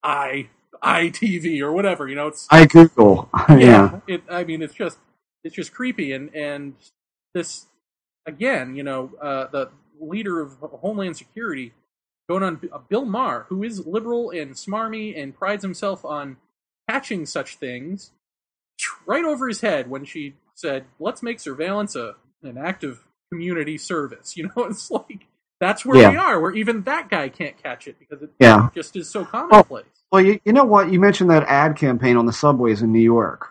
I 0.02 0.48
ITV 0.82 1.60
or 1.60 1.72
whatever. 1.72 2.08
You 2.08 2.16
know, 2.16 2.28
it's 2.28 2.46
I 2.50 2.66
Google. 2.66 3.28
yeah. 3.48 3.56
yeah, 3.58 4.00
it. 4.06 4.22
I 4.30 4.44
mean, 4.44 4.62
it's 4.62 4.74
just 4.74 4.98
it's 5.42 5.54
just 5.54 5.72
creepy, 5.72 6.12
and 6.12 6.34
and 6.34 6.74
this 7.34 7.66
again, 8.26 8.74
you 8.76 8.82
know, 8.82 9.10
uh, 9.20 9.46
the 9.48 9.70
leader 10.00 10.40
of 10.40 10.56
Homeland 10.60 11.16
Security 11.16 11.72
going 12.28 12.42
on 12.42 12.60
uh, 12.72 12.78
Bill 12.88 13.04
Maher, 13.04 13.46
who 13.48 13.62
is 13.62 13.86
liberal 13.86 14.30
and 14.30 14.52
smarmy 14.54 15.20
and 15.20 15.34
prides 15.36 15.62
himself 15.62 16.04
on 16.04 16.36
catching 16.88 17.26
such 17.26 17.56
things, 17.56 18.10
right 19.06 19.24
over 19.24 19.48
his 19.48 19.60
head 19.60 19.88
when 19.90 20.04
she 20.04 20.34
said, 20.54 20.84
"Let's 20.98 21.22
make 21.22 21.40
surveillance 21.40 21.96
a 21.96 22.16
an 22.42 22.58
active 22.58 23.04
community 23.30 23.78
service." 23.78 24.36
You 24.36 24.50
know, 24.56 24.64
it's 24.64 24.90
like 24.90 25.26
that's 25.60 25.84
where 25.84 25.98
Yeah. 26.00 26.10
we 26.10 26.16
are, 26.16 26.40
where 26.40 26.52
even 26.52 26.82
that 26.82 27.08
guy 27.08 27.28
can't 27.28 27.56
catch 27.62 27.86
it 27.86 27.98
because 27.98 28.22
it 28.22 28.30
Yeah. 28.40 28.68
just 28.74 28.96
is 28.96 29.08
so 29.08 29.24
commonplace. 29.24 29.84
Well, 30.14 30.24
you, 30.24 30.38
you 30.44 30.52
know 30.52 30.62
what? 30.62 30.92
You 30.92 31.00
mentioned 31.00 31.30
that 31.30 31.42
ad 31.48 31.74
campaign 31.74 32.16
on 32.16 32.24
the 32.24 32.32
subways 32.32 32.82
in 32.82 32.92
New 32.92 33.00
York. 33.00 33.48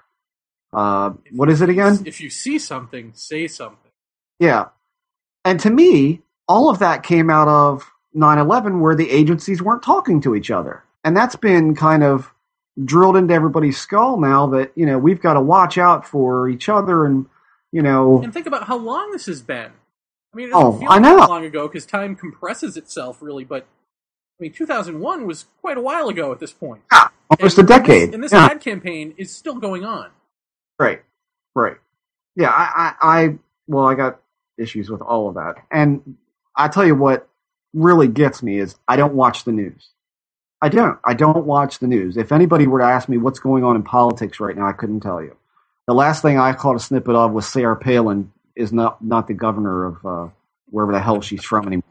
Uh, 0.71 1.11
what 1.31 1.49
is 1.49 1.59
it 1.59 1.67
again? 1.67 1.99
If 2.05 2.21
you 2.21 2.29
see 2.29 2.57
something, 2.57 3.11
say 3.13 3.49
something. 3.49 3.91
Yeah. 4.39 4.67
And 5.43 5.59
to 5.59 5.69
me, 5.69 6.21
all 6.47 6.69
of 6.69 6.79
that 6.79 7.03
came 7.03 7.29
out 7.29 7.49
of 7.49 7.91
9 8.13 8.37
11 8.37 8.79
where 8.79 8.95
the 8.95 9.11
agencies 9.11 9.61
weren't 9.61 9.83
talking 9.83 10.21
to 10.21 10.35
each 10.35 10.49
other. 10.51 10.85
And 11.03 11.17
that's 11.17 11.35
been 11.35 11.75
kind 11.75 12.01
of 12.01 12.31
drilled 12.81 13.17
into 13.17 13.33
everybody's 13.33 13.77
skull 13.77 14.17
now 14.17 14.47
that, 14.47 14.71
you 14.75 14.85
know, 14.85 14.97
we've 14.97 15.19
got 15.21 15.33
to 15.33 15.41
watch 15.41 15.77
out 15.77 16.07
for 16.07 16.47
each 16.47 16.69
other 16.69 17.05
and, 17.05 17.25
you 17.73 17.81
know, 17.81 18.21
And 18.23 18.33
think 18.33 18.47
about 18.47 18.67
how 18.67 18.77
long 18.77 19.11
this 19.11 19.25
has 19.25 19.41
been. 19.41 19.69
I 20.33 20.37
mean, 20.37 20.47
it 20.47 20.53
Oh, 20.55 20.71
doesn't 20.71 20.79
feel 20.79 20.89
I 20.91 20.99
know. 20.99 21.17
that 21.17 21.29
long 21.29 21.43
ago 21.43 21.67
because 21.67 21.85
time 21.85 22.15
compresses 22.15 22.77
itself 22.77 23.17
really, 23.21 23.43
but 23.43 23.67
I 24.39 24.43
mean, 24.43 24.53
2001 24.53 25.27
was 25.27 25.45
quite 25.61 25.77
a 25.77 25.81
while 25.81 26.09
ago 26.09 26.31
at 26.31 26.39
this 26.39 26.51
point. 26.51 26.81
almost 26.91 27.57
a 27.57 27.61
And 27.61 27.67
this- 27.69 27.77
decade. 27.77 28.13
And 28.13 28.23
this 28.23 28.31
yeah. 28.33 28.45
ad 28.45 28.61
campaign 28.61 29.13
is 29.17 29.31
still 29.31 29.55
going 29.55 29.85
on. 29.85 30.09
Right. 30.79 31.01
Right. 31.55 31.77
Yeah, 32.35 32.49
I, 32.49 32.95
I, 33.01 33.19
I 33.23 33.37
well, 33.67 33.85
I 33.85 33.93
got 33.95 34.19
issues 34.57 34.89
with 34.89 35.01
all 35.01 35.29
of 35.29 35.35
that. 35.35 35.55
And 35.71 36.17
I 36.55 36.67
tell 36.67 36.85
you 36.85 36.95
what 36.95 37.27
really 37.73 38.07
gets 38.07 38.41
me 38.41 38.57
is 38.59 38.75
I 38.87 38.95
don't 38.95 39.13
watch 39.13 39.43
the 39.43 39.51
news. 39.51 39.89
I 40.61 40.69
don't. 40.69 40.97
I 41.03 41.13
don't 41.13 41.45
watch 41.45 41.79
the 41.79 41.87
news. 41.87 42.17
If 42.17 42.31
anybody 42.31 42.67
were 42.67 42.79
to 42.79 42.85
ask 42.85 43.07
me 43.09 43.17
what's 43.17 43.39
going 43.39 43.63
on 43.63 43.75
in 43.75 43.83
politics 43.83 44.39
right 44.39 44.55
now, 44.55 44.65
I 44.67 44.71
couldn't 44.73 45.01
tell 45.01 45.21
you. 45.21 45.35
The 45.87 45.93
last 45.93 46.21
thing 46.21 46.39
I 46.39 46.53
caught 46.53 46.75
a 46.75 46.79
snippet 46.79 47.15
of 47.15 47.33
was 47.33 47.45
Sarah 47.45 47.75
Palin 47.75 48.31
is 48.55 48.71
not 48.73 49.03
not 49.03 49.27
the 49.27 49.33
governor 49.33 49.85
of 49.85 50.05
uh, 50.05 50.27
wherever 50.69 50.91
the 50.93 51.01
hell 51.01 51.21
she's 51.21 51.43
from 51.43 51.67
anymore. 51.67 51.83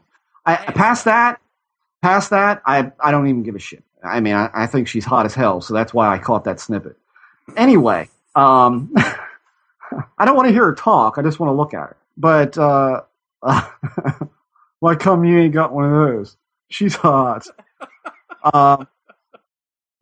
I 0.45 0.55
past 0.55 1.05
that, 1.05 1.39
past 2.03 2.29
that, 2.29 2.61
I 2.65 2.91
I 2.99 3.11
don't 3.11 3.27
even 3.27 3.43
give 3.43 3.55
a 3.55 3.59
shit. 3.59 3.83
I 4.03 4.19
mean, 4.19 4.35
I, 4.35 4.49
I 4.53 4.67
think 4.67 4.87
she's 4.87 5.05
hot 5.05 5.25
as 5.25 5.33
hell, 5.33 5.61
so 5.61 5.73
that's 5.73 5.93
why 5.93 6.13
I 6.13 6.19
caught 6.19 6.43
that 6.43 6.59
snippet. 6.59 6.97
Anyway, 7.57 8.09
um, 8.35 8.93
I 10.17 10.25
don't 10.25 10.35
want 10.35 10.47
to 10.47 10.53
hear 10.53 10.65
her 10.65 10.75
talk. 10.75 11.17
I 11.17 11.21
just 11.21 11.39
want 11.39 11.49
to 11.49 11.55
look 11.55 11.73
at 11.73 11.79
her. 11.79 11.97
But 12.17 12.57
uh, 12.57 13.01
why 14.79 14.95
come 14.95 15.23
you 15.23 15.39
ain't 15.39 15.53
got 15.53 15.73
one 15.73 15.85
of 15.85 15.91
those? 15.91 16.37
She's 16.69 16.95
hot. 16.95 17.47
um, 18.53 18.87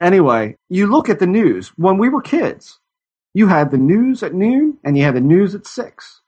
anyway, 0.02 0.58
you 0.70 0.88
look 0.88 1.10
at 1.10 1.20
the 1.20 1.28
news. 1.28 1.70
When 1.78 1.98
we 1.98 2.10
were 2.10 2.22
kids, 2.22 2.80
you 3.34 3.48
had 3.48 3.72
the 3.72 3.78
news 3.78 4.24
at 4.24 4.34
noon 4.34 4.78
and 4.84 4.98
you 4.98 5.04
had 5.04 5.16
the 5.16 5.22
news 5.22 5.56
at 5.56 5.68
six. 5.68 6.22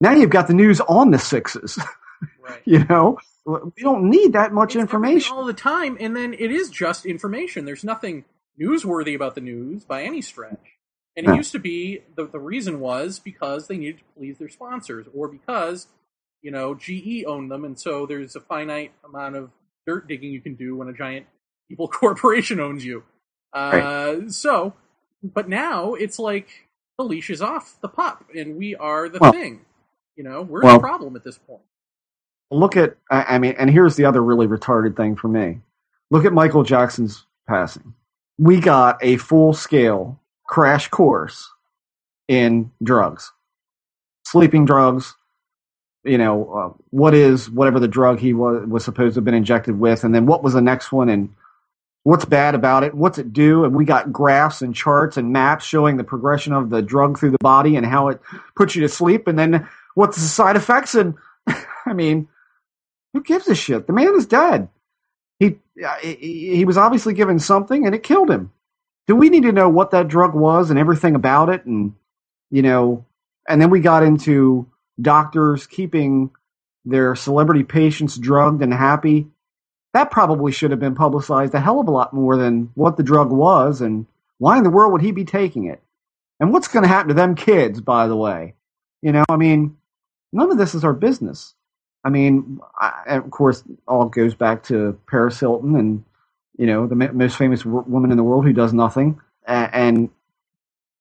Now 0.00 0.12
you've 0.12 0.30
got 0.30 0.46
the 0.46 0.54
news 0.54 0.80
on 0.80 1.10
the 1.10 1.18
sixes. 1.18 1.78
Right. 2.48 2.62
you 2.64 2.84
know, 2.84 3.18
we 3.44 3.82
don't 3.82 4.08
need 4.08 4.32
that 4.32 4.52
much 4.52 4.74
information. 4.76 5.36
all 5.36 5.44
the 5.44 5.52
time, 5.52 5.96
and 6.00 6.16
then 6.16 6.32
it 6.34 6.50
is 6.50 6.70
just 6.70 7.04
information. 7.06 7.64
There's 7.64 7.84
nothing 7.84 8.24
newsworthy 8.60 9.14
about 9.14 9.34
the 9.34 9.40
news 9.40 9.84
by 9.84 10.02
any 10.02 10.20
stretch. 10.22 10.76
And 11.16 11.26
it 11.26 11.30
No. 11.30 11.34
used 11.36 11.52
to 11.52 11.58
be 11.58 12.02
the 12.16 12.24
the 12.26 12.38
reason 12.38 12.80
was 12.80 13.18
because 13.18 13.66
they 13.66 13.76
needed 13.76 13.98
to 13.98 14.04
please 14.16 14.38
their 14.38 14.48
sponsors, 14.48 15.06
or 15.12 15.28
because 15.28 15.88
you 16.42 16.50
know 16.50 16.74
GE 16.74 17.24
owned 17.26 17.50
them, 17.50 17.64
and 17.64 17.78
so 17.78 18.06
there's 18.06 18.36
a 18.36 18.40
finite 18.40 18.92
amount 19.04 19.34
of 19.36 19.50
dirt 19.86 20.06
digging 20.08 20.30
you 20.32 20.40
can 20.40 20.54
do 20.54 20.76
when 20.76 20.88
a 20.88 20.92
giant 20.92 21.26
evil 21.70 21.88
corporation 22.00 22.60
owns 22.60 22.84
you. 22.84 23.02
Uh, 23.52 24.28
So, 24.28 24.74
but 25.22 25.48
now 25.48 25.94
it's 25.94 26.18
like 26.18 26.48
the 26.98 27.04
leash 27.04 27.30
is 27.30 27.42
off 27.42 27.80
the 27.80 27.88
pup, 27.88 28.24
and 28.34 28.56
we 28.56 28.74
are 28.76 29.08
the 29.08 29.18
Well- 29.20 29.32
thing. 29.32 29.64
You 30.16 30.24
know, 30.24 30.42
we're 30.42 30.62
well- 30.62 30.74
the 30.76 30.80
problem 30.80 31.16
at 31.16 31.24
this 31.24 31.38
point. 31.38 31.62
Look 32.50 32.76
at 32.76 32.96
I 33.10 33.38
mean, 33.38 33.54
and 33.58 33.70
here's 33.70 33.96
the 33.96 34.04
other 34.04 34.22
really 34.22 34.46
retarded 34.46 34.96
thing 34.96 35.16
for 35.16 35.28
me. 35.28 35.60
Look 36.10 36.24
at 36.24 36.32
Michael 36.32 36.62
Jackson's 36.62 37.24
passing. 37.46 37.94
We 38.38 38.60
got 38.60 38.98
a 39.02 39.16
full 39.16 39.52
scale 39.52 40.20
crash 40.46 40.88
course 40.88 41.50
in 42.28 42.70
drugs, 42.82 43.32
sleeping 44.24 44.64
drugs. 44.64 45.14
You 46.04 46.16
know, 46.16 46.52
uh, 46.52 46.82
what 46.90 47.12
is 47.12 47.50
whatever 47.50 47.80
the 47.80 47.88
drug 47.88 48.18
he 48.20 48.32
was 48.32 48.66
was 48.66 48.84
supposed 48.84 49.14
to 49.14 49.18
have 49.18 49.24
been 49.24 49.34
injected 49.34 49.78
with, 49.78 50.04
and 50.04 50.14
then 50.14 50.26
what 50.26 50.42
was 50.42 50.54
the 50.54 50.62
next 50.62 50.92
one, 50.92 51.08
and 51.08 51.34
what's 52.04 52.24
bad 52.24 52.54
about 52.54 52.84
it, 52.84 52.94
what's 52.94 53.18
it 53.18 53.32
do, 53.32 53.64
and 53.64 53.74
we 53.74 53.84
got 53.84 54.12
graphs 54.12 54.62
and 54.62 54.74
charts 54.74 55.16
and 55.16 55.32
maps 55.32 55.66
showing 55.66 55.96
the 55.96 56.04
progression 56.04 56.52
of 56.54 56.70
the 56.70 56.80
drug 56.80 57.18
through 57.18 57.32
the 57.32 57.38
body 57.40 57.76
and 57.76 57.84
how 57.84 58.08
it 58.08 58.20
puts 58.56 58.74
you 58.74 58.82
to 58.82 58.88
sleep, 58.88 59.26
and 59.26 59.38
then 59.38 59.68
what's 59.94 60.16
the 60.16 60.22
side 60.22 60.56
effects, 60.56 60.94
and 60.94 61.14
I 61.84 61.92
mean, 61.92 62.28
who 63.12 63.22
gives 63.22 63.48
a 63.48 63.54
shit? 63.54 63.86
The 63.86 63.92
man 63.92 64.14
is 64.16 64.26
dead. 64.26 64.68
He 65.38 65.58
uh, 65.84 65.96
he, 66.00 66.56
he 66.56 66.64
was 66.64 66.76
obviously 66.76 67.14
given 67.14 67.38
something 67.38 67.86
and 67.86 67.94
it 67.94 68.02
killed 68.02 68.30
him. 68.30 68.52
Do 69.06 69.16
we 69.16 69.30
need 69.30 69.44
to 69.44 69.52
know 69.52 69.68
what 69.68 69.92
that 69.92 70.08
drug 70.08 70.34
was 70.34 70.70
and 70.70 70.78
everything 70.78 71.14
about 71.14 71.48
it? 71.48 71.64
And 71.64 71.94
you 72.50 72.62
know, 72.62 73.04
and 73.48 73.60
then 73.60 73.70
we 73.70 73.80
got 73.80 74.02
into 74.02 74.66
doctors 75.00 75.66
keeping 75.66 76.30
their 76.84 77.14
celebrity 77.14 77.64
patients 77.64 78.16
drugged 78.16 78.62
and 78.62 78.72
happy. 78.72 79.28
That 79.94 80.10
probably 80.10 80.52
should 80.52 80.70
have 80.70 80.80
been 80.80 80.94
publicized 80.94 81.54
a 81.54 81.60
hell 81.60 81.80
of 81.80 81.88
a 81.88 81.90
lot 81.90 82.12
more 82.12 82.36
than 82.36 82.70
what 82.74 82.96
the 82.96 83.02
drug 83.02 83.30
was 83.30 83.80
and 83.80 84.06
why 84.38 84.58
in 84.58 84.64
the 84.64 84.70
world 84.70 84.92
would 84.92 85.02
he 85.02 85.12
be 85.12 85.24
taking 85.24 85.64
it? 85.64 85.82
And 86.40 86.52
what's 86.52 86.68
going 86.68 86.84
to 86.84 86.88
happen 86.88 87.08
to 87.08 87.14
them 87.14 87.34
kids, 87.34 87.80
by 87.80 88.06
the 88.06 88.16
way? 88.16 88.54
You 89.02 89.12
know, 89.12 89.24
I 89.28 89.36
mean, 89.36 89.76
none 90.32 90.50
of 90.50 90.58
this 90.58 90.74
is 90.74 90.84
our 90.84 90.92
business. 90.92 91.54
I 92.04 92.10
mean, 92.10 92.60
I, 92.80 93.16
of 93.16 93.30
course, 93.30 93.62
all 93.86 94.06
goes 94.06 94.34
back 94.34 94.62
to 94.64 94.98
Paris 95.06 95.40
Hilton 95.40 95.76
and 95.76 96.04
you 96.56 96.66
know 96.66 96.86
the 96.86 96.94
most 96.94 97.36
famous 97.36 97.64
woman 97.64 98.10
in 98.10 98.16
the 98.16 98.24
world 98.24 98.44
who 98.44 98.52
does 98.52 98.72
nothing, 98.72 99.20
and 99.46 100.10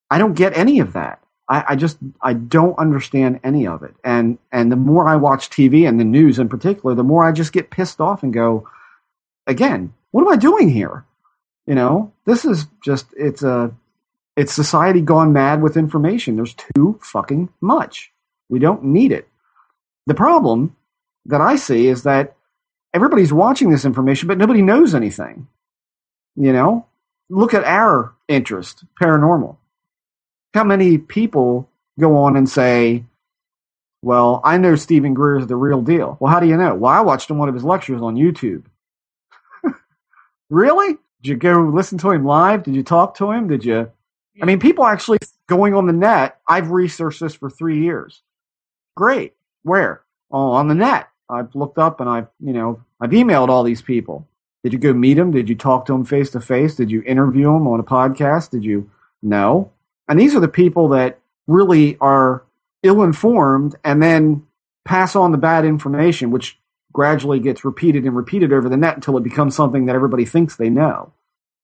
I 0.09 0.17
don't 0.17 0.33
get 0.33 0.57
any 0.57 0.79
of 0.79 0.93
that. 0.93 1.19
I, 1.49 1.63
I 1.69 1.75
just 1.75 1.97
I 2.21 2.33
don't 2.33 2.77
understand 2.77 3.39
any 3.43 3.67
of 3.67 3.83
it. 3.83 3.95
And 4.03 4.37
and 4.51 4.71
the 4.71 4.75
more 4.75 5.07
I 5.07 5.15
watch 5.15 5.49
TV 5.49 5.87
and 5.87 5.99
the 5.99 6.05
news 6.05 6.39
in 6.39 6.49
particular, 6.49 6.95
the 6.95 7.03
more 7.03 7.23
I 7.23 7.31
just 7.31 7.53
get 7.53 7.69
pissed 7.69 8.01
off 8.01 8.23
and 8.23 8.33
go, 8.33 8.67
again, 9.45 9.93
what 10.11 10.21
am 10.21 10.29
I 10.29 10.35
doing 10.35 10.69
here? 10.69 11.05
You 11.65 11.75
know, 11.75 12.13
this 12.25 12.45
is 12.45 12.65
just 12.83 13.07
it's 13.17 13.43
a 13.43 13.71
it's 14.35 14.53
society 14.53 15.01
gone 15.01 15.33
mad 15.33 15.61
with 15.61 15.77
information. 15.77 16.35
There's 16.35 16.55
too 16.75 16.99
fucking 17.01 17.49
much. 17.61 18.11
We 18.49 18.59
don't 18.59 18.83
need 18.83 19.11
it. 19.11 19.27
The 20.05 20.13
problem 20.13 20.75
that 21.27 21.41
I 21.41 21.55
see 21.55 21.87
is 21.87 22.03
that 22.03 22.35
everybody's 22.93 23.33
watching 23.33 23.69
this 23.69 23.85
information, 23.85 24.27
but 24.27 24.37
nobody 24.37 24.61
knows 24.61 24.95
anything. 24.95 25.47
You 26.35 26.53
know, 26.53 26.85
look 27.29 27.53
at 27.53 27.63
our 27.63 28.13
interest, 28.27 28.83
paranormal. 29.01 29.57
How 30.53 30.63
many 30.63 30.97
people 30.97 31.69
go 31.99 32.17
on 32.17 32.35
and 32.35 32.49
say, 32.49 33.03
well, 34.01 34.41
I 34.43 34.57
know 34.57 34.75
Steven 34.75 35.13
Greer 35.13 35.39
is 35.39 35.47
the 35.47 35.55
real 35.55 35.81
deal. 35.81 36.17
Well, 36.19 36.31
how 36.31 36.39
do 36.39 36.47
you 36.47 36.57
know? 36.57 36.75
Well, 36.75 36.91
I 36.91 37.01
watched 37.01 37.31
one 37.31 37.49
of 37.49 37.55
his 37.55 37.63
lectures 37.63 38.01
on 38.01 38.15
YouTube. 38.15 38.65
really? 40.49 40.97
Did 41.21 41.29
you 41.29 41.35
go 41.35 41.61
listen 41.61 41.97
to 41.99 42.11
him 42.11 42.23
live? 42.23 42.63
Did 42.63 42.75
you 42.75 42.83
talk 42.83 43.15
to 43.15 43.31
him? 43.31 43.47
Did 43.47 43.65
you? 43.65 43.91
I 44.39 44.45
mean, 44.45 44.59
people 44.59 44.85
actually 44.85 45.17
going 45.47 45.73
on 45.73 45.87
the 45.87 45.93
net. 45.93 46.39
I've 46.47 46.69
researched 46.69 47.19
this 47.19 47.33
for 47.33 47.49
three 47.49 47.79
years. 47.81 48.21
Great. 48.95 49.33
Where? 49.63 50.03
Oh, 50.31 50.51
on 50.51 50.67
the 50.67 50.75
net. 50.75 51.07
I've 51.29 51.53
looked 51.55 51.77
up 51.77 51.99
and 51.99 52.09
I've, 52.09 52.27
you 52.39 52.53
know, 52.53 52.81
I've 52.99 53.11
emailed 53.11 53.49
all 53.49 53.63
these 53.63 53.81
people. 53.81 54.27
Did 54.63 54.73
you 54.73 54.79
go 54.79 54.93
meet 54.93 55.15
them? 55.15 55.31
Did 55.31 55.49
you 55.49 55.55
talk 55.55 55.85
to 55.85 55.93
them 55.93 56.05
face 56.05 56.31
to 56.31 56.41
face? 56.41 56.75
Did 56.75 56.91
you 56.91 57.03
interview 57.03 57.45
them 57.45 57.67
on 57.67 57.79
a 57.79 57.83
podcast? 57.83 58.51
Did 58.51 58.63
you? 58.63 58.89
No. 59.21 59.71
And 60.07 60.19
these 60.19 60.35
are 60.35 60.39
the 60.39 60.47
people 60.47 60.89
that 60.89 61.19
really 61.47 61.97
are 61.99 62.43
ill 62.83 63.03
informed 63.03 63.75
and 63.83 64.01
then 64.01 64.45
pass 64.85 65.15
on 65.15 65.31
the 65.31 65.37
bad 65.37 65.65
information, 65.65 66.31
which 66.31 66.59
gradually 66.93 67.39
gets 67.39 67.65
repeated 67.65 68.05
and 68.05 68.15
repeated 68.15 68.51
over 68.53 68.69
the 68.69 68.77
net 68.77 68.95
until 68.95 69.17
it 69.17 69.23
becomes 69.23 69.55
something 69.55 69.85
that 69.85 69.95
everybody 69.95 70.25
thinks 70.25 70.55
they 70.55 70.69
know. 70.69 71.11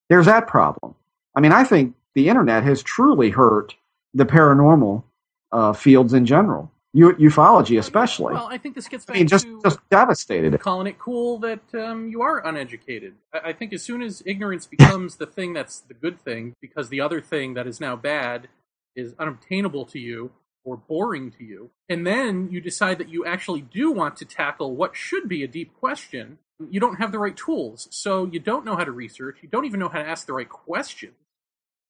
There's 0.09 0.25
that 0.25 0.47
problem. 0.47 0.95
I 1.35 1.41
mean, 1.41 1.51
I 1.51 1.63
think 1.63 1.95
the 2.13 2.29
internet 2.29 2.63
has 2.63 2.83
truly 2.83 3.31
hurt 3.31 3.75
the 4.13 4.25
paranormal 4.25 5.03
uh, 5.51 5.73
fields 5.73 6.13
in 6.13 6.25
general, 6.25 6.71
U- 6.93 7.15
ufology 7.15 7.79
especially. 7.79 8.33
Well, 8.35 8.47
I 8.49 8.57
think 8.59 8.75
this 8.75 8.87
gets 8.87 9.05
I 9.09 9.13
mean, 9.13 9.27
just 9.27 9.45
to 9.45 9.59
just 9.63 9.79
devastated 9.89 10.57
calling 10.59 10.85
it 10.85 10.99
cool 10.99 11.39
that 11.39 11.61
um, 11.73 12.07
you 12.07 12.21
are 12.21 12.45
uneducated. 12.45 13.15
I, 13.33 13.49
I 13.49 13.53
think 13.53 13.73
as 13.73 13.81
soon 13.81 14.03
as 14.03 14.21
ignorance 14.25 14.67
becomes 14.67 15.15
the 15.15 15.25
thing 15.25 15.53
that's 15.53 15.79
the 15.79 15.95
good 15.95 16.21
thing, 16.21 16.53
because 16.61 16.89
the 16.89 17.01
other 17.01 17.19
thing 17.19 17.55
that 17.55 17.65
is 17.65 17.79
now 17.79 17.95
bad 17.95 18.47
is 18.95 19.15
unobtainable 19.17 19.85
to 19.85 19.99
you 19.99 20.31
or 20.63 20.77
boring 20.77 21.31
to 21.31 21.43
you, 21.43 21.71
and 21.89 22.05
then 22.05 22.49
you 22.51 22.61
decide 22.61 22.99
that 22.99 23.09
you 23.09 23.25
actually 23.25 23.61
do 23.61 23.91
want 23.91 24.15
to 24.17 24.25
tackle 24.25 24.75
what 24.75 24.95
should 24.95 25.27
be 25.27 25.43
a 25.43 25.47
deep 25.47 25.73
question, 25.73 26.37
you 26.69 26.79
don't 26.79 26.97
have 26.97 27.11
the 27.11 27.19
right 27.19 27.35
tools. 27.35 27.87
So 27.91 28.25
you 28.25 28.39
don't 28.39 28.63
know 28.63 28.75
how 28.75 28.83
to 28.83 28.91
research, 28.91 29.39
you 29.41 29.49
don't 29.49 29.65
even 29.65 29.79
know 29.79 29.89
how 29.89 30.01
to 30.01 30.07
ask 30.07 30.27
the 30.27 30.33
right 30.33 30.47
questions. 30.47 31.15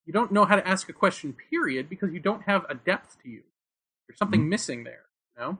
You 0.05 0.13
don't 0.13 0.31
know 0.31 0.45
how 0.45 0.55
to 0.55 0.67
ask 0.67 0.89
a 0.89 0.93
question, 0.93 1.35
period, 1.49 1.89
because 1.89 2.13
you 2.13 2.19
don't 2.19 2.43
have 2.43 2.65
a 2.69 2.75
depth 2.75 3.21
to 3.23 3.29
you. 3.29 3.43
There's 4.07 4.17
something 4.19 4.45
Mhm. 4.45 4.49
missing 4.49 4.83
there, 4.83 5.05
you 5.37 5.41
know? 5.43 5.57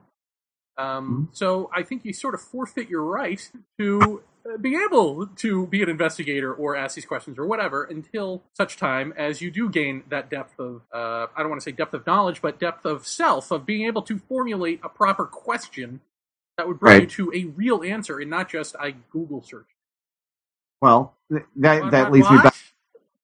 Um, 0.78 1.28
So 1.32 1.70
I 1.74 1.82
think 1.84 2.04
you 2.04 2.12
sort 2.12 2.34
of 2.34 2.42
forfeit 2.42 2.88
your 2.90 3.04
right 3.04 3.50
to 3.78 4.22
uh, 4.46 4.58
be 4.58 4.76
able 4.76 5.26
to 5.28 5.66
be 5.68 5.82
an 5.82 5.88
investigator 5.88 6.52
or 6.54 6.76
ask 6.76 6.96
these 6.96 7.06
questions 7.06 7.38
or 7.38 7.46
whatever 7.46 7.84
until 7.84 8.42
such 8.54 8.76
time 8.76 9.12
as 9.16 9.40
you 9.42 9.50
do 9.50 9.70
gain 9.70 10.04
that 10.10 10.30
depth 10.30 10.58
of, 10.60 10.82
uh, 10.92 11.28
I 11.36 11.40
don't 11.40 11.50
want 11.50 11.62
to 11.62 11.64
say 11.64 11.72
depth 11.72 11.94
of 11.94 12.06
knowledge, 12.06 12.42
but 12.42 12.58
depth 12.60 12.84
of 12.86 13.06
self, 13.06 13.50
of 13.52 13.66
being 13.66 13.86
able 13.86 14.02
to 14.02 14.18
formulate 14.18 14.80
a 14.84 14.88
proper 14.90 15.26
question 15.26 16.00
that 16.58 16.68
would 16.68 16.80
bring 16.80 16.94
Right. 16.94 17.02
you 17.18 17.30
to 17.30 17.32
a 17.34 17.44
real 17.46 17.82
answer 17.84 18.18
and 18.20 18.30
not 18.30 18.48
just 18.50 18.76
I 18.78 18.92
Google 19.10 19.42
search. 19.42 19.68
Well, 20.82 21.16
th- 21.32 21.44
that 21.56 21.90
that 21.92 22.12
leads 22.12 22.30
me 22.30 22.38
back. 22.38 22.54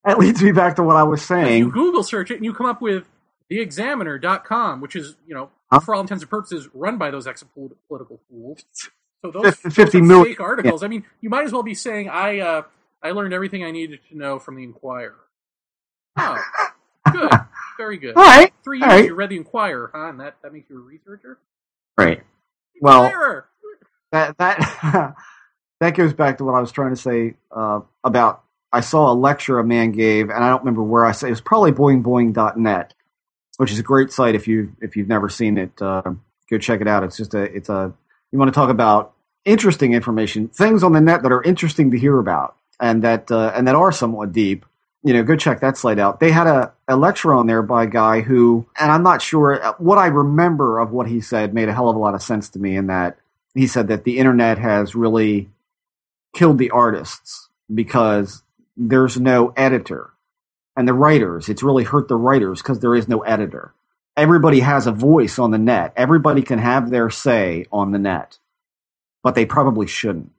That 0.05 0.18
leads 0.18 0.42
me 0.42 0.52
back 0.52 0.76
to 0.76 0.82
what 0.82 0.97
I 0.97 1.02
was 1.05 1.20
You 1.20 1.26
saying. 1.36 1.70
Google 1.70 2.02
search 2.02 2.30
it 2.30 2.36
and 2.36 2.44
you 2.44 2.55
come 2.55 2.66
up 2.66 2.80
with 2.80 3.05
theexaminer.com, 3.51 4.81
which 4.81 4.97
is, 4.97 5.16
you 5.27 5.35
know, 5.35 5.51
Huh? 5.72 5.78
for 5.81 5.94
all 5.94 6.01
intents 6.01 6.22
and 6.24 6.31
purposes, 6.31 6.68
run 6.74 6.98
by 6.98 7.12
those 7.12 7.28
ex-political 7.28 8.20
fools. 8.28 8.64
So 9.24 9.31
those, 9.31 9.55
Fif- 9.55 9.74
those 9.93 9.94
million- 9.94 10.24
fake 10.24 10.40
articles. 10.40 10.82
I 10.82 10.89
mean, 10.89 11.05
you 11.20 11.31
might 11.31 11.44
as 11.44 11.52
well 11.52 11.62
be 11.62 11.74
saying, 11.74 12.09
I, 12.09 12.40
uh, 12.40 12.62
I 13.02 13.12
learned 13.12 13.32
everything 13.35 13.62
I 13.64 13.70
needed 13.70 14.01
to 14.10 14.16
know 14.18 14.39
from 14.40 14.56
the 14.56 14.64
Inquirer. 14.64 15.14
Oh, 16.18 16.39
good. 17.12 17.31
Very 17.77 17.98
good. 17.98 18.16
All 18.16 18.24
right, 18.24 18.52
Three 18.64 18.78
years 18.78 18.89
right. 18.89 19.05
you 19.05 19.14
read 19.14 19.28
the 19.31 19.36
Inquirer, 19.36 19.90
huh? 19.94 20.09
And 20.09 20.18
that, 20.20 20.36
that 20.43 20.52
makes 20.52 20.68
you 20.68 20.78
a 20.78 20.81
researcher? 20.81 21.39
Right. 21.97 22.22
Well, 22.81 23.44
that 24.12 24.36
that 24.39 25.14
that 25.81 25.94
goes 25.94 26.12
back 26.14 26.39
to 26.39 26.44
what 26.44 26.55
I 26.56 26.60
was 26.60 26.72
trying 26.72 26.90
to 26.90 27.01
say 27.01 27.35
uh, 27.55 27.81
about. 28.02 28.43
I 28.72 28.81
saw 28.81 29.12
a 29.12 29.14
lecture 29.14 29.59
a 29.59 29.64
man 29.64 29.93
gave, 29.93 30.31
and 30.31 30.43
I 30.44 30.48
don't 30.48 30.60
remember 30.60 30.82
where 30.82 31.05
I 31.05 31.12
said 31.12 31.28
it 31.28 31.31
was 31.31 31.40
probably 31.40 31.72
boingboing.net, 31.72 32.94
which 33.61 33.70
is 33.70 33.78
a 33.78 33.82
great 33.82 34.11
site 34.11 34.35
if 34.35 34.49
you 34.49 34.74
if 34.81 34.97
you've 34.97 35.07
never 35.07 35.28
seen 35.28 35.59
it. 35.59 35.82
Uh, 35.82 36.15
go 36.51 36.57
check 36.57 36.81
it 36.81 36.89
out. 36.89 37.05
It's 37.05 37.19
just 37.19 37.35
a 37.35 37.43
it's 37.43 37.69
a 37.69 37.93
you 38.32 38.39
want 38.39 38.49
to 38.49 38.55
talk 38.55 38.70
about 38.70 39.12
interesting 39.45 39.93
information, 39.93 40.49
things 40.49 40.82
on 40.82 40.95
the 40.95 41.01
net 41.03 41.23
that 41.24 41.31
are 41.31 41.43
interesting 41.43 41.91
to 41.91 41.99
hear 41.99 42.19
about, 42.19 42.57
and 42.81 43.05
that 43.05 43.31
uh, 43.31 43.53
and 43.55 43.69
that 43.69 43.74
are 43.74 43.93
somewhat 43.93 44.32
deep. 44.32 44.65
You 45.03 45.12
know, 45.12 45.23
go 45.24 45.37
check 45.37 45.61
that 45.61 45.77
site 45.77 45.99
out. 45.99 46.20
They 46.20 46.31
had 46.31 46.47
a, 46.47 46.73
a 46.89 46.97
lecture 46.97 47.35
on 47.35 47.47
there 47.47 47.61
by 47.61 47.85
a 47.85 47.87
guy 47.87 48.23
who, 48.23 48.66
and 48.78 48.91
I'm 48.91 49.03
not 49.03 49.20
sure 49.20 49.74
what 49.77 49.99
I 49.99 50.07
remember 50.07 50.78
of 50.78 50.91
what 50.91 51.07
he 51.07 51.20
said 51.20 51.53
made 51.53 51.69
a 51.69 51.74
hell 51.74 51.91
of 51.91 51.97
a 51.97 51.99
lot 51.99 52.15
of 52.15 52.23
sense 52.23 52.49
to 52.51 52.59
me. 52.59 52.77
In 52.77 52.87
that 52.87 53.19
he 53.55 53.66
said 53.66 53.89
that 53.89 54.05
the 54.05 54.16
internet 54.16 54.57
has 54.57 54.95
really 54.95 55.51
killed 56.32 56.57
the 56.57 56.70
artists 56.70 57.51
because 57.74 58.43
there's 58.78 59.20
no 59.20 59.53
editor 59.55 60.11
and 60.76 60.88
the 60.88 60.94
writers. 60.94 61.48
It's 61.48 61.62
really 61.62 61.84
hurt 61.84 62.09
the 62.09 62.16
writers 62.16 62.62
because 62.62 62.80
there 62.80 62.94
is 62.94 63.09
no 63.09 63.20
editor. 63.20 63.74
Everybody 64.16 64.60
has 64.60 64.86
a 64.86 64.92
voice 64.92 65.38
on 65.38 65.51
the 65.51 65.59
net. 65.59 65.92
Everybody 65.97 66.42
can 66.42 66.59
have 66.59 66.90
their 66.90 67.10
say 67.10 67.66
on 67.72 67.92
the 67.92 67.98
net 67.98 68.38
but 69.22 69.34
they 69.34 69.47
probably 69.47 69.86
shouldn't. 69.86 70.32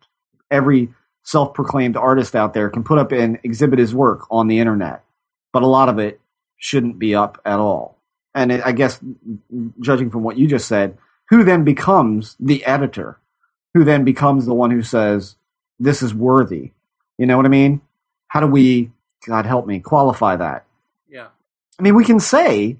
Every 0.49 0.89
self-proclaimed 1.23 1.97
artist 1.97 2.35
out 2.35 2.53
there 2.53 2.69
can 2.69 2.83
put 2.83 2.97
up 2.97 3.11
and 3.11 3.39
exhibit 3.43 3.79
his 3.79 3.93
work 3.93 4.25
on 4.31 4.47
the 4.47 4.59
internet 4.59 5.03
but 5.53 5.63
a 5.63 5.67
lot 5.67 5.89
of 5.89 5.99
it 5.99 6.19
shouldn't 6.57 6.97
be 6.97 7.13
up 7.13 7.39
at 7.45 7.59
all. 7.59 7.97
And 8.33 8.51
it, 8.51 8.65
i 8.65 8.71
guess 8.71 8.99
judging 9.79 10.09
from 10.09 10.23
what 10.23 10.37
you 10.37 10.47
just 10.47 10.67
said 10.67 10.97
who 11.29 11.43
then 11.43 11.63
becomes 11.63 12.35
the 12.39 12.65
editor? 12.65 13.17
Who 13.73 13.85
then 13.85 14.03
becomes 14.03 14.45
the 14.45 14.53
one 14.53 14.71
who 14.71 14.81
says 14.81 15.37
this 15.79 16.01
is 16.01 16.13
worthy. 16.13 16.71
You 17.17 17.25
know 17.25 17.37
what 17.37 17.45
i 17.45 17.49
mean? 17.49 17.81
How 18.27 18.39
do 18.39 18.47
we 18.47 18.91
god 19.25 19.45
help 19.45 19.65
me 19.67 19.79
qualify 19.79 20.35
that. 20.35 20.65
Yeah. 21.09 21.27
i 21.79 21.83
mean 21.83 21.95
we 21.95 22.05
can 22.05 22.19
say 22.19 22.77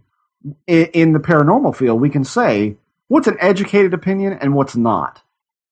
i- 0.69 0.89
in 0.93 1.13
the 1.13 1.19
paranormal 1.19 1.75
field 1.75 1.99
we 2.01 2.09
can 2.09 2.23
say 2.23 2.77
what's 3.07 3.27
an 3.27 3.37
educated 3.39 3.93
opinion 3.93 4.33
and 4.41 4.53
what's 4.55 4.75
not? 4.75 5.21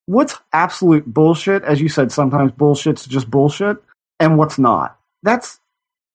What's 0.05 0.35
absolute 0.51 1.05
bullshit 1.05 1.63
as 1.63 1.79
you 1.79 1.87
said 1.89 2.11
sometimes 2.11 2.51
bullshit's 2.51 3.05
just 3.05 3.29
bullshit 3.29 3.77
and 4.19 4.37
what's 4.37 4.57
not? 4.59 4.97
That's 5.23 5.59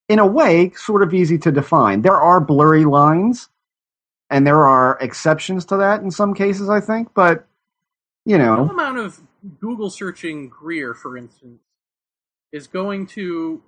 in 0.09 0.19
a 0.19 0.27
way 0.27 0.73
sort 0.77 1.03
of 1.03 1.15
easy 1.15 1.39
to 1.39 1.51
define. 1.53 2.03
There 2.03 2.17
are 2.21 2.41
blurry 2.41 2.85
lines 2.85 3.49
and 4.31 4.47
there 4.47 4.63
are 4.67 4.99
exceptions 5.01 5.65
to 5.67 5.77
that 5.79 6.01
in 6.03 6.11
some 6.11 6.35
cases 6.35 6.69
i 6.71 6.81
think 6.81 7.13
but 7.15 7.47
you 8.27 8.37
No 8.39 8.57
know 8.57 8.71
amount 8.71 8.99
of 8.99 9.21
Google 9.61 9.91
searching 9.91 10.49
Greer, 10.49 10.95
for 10.95 11.17
instance, 11.19 11.61
is 12.53 12.67
going 12.67 13.07
to 13.09 13.63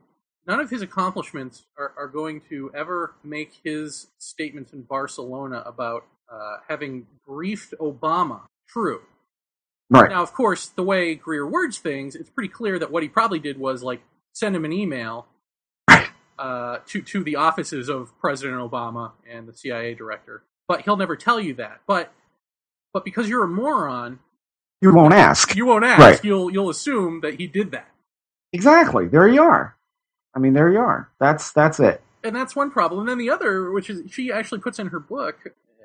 none 0.47 0.61
of 0.61 0.71
his 0.71 0.83
accomplishments 0.83 1.65
are, 1.79 1.93
are 1.97 2.09
going 2.09 2.41
to 2.49 2.71
ever 2.75 3.15
make 3.25 3.53
his 3.65 4.09
statements 4.19 4.73
in 4.73 4.83
Barcelona 4.83 5.63
about 5.67 6.07
uh, 6.33 6.57
having 6.69 7.07
briefed 7.27 7.75
Obama 7.81 8.43
true. 8.69 9.03
right 9.91 10.11
Now, 10.11 10.23
of 10.23 10.33
course, 10.33 10.67
the 10.67 10.83
way 10.83 11.15
Greer 11.15 11.47
words 11.47 11.79
things, 11.79 12.15
it's 12.15 12.31
pretty 12.31 12.49
clear 12.49 12.79
that 12.79 12.91
what 12.91 13.03
he 13.03 13.09
probably 13.09 13.39
did 13.39 13.59
was 13.59 13.83
like 13.83 14.03
send 14.33 14.55
him 14.55 14.65
an 14.65 14.73
email 14.73 15.27
uh, 16.39 16.79
to 16.87 17.03
to 17.03 17.25
the 17.25 17.37
offices 17.37 17.89
of 17.89 18.17
President 18.19 18.59
Obama 18.59 19.13
and 19.31 19.49
the 19.49 19.55
CIA 19.55 19.95
director. 19.95 20.43
But 20.69 20.83
he'll 20.83 20.97
never 20.97 21.17
tell 21.17 21.41
you 21.41 21.55
that. 21.55 21.81
But 21.87 22.13
but 22.93 23.05
because 23.05 23.29
you're 23.29 23.45
a 23.45 23.49
moron, 23.49 24.19
you 24.81 24.93
won't 24.93 25.15
ask 25.15 25.55
you 25.55 25.67
won't 25.67 25.85
ask. 25.85 26.01
Right. 26.01 26.25
You'll 26.25 26.51
you'll 26.51 26.71
assume 26.71 27.21
that 27.21 27.35
he 27.39 27.47
did 27.47 27.71
that, 27.71 27.89
Exactly. 28.53 29.07
There 29.07 29.29
you 29.29 29.43
are. 29.43 29.77
I 30.37 30.39
mean, 30.39 30.53
there 30.53 30.71
you 30.71 30.79
are. 30.81 31.11
That's 31.19 31.51
that's 31.53 31.81
it. 31.81 32.03
and 32.23 32.37
that's 32.37 32.55
one 32.55 32.71
problem. 32.71 33.01
And 33.01 33.09
then 33.09 33.19
the 33.19 33.31
other, 33.31 33.71
which 33.71 33.89
is 33.89 34.11
she 34.13 34.31
actually 34.31 34.61
puts 34.61 34.79
in 34.79 34.89
her 34.89 35.01
book 35.01 35.39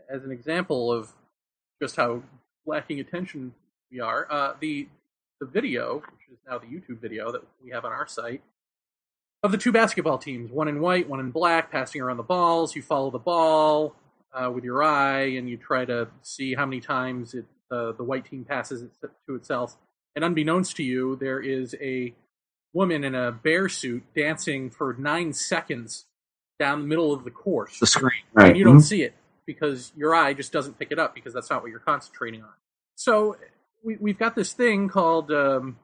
as 0.10 0.24
an 0.26 0.32
example 0.32 0.92
of 0.92 1.14
just 1.82 1.96
how 1.96 2.22
lacking 2.66 3.00
attention 3.00 3.54
we 3.92 4.00
are. 4.02 4.28
Uh, 4.30 4.54
the 4.60 4.88
the 5.40 5.46
video, 5.48 5.96
which 5.96 6.28
is 6.32 6.38
now 6.48 6.58
the 6.60 6.68
YouTube 6.68 7.00
video 7.00 7.32
that 7.32 7.42
we 7.64 7.72
have 7.72 7.86
on 7.86 7.92
our 7.92 8.08
site, 8.08 8.42
of 9.42 9.52
the 9.52 9.58
two 9.58 9.72
basketball 9.72 10.18
teams, 10.18 10.52
one 10.52 10.68
in 10.68 10.82
white, 10.82 11.10
one 11.10 11.20
in 11.20 11.32
black, 11.32 11.72
passing 11.72 12.02
around 12.02 12.18
the 12.18 12.24
balls. 12.24 12.76
You 12.76 12.82
follow 12.82 13.10
the 13.10 13.20
ball 13.20 13.96
uh, 14.34 14.52
with 14.52 14.64
your 14.64 14.84
eye, 14.84 15.38
and 15.38 15.50
you 15.50 15.58
try 15.58 15.86
to 15.86 16.10
see 16.22 16.54
how 16.56 16.66
many 16.66 16.82
times 16.82 17.34
it, 17.34 17.46
uh, 17.72 17.94
the 17.94 18.04
white 18.04 18.26
team 18.26 18.44
passes 18.46 18.84
it 18.84 18.92
to 19.28 19.36
itself. 19.36 19.78
And 20.16 20.26
unbeknownst 20.26 20.76
to 20.76 20.84
you, 20.84 21.16
there 21.16 21.40
is 21.40 21.74
a 21.82 22.14
woman 22.74 23.04
in 23.04 23.16
a 23.16 23.32
bear 23.32 23.68
suit 23.70 24.04
dancing 24.16 24.70
for 24.70 24.96
nine 24.98 25.34
seconds 25.34 26.06
down 26.60 26.82
the 26.82 26.88
middle 26.88 27.12
of 27.14 27.24
the 27.24 27.32
course. 27.32 27.80
The 27.80 27.88
screen. 27.88 28.22
Right. 28.34 28.50
And 28.50 28.58
you 28.58 28.64
don't 28.64 28.78
Mhm. 28.78 28.84
see 28.84 29.04
it 29.04 29.14
because 29.46 29.92
your 29.96 30.14
eye 30.16 30.34
just 30.34 30.52
doesn't 30.52 30.78
pick 30.80 30.92
it 30.92 31.00
up 31.00 31.14
because 31.16 31.34
that's 31.34 31.50
not 31.50 31.62
what 31.64 31.72
you're 31.72 31.80
concentrating 31.80 32.44
on. 32.44 32.54
So 32.96 33.36
we, 33.84 33.98
we've 34.00 34.18
got 34.20 34.36
this 34.36 34.54
thing 34.54 34.88
called 34.88 35.32
um, 35.32 35.78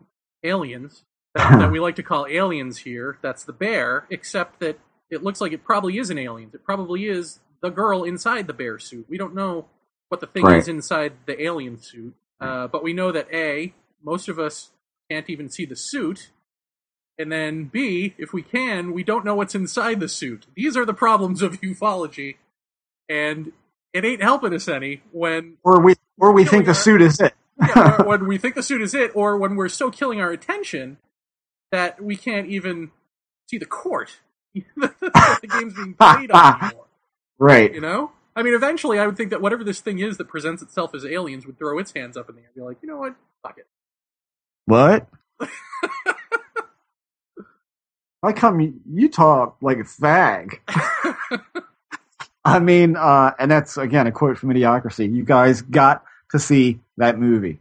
aliens 0.44 1.04
that, 1.34 1.50
that 1.60 1.72
we 1.72 1.80
like 1.80 1.96
to 1.96 2.04
call 2.04 2.28
aliens 2.28 2.80
here. 2.80 3.18
That's 3.22 3.44
the 3.44 3.54
bear, 3.54 4.06
except 4.10 4.60
that 4.60 4.80
it 5.10 5.24
looks 5.24 5.42
like 5.42 5.52
it 5.52 5.64
probably 5.64 5.98
is 5.98 6.10
an 6.10 6.18
alien. 6.18 6.52
It 6.54 6.64
probably 6.64 7.08
is 7.08 7.40
the 7.62 7.70
girl 7.70 8.04
inside 8.04 8.48
the 8.48 8.54
bear 8.54 8.78
suit. 8.78 9.08
We 9.10 9.18
don't 9.18 9.34
know 9.34 9.68
what 10.10 10.22
the 10.22 10.28
thing 10.28 10.44
Right. 10.46 10.58
is 10.60 10.68
inside 10.68 11.14
the 11.26 11.42
alien 11.42 11.78
suit, 11.82 12.14
uh, 12.40 12.68
but 12.68 12.84
we 12.84 12.94
know 12.94 13.12
that 13.12 13.28
A, 13.34 13.74
most 14.04 14.30
of 14.30 14.38
us 14.40 14.72
can't 15.10 15.30
even 15.30 15.50
see 15.50 15.66
the 15.66 15.76
suit. 15.76 16.30
And 17.20 17.32
then 17.32 17.66
B, 17.66 18.14
if 18.18 18.32
we 18.32 18.44
can, 18.44 18.94
we 18.94 19.04
don't 19.04 19.26
know 19.26 19.36
what's 19.36 19.56
inside 19.56 20.00
the 20.00 20.08
suit. 20.08 20.46
These 20.56 20.78
are 20.78 20.86
the 20.86 20.94
problems 20.94 21.42
of 21.42 21.62
ufology, 21.62 22.36
and 23.10 23.52
it 23.94 24.06
ain't 24.06 24.22
helping 24.22 24.54
us 24.54 24.68
any 24.68 25.02
when 25.12 25.58
Or 25.64 25.82
we 25.82 25.96
or 26.20 26.32
we 26.32 26.46
think 26.46 26.66
the 26.66 26.76
suit 26.76 27.02
is 27.02 27.20
it. 27.20 27.34
yeah, 27.60 27.98
or 28.00 28.06
when 28.06 28.28
we 28.28 28.38
think 28.40 28.56
the 28.56 28.64
suit 28.64 28.82
is 28.82 28.94
it, 28.94 29.12
or 29.16 29.38
when 29.38 29.56
we're 29.56 29.70
so 29.70 29.90
killing 29.90 30.22
our 30.22 30.32
attention 30.32 30.98
that 31.72 32.02
we 32.02 32.16
can't 32.16 32.48
even 32.48 32.92
see 33.50 33.58
the 33.58 33.66
court. 33.66 34.20
the 34.54 35.48
game's 35.50 35.74
being 35.74 35.94
played 35.94 36.32
on 36.32 36.64
anymore. 36.64 36.86
Right. 37.40 37.74
You 37.74 37.82
know? 37.82 38.12
I 38.36 38.44
mean, 38.44 38.54
eventually, 38.54 39.00
I 39.00 39.06
would 39.08 39.18
think 39.18 39.32
that 39.32 39.42
whatever 39.42 39.64
this 39.64 39.80
thing 39.80 40.00
is 40.00 40.18
that 40.18 40.28
presents 40.28 40.62
itself 40.62 40.94
as 40.94 41.06
aliens 41.06 41.46
would 41.48 41.58
throw 41.58 41.80
its 41.80 41.92
hands 41.94 42.16
up 42.16 42.30
in 42.30 42.36
the 42.36 42.42
air 42.42 42.48
and 42.48 42.56
be 42.56 42.62
like, 42.62 42.78
you 42.82 42.88
know 42.88 42.98
what? 42.98 43.16
Fuck 43.42 43.58
it. 43.58 43.68
What? 44.66 45.08
I 48.24 48.34
come, 48.34 48.82
you 48.90 49.10
talk 49.10 49.58
like 49.62 49.78
a 49.78 49.84
fag. 49.84 50.60
I 52.46 52.60
mean, 52.60 52.96
uh, 52.96 53.34
and 53.38 53.52
that's 53.52 53.78
again 53.78 54.08
a 54.08 54.12
quote 54.12 54.38
from 54.38 54.50
Idiocracy. 54.50 55.14
You 55.14 55.24
guys 55.24 55.62
got 55.62 56.04
to 56.32 56.40
see 56.40 56.80
that 56.98 57.20
movie. 57.20 57.60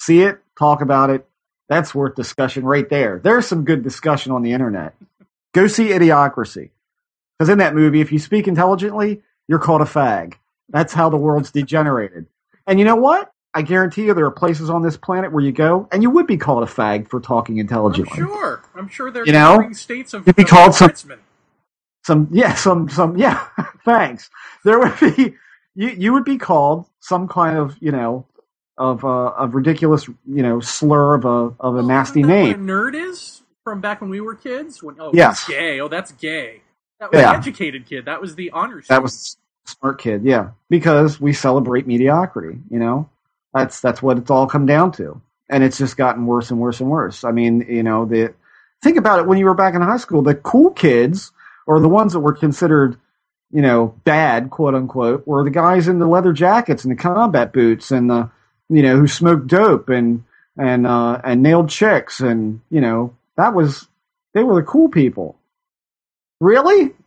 See 0.00 0.22
it, 0.22 0.40
talk 0.58 0.80
about 0.82 1.10
it. 1.10 1.26
That's 1.68 1.94
worth 1.94 2.14
discussion 2.14 2.64
right 2.64 2.88
there. 2.88 3.20
There's 3.22 3.46
some 3.46 3.64
good 3.64 3.82
discussion 3.82 4.32
on 4.32 4.42
the 4.42 4.52
internet. 4.52 4.94
Go 5.54 5.66
see 5.66 5.88
Idiocracy. 5.88 6.70
Because 7.38 7.50
in 7.50 7.58
that 7.58 7.74
movie, 7.74 8.00
if 8.00 8.12
you 8.12 8.18
speak 8.18 8.48
intelligently, 8.48 9.22
you're 9.48 9.58
called 9.58 9.82
a 9.82 9.84
fag. 9.86 10.34
That's 10.68 10.92
how 10.92 11.08
the 11.08 11.16
world's 11.16 11.50
degenerated. 11.50 12.26
And 12.66 12.78
you 12.78 12.84
know 12.84 12.96
what? 12.96 13.32
I 13.56 13.62
guarantee 13.62 14.04
you 14.04 14.12
there 14.14 14.26
are 14.26 14.30
places 14.30 14.68
on 14.68 14.82
this 14.82 14.96
planet 14.98 15.32
where 15.32 15.42
you 15.42 15.50
go 15.50 15.88
and 15.90 16.02
you 16.02 16.10
would 16.10 16.26
be 16.26 16.36
called 16.36 16.62
a 16.62 16.66
fag 16.66 17.08
for 17.08 17.20
talking 17.20 17.56
intelligently. 17.56 18.20
I'm 18.20 18.26
sure. 18.28 18.62
I'm 18.74 18.88
sure 18.88 19.10
there's 19.10 19.26
You 19.26 19.32
know? 19.32 19.72
states 19.72 20.12
of, 20.12 20.26
You'd 20.26 20.36
be 20.36 20.44
called 20.44 20.74
some- 20.74 20.92
some 22.04 22.28
yeah 22.30 22.54
some 22.54 22.88
some 22.88 23.16
yeah 23.16 23.48
thanks 23.84 24.30
there 24.64 24.78
would 24.78 24.92
be 25.00 25.34
you 25.74 25.88
you 25.88 26.12
would 26.12 26.24
be 26.24 26.38
called 26.38 26.86
some 27.00 27.26
kind 27.26 27.56
of 27.58 27.76
you 27.80 27.90
know 27.90 28.24
of 28.78 29.04
uh, 29.04 29.28
of 29.30 29.54
ridiculous 29.54 30.06
you 30.06 30.42
know 30.42 30.60
slur 30.60 31.14
of 31.14 31.24
a 31.24 31.54
of 31.58 31.76
a 31.76 31.82
nasty 31.82 32.20
Isn't 32.20 32.28
that 32.30 32.34
name 32.36 32.48
What 32.48 32.56
a 32.56 32.62
nerd 32.62 32.94
is 33.10 33.42
from 33.64 33.80
back 33.80 34.00
when 34.02 34.10
we 34.10 34.20
were 34.20 34.34
kids. 34.36 34.82
When 34.82 34.94
oh, 35.00 35.10
Yes. 35.14 35.48
gay. 35.48 35.80
Oh, 35.80 35.88
that's 35.88 36.12
gay. 36.12 36.60
That 37.00 37.10
was 37.10 37.20
Yeah. 37.20 37.32
educated 37.32 37.86
kid. 37.86 38.04
That 38.04 38.20
was 38.20 38.34
the 38.36 38.50
honor 38.52 38.82
that 38.88 39.02
was 39.02 39.36
smart 39.64 39.98
kid 40.00 40.22
yeah 40.24 40.50
because 40.70 41.20
we 41.20 41.32
celebrate 41.32 41.86
mediocrity 41.88 42.58
you 42.70 42.78
know 42.78 43.08
that's 43.56 43.80
that's 43.80 44.02
what 44.02 44.18
it's 44.18 44.30
all 44.30 44.46
come 44.46 44.66
down 44.66 44.92
to. 44.92 45.20
And 45.48 45.62
it's 45.62 45.78
just 45.78 45.96
gotten 45.96 46.26
worse 46.26 46.50
and 46.50 46.60
worse 46.60 46.80
and 46.80 46.90
worse. 46.90 47.24
I 47.24 47.32
mean 47.32 47.66
you 47.68 47.82
know 47.82 48.04
the 48.04 48.34
think 48.82 48.96
about 48.96 49.20
it 49.20 49.26
when 49.26 49.38
you 49.38 49.46
were 49.46 49.54
back 49.54 49.74
in 49.74 49.80
high 49.82 49.96
school 49.96 50.22
the 50.22 50.34
cool 50.34 50.70
kids 50.70 51.32
or 51.66 51.80
the 51.80 51.88
ones 51.88 52.12
that 52.12 52.20
were 52.20 52.34
considered 52.34 52.98
you 53.50 53.62
know 53.62 53.94
bad 54.04 54.50
quote 54.50 54.74
unquote 54.74 55.26
were 55.26 55.44
the 55.44 55.50
guys 55.50 55.88
in 55.88 55.98
the 55.98 56.06
leather 56.06 56.32
jackets 56.32 56.84
and 56.84 56.92
the 56.92 57.02
combat 57.02 57.52
boots 57.52 57.90
and 57.90 58.10
the 58.10 58.30
you 58.68 58.82
know 58.82 58.96
who 58.96 59.06
smoked 59.06 59.46
dope 59.46 59.88
and 59.88 60.24
and 60.58 60.86
uh 60.86 61.20
and 61.24 61.42
nailed 61.42 61.70
chicks 61.70 62.20
and 62.20 62.60
you 62.70 62.80
know 62.80 63.14
that 63.36 63.54
was 63.54 63.86
they 64.34 64.42
were 64.42 64.56
the 64.56 64.66
cool 64.66 64.88
people. 64.88 65.38
Really? 66.40 66.92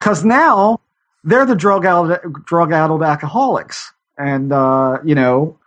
Because 0.00 0.24
now 0.24 0.80
they're 1.24 1.44
the 1.44 1.56
drug 1.56 1.84
addled 1.84 2.20
drug 2.44 2.72
addled 2.72 3.02
alcoholics 3.02 3.92
and 4.18 4.52
uh 4.52 4.98
you 5.04 5.14
know 5.14 5.58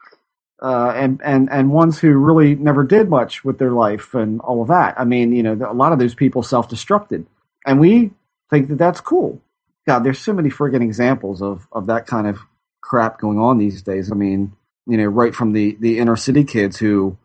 uh, 0.62 0.94
and 0.96 1.20
and 1.24 1.50
and 1.52 1.72
ones 1.72 2.00
who 2.00 2.12
really 2.14 2.56
never 2.56 2.84
did 2.84 3.10
much 3.10 3.44
with 3.44 3.58
their 3.58 3.72
life 3.72 4.14
and 4.14 4.40
all 4.42 4.62
of 4.62 4.68
that. 4.68 5.00
I 5.00 5.06
mean, 5.06 5.34
you 5.34 5.42
know, 5.42 5.54
a 5.54 5.74
lot 5.74 5.92
of 5.92 6.00
those 6.00 6.14
people 6.14 6.44
self-destructed, 6.44 7.26
and 7.66 7.80
we 7.80 8.12
think 8.50 8.70
that 8.70 8.78
that's 8.78 9.02
cool. 9.02 9.42
God, 9.88 10.04
there's 10.04 10.20
so 10.20 10.34
many 10.34 10.50
friggin' 10.50 10.84
examples 10.84 11.42
of 11.42 11.68
of 11.72 11.88
that 11.88 12.06
kind 12.06 12.28
of 12.28 12.40
crap 12.80 13.20
going 13.20 13.40
on 13.40 13.58
these 13.58 13.82
days. 13.82 14.12
I 14.12 14.16
mean, 14.16 14.54
you 14.86 14.98
know, 14.98 15.06
right 15.06 15.34
from 15.34 15.54
the 15.54 15.78
the 15.80 15.98
inner 15.98 16.16
city 16.16 16.44
kids 16.44 16.78
who, 16.78 17.18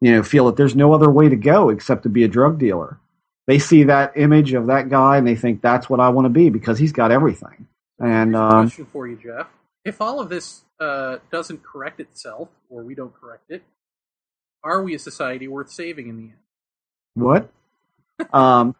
you 0.00 0.12
know, 0.12 0.24
feel 0.24 0.46
that 0.46 0.56
there's 0.56 0.74
no 0.74 0.92
other 0.92 1.10
way 1.10 1.28
to 1.28 1.36
go 1.36 1.68
except 1.68 2.02
to 2.02 2.08
be 2.08 2.24
a 2.24 2.28
drug 2.28 2.58
dealer. 2.58 2.98
They 3.46 3.60
see 3.60 3.84
that 3.84 4.16
image 4.16 4.52
of 4.52 4.66
that 4.66 4.88
guy 4.88 5.16
and 5.16 5.26
they 5.26 5.36
think 5.36 5.62
that's 5.62 5.88
what 5.88 6.00
I 6.00 6.08
want 6.08 6.26
to 6.26 6.30
be 6.30 6.50
because 6.50 6.78
he's 6.78 6.92
got 6.92 7.12
everything. 7.12 7.68
And 8.00 8.34
um, 8.34 8.66
question 8.66 8.86
for 8.86 9.06
you, 9.06 9.16
Jeff. 9.16 9.46
If 9.84 10.00
all 10.00 10.20
of 10.20 10.28
this 10.28 10.62
uh, 10.78 11.18
doesn't 11.30 11.62
correct 11.62 12.00
itself, 12.00 12.48
or 12.68 12.82
we 12.82 12.94
don't 12.94 13.14
correct 13.14 13.50
it, 13.50 13.62
are 14.62 14.82
we 14.82 14.94
a 14.94 14.98
society 14.98 15.48
worth 15.48 15.70
saving 15.70 16.08
in 16.08 16.16
the 16.16 16.22
end? 16.24 16.34
What? 17.14 17.50
um, 18.32 18.74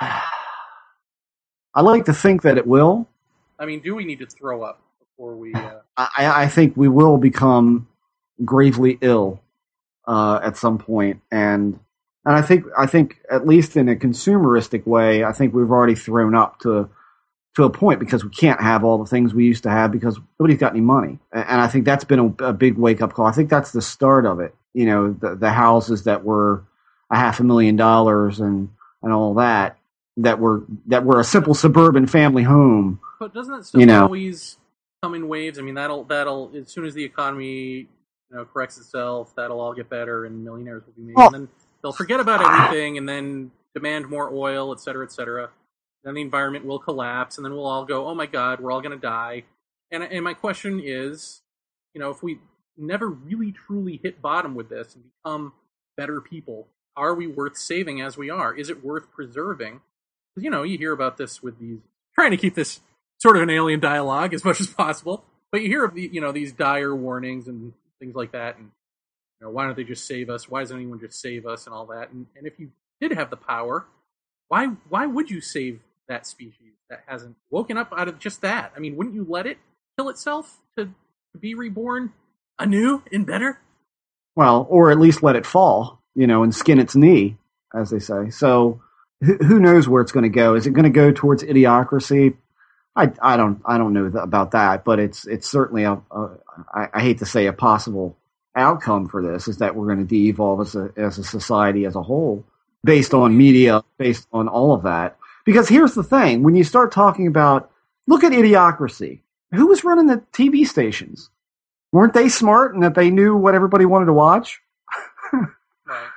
I 0.00 1.80
like 1.80 2.04
to 2.06 2.12
think 2.12 2.42
that 2.42 2.58
it 2.58 2.66
will. 2.66 3.08
I 3.58 3.66
mean, 3.66 3.80
do 3.80 3.94
we 3.94 4.04
need 4.04 4.20
to 4.20 4.26
throw 4.26 4.62
up 4.62 4.80
before 5.00 5.36
we? 5.36 5.52
Uh, 5.52 5.80
I, 5.96 6.44
I 6.44 6.48
think 6.48 6.76
we 6.76 6.88
will 6.88 7.18
become 7.18 7.88
gravely 8.44 8.98
ill 9.00 9.40
uh, 10.06 10.40
at 10.42 10.56
some 10.56 10.78
point, 10.78 11.20
and 11.30 11.78
and 12.24 12.36
I 12.36 12.42
think 12.42 12.66
I 12.76 12.86
think 12.86 13.20
at 13.30 13.46
least 13.46 13.76
in 13.76 13.88
a 13.88 13.96
consumeristic 13.96 14.86
way, 14.86 15.24
I 15.24 15.32
think 15.32 15.54
we've 15.54 15.70
already 15.70 15.96
thrown 15.96 16.34
up 16.34 16.60
to 16.60 16.88
to 17.58 17.64
a 17.64 17.70
point 17.70 18.00
because 18.00 18.24
we 18.24 18.30
can't 18.30 18.60
have 18.60 18.82
all 18.84 18.98
the 18.98 19.04
things 19.08 19.34
we 19.34 19.44
used 19.44 19.62
to 19.64 19.70
have 19.70 19.92
because 19.92 20.18
nobody's 20.40 20.58
got 20.58 20.72
any 20.72 20.80
money, 20.80 21.18
and 21.32 21.60
I 21.60 21.68
think 21.68 21.84
that's 21.84 22.04
been 22.04 22.18
a, 22.40 22.44
a 22.46 22.52
big 22.52 22.76
wake 22.78 23.02
up 23.02 23.12
call. 23.12 23.26
I 23.26 23.32
think 23.32 23.50
that's 23.50 23.72
the 23.72 23.82
start 23.82 24.26
of 24.26 24.40
it. 24.40 24.54
You 24.74 24.86
know, 24.86 25.12
the, 25.12 25.34
the 25.36 25.50
houses 25.50 26.04
that 26.04 26.24
were 26.24 26.64
a 27.10 27.16
half 27.16 27.40
a 27.40 27.44
million 27.44 27.76
dollars 27.76 28.40
and 28.40 28.70
and 29.02 29.12
all 29.12 29.34
that 29.34 29.76
that 30.18 30.38
were 30.40 30.64
that 30.86 31.04
were 31.04 31.20
a 31.20 31.24
simple 31.24 31.54
suburban 31.54 32.06
family 32.06 32.42
home. 32.42 33.00
but 33.20 33.32
doesn't 33.34 33.52
that 33.54 33.64
stuff 33.64 33.80
You 33.80 33.86
know. 33.86 34.02
always 34.04 34.56
come 35.02 35.14
in 35.14 35.28
waves? 35.28 35.58
I 35.58 35.62
mean, 35.62 35.74
that'll 35.74 36.04
that'll 36.04 36.52
as 36.56 36.68
soon 36.72 36.84
as 36.84 36.94
the 36.94 37.04
economy 37.04 37.46
you 37.50 37.86
know 38.36 38.44
corrects 38.44 38.78
itself, 38.78 39.34
that'll 39.36 39.60
all 39.60 39.74
get 39.74 39.88
better, 39.90 40.24
and 40.26 40.44
millionaires 40.44 40.82
will 40.86 40.92
be 40.94 41.02
made, 41.08 41.16
Well- 41.16 41.26
and 41.26 41.34
then 41.34 41.48
they'll 41.82 41.92
forget 41.92 42.20
about 42.20 42.40
everything, 42.40 42.98
and 42.98 43.08
then 43.08 43.50
demand 43.74 44.08
more 44.08 44.30
oil, 44.32 44.72
et 44.72 44.80
cetera, 44.80 45.04
et 45.04 45.12
cetera. 45.12 45.50
Then 46.04 46.14
the 46.14 46.20
environment 46.22 46.64
will 46.64 46.78
collapse, 46.78 47.36
and 47.36 47.44
then 47.44 47.52
we'll 47.52 47.66
all 47.66 47.84
go, 47.84 48.06
"Oh 48.06 48.14
my 48.14 48.26
God, 48.26 48.60
we're 48.60 48.70
all 48.70 48.80
going 48.80 48.98
to 48.98 49.00
die." 49.00 49.44
And 49.90 50.02
and 50.02 50.24
my 50.24 50.34
question 50.34 50.80
is, 50.82 51.42
you 51.94 52.00
know, 52.00 52.10
if 52.10 52.22
we 52.22 52.38
never 52.76 53.08
really 53.08 53.52
truly 53.52 54.00
hit 54.02 54.22
bottom 54.22 54.54
with 54.54 54.68
this 54.68 54.94
and 54.94 55.04
become 55.22 55.52
better 55.96 56.20
people, 56.20 56.68
are 56.96 57.14
we 57.14 57.26
worth 57.26 57.56
saving 57.56 58.00
as 58.00 58.16
we 58.16 58.30
are? 58.30 58.54
Is 58.54 58.70
it 58.70 58.84
worth 58.84 59.10
preserving? 59.10 59.80
'Cause, 60.34 60.44
you 60.44 60.50
know, 60.50 60.62
you 60.62 60.78
hear 60.78 60.92
about 60.92 61.16
this 61.16 61.42
with 61.42 61.58
these 61.58 61.80
trying 62.14 62.30
to 62.30 62.36
keep 62.36 62.54
this 62.54 62.80
sort 63.18 63.36
of 63.36 63.42
an 63.42 63.50
alien 63.50 63.80
dialogue 63.80 64.32
as 64.34 64.44
much 64.44 64.60
as 64.60 64.68
possible, 64.68 65.24
but 65.50 65.62
you 65.62 65.68
hear 65.68 65.84
of 65.84 65.94
the, 65.94 66.08
you 66.12 66.20
know 66.20 66.32
these 66.32 66.52
dire 66.52 66.94
warnings 66.94 67.48
and 67.48 67.72
things 67.98 68.14
like 68.14 68.32
that, 68.32 68.56
and 68.56 68.66
you 69.40 69.46
know 69.46 69.50
why 69.50 69.64
don't 69.66 69.76
they 69.76 69.84
just 69.84 70.06
save 70.06 70.30
us? 70.30 70.48
Why 70.48 70.60
doesn't 70.60 70.76
anyone 70.76 71.00
just 71.00 71.20
save 71.20 71.44
us 71.46 71.66
and 71.66 71.74
all 71.74 71.86
that? 71.86 72.10
And, 72.10 72.26
and 72.36 72.46
if 72.46 72.58
you 72.60 72.70
did 73.00 73.12
have 73.12 73.30
the 73.30 73.36
power, 73.36 73.86
why 74.48 74.66
why 74.88 75.06
would 75.06 75.30
you 75.30 75.40
save 75.40 75.80
that 76.08 76.26
species 76.26 76.74
that 76.90 77.02
hasn't 77.06 77.36
woken 77.50 77.76
up 77.76 77.92
out 77.96 78.08
of 78.08 78.18
just 78.18 78.42
that? 78.42 78.72
I 78.76 78.80
mean, 78.80 78.96
wouldn't 78.96 79.14
you 79.14 79.26
let 79.28 79.46
it 79.46 79.58
kill 79.96 80.08
itself 80.08 80.60
to, 80.76 80.86
to 80.86 81.38
be 81.38 81.54
reborn 81.54 82.12
anew 82.58 83.02
and 83.12 83.26
better? 83.26 83.60
Well, 84.34 84.66
or 84.70 84.90
at 84.90 84.98
least 84.98 85.22
let 85.22 85.36
it 85.36 85.46
fall, 85.46 86.00
you 86.14 86.26
know, 86.26 86.42
and 86.42 86.54
skin 86.54 86.78
its 86.78 86.94
knee, 86.94 87.36
as 87.74 87.90
they 87.90 87.98
say. 87.98 88.30
So 88.30 88.80
who, 89.20 89.36
who 89.36 89.60
knows 89.60 89.88
where 89.88 90.02
it's 90.02 90.12
going 90.12 90.24
to 90.24 90.28
go? 90.28 90.54
Is 90.54 90.66
it 90.66 90.72
going 90.72 90.84
to 90.84 90.90
go 90.90 91.12
towards 91.12 91.42
idiocracy? 91.42 92.36
I, 92.96 93.12
I 93.22 93.36
don't 93.36 93.60
I 93.64 93.78
don't 93.78 93.92
know 93.92 94.06
about 94.06 94.52
that, 94.52 94.84
but 94.84 94.98
it's 94.98 95.26
it's 95.26 95.48
certainly 95.48 95.84
a, 95.84 96.00
a 96.10 96.28
I, 96.72 96.88
I 96.94 97.00
hate 97.00 97.18
to 97.18 97.26
say 97.26 97.46
a 97.46 97.52
possible 97.52 98.16
outcome 98.56 99.08
for 99.08 99.22
this 99.22 99.46
is 99.46 99.58
that 99.58 99.76
we're 99.76 99.86
going 99.86 99.98
to 99.98 100.04
de-evolve 100.04 100.60
as 100.62 100.74
a 100.74 100.90
as 100.96 101.18
a 101.18 101.24
society 101.24 101.84
as 101.84 101.94
a 101.94 102.02
whole 102.02 102.44
based 102.84 103.14
on 103.14 103.36
media, 103.36 103.84
based 103.98 104.26
on 104.32 104.48
all 104.48 104.72
of 104.72 104.84
that. 104.84 105.17
Because 105.48 105.66
here's 105.66 105.94
the 105.94 106.02
thing: 106.02 106.42
when 106.42 106.54
you 106.54 106.62
start 106.62 106.92
talking 106.92 107.26
about 107.26 107.70
look 108.06 108.22
at 108.22 108.32
idiocracy, 108.32 109.20
who 109.50 109.68
was 109.68 109.82
running 109.82 110.06
the 110.06 110.18
TV 110.30 110.66
stations? 110.66 111.30
Weren't 111.90 112.12
they 112.12 112.28
smart 112.28 112.74
and 112.74 112.82
that 112.82 112.94
they 112.94 113.08
knew 113.08 113.34
what 113.34 113.54
everybody 113.54 113.86
wanted 113.86 114.06
to 114.06 114.12
watch? 114.12 114.60
Right. 115.32 115.48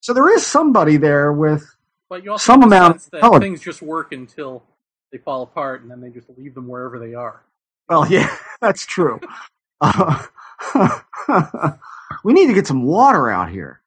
So 0.00 0.14
there 0.14 0.32
is 0.32 0.46
somebody 0.46 0.96
there 0.96 1.32
with 1.32 1.74
But 2.08 2.22
you 2.22 2.30
also 2.30 2.52
Some 2.52 2.62
amount 2.62 2.96
of 2.96 3.10
that 3.10 3.40
things 3.40 3.60
just 3.60 3.82
work 3.82 4.12
until 4.12 4.62
they 5.10 5.18
fall 5.18 5.42
apart, 5.42 5.82
and 5.82 5.90
then 5.90 6.00
they 6.00 6.08
just 6.08 6.28
leave 6.38 6.54
them 6.54 6.68
wherever 6.68 7.00
they 7.00 7.14
are. 7.14 7.42
Well, 7.88 8.08
yeah, 8.08 8.34
that's 8.60 8.86
true. 8.86 9.20
Uh, 9.80 10.24
we 12.24 12.32
need 12.32 12.46
to 12.46 12.54
get 12.54 12.68
some 12.68 12.84
water 12.84 13.28
out 13.28 13.50
here, 13.50 13.82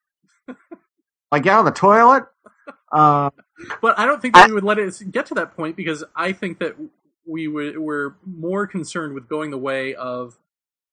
like 1.31 1.47
out 1.47 1.59
of 1.59 1.65
the 1.65 1.79
toilet. 1.79 2.25
Uh, 2.91 3.29
But 3.81 3.97
I 3.99 4.05
don't 4.05 4.21
think 4.21 4.35
that 4.35 4.47
we 4.47 4.53
would 4.53 4.63
let 4.63 4.79
it 4.79 5.01
get 5.11 5.25
to 5.27 5.33
that 5.35 5.55
point 5.55 5.75
because 5.75 6.03
I 6.15 6.33
think 6.33 6.59
that 6.59 6.75
we 7.25 7.47
would 7.47 7.77
we're 7.77 8.15
more 8.25 8.67
concerned 8.67 9.13
with 9.13 9.27
going 9.27 9.51
the 9.51 9.57
way 9.57 9.95
of 9.95 10.37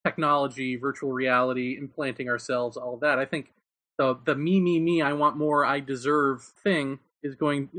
technology, 0.05 0.75
virtual 0.75 1.11
reality, 1.11 1.77
implanting 1.77 2.29
ourselves, 2.29 2.77
all 2.77 2.93
of 2.95 2.99
that. 3.01 3.19
I 3.19 3.25
think 3.25 3.51
the 3.97 4.17
the 4.25 4.35
me 4.35 4.59
me 4.59 4.79
me 4.79 5.01
I 5.01 5.13
want 5.13 5.37
more 5.37 5.65
I 5.65 5.79
deserve 5.79 6.43
thing 6.63 6.99
is 7.23 7.35
going 7.35 7.69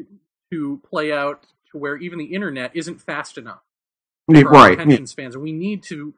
to 0.52 0.80
play 0.88 1.12
out 1.12 1.46
to 1.72 1.78
where 1.78 1.96
even 1.96 2.18
the 2.18 2.26
internet 2.26 2.72
isn't 2.74 3.00
fast 3.00 3.38
enough 3.38 3.62
for 4.26 4.48
our 4.48 4.52
right, 4.52 4.72
attention 4.72 5.02
yeah. 5.02 5.06
spans, 5.06 5.36
we 5.36 5.52
need 5.52 5.82
to 5.84 6.14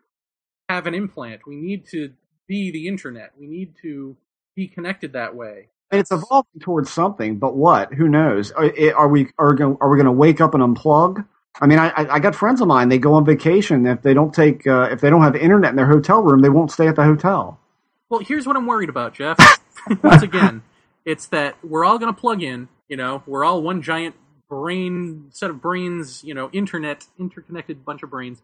have 0.68 0.86
an 0.86 0.94
implant. 0.94 1.46
We 1.46 1.56
need 1.56 1.86
to 1.88 2.12
be 2.48 2.70
the 2.70 2.88
internet. 2.88 3.32
We 3.38 3.46
need 3.46 3.74
to 3.82 4.16
be 4.54 4.68
connected 4.68 5.12
that 5.12 5.34
way. 5.34 5.68
It's 5.93 6.10
evolving 6.10 6.60
towards 6.60 6.90
something, 6.90 7.39
but 7.39 7.55
what? 7.55 7.93
Who 7.94 8.09
knows? 8.09 8.51
Are, 8.52 8.73
are 8.97 9.09
we 9.09 9.28
are 9.39 9.55
going 9.55 9.77
are 9.81 9.90
we 9.90 9.97
going 9.97 10.06
to 10.06 10.12
wake 10.12 10.40
up 10.40 10.55
and 10.55 10.62
unplug? 10.62 11.27
I 11.60 11.66
mean, 11.66 11.78
I, 11.78 11.93
I 11.97 12.19
got 12.19 12.35
friends 12.35 12.62
of 12.62 12.69
mine. 12.69 12.89
They 12.89 12.98
go 12.98 13.12
on 13.14 13.27
vacation. 13.27 13.86
If 13.86 14.02
they 14.02 14.14
don't 14.14 14.35
take 14.35 14.66
uh, 14.66 14.89
if 14.90 15.01
they 15.01 15.10
don't 15.10 15.23
have 15.23 15.36
internet 15.36 15.70
in 15.70 15.77
their 15.77 15.86
hotel 15.86 16.23
room, 16.23 16.40
they 16.40 16.48
won't 16.48 16.70
stay 16.70 16.89
at 16.89 16.97
the 16.97 17.05
hotel. 17.05 17.60
Well, 18.09 18.20
here's 18.20 18.47
what 18.47 18.56
I'm 18.56 18.66
worried 18.66 18.89
about, 18.89 19.14
Jeff. 19.14 19.39
Once 20.02 20.23
again, 20.23 20.62
it's 21.05 21.27
that 21.27 21.56
we're 21.64 21.85
all 21.85 21.98
going 21.98 22.12
to 22.12 22.19
plug 22.19 22.43
in 22.43 22.69
You 22.89 22.97
know, 22.97 23.23
we're 23.27 23.44
all 23.44 23.62
one 23.62 23.82
giant 23.82 24.14
brain 24.48 25.27
set 25.31 25.51
of 25.51 25.60
brains. 25.60 26.24
You 26.24 26.32
know, 26.32 26.48
internet 26.52 27.06
interconnected 27.19 27.85
bunch 27.85 28.02
of 28.02 28.10
brains. 28.10 28.40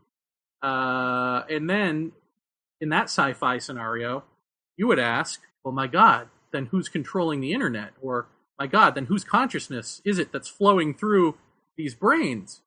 Uh, 0.63 1.43
and 1.49 1.71
then 1.71 2.13
in 2.81 2.91
that 2.91 3.05
sci-fi 3.05 3.59
scenario, 3.59 4.25
you 4.77 4.87
would 4.87 4.99
ask, 4.99 5.41
"Well, 5.65 5.73
my 5.73 5.87
God, 5.87 6.29
then 6.53 6.67
who's 6.67 6.89
controlling 6.89 7.41
the 7.41 7.53
internet?" 7.53 7.93
Or, 8.01 8.27
"My 8.59 8.67
God, 8.67 8.95
then 8.95 9.07
whose 9.07 9.25
consciousness 9.25 10.01
is 10.05 10.19
it 10.19 10.33
that's 10.33 10.49
flowing 10.49 10.95
through 10.95 11.37
these 11.77 11.95
brains?" 11.95 12.63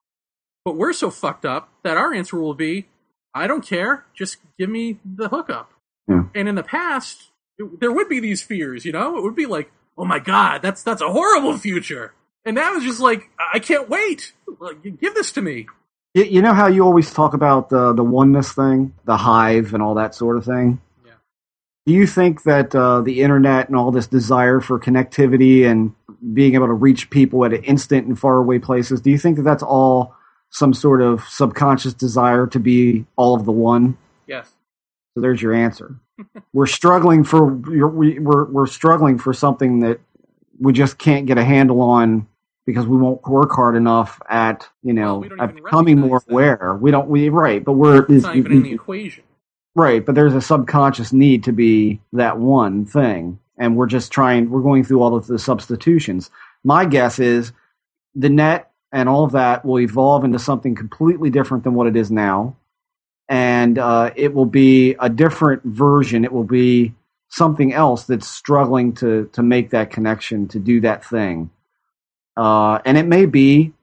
But 0.63 0.75
we're 0.75 0.93
so 0.93 1.09
fucked 1.09 1.45
up 1.45 1.69
that 1.83 1.97
our 1.97 2.13
answer 2.13 2.39
will 2.39 2.53
be, 2.53 2.87
"I 3.33 3.47
don't 3.47 3.65
care. 3.65 4.05
Just 4.13 4.37
give 4.57 4.69
me 4.69 4.99
the 5.03 5.29
hookup." 5.29 5.71
Yeah. 6.07 6.23
And 6.35 6.47
in 6.47 6.55
the 6.55 6.63
past, 6.63 7.31
it, 7.57 7.79
there 7.79 7.91
would 7.91 8.09
be 8.09 8.19
these 8.19 8.41
fears. 8.41 8.85
You 8.85 8.91
know, 8.91 9.17
it 9.17 9.23
would 9.23 9.35
be 9.35 9.45
like, 9.45 9.71
"Oh 9.97 10.05
my 10.05 10.19
God, 10.19 10.61
that's 10.61 10.83
that's 10.83 11.01
a 11.01 11.11
horrible 11.11 11.57
future." 11.57 12.13
And 12.45 12.55
now 12.55 12.75
it's 12.75 12.85
just 12.85 12.99
like, 12.99 13.29
I 13.53 13.59
can't 13.59 13.89
wait. 13.89 14.33
Give 14.99 15.13
this 15.13 15.31
to 15.33 15.41
me. 15.41 15.67
You, 16.13 16.23
you 16.23 16.41
know 16.41 16.53
how 16.53 16.67
you 16.67 16.83
always 16.83 17.13
talk 17.13 17.33
about 17.33 17.69
the 17.69 17.93
the 17.93 18.03
oneness 18.03 18.51
thing, 18.51 18.93
the 19.05 19.17
hive, 19.17 19.73
and 19.73 19.83
all 19.83 19.95
that 19.95 20.15
sort 20.15 20.37
of 20.37 20.45
thing. 20.45 20.81
Do 21.85 21.93
you 21.93 22.05
think 22.05 22.43
that 22.43 22.75
uh, 22.75 23.01
the 23.01 23.21
internet 23.21 23.67
and 23.67 23.75
all 23.75 23.91
this 23.91 24.07
desire 24.07 24.59
for 24.59 24.79
connectivity 24.79 25.65
and 25.69 25.93
being 26.33 26.53
able 26.53 26.67
to 26.67 26.73
reach 26.73 27.09
people 27.09 27.43
at 27.43 27.53
an 27.53 27.63
instant 27.63 28.05
and 28.07 28.17
faraway 28.19 28.59
places, 28.59 29.01
do 29.01 29.09
you 29.09 29.17
think 29.17 29.37
that 29.37 29.43
that's 29.43 29.63
all 29.63 30.15
some 30.51 30.73
sort 30.73 31.01
of 31.01 31.23
subconscious 31.27 31.93
desire 31.93 32.45
to 32.47 32.59
be 32.59 33.05
all 33.15 33.33
of 33.35 33.45
the 33.45 33.51
one? 33.51 33.97
Yes. 34.27 34.51
So 35.15 35.21
there's 35.21 35.41
your 35.41 35.53
answer. 35.53 35.95
we're 36.53 36.67
struggling 36.67 37.23
for 37.23 37.45
we- 37.45 38.19
we're 38.19 38.45
we're 38.45 38.67
struggling 38.67 39.17
for 39.17 39.33
something 39.33 39.79
that 39.79 39.99
we 40.59 40.73
just 40.73 40.99
can't 40.99 41.25
get 41.25 41.39
a 41.39 41.43
handle 41.43 41.81
on 41.81 42.27
because 42.67 42.85
we 42.85 42.95
won't 42.97 43.27
work 43.27 43.51
hard 43.51 43.75
enough 43.75 44.21
at 44.29 44.69
you 44.83 44.93
know 44.93 45.17
we 45.17 45.31
at 45.39 45.55
becoming 45.55 45.99
more 45.99 46.21
aware. 46.29 46.77
We 46.79 46.91
don't 46.91 47.07
we 47.07 47.29
right, 47.29 47.63
but 47.63 47.73
we're 47.73 48.05
It's 48.07 48.23
not 48.23 48.35
even 48.35 48.51
in 48.51 48.63
the 48.63 48.73
equation. 48.73 49.23
Right, 49.75 50.05
but 50.05 50.15
there's 50.15 50.35
a 50.35 50.41
subconscious 50.41 51.13
need 51.13 51.43
to 51.45 51.51
be 51.51 52.01
that 52.13 52.39
one 52.39 52.85
thing, 52.85 53.39
and 53.57 53.75
we're 53.75 53.87
just 53.87 54.11
trying. 54.11 54.49
We're 54.49 54.61
going 54.61 54.83
through 54.83 55.01
all 55.01 55.15
of 55.15 55.27
the 55.27 55.39
substitutions. 55.39 56.29
My 56.63 56.85
guess 56.85 57.19
is 57.19 57.51
the 58.15 58.29
net 58.29 58.71
and 58.91 59.07
all 59.07 59.23
of 59.23 59.31
that 59.31 59.63
will 59.65 59.79
evolve 59.79 60.25
into 60.25 60.39
something 60.39 60.75
completely 60.75 61.29
different 61.29 61.63
than 61.63 61.73
what 61.73 61.87
it 61.87 61.95
is 61.95 62.11
now, 62.11 62.55
and 63.29 63.77
uh, 63.77 64.11
it 64.15 64.33
will 64.33 64.45
be 64.45 64.95
a 64.99 65.09
different 65.09 65.63
version. 65.63 66.25
It 66.25 66.33
will 66.33 66.43
be 66.43 66.93
something 67.29 67.73
else 67.73 68.03
that's 68.03 68.27
struggling 68.27 68.93
to 68.95 69.29
to 69.33 69.41
make 69.41 69.69
that 69.69 69.91
connection 69.91 70.47
to 70.49 70.59
do 70.59 70.81
that 70.81 71.05
thing. 71.05 71.49
Uh, 72.35 72.79
and 72.85 72.97
it 72.97 73.05
may 73.05 73.25
be 73.25 73.73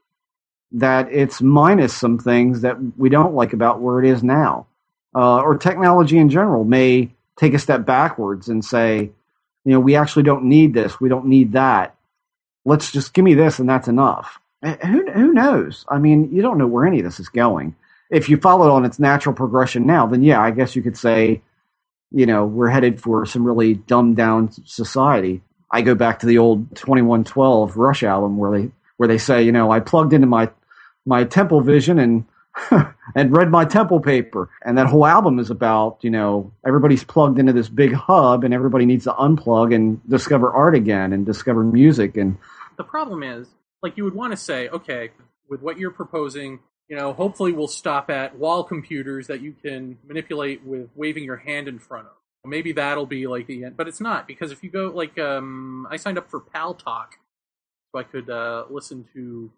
that 0.71 1.11
it's 1.11 1.41
minus 1.41 1.95
some 1.95 2.19
things 2.19 2.61
that 2.61 2.77
we 2.97 3.09
don't 3.09 3.33
like 3.33 3.53
about 3.53 3.81
where 3.81 4.03
it 4.03 4.09
is 4.09 4.23
now. 4.23 4.67
Uh, 5.15 5.41
or 5.41 5.57
technology 5.57 6.17
in 6.17 6.29
general 6.29 6.63
may 6.63 7.11
take 7.37 7.53
a 7.53 7.59
step 7.59 7.85
backwards 7.85 8.47
and 8.47 8.63
say, 8.63 9.11
you 9.65 9.71
know, 9.71 9.79
we 9.79 9.95
actually 9.95 10.23
don't 10.23 10.45
need 10.45 10.73
this. 10.73 10.99
We 10.99 11.09
don't 11.09 11.25
need 11.25 11.53
that. 11.53 11.95
Let's 12.65 12.91
just 12.91 13.13
give 13.13 13.25
me 13.25 13.33
this 13.33 13.59
and 13.59 13.69
that's 13.69 13.87
enough. 13.87 14.39
Eh, 14.63 14.75
Who, 14.85 15.09
who 15.11 15.33
knows? 15.33 15.85
I 15.89 15.97
mean, 15.97 16.33
you 16.33 16.41
don't 16.41 16.57
know 16.57 16.67
where 16.67 16.85
any 16.85 16.99
of 16.99 17.05
this 17.05 17.19
is 17.19 17.29
going. 17.29 17.75
If 18.09 18.29
you 18.29 18.37
follow 18.37 18.67
it 18.67 18.71
on 18.71 18.85
its 18.85 18.99
natural 18.99 19.35
progression 19.35 19.85
now, 19.85 20.07
then 20.07 20.23
yeah, 20.23 20.41
I 20.41 20.51
guess 20.51 20.75
you 20.75 20.81
could 20.81 20.97
say, 20.97 21.41
you 22.11 22.25
know, 22.25 22.45
we're 22.45 22.69
headed 22.69 23.01
for 23.01 23.25
some 23.25 23.43
really 23.43 23.75
dumbed 23.75 24.17
down 24.17 24.51
society. 24.65 25.41
I 25.71 25.81
go 25.81 25.95
back 25.95 26.19
to 26.19 26.25
the 26.25 26.39
old 26.39 26.75
2112 26.75 27.77
Rush 27.77 28.03
album 28.03 28.37
where 28.37 28.59
they 28.59 28.71
where 28.97 29.07
they 29.07 29.19
say, 29.19 29.43
you 29.43 29.51
know, 29.51 29.71
I 29.71 29.79
plugged 29.79 30.13
into 30.13 30.27
my 30.27 30.49
my 31.05 31.23
temple 31.23 31.61
vision 31.61 31.99
and 31.99 32.25
and 33.15 33.35
read 33.35 33.49
my 33.49 33.65
temple 33.65 33.99
paper. 33.99 34.49
And 34.63 34.77
that 34.77 34.87
whole 34.87 35.05
album 35.05 35.39
is 35.39 35.49
about, 35.49 35.99
you 36.01 36.09
know, 36.09 36.51
everybody's 36.65 37.03
plugged 37.03 37.39
into 37.39 37.53
this 37.53 37.69
big 37.69 37.93
hub 37.93 38.43
and 38.43 38.53
everybody 38.53 38.85
needs 38.85 39.05
to 39.05 39.13
unplug 39.13 39.73
and 39.73 40.01
discover 40.09 40.51
art 40.51 40.75
again 40.75 41.13
and 41.13 41.25
discover 41.25 41.63
music 41.63 42.17
and 42.17 42.37
The 42.77 42.83
problem 42.83 43.23
is, 43.23 43.47
like, 43.81 43.97
you 43.97 44.03
would 44.03 44.15
want 44.15 44.31
to 44.31 44.37
say, 44.37 44.69
okay, 44.69 45.09
with 45.49 45.61
what 45.61 45.77
you're 45.77 45.91
proposing, 45.91 46.59
you 46.87 46.95
know, 46.95 47.13
hopefully 47.13 47.51
we'll 47.51 47.67
stop 47.67 48.09
at 48.09 48.37
wall 48.37 48.63
computers 48.63 49.27
that 49.27 49.41
you 49.41 49.53
can 49.53 49.97
manipulate 50.07 50.63
with 50.63 50.89
waving 50.95 51.23
your 51.23 51.37
hand 51.37 51.67
in 51.67 51.79
front 51.79 52.07
of. 52.07 52.13
Maybe 52.45 52.71
that'll 52.71 53.05
be 53.05 53.27
like 53.27 53.47
the 53.47 53.65
end, 53.65 53.75
but 53.75 53.87
it's 53.87 53.99
not 53.99 54.25
because 54.25 54.51
if 54.51 54.63
you 54.63 54.69
go 54.69 54.87
like, 54.87 55.19
um, 55.19 55.85
I 55.91 55.97
signed 55.97 56.17
up 56.17 56.29
for 56.29 56.39
Paltalk 56.39 57.09
so 57.91 57.99
I 57.99 58.03
could 58.03 58.29
uh, 58.29 58.63
listen 58.69 59.05
to 59.13 59.51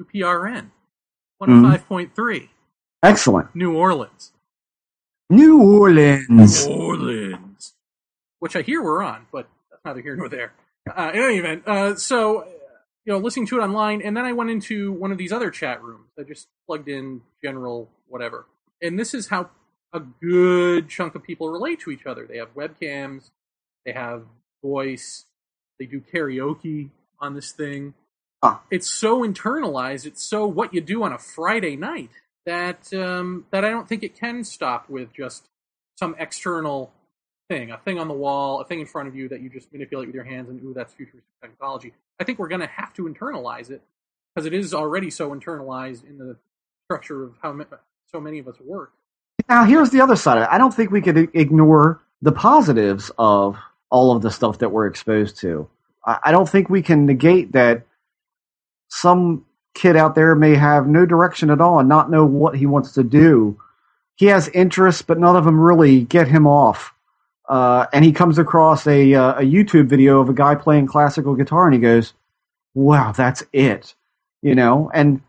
UPRN 0.00 0.70
105.3 1.42 2.48
excellent. 3.04 3.54
New 3.54 3.76
Orleans. 3.76 4.32
New 5.30 5.62
Orleans. 5.62 6.66
New 6.66 6.74
Orleans, 6.74 7.74
which 8.40 8.56
I 8.56 8.62
hear 8.62 8.82
we're 8.82 9.02
on, 9.02 9.26
but 9.32 9.48
that's 9.70 9.84
neither 9.84 10.00
here 10.00 10.16
nor 10.16 10.28
there. 10.28 10.52
Uh, 10.86 11.10
in 11.14 11.20
any 11.20 11.38
event, 11.38 11.66
uh, 11.66 11.94
so 11.94 12.46
you 13.04 13.12
know, 13.12 13.18
listening 13.18 13.46
to 13.48 13.58
it 13.58 13.62
online, 13.62 14.02
and 14.02 14.16
then 14.16 14.24
I 14.24 14.32
went 14.32 14.50
into 14.50 14.92
one 14.92 15.12
of 15.12 15.18
these 15.18 15.32
other 15.32 15.50
chat 15.50 15.82
rooms. 15.82 16.08
I 16.18 16.22
just 16.22 16.48
plugged 16.66 16.88
in 16.88 17.22
general 17.42 17.90
whatever, 18.08 18.46
and 18.82 18.98
this 18.98 19.14
is 19.14 19.28
how 19.28 19.50
a 19.92 20.00
good 20.00 20.88
chunk 20.88 21.14
of 21.14 21.22
people 21.22 21.48
relate 21.48 21.80
to 21.80 21.90
each 21.90 22.06
other. 22.06 22.26
They 22.26 22.38
have 22.38 22.54
webcams, 22.54 23.30
they 23.86 23.92
have 23.92 24.24
voice, 24.62 25.24
they 25.78 25.86
do 25.86 26.00
karaoke 26.00 26.90
on 27.20 27.34
this 27.34 27.52
thing. 27.52 27.94
Huh. 28.44 28.58
It's 28.70 28.90
so 28.90 29.22
internalized. 29.22 30.04
It's 30.04 30.22
so 30.22 30.46
what 30.46 30.74
you 30.74 30.82
do 30.82 31.02
on 31.02 31.12
a 31.14 31.18
Friday 31.18 31.76
night 31.76 32.10
that 32.44 32.92
um, 32.92 33.46
that 33.50 33.64
I 33.64 33.70
don't 33.70 33.88
think 33.88 34.02
it 34.02 34.14
can 34.18 34.44
stop 34.44 34.90
with 34.90 35.14
just 35.14 35.48
some 35.98 36.14
external 36.18 36.92
thing, 37.48 37.70
a 37.70 37.78
thing 37.78 37.98
on 37.98 38.06
the 38.06 38.12
wall, 38.12 38.60
a 38.60 38.66
thing 38.66 38.80
in 38.80 38.86
front 38.86 39.08
of 39.08 39.16
you 39.16 39.30
that 39.30 39.40
you 39.40 39.48
just 39.48 39.72
manipulate 39.72 40.08
with 40.08 40.14
your 40.14 40.24
hands, 40.24 40.50
and 40.50 40.62
ooh, 40.62 40.74
that's 40.74 40.92
futuristic 40.92 41.24
technology. 41.42 41.94
I 42.20 42.24
think 42.24 42.38
we're 42.38 42.48
going 42.48 42.60
to 42.60 42.66
have 42.66 42.92
to 42.94 43.04
internalize 43.04 43.70
it 43.70 43.80
because 44.34 44.44
it 44.44 44.52
is 44.52 44.74
already 44.74 45.08
so 45.08 45.30
internalized 45.30 46.06
in 46.06 46.18
the 46.18 46.36
structure 46.86 47.24
of 47.24 47.36
how 47.40 47.52
ma- 47.52 47.64
so 48.12 48.20
many 48.20 48.40
of 48.40 48.46
us 48.46 48.56
work. 48.60 48.92
Now, 49.48 49.64
here's 49.64 49.88
the 49.88 50.02
other 50.02 50.16
side 50.16 50.36
of 50.36 50.42
it. 50.44 50.48
I 50.50 50.58
don't 50.58 50.74
think 50.74 50.90
we 50.90 51.00
could 51.00 51.34
ignore 51.34 52.02
the 52.20 52.32
positives 52.32 53.10
of 53.16 53.56
all 53.88 54.14
of 54.14 54.20
the 54.20 54.30
stuff 54.30 54.58
that 54.58 54.68
we're 54.68 54.86
exposed 54.86 55.38
to. 55.38 55.66
I 56.04 56.18
I 56.24 56.32
don't 56.32 56.48
think 56.48 56.68
we 56.68 56.82
can 56.82 57.06
negate 57.06 57.52
that 57.52 57.86
some 58.94 59.44
kid 59.74 59.96
out 59.96 60.14
there 60.14 60.36
may 60.36 60.54
have 60.54 60.86
no 60.86 61.04
direction 61.04 61.50
at 61.50 61.60
all 61.60 61.80
and 61.80 61.88
not 61.88 62.10
know 62.10 62.24
what 62.24 62.56
he 62.56 62.64
wants 62.64 62.92
to 62.92 63.02
do. 63.02 63.58
He 64.14 64.26
has 64.26 64.46
interests, 64.48 65.02
but 65.02 65.18
none 65.18 65.34
of 65.34 65.44
them 65.44 65.58
really 65.58 66.02
get 66.02 66.28
him 66.28 66.46
off. 66.46 66.94
Uh, 67.48 67.86
and 67.92 68.04
he 68.04 68.12
comes 68.12 68.38
across 68.38 68.86
a, 68.86 69.12
uh, 69.12 69.34
a 69.34 69.42
YouTube 69.42 69.88
video 69.88 70.20
of 70.20 70.28
a 70.28 70.32
guy 70.32 70.54
playing 70.54 70.86
classical 70.86 71.34
guitar 71.34 71.66
and 71.66 71.74
he 71.74 71.80
goes, 71.80 72.14
wow, 72.74 73.10
that's 73.10 73.42
it. 73.52 73.94
You 74.42 74.54
know, 74.54 74.92
and 74.94 75.20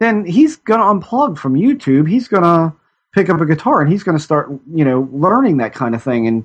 then 0.00 0.24
he's 0.24 0.56
to 0.80 0.86
unplug 0.86 1.36
from 1.36 1.54
YouTube. 1.54 2.08
He's 2.08 2.26
to 2.42 2.74
pick 3.12 3.28
up 3.28 3.40
a 3.40 3.46
guitar 3.46 3.82
and 3.82 3.92
he's 3.92 4.02
to 4.16 4.24
start, 4.24 4.50
you 4.72 4.84
know, 4.84 5.08
learning 5.12 5.58
that 5.58 5.74
kind 5.74 5.94
of 5.94 6.02
thing. 6.02 6.26
And 6.26 6.44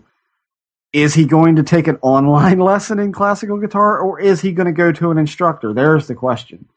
is 0.93 1.13
he 1.13 1.25
going 1.25 1.55
to 1.57 1.63
take 1.63 1.87
an 1.87 1.97
online 2.01 2.59
lesson 2.71 2.99
in 2.99 3.11
classical 3.11 3.57
guitar 3.57 3.99
or 3.99 4.19
is 4.19 4.41
he 4.41 4.51
going 4.51 4.67
to 4.67 4.73
go 4.73 4.91
to 4.91 5.11
an 5.11 5.17
instructor? 5.17 5.73
There's 5.73 6.07
the 6.07 6.15
question. 6.15 6.67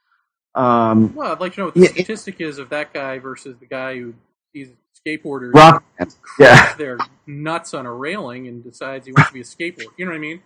Um, 0.55 1.15
Well, 1.15 1.33
I'd 1.33 1.41
like 1.41 1.55
to 1.55 1.61
know 1.61 1.65
what 1.67 1.75
the 1.75 1.81
Yeah, 1.81 1.89
statistic 1.89 2.41
is 2.41 2.59
of 2.59 2.69
that 2.71 2.93
guy 2.93 3.19
versus 3.19 3.57
the 3.59 3.67
guy 3.67 3.97
who 3.97 4.15
sees 4.55 4.69
skateboarders 5.07 5.55
rock, 5.55 5.83
yeah, 6.39 6.75
their 6.77 6.99
nuts 7.27 7.75
on 7.75 7.87
a 7.87 7.93
railing 7.93 8.47
and 8.49 8.63
decides 8.63 9.07
he 9.07 9.13
wants 9.13 9.29
to 9.31 9.35
be 9.35 9.41
a 9.41 9.45
skateboarder. 9.45 9.87
You 9.97 10.05
know 10.05 10.11
what 10.13 10.17
I 10.17 10.21
mean? 10.21 10.43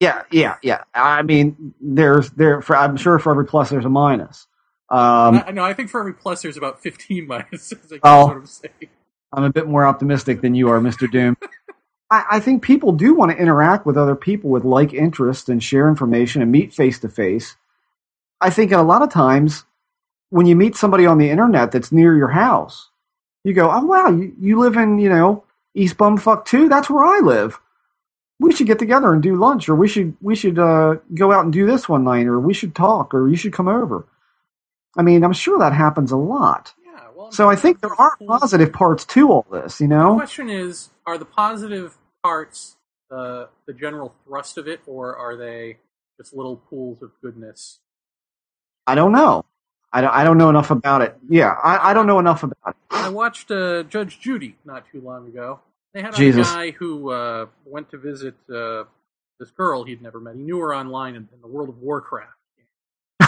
yeah, 0.00 0.22
yeah, 0.30 0.56
yeah. 0.62 0.84
I 0.94 1.22
mean, 1.22 1.74
there's 1.80 2.30
there. 2.30 2.62
For, 2.62 2.74
I'm 2.74 2.96
sure 2.96 3.18
for 3.18 3.30
every 3.30 3.46
plus, 3.46 3.68
there's 3.70 3.84
a 3.84 3.90
minus. 3.90 4.46
Um, 4.88 5.44
I, 5.46 5.50
no, 5.52 5.62
I 5.62 5.74
think 5.74 5.90
for 5.90 6.00
every 6.00 6.14
plus, 6.14 6.42
there's 6.42 6.56
about 6.56 6.82
15 6.82 7.28
minuses. 7.28 7.92
I 7.92 7.96
guess 7.96 8.00
what 8.02 8.36
I'm 8.36 8.46
saying. 8.46 8.72
I'm 9.32 9.44
a 9.44 9.50
bit 9.52 9.68
more 9.68 9.86
optimistic 9.86 10.40
than 10.40 10.54
you 10.54 10.70
are, 10.70 10.80
Mr. 10.80 11.10
Doom. 11.10 11.36
I, 12.10 12.24
I 12.32 12.40
think 12.40 12.62
people 12.62 12.92
do 12.92 13.14
want 13.14 13.32
to 13.32 13.38
interact 13.38 13.86
with 13.86 13.96
other 13.96 14.16
people 14.16 14.50
with 14.50 14.64
like 14.64 14.92
interests 14.92 15.48
and 15.48 15.62
share 15.62 15.88
information 15.88 16.42
and 16.42 16.52
meet 16.52 16.74
face 16.74 16.98
to 17.00 17.08
face. 17.08 17.56
I 18.40 18.50
think 18.50 18.72
a 18.72 18.82
lot 18.82 19.02
of 19.02 19.10
times 19.12 19.64
when 20.30 20.46
you 20.46 20.56
meet 20.56 20.76
somebody 20.76 21.06
on 21.06 21.18
the 21.18 21.30
internet 21.30 21.72
that's 21.72 21.92
near 21.92 22.16
your 22.16 22.28
house, 22.28 22.88
you 23.44 23.54
go, 23.54 23.70
"Oh 23.70 23.84
wow, 23.84 24.10
you, 24.10 24.34
you 24.40 24.58
live 24.58 24.76
in 24.76 24.98
you 24.98 25.08
know 25.08 25.44
East 25.74 25.96
Bumfuck 25.96 26.44
too? 26.44 26.68
That's 26.68 26.90
where 26.90 27.04
I 27.04 27.20
live. 27.20 27.60
We 28.38 28.52
should 28.54 28.66
get 28.66 28.78
together 28.78 29.12
and 29.12 29.22
do 29.22 29.36
lunch, 29.36 29.68
or 29.68 29.74
we 29.74 29.88
should 29.88 30.16
we 30.20 30.34
should 30.34 30.58
uh, 30.58 30.96
go 31.14 31.32
out 31.32 31.44
and 31.44 31.52
do 31.52 31.66
this 31.66 31.88
one 31.88 32.04
night, 32.04 32.26
or 32.26 32.40
we 32.40 32.54
should 32.54 32.74
talk, 32.74 33.14
or 33.14 33.28
you 33.28 33.36
should 33.36 33.52
come 33.52 33.68
over." 33.68 34.06
I 34.96 35.02
mean, 35.02 35.22
I'm 35.24 35.32
sure 35.32 35.58
that 35.60 35.72
happens 35.72 36.10
a 36.10 36.16
lot. 36.16 36.74
Yeah, 36.84 37.00
well, 37.14 37.30
So 37.30 37.48
I 37.48 37.56
think 37.56 37.80
there 37.80 37.94
are 37.94 38.16
positive 38.26 38.72
parts 38.72 39.04
to 39.06 39.30
all 39.30 39.46
this, 39.50 39.80
you 39.80 39.88
know, 39.88 40.14
The 40.14 40.18
question 40.18 40.50
is: 40.50 40.90
Are 41.06 41.18
the 41.18 41.24
positive 41.24 41.96
parts 42.22 42.76
uh, 43.10 43.46
the 43.66 43.72
general 43.72 44.14
thrust 44.24 44.58
of 44.58 44.68
it, 44.68 44.80
or 44.86 45.16
are 45.16 45.36
they 45.36 45.78
just 46.20 46.34
little 46.34 46.56
pools 46.56 47.02
of 47.02 47.10
goodness. 47.22 47.78
I 48.86 48.94
don't 48.94 49.12
know. 49.12 49.46
I 49.92 50.02
don't, 50.02 50.10
I 50.10 50.22
don't 50.22 50.38
know 50.38 50.50
enough 50.50 50.70
about 50.70 51.02
it. 51.02 51.16
Yeah, 51.28 51.50
I, 51.50 51.90
I 51.90 51.94
don't 51.94 52.06
know 52.06 52.18
enough 52.18 52.42
about 52.42 52.68
it. 52.68 52.76
I 52.90 53.08
watched 53.08 53.50
uh, 53.50 53.84
Judge 53.84 54.20
Judy 54.20 54.56
not 54.64 54.84
too 54.92 55.00
long 55.00 55.26
ago. 55.26 55.60
They 55.94 56.02
had 56.02 56.14
Jesus. 56.14 56.48
a 56.48 56.54
guy 56.54 56.70
who 56.72 57.10
uh, 57.10 57.46
went 57.64 57.90
to 57.90 57.98
visit 57.98 58.34
uh, 58.54 58.84
this 59.38 59.50
girl 59.50 59.82
he'd 59.84 60.02
never 60.02 60.20
met. 60.20 60.36
He 60.36 60.42
knew 60.42 60.58
her 60.58 60.74
online 60.74 61.16
in, 61.16 61.28
in 61.32 61.40
the 61.40 61.48
World 61.48 61.70
of 61.70 61.78
Warcraft. 61.78 62.34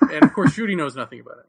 and 0.00 0.22
of 0.22 0.32
course, 0.32 0.54
Judy 0.54 0.74
knows 0.76 0.94
nothing 0.94 1.20
about 1.20 1.38
it. 1.38 1.46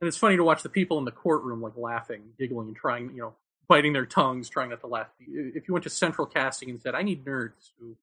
And 0.00 0.08
it's 0.08 0.16
funny 0.16 0.36
to 0.36 0.44
watch 0.44 0.62
the 0.62 0.68
people 0.68 0.98
in 0.98 1.04
the 1.04 1.10
courtroom 1.10 1.62
like 1.62 1.76
laughing, 1.76 2.22
giggling, 2.38 2.68
and 2.68 2.76
trying, 2.76 3.10
you 3.14 3.22
know, 3.22 3.34
biting 3.70 3.92
their 3.92 4.04
tongues, 4.04 4.48
trying 4.48 4.68
not 4.70 4.80
to 4.80 4.88
laugh. 4.88 5.06
If 5.20 5.68
you 5.68 5.72
went 5.72 5.84
to 5.84 5.90
Central 5.90 6.26
Casting 6.26 6.68
and 6.68 6.82
said, 6.82 6.96
"I 6.96 7.02
need 7.02 7.24
nerds 7.24 7.70
who 7.78 7.96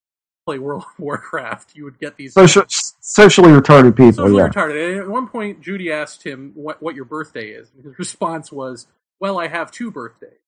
play 0.46 0.58
World 0.58 0.82
of 0.82 0.98
Warcraft," 0.98 1.76
you 1.76 1.84
would 1.84 2.00
get 2.00 2.16
these 2.16 2.32
Social, 2.32 2.64
socially 2.68 3.50
retarded 3.50 3.94
people. 3.94 4.12
socially 4.14 4.38
yeah. 4.38 4.48
retarded. 4.48 4.92
And 4.92 5.00
at 5.00 5.08
one 5.08 5.28
point, 5.28 5.60
Judy 5.60 5.92
asked 5.92 6.24
him 6.24 6.52
what, 6.54 6.82
what 6.82 6.94
your 6.94 7.04
birthday 7.04 7.50
is. 7.50 7.70
And 7.76 7.84
his 7.84 7.98
response 7.98 8.50
was, 8.50 8.86
Well, 9.20 9.38
I 9.38 9.48
have 9.48 9.70
two 9.70 9.90
birthdays. 9.90 10.40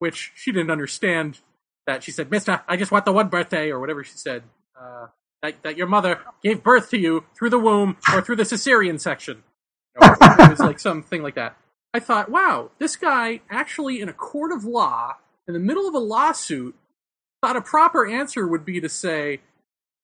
Which 0.00 0.32
she 0.36 0.52
didn't 0.52 0.70
understand 0.70 1.40
that. 1.86 2.04
She 2.04 2.12
said, 2.12 2.30
Mister, 2.30 2.60
I 2.68 2.76
just 2.76 2.92
want 2.92 3.06
the 3.06 3.12
one 3.12 3.28
birthday, 3.28 3.70
or 3.70 3.80
whatever 3.80 4.04
she 4.04 4.16
said. 4.16 4.42
Uh, 4.80 5.06
that, 5.42 5.62
that 5.62 5.76
your 5.76 5.86
mother 5.86 6.20
gave 6.42 6.62
birth 6.62 6.90
to 6.90 6.98
you 6.98 7.24
through 7.34 7.50
the 7.50 7.58
womb 7.58 7.96
or 8.12 8.20
through 8.20 8.36
the 8.36 8.42
cesarean 8.42 9.00
section. 9.00 9.42
You 9.94 10.06
know, 10.06 10.14
it 10.20 10.50
was 10.50 10.60
like 10.60 10.78
something 10.78 11.22
like 11.22 11.36
that. 11.36 11.56
I 11.94 12.00
thought, 12.00 12.30
wow, 12.30 12.70
this 12.78 12.96
guy 12.96 13.40
actually 13.50 14.00
in 14.00 14.08
a 14.08 14.12
court 14.12 14.52
of 14.52 14.64
law, 14.64 15.16
in 15.46 15.54
the 15.54 15.60
middle 15.60 15.88
of 15.88 15.94
a 15.94 15.98
lawsuit, 15.98 16.74
thought 17.42 17.56
a 17.56 17.62
proper 17.62 18.06
answer 18.06 18.46
would 18.46 18.64
be 18.64 18.80
to 18.80 18.88
say, 18.88 19.40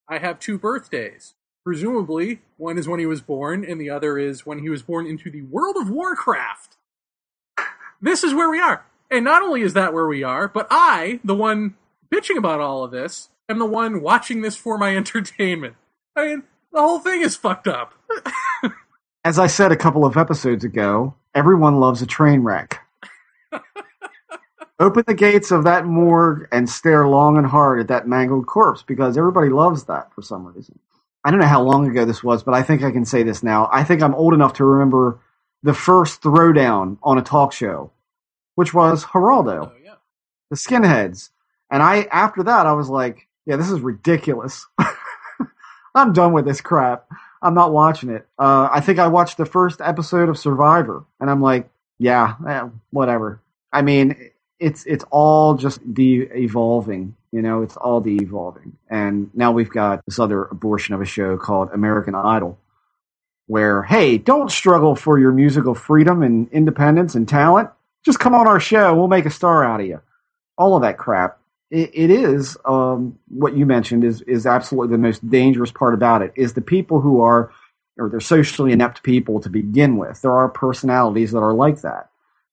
I 0.09 0.19
have 0.19 0.39
two 0.39 0.59
birthdays. 0.59 1.35
Presumably, 1.65 2.40
one 2.56 2.78
is 2.78 2.86
when 2.86 3.01
he 3.01 3.06
was 3.06 3.23
born, 3.23 3.65
and 3.65 3.81
the 3.81 3.90
other 3.90 4.19
is 4.19 4.44
when 4.44 4.59
he 4.59 4.69
was 4.69 4.82
born 4.82 5.06
into 5.06 5.31
the 5.31 5.43
world 5.43 5.77
of 5.78 5.90
Warcraft. 5.90 6.77
This 8.01 8.23
is 8.23 8.35
where 8.35 8.51
we 8.51 8.61
are. 8.61 8.85
And 9.11 9.24
not 9.24 9.43
only 9.43 9.62
is 9.62 9.73
that 9.73 9.94
where 9.94 10.06
we 10.06 10.23
are, 10.23 10.47
but 10.47 10.66
I, 10.70 11.20
the 11.24 11.35
one 11.35 11.74
bitching 12.12 12.36
about 12.36 12.61
all 12.61 12.85
of 12.85 12.90
this, 12.90 13.31
am 13.48 13.59
the 13.59 13.66
one 13.66 14.02
watching 14.02 14.43
this 14.43 14.56
for 14.56 14.77
my 14.77 14.94
entertainment. 14.97 15.77
I 16.16 16.28
mean, 16.28 16.43
the 16.73 16.81
whole 16.81 17.01
thing 17.01 17.23
is 17.23 17.36
fucked 17.36 17.66
up. 17.66 17.94
As 19.24 19.39
I 19.39 19.47
said 19.47 19.73
a 19.73 19.77
couple 19.77 20.05
of 20.05 20.19
episodes 20.19 20.65
ago, 20.65 21.15
everyone 21.35 21.81
loves 21.81 22.02
a 22.02 22.06
train 22.06 22.40
wreck. 22.40 22.81
Open 24.81 25.05
the 25.06 25.15
gates 25.15 25.51
of 25.51 25.65
that 25.65 25.86
morgue 25.86 26.48
and 26.52 26.69
stare 26.69 27.06
long 27.06 27.36
and 27.36 27.47
hard 27.47 27.81
at 27.81 27.89
that 27.89 28.09
mangled 28.09 28.47
corpse 28.47 28.82
because 28.82 29.16
everybody 29.16 29.48
loves 29.48 29.85
that 29.85 30.12
for 30.15 30.23
some 30.23 30.47
reason. 30.47 30.78
I 31.24 31.31
don't 31.31 31.40
know 31.40 31.47
how 31.47 31.62
long 31.62 31.89
ago 31.89 32.05
this 32.05 32.23
was, 32.23 32.43
but 32.43 32.55
I 32.55 32.62
think 32.62 32.82
I 32.82 32.90
can 32.90 33.05
say 33.05 33.23
this 33.23 33.43
now. 33.43 33.69
I 33.73 33.85
think 33.85 34.02
I'm 34.02 34.15
old 34.15 34.35
enough 34.35 34.55
to 34.55 34.65
remember 34.65 35.20
the 35.62 35.74
first 35.74 36.20
throwdown 36.23 36.98
on 37.02 37.19
a 37.19 37.23
talk 37.23 37.52
show, 37.52 37.90
which 38.56 38.74
was 38.74 39.05
Geraldo, 39.05 39.70
oh, 39.73 39.97
the 40.51 40.56
skinheads. 40.56 41.31
And 41.70 41.82
I, 41.82 42.06
after 42.12 42.43
that, 42.43 42.66
I 42.66 42.73
was 42.73 42.90
like, 42.90 43.27
yeah, 43.47 43.56
this 43.56 43.70
is 43.70 43.81
ridiculous. 43.81 44.66
I'm 45.94 46.12
done 46.12 46.32
with 46.32 46.44
this 46.44 46.61
crap. 46.61 47.06
I'm 47.44 47.54
not 47.54 47.72
watching 47.72 48.08
it. 48.08 48.26
Uh, 48.38 48.70
I 48.72 48.80
think 48.80 48.98
I 48.98 49.08
watched 49.08 49.36
the 49.36 49.44
first 49.44 49.82
episode 49.82 50.30
of 50.30 50.38
Survivor, 50.38 51.04
and 51.20 51.28
I'm 51.30 51.42
like, 51.42 51.68
yeah, 51.98 52.36
eh, 52.48 52.68
whatever. 52.90 53.40
I 53.70 53.82
mean, 53.82 54.30
it's 54.58 54.86
it's 54.86 55.04
all 55.10 55.54
just 55.54 55.78
de-evolving. 55.92 57.14
You 57.32 57.42
know, 57.42 57.62
it's 57.62 57.76
all 57.76 58.00
de-evolving. 58.00 58.78
And 58.88 59.30
now 59.34 59.52
we've 59.52 59.68
got 59.68 60.02
this 60.06 60.18
other 60.18 60.44
abortion 60.44 60.94
of 60.94 61.02
a 61.02 61.04
show 61.04 61.36
called 61.36 61.68
American 61.72 62.14
Idol, 62.14 62.58
where 63.46 63.82
hey, 63.82 64.16
don't 64.16 64.50
struggle 64.50 64.96
for 64.96 65.18
your 65.18 65.32
musical 65.32 65.74
freedom 65.74 66.22
and 66.22 66.50
independence 66.50 67.14
and 67.14 67.28
talent. 67.28 67.68
Just 68.06 68.20
come 68.20 68.34
on 68.34 68.48
our 68.48 68.60
show. 68.60 68.94
We'll 68.94 69.08
make 69.08 69.26
a 69.26 69.30
star 69.30 69.64
out 69.64 69.80
of 69.80 69.86
you. 69.86 70.00
All 70.56 70.76
of 70.76 70.82
that 70.82 70.96
crap. 70.96 71.38
It, 71.74 71.90
it 71.92 72.10
is 72.10 72.56
um, 72.64 73.18
what 73.28 73.56
you 73.56 73.66
mentioned 73.66 74.05
is 74.05 74.22
is 74.22 74.46
absolutely 74.46 74.92
the 74.92 75.02
most 75.02 75.28
dangerous 75.28 75.72
part 75.72 75.92
about 75.92 76.22
it 76.22 76.32
is 76.36 76.52
the 76.52 76.60
people 76.60 77.01
who 77.01 77.20
are 77.20 77.51
or 77.98 78.09
they're 78.09 78.20
socially 78.20 78.70
inept 78.70 79.02
people 79.02 79.40
to 79.40 79.51
begin 79.51 79.96
with. 79.96 80.22
There 80.22 80.32
are 80.32 80.48
personalities 80.48 81.32
that 81.32 81.38
are 81.38 81.52
like 81.52 81.80
that. 81.80 82.10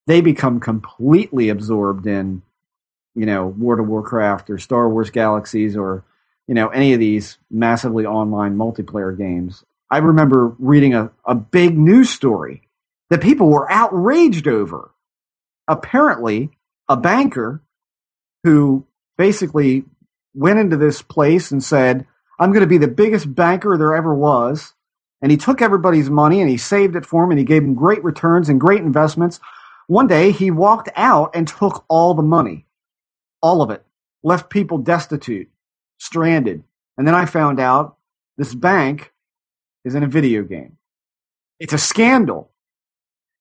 They 0.07 0.21
become 0.21 0.59
completely 0.59 1.49
absorbed 1.49 2.07
in, 2.07 2.41
you 3.15 3.27
know, 3.27 3.47
World 3.47 3.79
of 3.79 3.87
Warcraft 3.87 4.49
or 4.49 4.57
Star 4.57 4.89
Wars 4.89 5.11
Galaxies 5.11 5.77
or, 5.77 6.03
you 6.47 6.55
know, 6.55 6.69
any 6.69 6.93
of 6.93 6.99
these 6.99 7.37
massively 7.51 8.05
online 8.05 8.55
multiplayer 8.55 9.15
games. 9.15 9.63
I 9.91 9.99
remember 9.99 10.55
reading 10.57 10.95
a, 10.95 11.11
a 11.25 11.35
big 11.35 11.77
news 11.77 12.09
story 12.09 12.67
that 13.11 13.21
people 13.21 13.49
were 13.49 13.71
outraged 13.71 14.47
over. 14.47 14.91
Apparently, 15.67 16.49
a 16.89 16.97
banker 16.97 17.61
who 18.43 18.85
basically 19.17 19.83
went 20.33 20.59
into 20.59 20.77
this 20.77 21.01
place 21.01 21.51
and 21.51 21.63
said, 21.63 22.05
I'm 22.39 22.51
going 22.51 22.61
to 22.61 22.67
be 22.67 22.77
the 22.77 22.87
biggest 22.87 23.33
banker 23.33 23.77
there 23.77 23.95
ever 23.95 24.13
was. 24.13 24.73
And 25.21 25.31
he 25.31 25.37
took 25.37 25.61
everybody's 25.61 26.09
money 26.09 26.41
and 26.41 26.49
he 26.49 26.57
saved 26.57 26.95
it 26.95 27.05
for 27.05 27.23
them 27.23 27.31
and 27.31 27.39
he 27.39 27.45
gave 27.45 27.61
them 27.61 27.75
great 27.75 28.03
returns 28.03 28.49
and 28.49 28.59
great 28.59 28.81
investments. 28.81 29.39
One 29.87 30.07
day 30.07 30.31
he 30.31 30.49
walked 30.49 30.89
out 30.95 31.35
and 31.35 31.47
took 31.47 31.85
all 31.87 32.13
the 32.13 32.23
money, 32.23 32.65
all 33.41 33.61
of 33.61 33.69
it, 33.69 33.85
left 34.23 34.49
people 34.49 34.79
destitute, 34.79 35.49
stranded. 35.99 36.63
And 36.97 37.07
then 37.07 37.13
I 37.13 37.25
found 37.25 37.59
out 37.59 37.97
this 38.37 38.55
bank 38.55 39.11
is 39.85 39.93
in 39.93 40.03
a 40.03 40.07
video 40.07 40.43
game. 40.43 40.77
It's 41.59 41.73
a 41.73 41.77
scandal. 41.77 42.49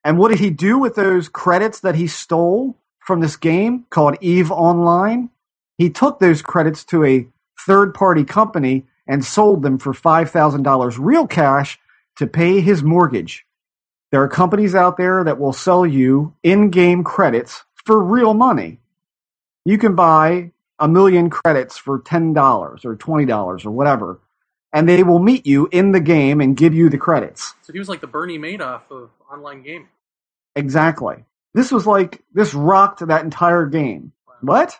And 0.04 0.18
what 0.18 0.28
did 0.28 0.40
he 0.40 0.50
do 0.50 0.78
with 0.78 0.94
those 0.94 1.28
credits 1.28 1.80
that 1.80 1.94
he 1.94 2.06
stole 2.06 2.76
from 2.98 3.20
this 3.20 3.36
game 3.36 3.86
called 3.88 4.16
Eve 4.20 4.50
Online? 4.50 5.30
He 5.80 5.88
took 5.88 6.18
those 6.18 6.42
credits 6.42 6.84
to 6.84 7.06
a 7.06 7.26
third 7.66 7.94
party 7.94 8.22
company 8.22 8.84
and 9.06 9.24
sold 9.24 9.62
them 9.62 9.78
for 9.78 9.94
$5,000 9.94 10.96
real 11.00 11.26
cash 11.26 11.78
to 12.16 12.26
pay 12.26 12.60
his 12.60 12.82
mortgage. 12.82 13.46
There 14.12 14.22
are 14.22 14.28
companies 14.28 14.74
out 14.74 14.98
there 14.98 15.24
that 15.24 15.40
will 15.40 15.54
sell 15.54 15.86
you 15.86 16.34
in 16.42 16.68
game 16.68 17.02
credits 17.02 17.64
for 17.86 17.98
real 17.98 18.34
money. 18.34 18.78
You 19.64 19.78
can 19.78 19.94
buy 19.94 20.52
a 20.78 20.86
million 20.86 21.30
credits 21.30 21.78
for 21.78 22.00
$10 22.00 22.84
or 22.84 22.96
$20 22.96 23.64
or 23.64 23.70
whatever, 23.70 24.20
and 24.74 24.86
they 24.86 25.02
will 25.02 25.18
meet 25.18 25.46
you 25.46 25.66
in 25.72 25.92
the 25.92 26.00
game 26.00 26.42
and 26.42 26.58
give 26.58 26.74
you 26.74 26.90
the 26.90 26.98
credits. 26.98 27.54
So 27.62 27.72
he 27.72 27.78
was 27.78 27.88
like 27.88 28.02
the 28.02 28.06
Bernie 28.06 28.38
Madoff 28.38 28.82
of 28.90 29.08
online 29.32 29.62
gaming. 29.62 29.88
Exactly. 30.54 31.24
This 31.54 31.72
was 31.72 31.86
like, 31.86 32.22
this 32.34 32.52
rocked 32.52 33.06
that 33.06 33.24
entire 33.24 33.64
game. 33.64 34.12
What? 34.42 34.78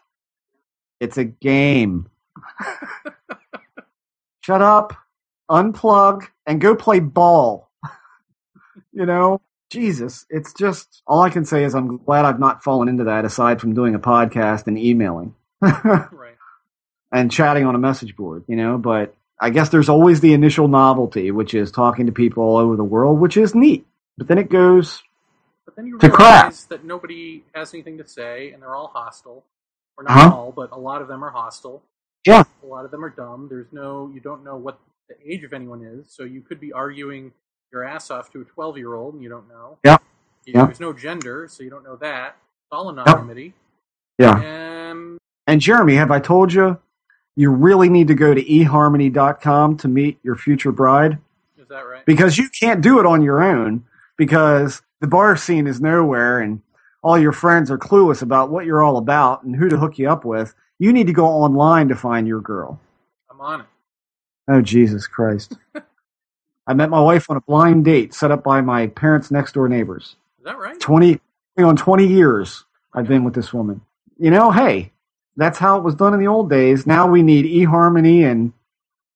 It's 1.01 1.19
a 1.19 1.25
game. 1.25 2.09
Shut 4.43 4.63
up, 4.63 4.95
unplug, 5.51 6.27
and 6.47 6.61
go 6.61 6.75
play 6.77 7.01
ball. 7.01 7.71
you 8.93 9.07
know, 9.07 9.41
Jesus, 9.71 10.27
it's 10.31 10.53
just 10.55 11.03
all 11.07 11.23
I 11.23 11.31
can 11.31 11.45
say 11.45 11.65
is 11.65 11.75
I'm 11.75 11.99
glad 11.99 12.25
I've 12.25 12.41
not 12.41 12.63
fallen 12.65 12.89
into 12.89 13.05
that 13.05 13.25
aside 13.25 13.61
from 13.61 13.75
doing 13.75 13.95
a 13.95 13.99
podcast 14.01 14.67
and 14.67 14.79
emailing. 14.79 15.35
right. 15.63 16.37
And 17.13 17.31
chatting 17.31 17.65
on 17.67 17.75
a 17.75 17.79
message 17.79 18.17
board, 18.17 18.45
you 18.47 18.57
know, 18.57 18.79
but 18.79 19.15
I 19.41 19.51
guess 19.51 19.69
there's 19.71 19.89
always 19.89 20.21
the 20.21 20.33
initial 20.35 20.69
novelty, 20.69 21.31
which 21.31 21.55
is 21.55 21.71
talking 21.73 22.07
to 22.07 22.13
people 22.13 22.43
all 22.43 22.59
over 22.59 22.77
the 22.77 22.85
world, 22.85 23.19
which 23.21 23.37
is 23.37 23.55
neat. 23.55 23.87
But 24.19 24.29
then 24.29 24.39
it 24.39 24.51
goes 24.51 25.03
But 25.65 25.77
then 25.77 25.87
you 25.87 25.99
to 25.99 26.09
realize 26.09 26.67
crap. 26.67 26.69
that 26.71 26.85
nobody 26.85 27.43
has 27.55 27.73
anything 27.75 27.99
to 27.99 28.07
say, 28.07 28.53
and 28.53 28.63
they're 28.63 28.75
all 28.75 28.89
hostile. 28.93 29.45
Or 30.01 30.05
not 30.05 30.17
Uh-huh. 30.17 30.35
all, 30.35 30.53
but 30.53 30.73
a 30.73 30.79
lot 30.79 31.03
of 31.03 31.09
them 31.09 31.23
are 31.23 31.29
hostile. 31.31 31.83
Yeah. 32.27 32.43
A 32.63 32.67
lot 32.67 32.87
of 32.87 32.91
them 32.91 33.05
are 33.05 33.11
dumb. 33.11 33.49
There's 33.51 33.71
no, 33.71 34.11
you 34.15 34.21
don't 34.21 34.43
know 34.43 34.57
what 34.57 34.79
the 35.11 35.15
age 35.31 35.45
of 35.45 35.53
anyone 35.53 35.83
is, 35.83 36.11
so 36.11 36.23
you 36.25 36.41
could 36.41 36.59
be 36.59 36.73
arguing 36.73 37.33
your 37.71 37.85
ass 37.85 38.11
off 38.11 38.33
to 38.33 38.41
a 38.41 38.45
12 38.45 38.79
year 38.79 38.95
old, 38.95 39.13
and 39.13 39.23
you 39.23 39.29
don't 39.29 39.47
know. 39.47 39.77
Yeah. 39.85 39.99
You- 40.47 40.55
Yeah. 40.55 40.65
There's 40.65 40.81
no 40.81 40.95
gender, 40.95 41.47
so 41.49 41.63
you 41.63 41.69
don't 41.69 41.85
know 41.85 41.97
that. 41.97 42.29
It's 42.65 42.73
all 42.73 42.89
anonymity. 42.89 43.53
Yeah. 44.19 44.89
Um, 44.91 45.19
And 45.47 45.61
Jeremy, 45.61 45.97
have 45.97 46.11
I 46.11 46.19
told 46.19 46.51
you 46.55 46.79
you 47.37 47.51
really 47.51 47.91
need 47.91 48.09
to 48.09 48.15
go 48.15 48.33
to 48.33 48.43
eharmony.com 48.43 49.77
to 49.79 49.89
meet 49.89 50.19
your 50.23 50.37
future 50.37 50.73
bride? 50.73 51.19
is 51.59 51.69
that 51.69 51.83
right? 51.87 52.07
Because 52.07 52.39
you 52.39 52.49
can't 52.59 52.81
do 52.81 52.99
it 53.01 53.07
on 53.07 53.21
your 53.23 53.43
own 53.43 53.85
because 54.17 54.81
the 55.01 55.07
bar 55.07 55.37
scene 55.37 55.67
is 55.67 55.79
nowhere 55.81 56.41
and 56.41 56.63
all 57.03 57.19
your 57.19 57.33
friends 57.33 57.71
are 57.71 57.79
clueless 57.79 58.23
about 58.23 58.51
what 58.51 58.67
you're 58.67 58.83
all 58.83 58.97
about 58.97 59.43
and 59.43 59.57
who 59.57 59.69
to 59.69 59.79
hook 59.79 59.99
you 59.99 60.09
up 60.11 60.25
with. 60.25 60.55
You 60.79 60.93
need 60.93 61.07
to 61.07 61.13
go 61.13 61.27
online 61.27 61.89
to 61.89 61.97
find 61.97 62.27
your 62.27 62.41
girl. 62.41 62.81
I'm 63.31 63.41
on 63.41 63.61
it. 63.61 63.67
Oh, 64.49 64.61
Jesus 64.61 65.07
Christ. 65.07 65.57
I 66.67 66.75
met 66.75 66.91
my 66.91 67.01
wife 67.01 67.31
on 67.31 67.37
a 67.37 67.41
blind 67.41 67.85
date 67.85 68.15
set 68.15 68.31
up 68.31 68.45
by 68.45 68.61
my 68.61 68.87
parents' 68.89 69.31
next 69.31 69.53
door 69.53 69.69
neighbors. 69.69 70.17
Is 70.39 70.45
that 70.45 70.59
right? 70.59 70.79
20 70.79 71.21
on 71.59 71.77
20 71.77 72.07
years 72.07 72.65
I've 72.95 73.09
been 73.09 73.25
with 73.25 73.35
this 73.35 73.53
woman. 73.53 73.83
You 74.19 74.31
know, 74.31 74.51
hey, 74.51 74.93
that's 75.37 75.59
how 75.59 75.77
it 75.79 75.85
was 75.85 75.95
done 75.95 76.15
in 76.15 76.21
the 76.21 76.27
old 76.27 76.49
days. 76.49 76.87
Now 76.87 77.07
we 77.09 77.23
need 77.23 77.45
eHarmony 77.45 78.31
and 78.31 78.53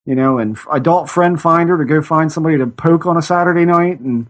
you 0.07 0.15
know, 0.15 0.39
and 0.39 0.59
adult 0.71 1.09
friend 1.09 1.41
finder 1.41 1.79
to 1.79 1.85
go 1.85 2.03
find 2.03 2.31
somebody 2.31 2.59
to 2.59 2.67
poke 2.67 3.07
on 3.07 3.17
a 3.17 3.23
Saturday 3.23 3.65
night. 3.65 4.01
And 4.01 4.29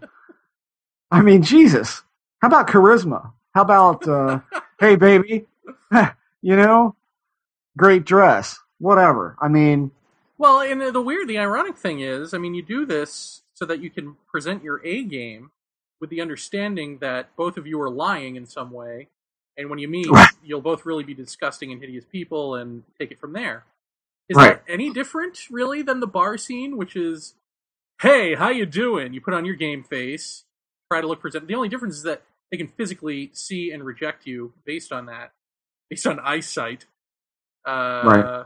I 1.11 1.21
mean, 1.21 1.43
Jesus, 1.43 2.01
how 2.41 2.47
about 2.47 2.67
charisma? 2.67 3.31
How 3.55 3.63
about, 3.63 4.07
uh, 4.07 4.41
hey, 4.81 4.97
baby, 4.97 5.47
you 6.43 6.57
know, 6.57 6.95
great 7.77 8.05
dress, 8.05 8.59
whatever. 8.79 9.37
I 9.41 9.47
mean, 9.47 9.91
well, 10.37 10.61
and 10.61 10.81
the 10.93 11.01
weird, 11.01 11.29
the 11.29 11.39
ironic 11.39 11.77
thing 11.77 12.01
is, 12.01 12.33
I 12.33 12.39
mean, 12.39 12.53
you 12.55 12.63
do 12.63 12.85
this 12.85 13.43
so 13.53 13.65
that 13.65 13.81
you 13.81 13.89
can 13.89 14.17
present 14.27 14.63
your 14.63 14.81
A 14.85 15.03
game 15.05 15.51
with 16.01 16.09
the 16.09 16.21
understanding 16.21 16.99
that 16.99 17.35
both 17.37 17.57
of 17.57 17.67
you 17.67 17.81
are 17.81 17.89
lying 17.89 18.35
in 18.35 18.45
some 18.45 18.71
way, 18.71 19.07
and 19.57 19.69
when 19.69 19.79
you 19.79 19.87
meet, 19.87 20.09
you'll 20.43 20.61
both 20.61 20.85
really 20.85 21.05
be 21.05 21.13
disgusting 21.13 21.71
and 21.71 21.81
hideous 21.81 22.05
people, 22.05 22.55
and 22.55 22.83
take 22.99 23.11
it 23.11 23.19
from 23.19 23.33
there. 23.33 23.65
Is 24.29 24.37
Right. 24.37 24.59
that 24.59 24.63
any 24.67 24.91
different, 24.91 25.49
really, 25.51 25.81
than 25.81 26.01
the 26.01 26.07
bar 26.07 26.37
scene, 26.37 26.77
which 26.77 26.95
is, 26.97 27.35
"Hey, 28.01 28.35
how 28.35 28.49
you 28.49 28.65
doing?" 28.65 29.13
You 29.13 29.21
put 29.21 29.33
on 29.35 29.45
your 29.45 29.55
game 29.55 29.83
face, 29.83 30.45
try 30.91 31.01
to 31.01 31.07
look 31.07 31.21
present. 31.21 31.47
The 31.47 31.55
only 31.55 31.69
difference 31.69 31.97
is 31.97 32.03
that 32.03 32.23
they 32.51 32.57
can 32.57 32.67
physically 32.67 33.31
see 33.33 33.71
and 33.71 33.83
reject 33.83 34.25
you 34.25 34.53
based 34.65 34.91
on 34.91 35.07
that, 35.07 35.31
based 35.89 36.07
on 36.07 36.19
eyesight, 36.19 36.85
uh, 37.65 38.03
Right. 38.05 38.45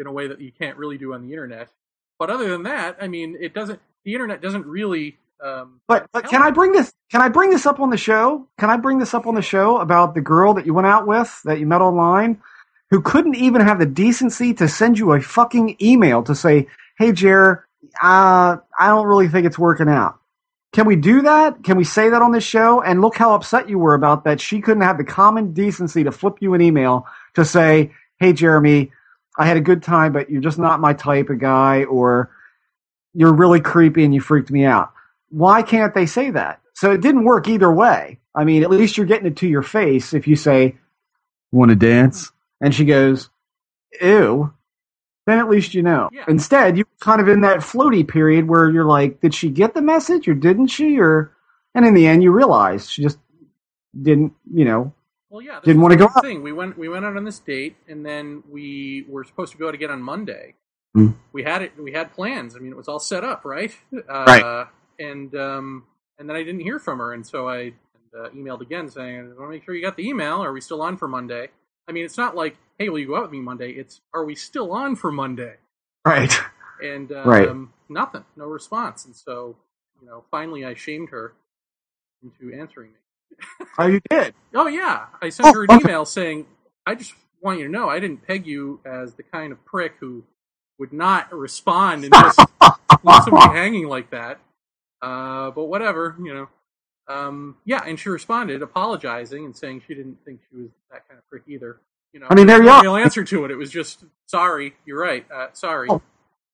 in 0.00 0.06
a 0.06 0.12
way 0.12 0.28
that 0.28 0.40
you 0.40 0.52
can't 0.52 0.76
really 0.78 0.98
do 0.98 1.14
on 1.14 1.22
the 1.22 1.32
internet. 1.32 1.70
But 2.18 2.30
other 2.30 2.48
than 2.48 2.62
that, 2.64 2.96
I 3.00 3.08
mean, 3.08 3.36
it 3.40 3.54
doesn't. 3.54 3.80
The 4.04 4.14
internet 4.14 4.40
doesn't 4.40 4.66
really. 4.66 5.18
Um, 5.44 5.80
But 5.88 6.06
but 6.12 6.24
can 6.28 6.42
I 6.42 6.50
bring 6.50 6.72
this? 6.72 6.92
Can 7.10 7.20
I 7.20 7.28
bring 7.28 7.50
this 7.50 7.66
up 7.66 7.80
on 7.80 7.90
the 7.90 7.96
show? 7.98 8.46
Can 8.58 8.70
I 8.70 8.76
bring 8.78 8.98
this 8.98 9.14
up 9.14 9.26
on 9.26 9.34
the 9.34 9.42
show 9.42 9.78
about 9.78 10.14
the 10.14 10.20
girl 10.22 10.54
that 10.54 10.66
you 10.66 10.74
went 10.74 10.86
out 10.86 11.06
with 11.06 11.40
that 11.44 11.60
you 11.60 11.66
met 11.66 11.82
online, 11.82 12.40
who 12.90 13.00
couldn't 13.02 13.36
even 13.36 13.60
have 13.60 13.78
the 13.78 13.86
decency 13.86 14.54
to 14.54 14.68
send 14.68 14.98
you 14.98 15.12
a 15.12 15.20
fucking 15.20 15.76
email 15.82 16.22
to 16.24 16.34
say, 16.34 16.68
"Hey, 16.98 17.12
Jer, 17.12 17.66
uh, 18.02 18.56
I 18.78 18.86
don't 18.88 19.06
really 19.06 19.28
think 19.28 19.46
it's 19.46 19.58
working 19.58 19.88
out." 19.88 20.18
Can 20.72 20.86
we 20.86 20.96
do 20.96 21.22
that? 21.22 21.64
Can 21.64 21.76
we 21.76 21.84
say 21.84 22.10
that 22.10 22.22
on 22.22 22.32
this 22.32 22.44
show? 22.44 22.82
And 22.82 23.00
look 23.00 23.16
how 23.16 23.34
upset 23.34 23.68
you 23.68 23.78
were 23.78 23.94
about 23.94 24.24
that. 24.24 24.40
She 24.40 24.60
couldn't 24.60 24.82
have 24.82 24.98
the 24.98 25.04
common 25.04 25.52
decency 25.52 26.04
to 26.04 26.12
flip 26.12 26.36
you 26.40 26.54
an 26.54 26.60
email 26.60 27.06
to 27.34 27.44
say, 27.44 27.92
"Hey, 28.18 28.32
Jeremy, 28.32 28.92
I 29.38 29.46
had 29.46 29.56
a 29.56 29.62
good 29.62 29.82
time, 29.82 30.12
but 30.12 30.30
you're 30.30 30.42
just 30.42 30.58
not 30.58 30.80
my 30.80 30.92
type 30.92 31.30
of 31.30 31.38
guy," 31.38 31.84
or 31.84 32.30
"You're 33.14 33.32
really 33.32 33.60
creepy 33.60 34.04
and 34.04 34.14
you 34.14 34.20
freaked 34.20 34.50
me 34.50 34.64
out." 34.64 34.92
why 35.30 35.62
can't 35.62 35.94
they 35.94 36.06
say 36.06 36.30
that? 36.30 36.60
So 36.74 36.92
it 36.92 37.00
didn't 37.00 37.24
work 37.24 37.48
either 37.48 37.70
way. 37.70 38.20
I 38.34 38.44
mean, 38.44 38.62
at 38.62 38.70
least 38.70 38.96
you're 38.96 39.06
getting 39.06 39.26
it 39.26 39.36
to 39.38 39.48
your 39.48 39.62
face 39.62 40.14
if 40.14 40.28
you 40.28 40.36
say, 40.36 40.76
"Want 41.52 41.70
to 41.70 41.76
dance?" 41.76 42.32
and 42.60 42.74
she 42.74 42.84
goes, 42.84 43.30
"Ew." 44.00 44.52
Then 45.26 45.38
at 45.38 45.48
least 45.48 45.74
you 45.74 45.82
know. 45.82 46.08
Instead, 46.28 46.76
you're 46.76 46.86
kind 47.00 47.20
of 47.20 47.28
in 47.28 47.40
that 47.40 47.58
floaty 47.58 48.06
period 48.06 48.48
where 48.48 48.70
you're 48.70 48.84
like, 48.84 49.20
"Did 49.20 49.34
she 49.34 49.50
get 49.50 49.74
the 49.74 49.82
message 49.82 50.28
or 50.28 50.34
didn't 50.34 50.68
she?" 50.68 51.00
Or, 51.00 51.32
and 51.74 51.84
in 51.84 51.94
the 51.94 52.06
end, 52.06 52.22
you 52.22 52.30
realize 52.30 52.88
she 52.90 53.02
just 53.02 53.18
didn't. 54.00 54.32
You 54.52 54.64
know, 54.64 54.94
Well, 55.28 55.42
yeah, 55.42 55.60
didn't 55.64 55.82
want 55.82 55.92
to 55.92 55.98
go 55.98 56.06
out. 56.06 56.22
Thing 56.22 56.42
we 56.42 56.52
went 56.52 56.78
we 56.78 56.88
went 56.88 57.04
out 57.04 57.16
on 57.16 57.24
this 57.24 57.40
date, 57.40 57.76
and 57.88 58.06
then 58.06 58.44
we 58.48 59.04
were 59.08 59.24
supposed 59.24 59.52
to 59.52 59.58
go 59.58 59.68
out 59.68 59.74
again 59.74 59.90
on 59.90 60.00
Monday. 60.02 60.54
Hmm. 60.94 61.08
We 61.32 61.42
had 61.42 61.62
it. 61.62 61.72
We 61.76 61.92
had 61.92 62.12
plans. 62.14 62.54
I 62.56 62.60
mean, 62.60 62.72
it 62.72 62.76
was 62.76 62.88
all 62.88 63.00
set 63.00 63.24
up, 63.24 63.44
right? 63.44 63.72
Uh, 63.92 64.24
Right. 64.26 64.66
And 64.98 65.34
um, 65.34 65.84
and 66.18 66.28
then 66.28 66.36
I 66.36 66.42
didn't 66.44 66.60
hear 66.60 66.78
from 66.78 66.98
her, 67.00 67.12
and 67.12 67.26
so 67.26 67.48
I 67.48 67.72
uh, 68.16 68.30
emailed 68.30 68.60
again 68.62 68.88
saying, 68.88 69.18
"I 69.18 69.38
want 69.38 69.38
to 69.38 69.48
make 69.48 69.64
sure 69.64 69.74
you 69.74 69.82
got 69.82 69.96
the 69.96 70.08
email. 70.08 70.42
Are 70.42 70.52
we 70.52 70.60
still 70.62 70.80
on 70.80 70.96
for 70.96 71.08
Monday?" 71.08 71.48
I 71.88 71.92
mean, 71.92 72.04
it's 72.04 72.16
not 72.16 72.34
like, 72.34 72.56
"Hey, 72.78 72.88
will 72.88 72.98
you 72.98 73.08
go 73.08 73.16
out 73.16 73.22
with 73.24 73.32
me 73.32 73.40
Monday?" 73.40 73.72
It's, 73.72 74.00
"Are 74.14 74.24
we 74.24 74.34
still 74.34 74.72
on 74.72 74.96
for 74.96 75.12
Monday?" 75.12 75.56
Right. 76.06 76.32
And 76.82 77.12
um, 77.12 77.28
Right. 77.28 77.48
nothing, 77.88 78.24
no 78.36 78.46
response. 78.46 79.04
And 79.06 79.16
so, 79.16 79.56
you 80.00 80.06
know, 80.08 80.24
finally, 80.30 80.64
I 80.64 80.74
shamed 80.74 81.10
her 81.10 81.34
into 82.22 82.54
answering 82.58 82.90
me. 82.92 82.98
Oh, 83.78 83.86
you 83.86 84.00
did. 84.10 84.34
Oh 84.54 84.68
yeah, 84.68 85.06
I 85.22 85.28
sent 85.30 85.48
Oh, 85.48 85.52
her 85.52 85.64
an 85.64 85.72
okay. 85.72 85.82
email 85.82 86.04
saying, 86.06 86.46
"I 86.86 86.94
just 86.94 87.14
want 87.42 87.58
you 87.60 87.66
to 87.66 87.72
know 87.72 87.88
I 87.90 88.00
didn't 88.00 88.26
peg 88.26 88.46
you 88.46 88.80
as 88.86 89.14
the 89.14 89.22
kind 89.22 89.52
of 89.52 89.64
prick 89.66 89.94
who 90.00 90.24
would 90.78 90.92
not 90.92 91.32
respond 91.32 92.04
and 92.04 92.12
just 92.12 92.38
leave 93.04 93.20
somebody 93.22 93.48
hanging 93.48 93.88
like 93.88 94.10
that." 94.10 94.40
Uh, 95.02 95.50
but 95.52 95.64
whatever, 95.66 96.16
you 96.22 96.34
know. 96.34 96.48
Um, 97.08 97.56
yeah, 97.64 97.82
and 97.86 97.98
she 97.98 98.08
responded, 98.08 98.62
apologizing 98.62 99.44
and 99.44 99.56
saying 99.56 99.82
she 99.86 99.94
didn't 99.94 100.18
think 100.24 100.40
she 100.50 100.56
was 100.56 100.70
that 100.90 101.06
kind 101.08 101.18
of 101.18 101.28
prick 101.28 101.44
either. 101.48 101.80
You 102.16 102.20
know, 102.20 102.28
I 102.30 102.34
mean, 102.34 102.46
there 102.46 102.60
you 102.60 102.64
no 102.64 102.72
are. 102.72 102.82
real 102.82 102.96
answer 102.96 103.24
to 103.24 103.44
it. 103.44 103.50
It 103.50 103.56
was 103.56 103.70
just, 103.70 104.02
"Sorry, 104.24 104.72
you're 104.86 104.98
right. 104.98 105.26
Uh, 105.30 105.48
sorry." 105.52 105.88
Oh. 105.90 106.00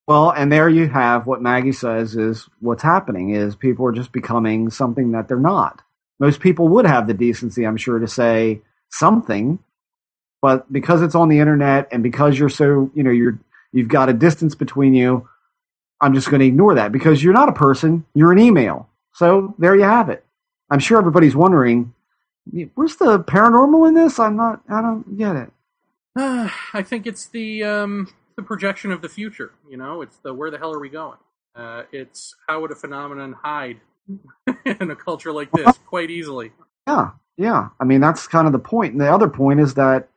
Well, 0.09 0.31
and 0.31 0.51
there 0.51 0.67
you 0.67 0.89
have 0.89 1.25
what 1.25 1.41
Maggie 1.41 1.71
says 1.71 2.17
is 2.17 2.49
what's 2.59 2.83
happening 2.83 3.29
is 3.29 3.55
people 3.55 3.85
are 3.85 3.93
just 3.93 4.11
becoming 4.11 4.69
something 4.69 5.13
that 5.13 5.29
they're 5.29 5.39
not. 5.39 5.81
Most 6.19 6.41
people 6.41 6.67
would 6.67 6.85
have 6.85 7.07
the 7.07 7.13
decency, 7.13 7.65
I'm 7.65 7.77
sure, 7.77 7.97
to 7.97 8.09
say 8.09 8.61
something, 8.89 9.57
but 10.41 10.69
because 10.73 11.01
it's 11.01 11.15
on 11.15 11.29
the 11.29 11.39
internet 11.39 11.87
and 11.93 12.03
because 12.03 12.37
you're 12.37 12.49
so, 12.49 12.91
you 12.93 13.01
know, 13.01 13.11
you're 13.11 13.39
you've 13.71 13.87
got 13.87 14.09
a 14.09 14.13
distance 14.13 14.55
between 14.55 14.93
you, 14.93 15.29
I'm 16.01 16.13
just 16.13 16.29
going 16.29 16.41
to 16.41 16.45
ignore 16.45 16.75
that 16.75 16.91
because 16.91 17.23
you're 17.23 17.31
not 17.31 17.47
a 17.47 17.53
person, 17.53 18.05
you're 18.13 18.33
an 18.33 18.39
email. 18.39 18.89
So 19.13 19.55
there 19.59 19.77
you 19.77 19.83
have 19.83 20.09
it. 20.09 20.25
I'm 20.69 20.79
sure 20.79 20.97
everybody's 20.97 21.37
wondering, 21.37 21.93
where's 22.75 22.95
the 22.97 23.19
paranormal 23.19 23.87
in 23.87 23.93
this? 23.93 24.19
I'm 24.19 24.35
not, 24.35 24.61
I 24.69 24.81
don't 24.81 25.17
get 25.17 25.35
it. 25.35 25.51
I 26.15 26.83
think 26.83 27.07
it's 27.07 27.27
the 27.27 27.63
um, 27.63 28.13
the 28.35 28.43
projection 28.43 28.91
of 28.91 29.01
the 29.01 29.09
future. 29.09 29.51
You 29.69 29.77
know, 29.77 30.01
it's 30.01 30.17
the 30.17 30.33
where 30.33 30.51
the 30.51 30.57
hell 30.57 30.73
are 30.73 30.79
we 30.79 30.89
going? 30.89 31.17
Uh, 31.55 31.83
it's 31.91 32.35
how 32.47 32.61
would 32.61 32.71
a 32.71 32.75
phenomenon 32.75 33.33
hide 33.33 33.79
in 34.65 34.91
a 34.91 34.95
culture 34.95 35.31
like 35.31 35.51
this 35.51 35.77
quite 35.85 36.09
easily? 36.11 36.51
Yeah, 36.87 37.11
yeah. 37.37 37.69
I 37.79 37.83
mean, 37.85 38.01
that's 38.01 38.27
kind 38.27 38.47
of 38.47 38.53
the 38.53 38.59
point. 38.59 38.93
And 38.93 39.01
the 39.01 39.11
other 39.11 39.29
point 39.29 39.59
is 39.59 39.73
that, 39.75 40.09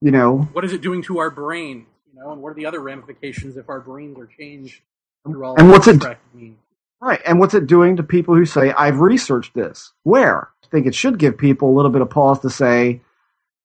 you 0.00 0.10
know, 0.10 0.48
What 0.52 0.64
is 0.64 0.72
it 0.72 0.80
doing 0.80 1.02
to 1.02 1.18
our 1.18 1.30
brain? 1.30 1.86
You 2.12 2.20
know, 2.20 2.32
and 2.32 2.40
what 2.42 2.50
are 2.50 2.54
the 2.54 2.66
other 2.66 2.80
ramifications 2.80 3.56
if 3.56 3.68
our 3.68 3.80
brains 3.80 4.18
are 4.18 4.26
changed 4.26 4.82
And 5.24 5.38
what's 5.70 5.88
it- 5.88 6.02
means? 6.34 6.58
Right. 7.00 7.20
And 7.24 7.38
what's 7.38 7.54
it 7.54 7.66
doing 7.66 7.96
to 7.96 8.02
people 8.02 8.34
who 8.34 8.44
say, 8.44 8.72
I've 8.72 9.00
researched 9.00 9.54
this? 9.54 9.92
Where? 10.02 10.48
I 10.64 10.66
think 10.68 10.86
it 10.86 10.94
should 10.94 11.18
give 11.18 11.38
people 11.38 11.70
a 11.70 11.76
little 11.76 11.90
bit 11.90 12.02
of 12.02 12.10
pause 12.10 12.40
to 12.40 12.50
say, 12.50 13.00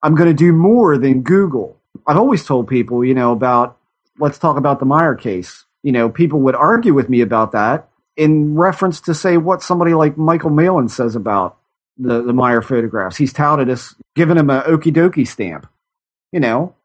I'm 0.02 0.16
going 0.16 0.30
to 0.30 0.34
do 0.34 0.54
more 0.54 0.98
than 0.98 1.22
Google. 1.22 1.78
I've 2.06 2.18
always 2.18 2.46
told 2.46 2.68
people, 2.68 3.04
you 3.04 3.14
know, 3.14 3.32
about, 3.32 3.78
let's 4.20 4.38
talk 4.38 4.58
about 4.58 4.80
the 4.80 4.86
Meier 4.86 5.16
case. 5.16 5.66
You 5.82 5.92
know, 5.92 6.10
people 6.10 6.42
would 6.42 6.56
argue 6.56 6.94
with 6.94 7.10
me 7.10 7.22
about 7.22 7.54
that 7.54 7.90
in 8.16 8.56
reference 8.56 9.02
to 9.02 9.14
say 9.14 9.38
what 9.38 9.64
somebody 9.64 9.94
like 9.94 10.18
Michael 10.18 10.50
Malin 10.50 10.88
says 10.90 11.16
about 11.16 11.58
the, 11.98 12.22
the 12.22 12.34
Meier 12.34 12.62
photographs. 12.62 13.18
He's 13.18 13.34
touted 13.34 13.70
as 13.70 13.96
giving 14.16 14.38
him 14.38 14.50
a 14.50 14.62
okie 14.62 14.94
dokie 14.94 15.28
stamp, 15.28 15.68
you 16.32 16.40
know. 16.40 16.76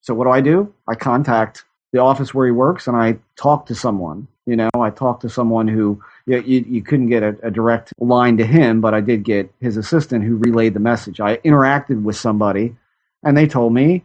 So 0.00 0.14
what 0.14 0.24
do 0.24 0.30
I 0.30 0.40
do? 0.40 0.74
I 0.88 0.94
contact 0.96 1.64
the 1.92 2.00
office 2.00 2.34
where 2.34 2.46
he 2.46 2.52
works 2.52 2.88
and 2.88 2.96
I 2.96 3.18
talk 3.36 3.66
to 3.66 3.74
someone. 3.74 4.26
You 4.46 4.56
know, 4.56 4.70
I 4.74 4.90
talked 4.90 5.22
to 5.22 5.28
someone 5.28 5.68
who 5.68 6.02
you, 6.26 6.40
you, 6.42 6.64
you 6.68 6.82
couldn't 6.82 7.08
get 7.08 7.22
a, 7.22 7.36
a 7.44 7.50
direct 7.50 7.92
line 7.98 8.36
to 8.38 8.46
him, 8.46 8.80
but 8.80 8.92
I 8.92 9.00
did 9.00 9.22
get 9.22 9.52
his 9.60 9.76
assistant 9.76 10.24
who 10.24 10.36
relayed 10.36 10.74
the 10.74 10.80
message. 10.80 11.20
I 11.20 11.36
interacted 11.38 12.02
with 12.02 12.16
somebody 12.16 12.74
and 13.22 13.36
they 13.36 13.46
told 13.46 13.72
me 13.72 14.04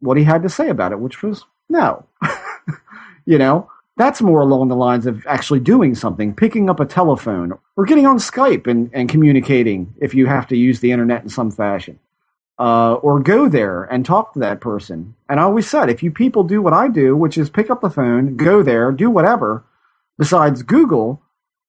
what 0.00 0.16
he 0.16 0.24
had 0.24 0.42
to 0.42 0.48
say 0.48 0.68
about 0.68 0.92
it, 0.92 1.00
which 1.00 1.22
was 1.22 1.44
no. 1.68 2.04
you 3.26 3.38
know, 3.38 3.70
that's 3.96 4.22
more 4.22 4.40
along 4.40 4.68
the 4.68 4.76
lines 4.76 5.06
of 5.06 5.26
actually 5.26 5.60
doing 5.60 5.94
something, 5.94 6.34
picking 6.34 6.70
up 6.70 6.80
a 6.80 6.86
telephone 6.86 7.52
or 7.76 7.84
getting 7.84 8.06
on 8.06 8.18
Skype 8.18 8.66
and, 8.66 8.90
and 8.92 9.08
communicating 9.08 9.92
if 10.00 10.14
you 10.14 10.26
have 10.26 10.46
to 10.48 10.56
use 10.56 10.80
the 10.80 10.92
internet 10.92 11.22
in 11.22 11.28
some 11.28 11.50
fashion. 11.50 11.98
Uh, 12.60 12.94
or 12.94 13.20
go 13.20 13.48
there 13.48 13.84
and 13.84 14.04
talk 14.04 14.32
to 14.32 14.40
that 14.40 14.60
person. 14.60 15.14
And 15.28 15.38
I 15.38 15.44
always 15.44 15.70
said, 15.70 15.88
if 15.88 16.02
you 16.02 16.10
people 16.10 16.42
do 16.42 16.60
what 16.60 16.72
I 16.72 16.88
do, 16.88 17.16
which 17.16 17.38
is 17.38 17.48
pick 17.48 17.70
up 17.70 17.80
the 17.80 17.90
phone, 17.90 18.36
go 18.36 18.64
there, 18.64 18.90
do 18.90 19.10
whatever, 19.10 19.62
besides 20.18 20.62
Google, 20.62 21.22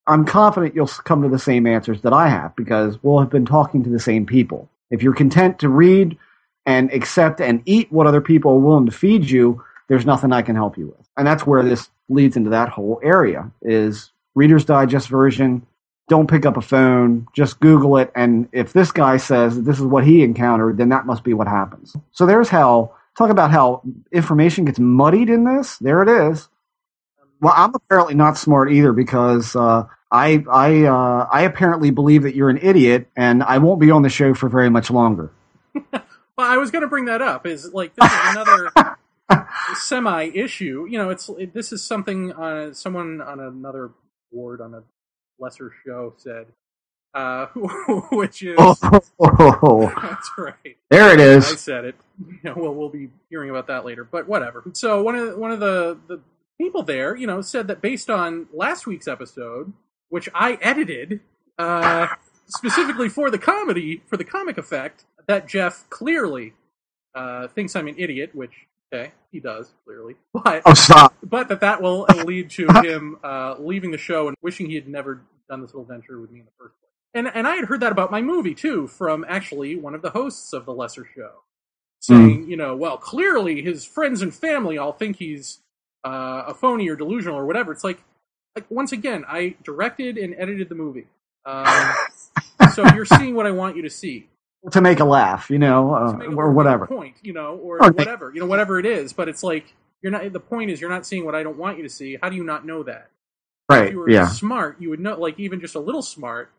I'm 0.07 0.25
confident 0.25 0.75
you'll 0.75 0.87
come 0.87 1.21
to 1.21 1.29
the 1.29 1.39
same 1.39 1.67
answers 1.67 2.01
that 2.01 2.13
I 2.13 2.29
have 2.29 2.55
because 2.55 2.97
we'll 3.03 3.19
have 3.19 3.29
been 3.29 3.45
talking 3.45 3.83
to 3.83 3.89
the 3.89 3.99
same 3.99 4.25
people. 4.25 4.69
If 4.89 5.03
you're 5.03 5.13
content 5.13 5.59
to 5.59 5.69
read 5.69 6.17
and 6.65 6.91
accept 6.91 7.39
and 7.39 7.61
eat 7.65 7.91
what 7.91 8.07
other 8.07 8.21
people 8.21 8.53
are 8.53 8.59
willing 8.59 8.87
to 8.87 8.91
feed 8.91 9.29
you, 9.29 9.63
there's 9.87 10.05
nothing 10.05 10.33
I 10.33 10.41
can 10.41 10.55
help 10.55 10.77
you 10.77 10.87
with. 10.87 11.07
And 11.15 11.27
that's 11.27 11.45
where 11.45 11.63
this 11.63 11.89
leads 12.09 12.35
into 12.35 12.49
that 12.49 12.69
whole 12.69 12.99
area 13.03 13.51
is 13.61 14.11
Reader's 14.35 14.65
Digest 14.65 15.09
version. 15.09 15.65
Don't 16.07 16.29
pick 16.29 16.45
up 16.45 16.57
a 16.57 16.61
phone, 16.61 17.27
just 17.35 17.59
Google 17.59 17.97
it. 17.97 18.11
And 18.15 18.49
if 18.51 18.73
this 18.73 18.91
guy 18.91 19.17
says 19.17 19.61
this 19.61 19.77
is 19.77 19.85
what 19.85 20.05
he 20.05 20.23
encountered, 20.23 20.77
then 20.77 20.89
that 20.89 21.05
must 21.05 21.23
be 21.23 21.35
what 21.35 21.47
happens. 21.47 21.95
So 22.11 22.25
there's 22.25 22.49
how, 22.49 22.93
talk 23.15 23.29
about 23.29 23.51
how 23.51 23.83
information 24.11 24.65
gets 24.65 24.79
muddied 24.79 25.29
in 25.29 25.43
this. 25.43 25.77
There 25.77 26.01
it 26.01 26.09
is. 26.09 26.49
Well, 27.41 27.53
I'm 27.55 27.73
apparently 27.73 28.15
not 28.15 28.37
smart 28.37 28.71
either 28.71 28.91
because 28.93 29.55
uh, 29.55 29.85
I 30.11 30.43
I 30.51 30.83
uh, 30.85 31.27
I 31.31 31.43
apparently 31.43 31.91
believe 31.91 32.23
that 32.23 32.35
you're 32.35 32.49
an 32.49 32.59
idiot, 32.61 33.07
and 33.15 33.43
I 33.43 33.59
won't 33.59 33.79
be 33.79 33.91
on 33.91 34.01
the 34.01 34.09
show 34.09 34.33
for 34.33 34.49
very 34.49 34.69
much 34.69 34.91
longer. 34.91 35.31
Well, 36.37 36.49
I 36.49 36.55
was 36.55 36.71
going 36.71 36.83
to 36.83 36.87
bring 36.87 37.03
that 37.05 37.21
up. 37.21 37.45
Is 37.45 37.73
like 37.73 37.93
this 37.95 38.09
is 38.09 38.19
another 38.29 38.71
semi 39.75 40.23
issue. 40.33 40.87
You 40.89 40.97
know, 40.97 41.09
it's 41.09 41.27
it, 41.37 41.53
this 41.53 41.73
is 41.73 41.83
something 41.83 42.31
uh, 42.31 42.71
someone 42.73 43.19
on 43.19 43.41
another 43.41 43.91
board 44.31 44.61
on 44.61 44.73
a 44.73 44.83
lesser 45.37 45.73
show 45.85 46.13
said, 46.15 46.45
uh, 47.13 47.47
which 48.13 48.41
is 48.41 48.55
Oh, 48.57 49.91
that's 50.01 50.31
right. 50.37 50.77
there 50.89 51.13
it 51.13 51.19
is. 51.19 51.51
I 51.51 51.55
said 51.55 51.83
it. 51.83 51.95
You 52.25 52.39
know, 52.43 52.53
well, 52.55 52.73
we'll 52.73 52.87
be 52.87 53.09
hearing 53.29 53.49
about 53.49 53.67
that 53.67 53.83
later, 53.83 54.05
but 54.05 54.25
whatever. 54.29 54.63
So 54.71 55.03
one 55.03 55.15
of 55.15 55.27
the, 55.31 55.37
one 55.37 55.51
of 55.51 55.59
the 55.59 55.97
the 56.07 56.21
people 56.59 56.83
there, 56.83 57.15
you 57.15 57.25
know, 57.27 57.41
said 57.41 57.67
that 57.67 57.81
based 57.81 58.09
on 58.09 58.47
last 58.53 58.85
week's 58.85 59.07
episode, 59.07 59.73
which 60.09 60.29
I 60.33 60.57
edited 60.61 61.21
uh, 61.57 62.07
specifically 62.47 63.09
for 63.09 63.29
the 63.31 63.37
comedy 63.39 64.03
for 64.07 64.17
the 64.17 64.23
comic 64.23 64.57
effect, 64.57 65.05
that 65.27 65.47
Jeff 65.47 65.89
clearly 65.89 66.53
uh, 67.15 67.47
thinks 67.47 67.75
I'm 67.75 67.87
an 67.87 67.95
idiot, 67.97 68.31
which 68.33 68.51
okay, 68.93 69.11
he 69.31 69.39
does 69.39 69.71
clearly, 69.85 70.15
but 70.33 70.61
Oh, 70.65 70.73
stop. 70.73 71.15
but 71.23 71.47
that 71.49 71.61
that 71.61 71.81
will 71.81 72.01
lead 72.25 72.49
to 72.51 72.67
him 72.83 73.17
uh, 73.23 73.55
leaving 73.59 73.91
the 73.91 73.97
show 73.97 74.27
and 74.27 74.37
wishing 74.41 74.67
he 74.67 74.75
had 74.75 74.87
never 74.87 75.21
done 75.49 75.61
this 75.61 75.73
little 75.73 75.85
venture 75.85 76.19
with 76.19 76.31
me 76.31 76.39
in 76.39 76.45
the 76.45 76.51
first 76.59 76.73
place. 76.79 76.89
And 77.13 77.27
and 77.33 77.47
I 77.47 77.55
had 77.55 77.65
heard 77.65 77.79
that 77.81 77.91
about 77.91 78.11
my 78.11 78.21
movie 78.21 78.53
too 78.53 78.87
from 78.87 79.25
actually 79.27 79.75
one 79.75 79.95
of 79.95 80.01
the 80.01 80.11
hosts 80.11 80.53
of 80.53 80.65
the 80.65 80.73
lesser 80.73 81.07
show, 81.15 81.31
saying, 81.99 82.49
you 82.49 82.55
know, 82.57 82.75
well, 82.75 82.97
clearly 82.97 83.61
his 83.61 83.83
friends 83.85 84.21
and 84.21 84.33
family 84.33 84.77
all 84.77 84.91
think 84.93 85.17
he's 85.17 85.59
uh, 86.03 86.43
a 86.47 86.53
phony 86.53 86.89
or 86.89 86.95
delusional 86.95 87.37
or 87.37 87.45
whatever. 87.45 87.71
It's 87.71 87.83
like, 87.83 87.99
like 88.55 88.65
once 88.69 88.91
again, 88.91 89.25
I 89.27 89.55
directed 89.63 90.17
and 90.17 90.35
edited 90.37 90.69
the 90.69 90.75
movie, 90.75 91.07
um, 91.45 91.97
so 92.75 92.85
you're 92.95 93.05
seeing 93.05 93.35
what 93.35 93.45
I 93.47 93.51
want 93.51 93.75
you 93.75 93.83
to 93.83 93.89
see 93.89 94.27
To 94.71 94.81
make 94.81 94.99
a 94.99 95.05
laugh, 95.05 95.49
you 95.49 95.59
know, 95.59 95.93
uh, 95.93 96.23
or 96.35 96.51
whatever. 96.51 96.87
point, 96.87 97.15
you 97.23 97.33
know, 97.33 97.55
or 97.57 97.79
Okay. 97.81 97.89
whatever, 97.89 98.31
you 98.33 98.39
know, 98.39 98.45
whatever 98.47 98.79
it 98.79 98.85
is. 98.85 99.13
But 99.13 99.29
it's 99.29 99.43
like 99.43 99.73
you're 100.01 100.11
not. 100.11 100.31
The 100.33 100.39
point 100.39 100.71
is, 100.71 100.81
you're 100.81 100.89
not 100.89 101.05
seeing 101.05 101.25
what 101.25 101.35
I 101.35 101.43
don't 101.43 101.57
want 101.57 101.77
you 101.77 101.83
to 101.83 101.89
see. 101.89 102.17
How 102.21 102.29
do 102.29 102.35
you 102.35 102.43
not 102.43 102.65
know 102.65 102.83
that? 102.83 103.09
Right. 103.69 103.77
If 103.77 103.83
Right. 103.83 103.91
you 103.91 103.99
were 103.99 104.09
Yeah. 104.09 104.27
smart, 104.27 104.77
you 104.81 104.89
would 104.89 104.99
know. 104.99 105.19
Like 105.19 105.39
even 105.39 105.59
just 105.61 105.75
a 105.75 105.79
little 105.79 106.01
smart, 106.01 106.51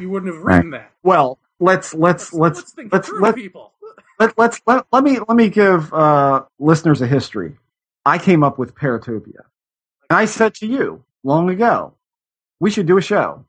you 0.00 0.10
wouldn't 0.10 0.32
have 0.34 0.42
written 0.44 0.70
that. 0.70 0.92
Well, 1.02 1.38
let's 1.60 1.94
let's 1.94 2.32
let's 2.32 2.58
Let's 2.58 2.72
think 2.72 2.92
let's 2.92 3.08
through 3.08 3.20
let, 3.22 3.34
people. 3.34 3.72
let 4.18 4.38
let's 4.38 4.60
let, 4.66 4.86
let 4.92 5.04
me 5.04 5.18
let 5.26 5.36
me 5.36 5.48
give 5.48 5.92
uh, 5.92 6.44
listeners 6.58 7.00
a 7.02 7.06
history. 7.06 7.56
I 8.04 8.18
came 8.18 8.42
up 8.42 8.58
with 8.58 8.74
Paratopia, 8.74 9.42
and 10.10 10.18
I 10.18 10.24
said 10.26 10.54
to 10.56 10.66
you 10.66 11.04
long 11.24 11.50
ago, 11.50 11.94
we 12.60 12.70
should 12.70 12.86
do 12.86 12.98
a 12.98 13.02
show, 13.02 13.44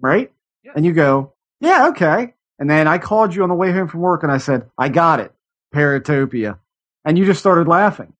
right? 0.00 0.32
Yes. 0.64 0.74
And 0.76 0.84
you 0.86 0.92
go, 0.92 1.32
yeah, 1.60 1.88
okay. 1.88 2.34
And 2.58 2.68
then 2.70 2.88
I 2.88 2.98
called 2.98 3.34
you 3.34 3.42
on 3.42 3.48
the 3.48 3.54
way 3.54 3.72
home 3.72 3.88
from 3.88 4.00
work, 4.00 4.22
and 4.22 4.32
I 4.32 4.38
said, 4.38 4.70
I 4.78 4.88
got 4.88 5.20
it, 5.20 5.32
Paratopia, 5.74 6.58
and 7.04 7.18
you 7.18 7.24
just 7.26 7.40
started 7.40 7.68
laughing, 7.68 8.12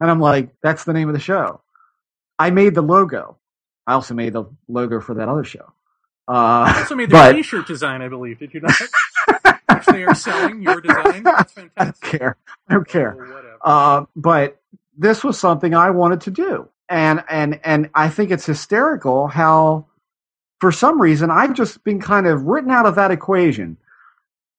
and 0.00 0.10
I'm 0.10 0.20
like, 0.20 0.50
that's 0.62 0.84
the 0.84 0.92
name 0.92 1.08
of 1.08 1.14
the 1.14 1.20
show. 1.20 1.60
I 2.38 2.50
made 2.50 2.74
the 2.74 2.82
logo. 2.82 3.36
I 3.86 3.94
also 3.94 4.14
made 4.14 4.32
the 4.32 4.44
logo 4.68 5.00
for 5.00 5.14
that 5.14 5.28
other 5.28 5.44
show. 5.44 5.72
Uh, 6.28 6.72
Also 6.76 6.94
made 6.94 7.10
their 7.12 7.22
but 7.28 7.32
T-shirt 7.32 7.66
design, 7.66 8.02
I 8.02 8.08
believe. 8.08 8.38
Did 8.38 8.54
you 8.54 8.60
not? 8.60 8.72
Which 9.68 9.86
they 9.86 10.04
are 10.04 10.14
selling 10.14 10.62
your 10.62 10.80
design. 10.80 11.22
That's 11.22 11.52
fantastic. 11.52 11.72
I 11.76 11.84
don't 11.84 12.00
care. 12.00 12.36
I 12.68 12.74
don't 12.74 12.88
care. 12.88 13.16
Oh, 13.18 13.34
whatever. 13.34 13.58
Uh, 13.62 14.04
but 14.16 14.60
this 15.00 15.24
was 15.24 15.38
something 15.38 15.74
I 15.74 15.90
wanted 15.90 16.20
to 16.22 16.30
do, 16.30 16.68
and 16.88 17.24
and 17.28 17.58
and 17.64 17.88
I 17.94 18.10
think 18.10 18.30
it's 18.30 18.44
hysterical 18.44 19.28
how, 19.28 19.86
for 20.60 20.70
some 20.70 21.00
reason, 21.00 21.30
I've 21.30 21.54
just 21.54 21.82
been 21.84 22.00
kind 22.00 22.26
of 22.26 22.42
written 22.44 22.70
out 22.70 22.84
of 22.84 22.96
that 22.96 23.10
equation. 23.10 23.78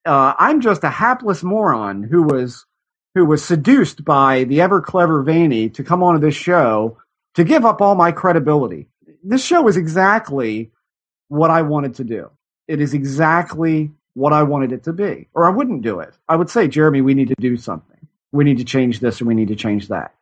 Uh, 0.04 0.34
I'm 0.40 0.60
just 0.60 0.84
a 0.84 0.90
hapless 0.90 1.44
moron 1.44 2.02
who 2.02 2.24
was 2.24 2.66
who 3.14 3.24
was 3.24 3.46
seduced 3.46 4.04
by 4.04 4.46
the 4.46 4.62
ever 4.62 4.82
clever 4.82 5.24
Vaeni 5.24 5.72
to 5.76 5.84
come 5.84 6.02
onto 6.02 6.20
this 6.20 6.36
show 6.36 6.98
to 7.36 7.44
give 7.44 7.64
up 7.64 7.80
all 7.80 7.94
my 7.94 8.12
credibility. 8.12 8.88
This 9.24 9.46
show 9.46 9.68
is 9.68 9.78
exactly 9.78 10.72
what 11.28 11.52
I 11.52 11.62
wanted 11.62 11.96
to 11.96 12.04
do. 12.04 12.32
It 12.68 12.82
is 12.82 12.96
exactly 12.96 13.92
what 14.16 14.34
I 14.34 14.42
wanted 14.42 14.72
it 14.72 14.84
to 14.86 14.94
be, 14.94 15.28
or 15.36 15.46
I 15.46 15.52
wouldn't 15.52 15.84
do 15.84 16.00
it. 16.00 16.16
I 16.28 16.36
would 16.36 16.50
say, 16.50 16.68
Jeremy, 16.68 17.02
we 17.02 17.14
need 17.14 17.28
to 17.28 17.36
do 17.40 17.58
something. 17.58 18.08
We 18.32 18.44
need 18.44 18.58
to 18.58 18.66
change 18.66 19.02
this, 19.02 19.20
and 19.20 19.28
we 19.28 19.36
need 19.36 19.50
to 19.50 19.56
change 19.56 19.90
that. 19.90 20.16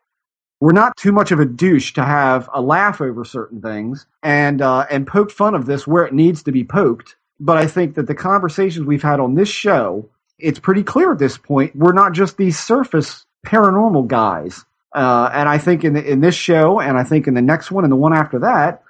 We're 0.61 0.73
not 0.73 0.98
too 0.98 1.11
much 1.11 1.31
of 1.31 1.40
a 1.40 1.45
douche 1.45 1.94
to 1.94 2.03
have 2.03 2.49
a 2.53 2.61
laugh 2.61 2.99
over 2.99 3.23
certain 3.23 3.61
things 3.61 4.06
and 4.23 4.61
uh, 4.61 4.86
and 4.90 5.07
poke 5.07 5.31
fun 5.31 5.56
of 5.56 5.65
this 5.65 5.88
where 5.88 6.06
it 6.06 6.14
needs 6.14 6.44
to 6.44 6.52
be 6.52 6.64
poked. 6.64 7.15
But 7.40 7.57
I 7.57 7.68
think 7.68 7.95
that 7.95 8.07
the 8.07 8.15
conversations 8.15 8.86
we've 8.86 9.02
had 9.02 9.22
on 9.22 9.36
this 9.36 9.48
show, 9.48 10.10
it's 10.38 10.60
pretty 10.60 10.84
clear 10.84 11.14
at 11.14 11.19
this 11.19 11.38
point 11.38 11.76
we're 11.76 11.94
not 11.94 12.11
just 12.11 12.36
these 12.38 12.60
surface 12.60 13.26
paranormal 13.45 14.07
guys. 14.07 14.65
Uh, 14.94 15.30
and 15.34 15.48
I 15.48 15.60
think 15.60 15.84
in 15.84 15.94
the, 15.94 16.03
in 16.03 16.19
this 16.19 16.36
show, 16.36 16.81
and 16.81 16.98
I 16.98 17.03
think 17.03 17.27
in 17.27 17.36
the 17.36 17.41
next 17.41 17.72
one 17.72 17.86
and 17.86 17.91
the 17.91 17.98
one 17.98 18.14
after 18.14 18.40
that, 18.40 18.84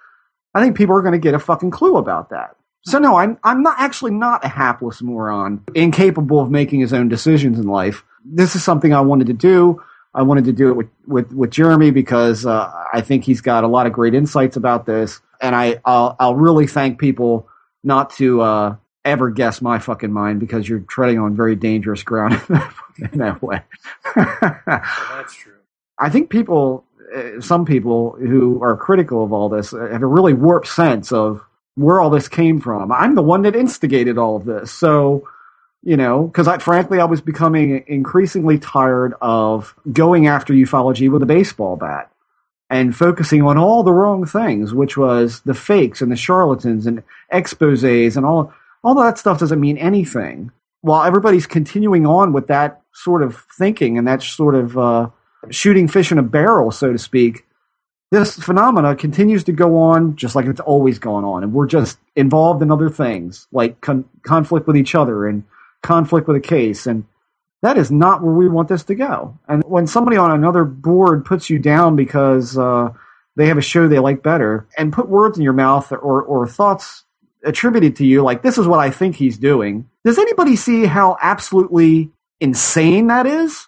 I 0.56 0.64
think 0.64 0.76
people 0.76 0.96
are 0.96 1.02
going 1.02 1.14
to 1.14 1.20
get 1.20 1.34
a 1.34 1.40
fucking 1.40 1.72
clue 1.72 1.98
about 1.98 2.30
that. 2.30 2.56
So 2.86 2.98
no, 2.98 3.18
I'm 3.18 3.38
I'm 3.44 3.62
not 3.62 3.76
actually 3.78 4.12
not 4.12 4.44
a 4.44 4.48
hapless 4.48 5.02
moron, 5.02 5.64
incapable 5.76 6.40
of 6.40 6.50
making 6.50 6.80
his 6.80 6.94
own 6.94 7.10
decisions 7.10 7.60
in 7.60 7.68
life. 7.68 8.04
This 8.26 8.56
is 8.56 8.64
something 8.64 8.94
I 8.94 9.02
wanted 9.02 9.28
to 9.28 9.34
do. 9.34 9.84
I 10.14 10.24
wanted 10.24 10.46
to 10.46 10.54
do 10.54 10.70
it 10.70 10.74
with 10.76 10.88
with, 11.08 11.32
with 11.34 11.52
Jeremy 11.52 11.92
because 11.92 12.46
uh, 12.46 12.72
I 12.94 13.02
think 13.02 13.24
he's 13.24 13.42
got 13.42 13.64
a 13.64 13.68
lot 13.68 13.86
of 13.88 13.94
great 13.94 14.14
insights 14.16 14.56
about 14.56 14.86
this, 14.86 15.22
and 15.42 15.56
I 15.56 15.80
I'll, 15.86 16.16
I'll 16.20 16.36
really 16.36 16.68
thank 16.68 17.00
people 17.00 17.48
not 17.84 18.10
to 18.18 18.42
uh, 18.42 18.76
ever 19.06 19.30
guess 19.30 19.62
my 19.62 19.80
fucking 19.80 20.12
mind 20.12 20.40
because 20.40 20.68
you're 20.68 20.80
treading 20.82 21.20
on 21.20 21.36
very 21.36 21.56
dangerous 21.56 22.04
ground 22.04 22.42
in 23.12 23.20
that 23.20 23.42
way. 23.42 23.62
That's 24.16 25.36
true. 25.36 25.54
I 25.98 26.10
think 26.10 26.30
people, 26.30 26.86
uh, 27.16 27.42
some 27.42 27.66
people 27.66 28.18
who 28.20 28.62
are 28.64 28.76
critical 28.78 29.24
of 29.24 29.34
all 29.34 29.50
this, 29.50 29.72
have 29.72 30.02
a 30.02 30.08
really 30.08 30.34
warped 30.34 30.68
sense 30.68 31.12
of 31.12 31.42
where 31.76 32.00
all 32.00 32.10
this 32.10 32.28
came 32.28 32.60
from. 32.60 32.92
I'm 32.92 33.16
the 33.16 33.22
one 33.22 33.44
that 33.44 33.56
instigated 33.56 34.18
all 34.18 34.36
of 34.36 34.46
this, 34.46 34.72
so 34.72 35.28
you 35.84 35.96
know, 35.96 36.24
because 36.28 36.48
I 36.48 36.58
frankly 36.58 37.00
I 37.00 37.06
was 37.06 37.22
becoming 37.22 37.84
increasingly 37.88 38.60
tired 38.60 39.14
of 39.22 39.74
going 39.92 40.28
after 40.28 40.54
ufology 40.54 41.10
with 41.10 41.24
a 41.24 41.28
baseball 41.28 41.78
bat 41.78 42.12
and 42.70 42.96
focusing 42.96 43.42
on 43.42 43.58
all 43.58 43.84
the 43.84 43.94
wrong 43.94 44.26
things, 44.26 44.74
which 44.74 44.98
was 44.98 45.42
the 45.42 45.54
fakes 45.54 46.02
and 46.02 46.12
the 46.12 46.16
charlatans 46.16 46.86
and 46.86 47.04
exposés 47.34 48.18
and 48.18 48.26
all 48.26 48.54
all 48.84 48.96
that 48.96 49.18
stuff 49.18 49.40
doesn't 49.40 49.60
mean 49.60 49.78
anything. 49.78 50.52
While 50.82 51.04
everybody's 51.04 51.48
continuing 51.48 52.06
on 52.06 52.32
with 52.32 52.48
that 52.48 52.82
sort 52.94 53.22
of 53.22 53.44
thinking 53.58 53.98
and 53.98 54.08
that 54.08 54.24
sort 54.24 54.56
of 54.56 54.78
uh, 54.78 55.10
shooting 55.50 55.88
fish 55.88 56.12
in 56.12 56.18
a 56.18 56.24
barrel, 56.24 56.72
so 56.72 56.94
to 56.94 56.98
speak, 56.98 57.46
this 58.12 58.36
phenomena 58.36 58.96
continues 58.96 59.44
to 59.46 59.52
go 59.52 59.78
on 59.78 60.16
just 60.16 60.36
like 60.36 60.46
it's 60.46 60.62
always 60.62 60.98
gone 60.98 61.26
on, 61.26 61.44
and 61.44 61.54
we're 61.54 61.68
just 61.68 61.98
involved 62.16 62.62
in 62.62 62.72
other 62.72 62.90
things 62.90 63.48
like 63.52 63.82
con- 63.82 64.06
conflict 64.24 64.68
with 64.68 64.78
each 64.78 64.96
other 64.96 65.28
and 65.28 65.44
conflict 65.82 66.28
with 66.28 66.38
a 66.38 66.42
case, 66.42 66.86
and 66.86 67.06
that 67.62 67.78
is 67.78 67.92
not 67.92 68.24
where 68.24 68.34
we 68.34 68.48
want 68.48 68.70
this 68.70 68.84
to 68.86 68.96
go. 68.96 69.38
And 69.48 69.64
when 69.66 69.88
somebody 69.88 70.18
on 70.18 70.32
another 70.32 70.64
board 70.64 71.26
puts 71.26 71.50
you 71.50 71.60
down 71.60 71.96
because 71.96 72.58
uh, 72.58 72.90
they 73.36 73.48
have 73.48 73.58
a 73.58 73.62
show 73.62 73.88
they 73.88 74.00
like 74.00 74.24
better 74.24 74.68
and 74.78 74.94
put 74.94 75.10
words 75.10 75.38
in 75.38 75.44
your 75.44 75.54
mouth 75.54 75.92
or, 75.92 76.22
or 76.22 76.48
thoughts 76.48 77.04
attributed 77.44 77.96
to 77.98 78.06
you, 78.06 78.22
like 78.22 78.42
this 78.42 78.58
is 78.58 78.68
what 78.68 78.80
I 78.80 78.92
think 78.92 79.16
he's 79.16 79.38
doing, 79.38 79.90
does 80.06 80.18
anybody 80.18 80.56
see 80.56 80.86
how 80.86 81.18
absolutely 81.22 82.12
insane 82.40 83.08
that 83.08 83.26
is? 83.26 83.68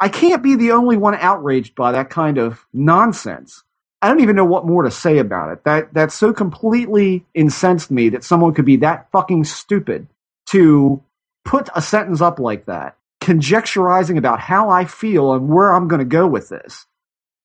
I 0.00 0.08
can't 0.08 0.42
be 0.42 0.54
the 0.54 0.72
only 0.72 0.96
one 0.96 1.14
outraged 1.16 1.74
by 1.74 1.92
that 1.92 2.10
kind 2.10 2.38
of 2.38 2.64
nonsense. 2.72 3.64
I 4.00 4.08
don't 4.08 4.20
even 4.20 4.36
know 4.36 4.44
what 4.44 4.66
more 4.66 4.84
to 4.84 4.90
say 4.90 5.18
about 5.18 5.52
it. 5.52 5.64
That 5.64 5.94
that 5.94 6.12
so 6.12 6.32
completely 6.32 7.24
incensed 7.34 7.90
me 7.90 8.08
that 8.10 8.22
someone 8.22 8.54
could 8.54 8.64
be 8.64 8.76
that 8.76 9.10
fucking 9.10 9.44
stupid 9.44 10.06
to 10.46 11.02
put 11.44 11.68
a 11.74 11.82
sentence 11.82 12.20
up 12.20 12.38
like 12.38 12.66
that, 12.66 12.96
conjecturizing 13.20 14.18
about 14.18 14.40
how 14.40 14.70
I 14.70 14.84
feel 14.84 15.32
and 15.32 15.48
where 15.48 15.72
I'm 15.72 15.88
going 15.88 16.00
to 16.00 16.04
go 16.04 16.26
with 16.26 16.48
this. 16.48 16.86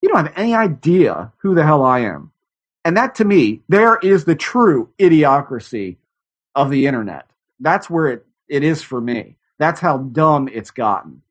You 0.02 0.10
don't 0.10 0.26
have 0.26 0.34
any 0.36 0.54
idea 0.54 1.32
who 1.38 1.56
the 1.56 1.66
hell 1.66 1.84
I 1.84 2.02
am. 2.02 2.32
And 2.86 2.98
that 2.98 3.16
to 3.16 3.26
me, 3.26 3.62
there 3.70 3.98
is 3.98 4.26
the 4.26 4.36
true 4.36 4.90
idiocracy 5.00 5.98
of 6.54 6.70
the 6.70 6.88
internet. 6.88 7.28
That's 7.60 7.90
where 7.90 8.08
it, 8.08 8.26
it 8.50 8.64
is 8.64 8.82
for 8.82 9.00
me. 9.00 9.38
That's 9.58 9.80
how 9.80 9.98
dumb 9.98 10.50
it's 10.52 10.72
gotten 10.72 11.22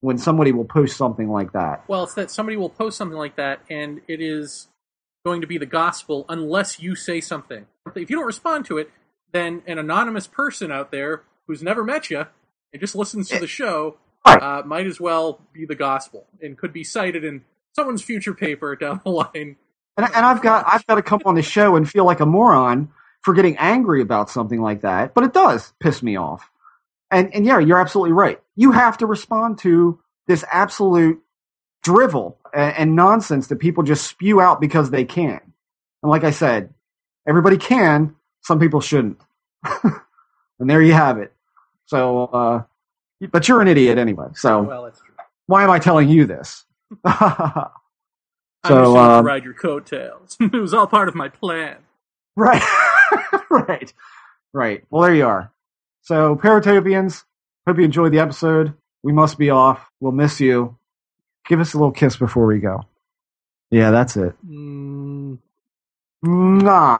when 0.00 0.18
somebody 0.18 0.52
will 0.52 0.64
post 0.64 0.96
something 0.96 1.30
like 1.30 1.52
that. 1.52 1.84
Well, 1.88 2.04
it's 2.04 2.14
that 2.14 2.30
somebody 2.30 2.56
will 2.56 2.68
post 2.68 2.98
something 2.98 3.16
like 3.16 3.36
that, 3.36 3.60
and 3.70 4.02
it 4.08 4.20
is 4.20 4.68
going 5.24 5.40
to 5.40 5.46
be 5.46 5.58
the 5.58 5.66
gospel 5.66 6.26
unless 6.28 6.80
you 6.80 6.94
say 6.94 7.20
something. 7.20 7.66
If 7.94 8.10
you 8.10 8.16
don't 8.16 8.26
respond 8.26 8.66
to 8.66 8.78
it, 8.78 8.90
then 9.32 9.62
an 9.66 9.78
anonymous 9.78 10.26
person 10.26 10.70
out 10.70 10.90
there 10.90 11.22
who's 11.52 11.62
never 11.62 11.84
met 11.84 12.08
you 12.08 12.26
and 12.72 12.80
just 12.80 12.94
listens 12.94 13.28
to 13.28 13.38
the 13.38 13.46
show 13.46 13.98
uh, 14.24 14.62
might 14.64 14.86
as 14.86 14.98
well 14.98 15.38
be 15.52 15.66
the 15.66 15.74
gospel 15.74 16.26
and 16.40 16.56
could 16.56 16.72
be 16.72 16.82
cited 16.82 17.24
in 17.24 17.44
someone's 17.74 18.00
future 18.00 18.32
paper 18.32 18.74
down 18.80 19.02
the 19.04 19.10
line. 19.10 19.56
And, 19.98 20.06
and 20.06 20.24
I've 20.24 20.40
got 20.40 20.64
I've 20.66 20.86
got 20.86 20.94
to 20.94 21.02
come 21.02 21.20
on 21.26 21.34
the 21.34 21.42
show 21.42 21.76
and 21.76 21.88
feel 21.88 22.06
like 22.06 22.20
a 22.20 22.26
moron 22.26 22.90
for 23.20 23.34
getting 23.34 23.58
angry 23.58 24.00
about 24.00 24.30
something 24.30 24.62
like 24.62 24.80
that, 24.80 25.12
but 25.12 25.24
it 25.24 25.34
does 25.34 25.74
piss 25.78 26.02
me 26.02 26.16
off. 26.16 26.50
And 27.10 27.34
and 27.34 27.44
yeah, 27.44 27.58
you're 27.58 27.78
absolutely 27.78 28.12
right. 28.12 28.40
You 28.56 28.72
have 28.72 28.96
to 28.98 29.06
respond 29.06 29.58
to 29.58 30.00
this 30.26 30.42
absolute 30.50 31.22
drivel 31.82 32.38
and, 32.54 32.74
and 32.76 32.96
nonsense 32.96 33.48
that 33.48 33.58
people 33.58 33.82
just 33.82 34.06
spew 34.06 34.40
out 34.40 34.58
because 34.58 34.90
they 34.90 35.04
can. 35.04 35.40
And 36.02 36.10
like 36.10 36.24
I 36.24 36.30
said, 36.30 36.72
everybody 37.28 37.58
can, 37.58 38.16
some 38.40 38.58
people 38.58 38.80
shouldn't. 38.80 39.20
and 39.84 40.70
there 40.70 40.80
you 40.80 40.94
have 40.94 41.18
it. 41.18 41.34
So, 41.92 42.24
uh, 42.24 42.62
but 43.30 43.46
you're 43.48 43.60
an 43.60 43.68
idiot 43.68 43.98
anyway. 43.98 44.28
So 44.34 44.62
Well, 44.62 44.92
why 45.46 45.62
am 45.62 45.70
I 45.70 45.78
telling 45.78 46.08
you 46.08 46.24
this? 46.24 46.64
I'm 47.04 47.68
just 48.64 48.66
so, 48.66 48.94
to 48.94 48.98
um, 48.98 49.26
ride 49.26 49.44
your 49.44 49.52
coattails. 49.52 50.38
it 50.40 50.54
was 50.54 50.72
all 50.72 50.86
part 50.86 51.08
of 51.08 51.14
my 51.14 51.28
plan. 51.28 51.76
right, 52.34 52.62
right, 53.50 53.92
right. 54.54 54.84
Well, 54.88 55.02
there 55.02 55.14
you 55.14 55.26
are. 55.26 55.52
So, 56.00 56.34
Paratopians, 56.36 57.24
hope 57.66 57.76
you 57.76 57.84
enjoyed 57.84 58.12
the 58.12 58.20
episode. 58.20 58.72
We 59.02 59.12
must 59.12 59.36
be 59.36 59.50
off. 59.50 59.90
We'll 60.00 60.12
miss 60.12 60.40
you. 60.40 60.78
Give 61.46 61.60
us 61.60 61.74
a 61.74 61.76
little 61.76 61.92
kiss 61.92 62.16
before 62.16 62.46
we 62.46 62.58
go. 62.58 62.86
Yeah, 63.70 63.90
that's 63.90 64.16
it. 64.16 64.34
Mm, 64.48 65.38
Nah. 66.22 66.98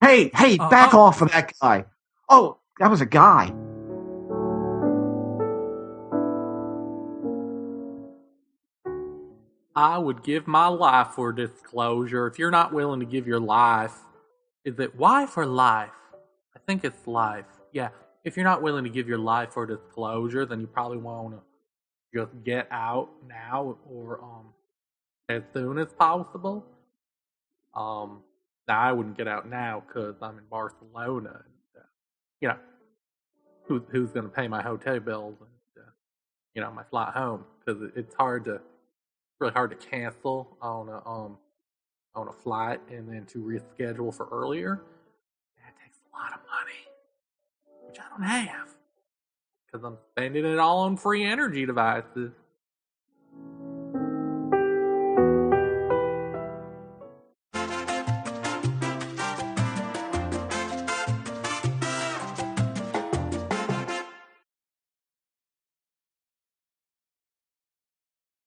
Hey, 0.00 0.30
hey, 0.34 0.56
Uh, 0.58 0.68
back 0.70 0.94
oh. 0.94 1.00
off 1.00 1.20
of 1.20 1.30
that 1.32 1.52
guy. 1.60 1.84
Oh, 2.28 2.58
that 2.78 2.90
was 2.90 3.00
a 3.00 3.06
guy. 3.06 3.52
I 9.76 9.98
would 9.98 10.22
give 10.22 10.46
my 10.46 10.66
life 10.66 11.08
for 11.08 11.32
disclosure. 11.32 12.26
If 12.26 12.38
you're 12.38 12.50
not 12.50 12.72
willing 12.72 13.00
to 13.00 13.06
give 13.06 13.26
your 13.26 13.40
life, 13.40 13.94
is 14.64 14.78
it 14.78 14.96
wife 14.96 15.36
or 15.36 15.46
life? 15.46 15.90
I 16.56 16.58
think 16.66 16.84
it's 16.84 17.06
life. 17.06 17.46
Yeah. 17.72 17.90
If 18.24 18.36
you're 18.36 18.44
not 18.44 18.62
willing 18.62 18.84
to 18.84 18.90
give 18.90 19.08
your 19.08 19.18
life 19.18 19.52
for 19.52 19.66
disclosure, 19.66 20.44
then 20.44 20.60
you 20.60 20.66
probably 20.66 20.98
want 20.98 21.34
to 21.34 21.40
just 22.12 22.32
get 22.44 22.66
out 22.70 23.08
now 23.26 23.78
or 23.88 24.20
um 24.22 24.46
as 25.28 25.42
soon 25.54 25.78
as 25.78 25.92
possible. 25.92 26.66
Um, 27.74 28.22
now 28.68 28.80
I 28.80 28.92
wouldn't 28.92 29.16
get 29.16 29.28
out 29.28 29.48
now 29.48 29.82
because 29.86 30.16
I'm 30.22 30.38
in 30.38 30.44
Barcelona. 30.50 31.30
And, 31.44 31.82
uh, 31.82 31.86
you 32.40 32.48
know, 32.48 32.56
who, 33.66 33.82
who's 33.90 34.10
going 34.10 34.24
to 34.24 34.32
pay 34.32 34.48
my 34.48 34.62
hotel 34.62 34.98
bills 35.00 35.36
and 35.40 35.84
uh, 35.84 35.90
you 36.54 36.62
know 36.62 36.70
my 36.70 36.84
flight 36.84 37.14
home? 37.14 37.44
Because 37.64 37.82
it, 37.82 37.92
it's 37.96 38.14
hard 38.14 38.44
to 38.46 38.60
really 39.38 39.52
hard 39.52 39.70
to 39.70 39.76
cancel 39.76 40.56
on 40.60 40.88
a 40.88 41.08
um 41.08 41.38
on 42.14 42.28
a 42.28 42.32
flight 42.32 42.80
and 42.90 43.08
then 43.08 43.24
to 43.26 43.38
reschedule 43.38 44.14
for 44.14 44.28
earlier. 44.32 44.82
That 45.58 45.74
takes 45.82 45.98
a 46.12 46.16
lot 46.16 46.32
of 46.32 46.40
money, 46.40 47.86
which 47.88 47.98
I 47.98 48.08
don't 48.10 48.22
have 48.22 48.74
because 49.70 49.84
I'm 49.84 49.98
spending 50.12 50.44
it 50.44 50.58
all 50.58 50.80
on 50.80 50.96
free 50.96 51.24
energy 51.24 51.64
devices. 51.66 52.32